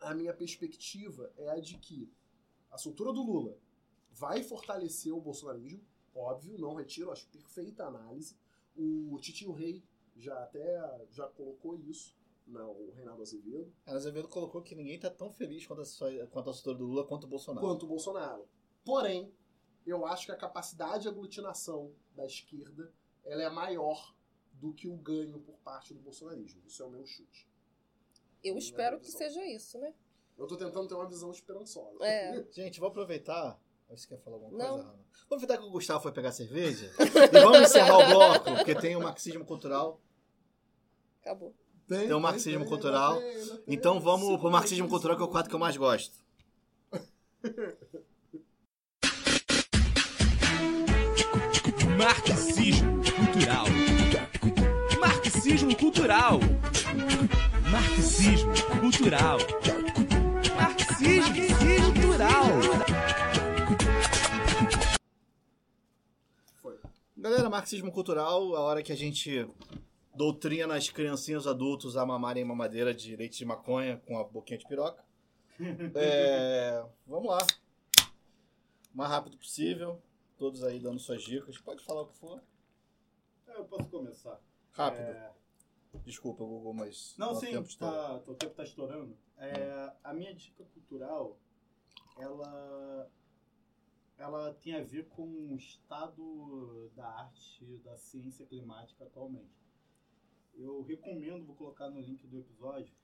a 0.00 0.12
minha 0.14 0.34
perspectiva 0.34 1.32
é 1.36 1.48
a 1.48 1.60
de 1.60 1.78
que 1.78 2.12
a 2.72 2.76
soltura 2.76 3.12
do 3.12 3.22
Lula 3.22 3.56
vai 4.10 4.42
fortalecer 4.42 5.14
o 5.14 5.20
bolsonarismo, 5.20 5.80
óbvio, 6.12 6.58
não 6.58 6.74
retiro, 6.74 7.12
acho 7.12 7.28
perfeita 7.28 7.84
análise. 7.84 8.34
O 8.74 9.16
Titio 9.20 9.52
Rei 9.52 9.84
já 10.16 10.42
até 10.42 11.06
já 11.12 11.28
colocou 11.28 11.76
isso, 11.76 12.16
não, 12.46 12.70
o 12.70 12.92
Reinaldo 12.92 13.22
Azevedo. 13.22 13.72
A 13.84 13.92
Azevedo 13.92 14.28
colocou 14.28 14.62
que 14.62 14.74
ninguém 14.74 14.98
tá 14.98 15.10
tão 15.10 15.32
feliz 15.32 15.66
quanto 15.66 15.82
a, 15.82 15.84
sua- 15.84 16.26
quanto 16.28 16.50
a 16.50 16.72
do 16.72 16.84
Lula 16.84 17.06
quanto 17.06 17.24
o 17.24 17.26
Bolsonaro. 17.26 17.66
quanto 17.66 17.82
o 17.84 17.88
Bolsonaro. 17.88 18.48
Porém, 18.84 19.32
eu 19.86 20.06
acho 20.06 20.26
que 20.26 20.32
a 20.32 20.36
capacidade 20.36 21.02
de 21.02 21.08
aglutinação 21.08 21.92
da 22.14 22.24
esquerda 22.24 22.92
ela 23.24 23.42
é 23.42 23.50
maior 23.50 24.14
do 24.52 24.72
que 24.72 24.88
o 24.88 24.96
ganho 24.96 25.40
por 25.40 25.56
parte 25.58 25.92
do 25.92 26.00
bolsonarismo. 26.00 26.62
Isso 26.66 26.82
é 26.82 26.86
o 26.86 26.90
meu 26.90 27.04
chute. 27.04 27.48
Eu 28.42 28.56
espero 28.56 29.00
que 29.00 29.10
seja 29.10 29.44
isso, 29.44 29.78
né? 29.78 29.92
Eu 30.38 30.46
tô 30.46 30.56
tentando 30.56 30.86
ter 30.86 30.94
uma 30.94 31.08
visão 31.08 31.30
esperançosa. 31.30 32.04
É. 32.04 32.44
Gente, 32.52 32.78
vou 32.78 32.88
aproveitar. 32.88 33.60
Você 33.88 34.06
quer 34.08 34.18
falar 34.18 34.36
alguma 34.36 34.56
Não. 34.56 34.68
coisa, 34.74 34.82
Ana? 34.88 34.92
Vamos 34.92 35.22
aproveitar 35.24 35.58
que 35.58 35.64
o 35.64 35.70
Gustavo 35.70 36.02
foi 36.02 36.12
pegar 36.12 36.32
cerveja 36.32 36.90
e 37.32 37.40
vamos 37.40 37.60
encerrar 37.60 37.98
o 37.98 38.06
bloco, 38.06 38.56
porque 38.56 38.74
tem 38.74 38.96
o 38.96 39.00
marxismo 39.00 39.44
cultural. 39.44 40.00
Acabou. 41.20 41.54
Tem 41.88 42.12
o 42.12 42.20
marxismo 42.20 42.64
cultural. 42.64 43.20
Então 43.66 44.00
vamos 44.00 44.40
pro 44.40 44.50
marxismo 44.50 44.88
cultural, 44.88 45.16
que 45.16 45.22
é 45.22 45.26
o 45.26 45.28
quadro 45.28 45.48
que 45.48 45.54
eu 45.54 45.60
mais 45.60 45.76
gosto. 45.76 46.18
Marxismo 51.96 53.02
cultural. 53.16 53.66
Marxismo 55.00 55.76
cultural. 55.76 56.40
Marxismo 57.70 58.52
cultural. 58.80 59.38
Marxismo 60.56 61.94
cultural. 61.94 62.46
Galera, 67.16 67.50
marxismo 67.50 67.92
cultural, 67.92 68.56
a 68.56 68.60
hora 68.60 68.82
que 68.82 68.92
a 68.92 68.96
gente 68.96 69.48
doutrina 70.16 70.74
as 70.74 70.88
criancinhas 70.88 71.42
os 71.42 71.46
adultos 71.48 71.96
a 71.96 72.04
mamarem 72.06 72.44
mamadeira 72.44 72.94
de 72.94 73.14
leite 73.16 73.38
de 73.38 73.44
maconha 73.44 73.98
com 74.06 74.18
a 74.18 74.24
boquinha 74.24 74.58
de 74.58 74.66
piroca. 74.66 75.04
É, 75.94 76.84
vamos 77.06 77.28
lá. 77.30 77.38
O 78.92 78.96
mais 78.96 79.10
rápido 79.10 79.36
possível. 79.38 80.02
Todos 80.36 80.62
aí 80.62 80.78
dando 80.78 80.98
suas 80.98 81.22
dicas. 81.22 81.56
Pode 81.58 81.82
falar 81.82 82.02
o 82.02 82.06
que 82.08 82.16
for. 82.18 82.42
Eu 83.46 83.64
posso 83.64 83.88
começar. 83.88 84.38
Rápido. 84.72 85.00
É, 85.02 85.32
Desculpa, 86.04 86.44
Google, 86.44 86.74
mas. 86.74 87.14
Não, 87.16 87.34
sim, 87.34 87.46
tempo 87.52 87.68
está- 87.68 87.90
tá, 87.90 88.30
o 88.30 88.34
tempo 88.34 88.54
tá 88.54 88.64
estourando. 88.64 89.16
É, 89.38 89.92
a 90.04 90.12
minha 90.12 90.34
dica 90.34 90.62
cultural, 90.74 91.38
ela, 92.18 93.10
ela 94.18 94.52
tem 94.54 94.74
a 94.76 94.82
ver 94.84 95.08
com 95.08 95.22
o 95.22 95.56
estado 95.56 96.90
da 96.94 97.06
arte, 97.06 97.64
da 97.82 97.96
ciência 97.96 98.44
climática 98.44 99.04
atualmente. 99.04 99.65
Eu 100.56 100.82
recomendo, 100.82 101.44
vou 101.44 101.54
colocar 101.54 101.90
no 101.90 102.00
link 102.00 102.26
do 102.26 102.38
episódio, 102.38 102.94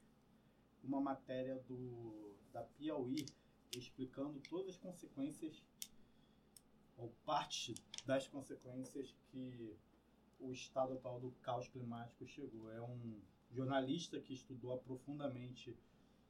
uma 0.82 1.00
matéria 1.00 1.56
do, 1.68 2.34
da 2.50 2.62
Piauí 2.62 3.26
explicando 3.76 4.40
todas 4.48 4.70
as 4.70 4.76
consequências, 4.76 5.62
ou 6.96 7.12
parte 7.26 7.74
das 8.06 8.26
consequências 8.26 9.14
que 9.30 9.76
o 10.40 10.50
estado 10.50 10.94
atual 10.94 11.20
do 11.20 11.30
caos 11.42 11.68
climático 11.68 12.26
chegou. 12.26 12.70
É 12.72 12.80
um 12.80 13.20
jornalista 13.50 14.18
que 14.18 14.32
estudou 14.32 14.78
profundamente 14.78 15.76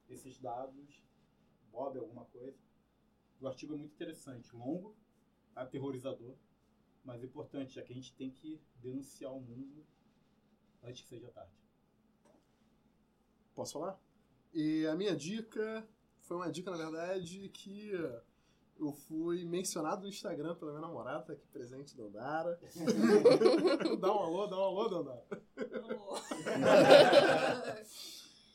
esses 0.08 0.38
dados, 0.38 1.02
Bob 1.70 1.98
alguma 1.98 2.24
coisa. 2.26 2.58
O 3.40 3.46
artigo 3.46 3.74
é 3.74 3.76
muito 3.76 3.94
interessante, 3.94 4.54
longo, 4.54 4.94
aterrorizador, 5.54 6.34
mas 7.04 7.22
importante, 7.22 7.74
já 7.74 7.82
que 7.82 7.92
a 7.92 7.96
gente 7.96 8.12
tem 8.14 8.30
que 8.30 8.60
denunciar 8.80 9.32
o 9.32 9.40
mundo 9.40 9.84
antes 10.82 11.02
que 11.02 11.08
seja 11.08 11.28
tarde. 11.28 11.52
Posso 13.54 13.74
falar? 13.74 13.98
E 14.52 14.86
a 14.86 14.94
minha 14.94 15.16
dica 15.16 15.86
foi 16.20 16.36
uma 16.36 16.50
dica, 16.50 16.70
na 16.70 16.76
verdade, 16.76 17.48
que 17.50 17.92
eu 18.78 18.92
fui 18.92 19.44
mencionado 19.44 20.02
no 20.02 20.08
Instagram 20.08 20.54
pela 20.56 20.72
minha 20.72 20.82
namorada, 20.82 21.24
tá 21.24 21.32
aqui 21.32 21.46
presente, 21.48 21.96
Dandara. 21.96 22.58
dá 24.00 24.12
um 24.12 24.18
alô, 24.18 24.46
dá 24.46 24.56
um 24.56 24.62
alô, 24.62 24.88
Dandara. 24.88 25.24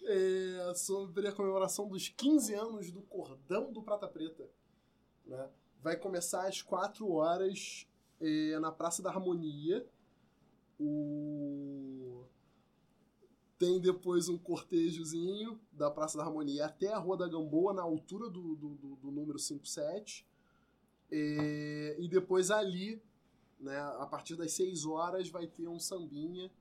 É 0.10 0.74
sobre 0.74 1.28
a 1.28 1.34
comemoração 1.34 1.86
dos 1.86 2.08
15 2.08 2.54
anos 2.54 2.92
do 2.94 3.02
Cordão 3.02 3.74
do 3.74 3.84
Prata 3.84 4.08
Preta. 4.08 4.50
né? 5.26 5.50
Vai 5.82 5.98
começar 5.98 6.48
às 6.48 6.62
4 6.62 7.12
horas 7.12 7.86
é, 8.22 8.58
na 8.58 8.72
Praça 8.72 9.04
da 9.04 9.10
Harmonia. 9.10 9.86
O... 10.80 11.97
Tem 13.58 13.80
depois 13.80 14.30
um 14.30 14.38
cortejozinho 14.38 15.60
da 15.72 15.90
Praça 15.90 16.18
da 16.18 16.24
Harmonia 16.24 16.66
até 16.66 16.94
a 16.94 16.98
Rua 17.00 17.18
da 17.18 17.28
Gamboa, 17.28 17.74
na 17.74 17.82
altura 17.82 18.30
do, 18.30 18.56
do, 18.56 18.76
do, 18.76 18.96
do 18.98 19.12
número 19.12 19.40
57. 19.40 20.26
É, 21.10 21.96
e 21.98 22.08
depois 22.08 22.52
ali, 22.52 23.02
né, 23.60 23.80
a 23.98 24.06
partir 24.06 24.36
das 24.36 24.52
6 24.54 24.86
horas, 24.86 25.30
vai 25.30 25.48
ter 25.48 25.68
um 25.68 25.80
sambinha. 25.80 26.52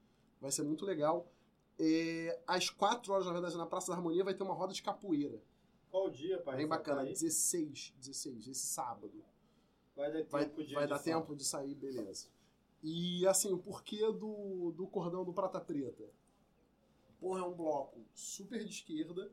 Vai 0.40 0.51
ser 0.51 0.62
muito 0.62 0.85
legal. 0.86 1.31
É, 1.78 2.40
às 2.47 2.70
4 2.70 3.12
horas, 3.12 3.27
na 3.27 3.32
verdade, 3.32 3.56
na 3.59 3.66
Praça 3.66 3.89
da 3.89 3.94
Harmonia, 3.98 4.24
vai 4.24 4.32
ter 4.35 4.43
uma 4.43 4.55
roda 4.55 4.73
de 4.73 4.82
capoeira. 4.82 5.39
Qual 5.90 6.09
dia, 6.09 6.39
pai? 6.40 6.56
Bem 6.56 6.66
bacana, 6.66 7.02
Aí? 7.02 7.09
16, 7.10 7.94
16, 7.98 8.48
esse 8.48 8.66
sábado. 8.66 9.23
Vai 9.94 10.10
dar 10.12 10.18
tempo 10.18 10.31
Vai, 10.31 10.44
de 10.47 10.74
vai 10.74 10.86
dar 10.86 10.97
edição. 10.97 11.20
tempo 11.20 11.36
de 11.36 11.44
sair, 11.44 11.74
beleza. 11.74 12.28
E 12.82 13.27
assim, 13.27 13.52
o 13.52 13.59
porquê 13.59 14.01
do, 14.12 14.73
do 14.73 14.86
cordão 14.86 15.24
do 15.24 15.32
Prata 15.32 15.60
Preta? 15.60 16.05
Porra, 17.27 17.40
é 17.40 17.43
um 17.43 17.55
bloco 17.55 18.07
super 18.15 18.62
de 18.65 18.70
esquerda 18.70 19.28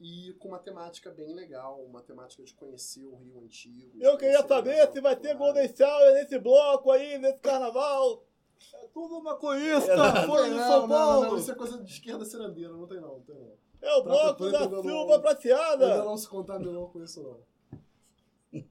e 0.00 0.32
com 0.38 0.48
uma 0.48 0.58
temática 0.58 1.10
bem 1.10 1.34
legal, 1.34 1.84
uma 1.84 2.00
temática 2.00 2.42
de 2.42 2.54
conhecer 2.54 3.04
o 3.04 3.14
Rio 3.16 3.40
Antigo. 3.44 3.92
Eu 4.02 4.16
queria 4.16 4.40
saber 4.46 4.90
se 4.90 5.02
vai 5.02 5.14
ter 5.14 5.36
Golden 5.36 5.68
Shower 5.76 6.14
nesse 6.14 6.38
bloco 6.38 6.90
aí, 6.90 7.18
nesse 7.18 7.42
carnaval. 7.42 8.24
É 8.72 8.86
tudo 8.86 9.22
maconhista, 9.22 9.94
Não, 9.94 10.26
não, 10.28 10.44
de 10.44 10.50
não, 10.52 10.58
São 10.66 10.80
não, 10.80 10.88
Paulo. 10.88 11.26
não, 11.26 11.36
isso 11.36 11.52
é 11.52 11.54
coisa 11.54 11.76
de 11.84 11.92
esquerda 11.92 12.24
cirandeira, 12.24 12.72
não 12.72 12.86
tem 12.86 12.98
não, 12.98 13.08
não 13.18 13.20
tem 13.20 13.34
não. 13.36 13.52
É 13.82 13.94
o 13.96 14.02
Prata 14.02 14.32
bloco 14.32 14.50
da 14.50 14.68
não- 14.70 14.82
Silva 14.82 15.20
Prateada. 15.20 15.92
Ainda 15.92 16.04
não 16.06 16.16
se 16.16 16.26
contaminou 16.26 16.88
com 16.88 17.04
isso 17.04 17.22
não. 17.22 18.62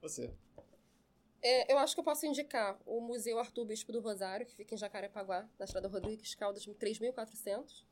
Você. 0.00 0.32
É, 1.40 1.72
eu 1.72 1.78
acho 1.78 1.94
que 1.94 2.00
eu 2.00 2.04
posso 2.04 2.26
indicar 2.26 2.78
o 2.84 3.00
Museu 3.00 3.38
Arthur 3.38 3.64
Bispo 3.64 3.92
do 3.92 4.00
Rosário, 4.00 4.44
que 4.46 4.54
fica 4.54 4.74
em 4.74 4.78
Jacarepaguá, 4.78 5.48
na 5.58 5.64
Estrada 5.64 5.88
Rodrigues 5.88 6.34
Caldas 6.34 6.64
3400. 6.64 7.86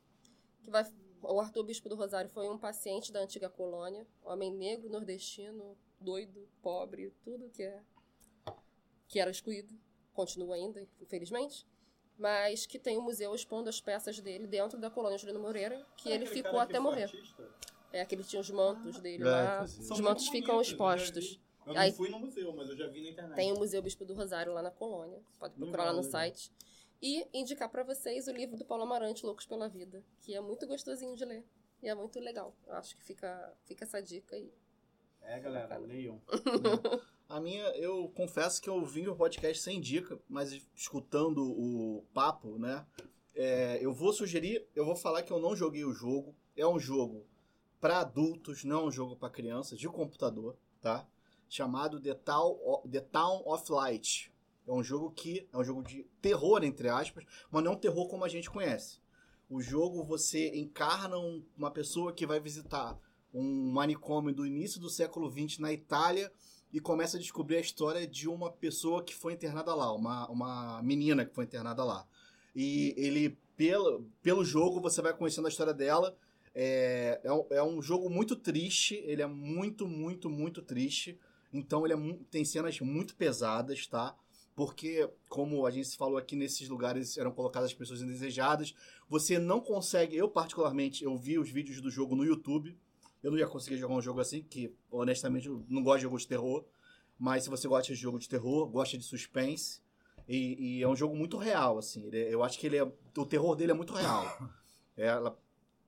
Que 0.63 0.69
vai, 0.69 0.85
o 1.21 1.39
Arthur 1.39 1.63
Bispo 1.63 1.87
do 1.87 1.95
Rosário 1.95 2.29
foi 2.29 2.49
um 2.49 2.57
paciente 2.57 3.11
da 3.11 3.19
antiga 3.21 3.49
colônia, 3.49 4.05
homem 4.23 4.51
negro, 4.53 4.89
nordestino, 4.89 5.77
doido, 5.99 6.47
pobre, 6.61 7.11
tudo 7.23 7.49
que 7.49 7.63
é 7.63 7.81
que 9.07 9.19
era 9.19 9.31
excluído, 9.31 9.73
continua 10.13 10.55
ainda, 10.55 10.85
infelizmente. 11.01 11.65
Mas 12.17 12.65
que 12.65 12.77
tem 12.77 12.97
um 12.97 13.01
museu 13.03 13.33
expondo 13.33 13.69
as 13.69 13.79
peças 13.79 14.19
dele 14.19 14.45
dentro 14.47 14.77
da 14.77 14.89
colônia 14.89 15.17
Juliano 15.17 15.39
Moreira, 15.39 15.85
que 15.95 16.11
É 16.11 16.15
ele 16.15 16.25
ficou 16.25 16.51
cara 16.53 16.65
que 16.65 16.71
até 16.73 16.79
morrer. 16.79 17.03
artista? 17.03 17.49
É, 17.93 18.03
que 18.03 18.15
ele 18.15 18.23
tinha 18.23 18.41
os 18.41 18.49
mantos 18.49 18.99
dele 18.99 19.23
É, 19.23 19.25
lá. 19.25 19.63
Os 19.63 19.99
mantos 20.01 20.27
ficam 20.27 20.55
bonitos, 20.55 20.67
já 20.67 20.73
expostos. 20.73 21.39
Eu 21.67 21.73
não 21.73 21.81
Aí- 21.81 21.91
fui 21.91 22.09
no 22.09 22.17
museu, 22.19 22.53
mas 22.55 22.69
eu 22.69 22.77
já 22.77 22.87
vi 22.87 23.01
na 23.03 23.09
internet. 23.09 23.35
tem 23.35 23.51
o 23.51 23.57
Museu 23.57 23.81
Bispo 23.81 24.05
do 24.05 24.13
Rosário 24.13 24.53
lá 24.53 24.61
na 24.61 24.71
colônia. 24.71 25.21
Pode 25.37 25.53
procurar 25.55 25.83
lá 25.85 25.91
no 25.91 25.97
Legal, 25.97 26.11
site. 26.11 26.51
E 27.01 27.27
indicar 27.33 27.69
pra 27.69 27.83
vocês 27.83 28.27
o 28.27 28.31
livro 28.31 28.55
do 28.57 28.65
Paulo 28.65 28.83
Amarante, 28.83 29.25
Loucos 29.25 29.45
pela 29.45 29.67
Vida, 29.67 30.03
que 30.21 30.33
é 30.33 30.41
muito 30.41 30.65
gostosinho 30.65 31.15
de 31.15 31.25
ler. 31.25 31.43
E 31.83 31.87
é 31.89 31.93
muito 31.93 32.19
legal. 32.19 32.55
Eu 32.65 32.73
acho 32.73 32.95
que 32.95 33.03
fica, 33.03 33.53
fica 33.65 33.83
essa 33.83 34.01
dica 34.01 34.35
aí. 34.35 34.51
É, 35.21 35.39
galera, 35.39 35.77
leiam. 35.77 36.21
A 37.29 37.41
minha, 37.41 37.65
eu 37.75 38.09
confesso 38.15 38.61
que 38.61 38.69
eu 38.69 38.83
vim 38.85 39.07
o 39.07 39.15
podcast 39.15 39.61
sem 39.61 39.81
dica, 39.81 40.17
mas 40.29 40.53
escutando 40.73 41.43
o 41.43 42.05
papo, 42.13 42.57
né? 42.57 42.85
é, 43.35 43.77
eu 43.79 43.93
vou 43.93 44.11
sugerir, 44.11 44.65
eu 44.73 44.83
vou 44.85 44.95
falar 44.95 45.21
que 45.21 45.31
eu 45.31 45.39
não 45.39 45.55
joguei 45.55 45.83
o 45.85 45.93
jogo. 45.93 46.33
É 46.55 46.65
um 46.65 46.79
jogo 46.79 47.23
para 47.79 47.99
adultos, 47.99 48.63
não 48.63 48.79
é 48.79 48.83
um 48.85 48.91
jogo 48.91 49.15
para 49.15 49.29
crianças, 49.29 49.77
de 49.77 49.87
computador, 49.87 50.55
tá? 50.81 51.05
Chamado 51.49 51.99
The 51.99 52.13
Town, 52.13 52.57
The 52.91 53.01
Town 53.01 53.43
of 53.45 53.71
Light. 53.71 54.31
É 54.67 54.71
um 54.71 54.83
jogo 54.83 55.11
que 55.11 55.47
é 55.51 55.57
um 55.57 55.63
jogo 55.63 55.81
de 55.81 56.05
terror, 56.21 56.63
entre 56.63 56.89
aspas, 56.89 57.23
mas 57.49 57.63
não 57.63 57.75
terror 57.75 58.07
como 58.07 58.25
a 58.25 58.29
gente 58.29 58.49
conhece. 58.49 58.99
O 59.49 59.61
jogo 59.61 60.03
você 60.03 60.49
encarna 60.57 61.17
um- 61.17 61.41
uma 61.57 61.71
pessoa 61.71 62.11
que 62.11 62.25
vai 62.25 62.39
visitar 62.39 62.99
um 63.33 63.71
manicômio 63.71 64.33
do 64.33 64.45
início 64.45 64.79
do 64.79 64.89
século 64.89 65.29
XX 65.31 65.59
na 65.59 65.71
Itália 65.71 66.31
e 66.73 66.81
começa 66.81 67.15
a 67.15 67.19
descobrir 67.19 67.55
a 67.57 67.61
história 67.61 68.05
de 68.05 68.27
uma 68.27 68.51
pessoa 68.51 69.03
que 69.03 69.15
foi 69.15 69.33
internada 69.33 69.73
lá, 69.73 69.93
uma, 69.93 70.27
uma 70.29 70.81
menina 70.83 71.25
que 71.25 71.33
foi 71.33 71.45
internada 71.45 71.83
lá. 71.83 72.05
E 72.53 72.93
ele, 72.97 73.37
pelo, 73.55 74.05
pelo 74.21 74.43
jogo, 74.43 74.81
você 74.81 75.01
vai 75.01 75.13
conhecendo 75.15 75.45
a 75.45 75.49
história 75.49 75.73
dela. 75.73 76.17
É, 76.53 77.21
é, 77.23 77.31
um, 77.31 77.45
é 77.51 77.63
um 77.63 77.81
jogo 77.81 78.09
muito 78.09 78.35
triste, 78.35 78.95
ele 79.05 79.21
é 79.21 79.27
muito, 79.27 79.87
muito, 79.87 80.29
muito 80.29 80.61
triste. 80.61 81.17
Então 81.53 81.85
ele 81.85 81.93
é 81.93 82.17
tem 82.29 82.43
cenas 82.45 82.79
muito 82.81 83.15
pesadas, 83.15 83.87
tá? 83.87 84.15
Porque, 84.55 85.07
como 85.29 85.65
a 85.67 85.71
gente 85.71 85.95
falou 85.95 86.17
aqui, 86.17 86.35
nesses 86.35 86.67
lugares 86.67 87.15
eram 87.17 87.31
colocadas 87.31 87.69
as 87.69 87.75
pessoas 87.75 88.01
indesejadas. 88.01 88.73
Você 89.07 89.37
não 89.37 89.59
consegue, 89.61 90.15
eu 90.17 90.27
particularmente, 90.27 91.03
eu 91.03 91.15
vi 91.15 91.37
os 91.37 91.49
vídeos 91.49 91.79
do 91.79 91.91
jogo 91.91 92.15
no 92.15 92.25
YouTube. 92.25 92.75
Eu 93.21 93.29
não 93.31 93.37
ia 93.37 93.47
conseguir 93.47 93.77
jogar 93.77 93.93
um 93.95 94.01
jogo 94.01 94.19
assim, 94.19 94.41
que 94.41 94.73
honestamente 94.89 95.47
eu 95.47 95.63
não 95.69 95.83
gosto 95.83 95.97
de 95.99 96.03
jogos 96.03 96.21
de 96.23 96.27
terror. 96.29 96.65
Mas 97.19 97.43
se 97.43 97.49
você 97.49 97.67
gosta 97.67 97.93
de 97.93 97.99
jogo 97.99 98.17
de 98.17 98.27
terror, 98.27 98.67
gosta 98.67 98.97
de 98.97 99.03
suspense, 99.03 99.79
e, 100.27 100.77
e 100.79 100.83
é 100.83 100.87
um 100.87 100.95
jogo 100.95 101.15
muito 101.15 101.37
real, 101.37 101.77
assim. 101.77 102.05
Ele 102.07 102.17
é- 102.19 102.33
eu 102.33 102.43
acho 102.43 102.59
que 102.59 102.65
ele 102.67 102.77
é, 102.77 102.83
o 102.83 103.25
terror 103.25 103.55
dele 103.55 103.71
é 103.71 103.75
muito 103.75 103.93
real. 103.93 104.25
Ela, 104.97 105.37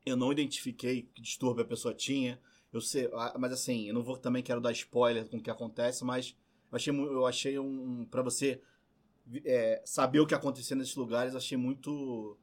eu 0.06 0.16
não 0.16 0.32
identifiquei 0.32 1.10
que 1.14 1.22
distúrbio 1.22 1.64
a 1.64 1.68
pessoa 1.68 1.94
tinha. 1.94 2.40
Eu 2.72 2.82
sei, 2.82 3.10
ah, 3.14 3.36
mas 3.40 3.52
assim, 3.52 3.88
eu 3.88 3.94
não 3.94 4.04
vou 4.04 4.18
também 4.18 4.44
quero 4.44 4.62
dar 4.62 4.72
spoiler 4.72 5.28
com 5.28 5.38
o 5.38 5.42
que 5.42 5.50
acontece, 5.50 6.04
mas 6.04 6.36
eu 6.72 6.76
achei, 6.76 6.94
eu 6.94 7.26
achei 7.26 7.60
um 7.60 8.06
para 8.06 8.22
você 8.22 8.62
é, 9.46 9.82
saber 9.86 10.20
o 10.20 10.28
que 10.28 10.36
acontecia 10.36 10.76
nesses 10.76 10.96
lugares, 10.96 11.36
achei 11.36 11.58
muito 11.58 12.38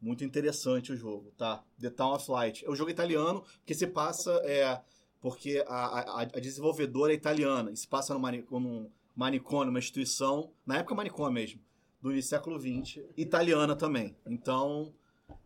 muito 0.00 0.24
interessante 0.24 0.90
o 0.92 0.96
jogo, 0.96 1.30
tá? 1.38 1.64
The 1.80 1.88
Town 1.90 2.14
of 2.14 2.28
Light. 2.28 2.64
É 2.64 2.70
um 2.70 2.74
jogo 2.74 2.90
italiano 2.90 3.44
que 3.64 3.72
se 3.72 3.86
passa 3.86 4.32
é 4.44 4.80
porque 5.20 5.62
a, 5.68 6.00
a, 6.00 6.22
a 6.22 6.40
desenvolvedora 6.40 7.12
é 7.12 7.14
italiana 7.16 7.70
e 7.70 7.76
se 7.76 7.86
passa 7.86 8.12
num 8.12 8.18
mani- 8.18 8.44
num 8.50 8.90
manicômio, 9.14 9.70
uma 9.70 9.78
instituição, 9.78 10.50
na 10.66 10.78
época 10.78 10.96
manicômio 10.96 11.32
mesmo, 11.32 11.60
do 12.00 12.20
século 12.20 12.58
XX, 12.58 13.04
italiana 13.16 13.76
também. 13.76 14.16
Então, 14.26 14.92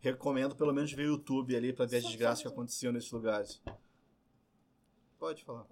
recomendo 0.00 0.56
pelo 0.56 0.72
menos 0.72 0.90
ver 0.90 1.02
o 1.02 1.12
YouTube 1.16 1.54
ali 1.54 1.74
pra 1.74 1.84
ver 1.84 1.98
as 1.98 2.04
desgraças 2.04 2.40
que 2.40 2.48
aconteciam 2.48 2.92
nesses 2.94 3.10
lugares. 3.12 3.60
Pode 5.18 5.44
falar. 5.44 5.66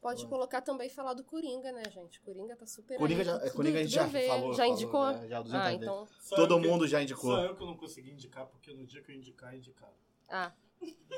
Pode 0.00 0.26
colocar 0.28 0.60
também 0.62 0.86
e 0.86 0.90
falar 0.90 1.12
do 1.14 1.24
Coringa, 1.24 1.72
né, 1.72 1.82
gente? 1.90 2.20
Coringa 2.20 2.54
tá 2.54 2.64
super 2.66 2.96
Coringa 2.98 3.20
aí, 3.22 3.26
já- 3.26 3.32
tudo- 3.38 3.46
é, 3.46 3.50
Coringa 3.50 3.78
a 3.78 3.82
gente 3.82 3.90
tudo 3.92 4.00
já 4.00 4.06
ver. 4.06 4.28
falou, 4.28 4.52
Já 4.52 4.62
falou, 4.62 4.72
indicou? 4.74 5.08
é, 5.08 5.28
já 5.28 5.42
200 5.42 5.54
ah, 5.54 5.64
vezes. 5.70 5.82
então... 5.82 6.08
Só 6.20 6.36
Todo 6.36 6.54
eu 6.54 6.60
que- 6.62 6.68
mundo 6.68 6.86
já 6.86 7.02
indicou. 7.02 7.30
Só 7.32 7.44
eu 7.44 7.56
que 7.56 7.64
não 7.66 7.76
consegui 7.76 8.10
indicar, 8.12 8.46
porque 8.46 8.72
no 8.72 8.86
dia 8.86 9.02
que 9.02 9.10
eu 9.10 9.16
indicar, 9.16 9.56
indicaram. 9.56 9.92
Ah. 10.28 10.52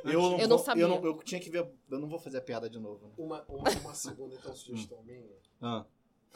Eu 0.04 0.12
não, 0.22 0.38
Eu 0.38 0.48
não 0.48 0.56
vou- 0.56 0.64
sabia. 0.64 0.84
Eu, 0.84 0.88
não- 0.88 1.04
eu 1.04 1.14
tinha 1.22 1.38
que 1.40 1.50
ver. 1.50 1.68
Eu 1.90 1.98
não 2.00 2.08
vou 2.08 2.18
fazer 2.18 2.38
a 2.38 2.40
piada 2.40 2.70
de 2.70 2.78
novo. 2.78 3.06
Né? 3.06 3.12
Uma, 3.18 3.44
uma, 3.48 3.70
uma 3.70 3.94
segunda, 3.94 4.34
então, 4.34 4.54
sugestão 4.54 5.02
minha. 5.02 5.28
Ah. 5.60 5.84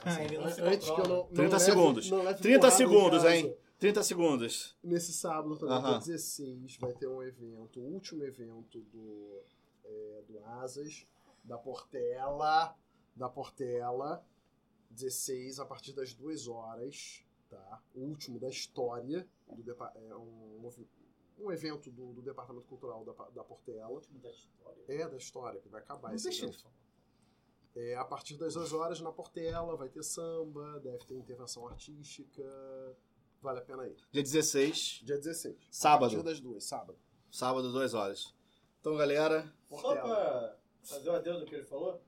Assim, 0.05 0.23
ele 0.25 0.37
não 0.39 0.49
se 0.51 0.61
antes 0.61 0.91
que 0.91 1.01
eu 1.01 1.09
não, 1.09 1.17
não 1.17 1.27
30 1.29 1.53
leve- 1.57 1.61
segundos. 1.65 2.11
não 2.11 2.23
leve 2.23 2.43
30 2.43 2.59
porrada 2.61 2.75
em 2.75 2.77
segundos, 2.77 3.23
casa. 3.23 3.37
hein? 3.37 3.57
30 3.79 4.03
segundos. 4.03 4.77
Nesse 4.85 5.13
sábado 5.15 5.57
também, 5.57 5.75
Aham. 5.77 5.99
dia 6.01 6.15
16, 6.15 6.77
vai 6.77 6.93
ter 6.93 7.07
um 7.09 7.23
evento, 7.23 7.81
o 7.81 7.85
último 7.85 8.23
evento 8.25 8.81
do, 8.93 9.41
é, 9.85 10.23
do 10.27 10.43
Asas, 10.45 11.07
da 11.43 11.59
Portela, 11.59 12.77
da 13.15 13.29
Portela, 13.29 14.25
16, 14.91 15.59
a 15.59 15.67
partir 15.67 15.93
das 15.93 16.15
2 16.15 16.47
horas, 16.49 17.25
tá? 17.49 17.83
O 17.95 18.01
último 18.01 18.39
da 18.39 18.49
história, 18.49 19.29
do 19.49 19.63
depa- 19.63 19.93
é 19.97 20.15
um, 20.17 20.71
um 21.39 21.53
evento 21.53 21.91
do, 21.91 22.13
do 22.13 22.23
Departamento 22.23 22.67
Cultural 22.67 23.05
da, 23.05 23.13
da 23.31 23.45
Portela. 23.45 24.01
da 24.11 24.31
história. 24.31 24.85
É, 24.89 25.09
da 25.09 25.17
história, 25.17 25.61
que 25.61 25.69
vai 25.69 25.81
acabar 25.81 26.09
Não 26.09 26.15
esse 26.17 26.25
deixa 26.25 26.47
evento. 26.47 26.67
É, 27.77 27.97
a 27.97 28.05
partir 28.05 28.37
das 28.37 28.55
2 28.55 28.73
horas 28.73 29.01
na 29.01 29.11
Portela, 29.11 29.77
vai 29.77 29.89
ter 29.89 30.03
samba, 30.05 30.79
deve 30.81 31.05
ter 31.05 31.17
intervenção 31.17 31.67
artística, 31.67 32.43
vale 33.43 33.59
a 33.59 33.63
pena 33.63 33.87
ir. 33.89 33.97
Dia 34.13 34.23
16. 34.23 35.01
Dia 35.05 35.17
16. 35.19 35.57
Sábado. 35.71 36.05
A 36.05 36.09
partir 36.09 36.23
das 36.23 36.41
duas, 36.41 36.65
sábado. 36.65 36.97
Sábado, 37.33 37.73
2 37.73 37.95
horas. 37.95 38.33
Então, 38.85 38.97
galera. 38.97 39.51
Só 39.71 39.97
pra 39.97 40.57
fazer 40.83 41.09
o 41.09 41.15
adendo 41.15 41.41
do 41.41 41.47
que 41.47 41.55
ele 41.55 41.65
falou, 41.65 42.03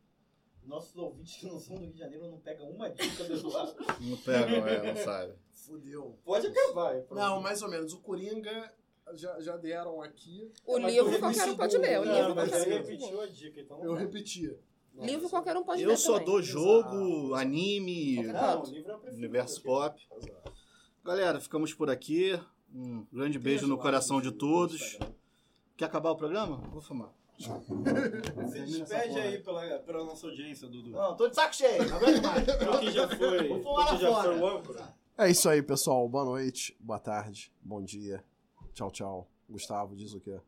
nossos 0.63 0.95
ouvintes 0.95 1.37
que 1.37 1.47
não 1.47 1.59
são 1.59 1.77
do 1.77 1.85
Rio 1.85 1.93
de 1.95 1.99
Janeiro 1.99 2.31
não 2.31 2.39
pegam 2.39 2.69
uma 2.69 2.91
dica 2.91 3.25
do 3.25 3.33
Eduardo. 3.33 3.75
Não 3.99 4.17
pegam, 4.19 4.69
é, 4.69 4.93
não 4.93 5.03
sabe. 5.03 5.33
Fudeu. 5.55 6.19
Pode 6.23 6.49
acabar. 6.49 6.97
é 6.97 7.07
Não, 7.13 7.41
mais 7.41 7.63
ou 7.63 7.71
menos. 7.71 7.95
O 7.95 8.01
Coringa 8.03 8.71
já, 9.15 9.41
já 9.41 9.57
deram 9.57 10.03
aqui. 10.03 10.53
O 10.67 10.79
Mas 10.79 10.93
livro 10.93 11.13
eu 11.15 11.19
qualquer 11.19 11.49
um 11.49 11.57
pode 11.57 11.79
ler, 11.79 11.99
o 11.99 12.05
livro 12.05 12.35
mas 12.35 12.51
qualquer 12.51 12.69
um. 12.69 12.85
repetiu 12.85 13.21
a 13.23 13.27
dica, 13.27 13.61
então. 13.63 13.83
Eu 13.83 13.95
repeti. 13.95 14.55
Livro 14.97 15.31
qualquer 15.31 15.57
um 15.57 15.65
pode 15.65 15.83
ler 15.83 15.91
Eu 15.93 15.97
só 15.97 16.13
também. 16.19 16.27
dou 16.27 16.43
jogo, 16.43 17.35
anime, 17.35 18.23
Não, 18.23 18.63
o 18.63 18.67
livro 18.67 19.01
é 19.03 19.11
universo 19.13 19.63
pop. 19.63 19.99
Galera, 21.03 21.41
ficamos 21.41 21.73
por 21.73 21.89
aqui. 21.89 22.39
Um 22.71 23.07
grande 23.11 23.39
beijo 23.39 23.67
no 23.67 23.79
coração 23.79 24.21
de 24.21 24.31
todos. 24.31 24.99
Quer 25.77 25.85
acabar 25.87 26.11
o 26.11 26.17
programa? 26.17 26.57
Vou 26.71 26.81
fumar. 26.81 27.13
Se 27.39 28.65
despede 28.65 29.19
aí 29.19 29.39
pela, 29.43 29.79
pela 29.81 30.05
nossa 30.05 30.27
audiência, 30.27 30.67
Dudu. 30.69 30.91
Não, 30.91 31.15
tô 31.15 31.29
de 31.29 31.35
saco 31.35 31.55
cheio, 31.55 31.87
não 31.87 31.97
aguento 31.99 32.23
mais. 32.23 32.47
Que 32.81 32.91
já 32.91 33.09
foi, 33.09 33.49
Vou 33.49 33.63
fumar 33.63 33.87
que 33.89 33.93
lá 33.93 33.99
já 33.99 34.09
fora. 34.09 34.29
foi 34.29 34.41
o 34.41 34.47
âncora. 34.47 34.95
É 35.19 35.31
isso 35.31 35.49
aí, 35.49 35.63
pessoal. 35.63 36.09
Boa 36.09 36.25
noite, 36.25 36.75
boa 36.81 36.99
tarde, 36.99 37.53
bom 37.61 37.83
dia. 37.83 38.25
Tchau, 38.73 38.91
tchau. 38.91 39.31
Gustavo, 39.49 39.95
diz 39.95 40.15
o 40.15 40.21
quê? 40.21 40.41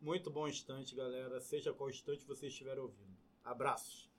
Muito 0.00 0.30
bom 0.30 0.48
instante, 0.48 0.94
galera. 0.94 1.40
Seja 1.40 1.74
qual 1.74 1.90
instante 1.90 2.26
você 2.26 2.46
estiver 2.46 2.78
ouvindo. 2.78 3.16
Abraços. 3.44 4.10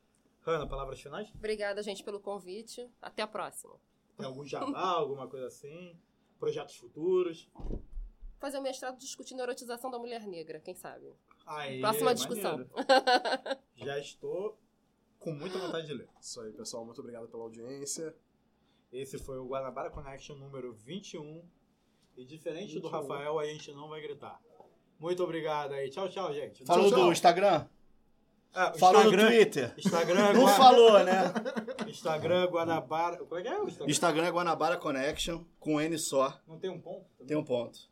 Hanna, 0.41 0.67
palavras 0.67 1.01
finais? 1.01 1.31
Obrigada, 1.35 1.81
gente, 1.81 2.03
pelo 2.03 2.19
convite. 2.19 2.87
Até 3.01 3.23
a 3.23 3.27
próxima. 3.27 3.73
Tem 4.15 4.25
algum 4.27 4.45
jabá, 4.45 4.79
alguma 4.93 5.27
coisa 5.27 5.47
assim? 5.47 5.95
Projetos 6.39 6.75
futuros? 6.75 7.49
Fazer 8.41 8.57
o 8.57 8.61
mestrado 8.61 8.97
discutindo 8.97 9.39
a 9.39 9.43
erotização 9.43 9.91
da 9.91 9.99
mulher 9.99 10.25
negra, 10.25 10.59
quem 10.59 10.73
sabe? 10.73 11.13
Aê, 11.45 11.79
Próxima 11.79 12.13
discussão. 12.15 12.65
Já 13.77 13.99
estou 13.99 14.57
com 15.19 15.31
muita 15.31 15.59
vontade 15.59 15.85
de 15.85 15.93
ler. 15.93 16.09
Isso 16.19 16.41
aí, 16.41 16.51
pessoal. 16.51 16.83
Muito 16.83 16.99
obrigado 17.01 17.27
pela 17.27 17.43
audiência. 17.43 18.15
Esse 18.91 19.19
foi 19.19 19.37
o 19.37 19.45
Guanabara 19.47 19.91
Connection 19.91 20.35
número 20.35 20.73
21. 20.73 21.43
E 22.17 22.25
diferente 22.25 22.79
do 22.79 22.89
21. 22.89 22.89
Rafael, 22.89 23.37
a 23.39 23.45
gente 23.45 23.71
não 23.73 23.87
vai 23.87 24.01
gritar. 24.01 24.41
Muito 24.99 25.23
obrigado 25.23 25.73
aí. 25.73 25.89
Tchau, 25.91 26.09
tchau, 26.09 26.33
gente. 26.33 26.65
Falou 26.65 26.85
Tchau, 26.89 26.97
tchau. 26.97 27.05
do 27.07 27.11
Instagram? 27.11 27.67
Ah, 28.53 28.73
Falou 28.73 29.03
no 29.03 29.09
Instagram- 29.11 29.27
Twitter? 29.29 29.73
Instagram 29.77 30.33
Não 30.33 30.41
Gua- 30.41 30.53
falou, 30.55 31.03
né? 31.03 31.31
Instagram 31.87 32.47
Guanabara. 32.47 33.17
Como 33.17 33.37
é 33.37 33.41
que 33.43 33.47
é 33.47 33.59
o 33.59 33.67
Instagram? 33.67 33.91
Instagram 33.91 34.25
é 34.25 34.31
Guanabara 34.31 34.77
Connection, 34.77 35.45
com 35.59 35.79
N 35.79 35.97
só. 35.99 36.37
Não 36.47 36.57
tem 36.59 36.69
um 36.71 36.81
ponto? 36.81 37.05
Tem 37.25 37.37
um 37.37 37.43
ponto. 37.45 37.90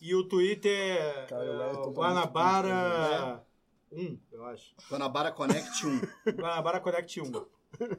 E 0.00 0.14
o 0.14 0.24
Twitter 0.24 0.72
é 0.72 1.26
Cara, 1.26 1.44
eu 1.44 1.62
é, 1.62 1.72
tô 1.72 1.90
Guanabara 1.90 3.44
1, 3.90 4.18
eu 4.32 4.44
acho. 4.46 4.74
Guanabara 4.90 5.32
Connect 5.32 5.86
1. 5.86 6.00
Guanabara 6.36 6.80
Connect 6.80 7.20
1. 7.20 7.24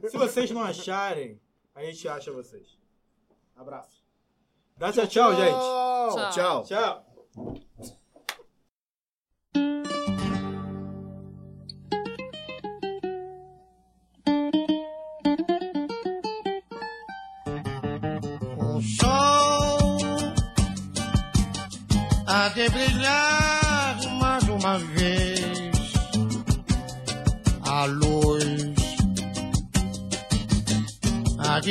Se 0.08 0.16
vocês 0.16 0.50
não 0.50 0.62
acharem, 0.62 1.40
a 1.74 1.82
gente 1.84 2.08
acha 2.08 2.32
vocês. 2.32 2.78
Abraço. 3.56 4.04
Dá 4.76 4.92
tchau, 4.92 5.06
tchau, 5.08 5.34
gente. 5.34 6.34
Tchau. 6.34 6.64
Tchau. 6.64 7.06
O 7.36 7.97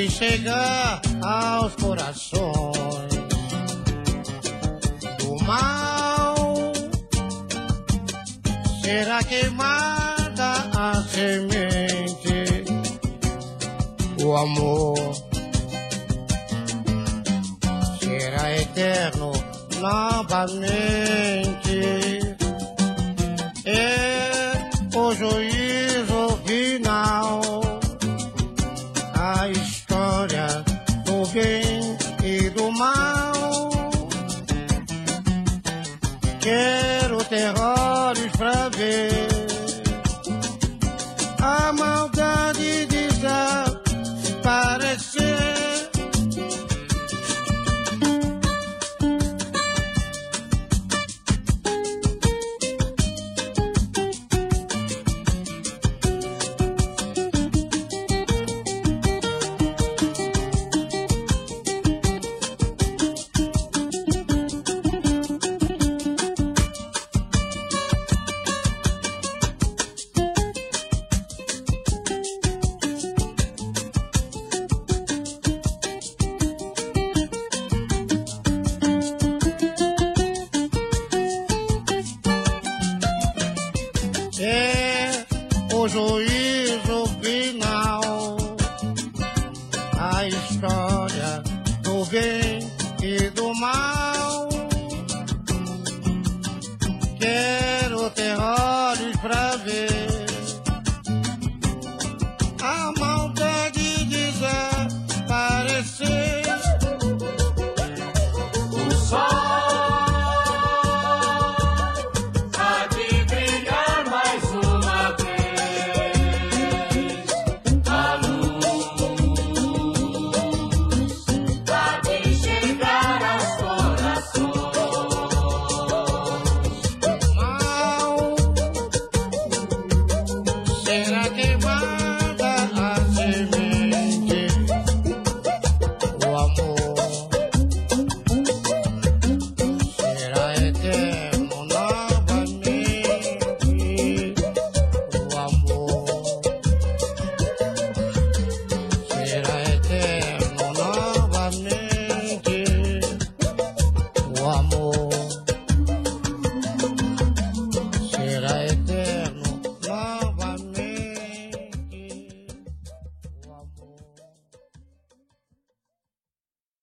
chegar 0.05 1.01
aos 1.23 1.75
corações. 1.75 3.13
Do 5.17 5.43
mal 5.43 6.71
será 8.83 9.23
queimada 9.23 10.69
a 10.77 11.03
semente. 11.03 12.65
O 14.23 14.35
amor 14.35 15.13
será 17.99 18.51
eterno 18.53 19.31
novamente. 19.79 21.46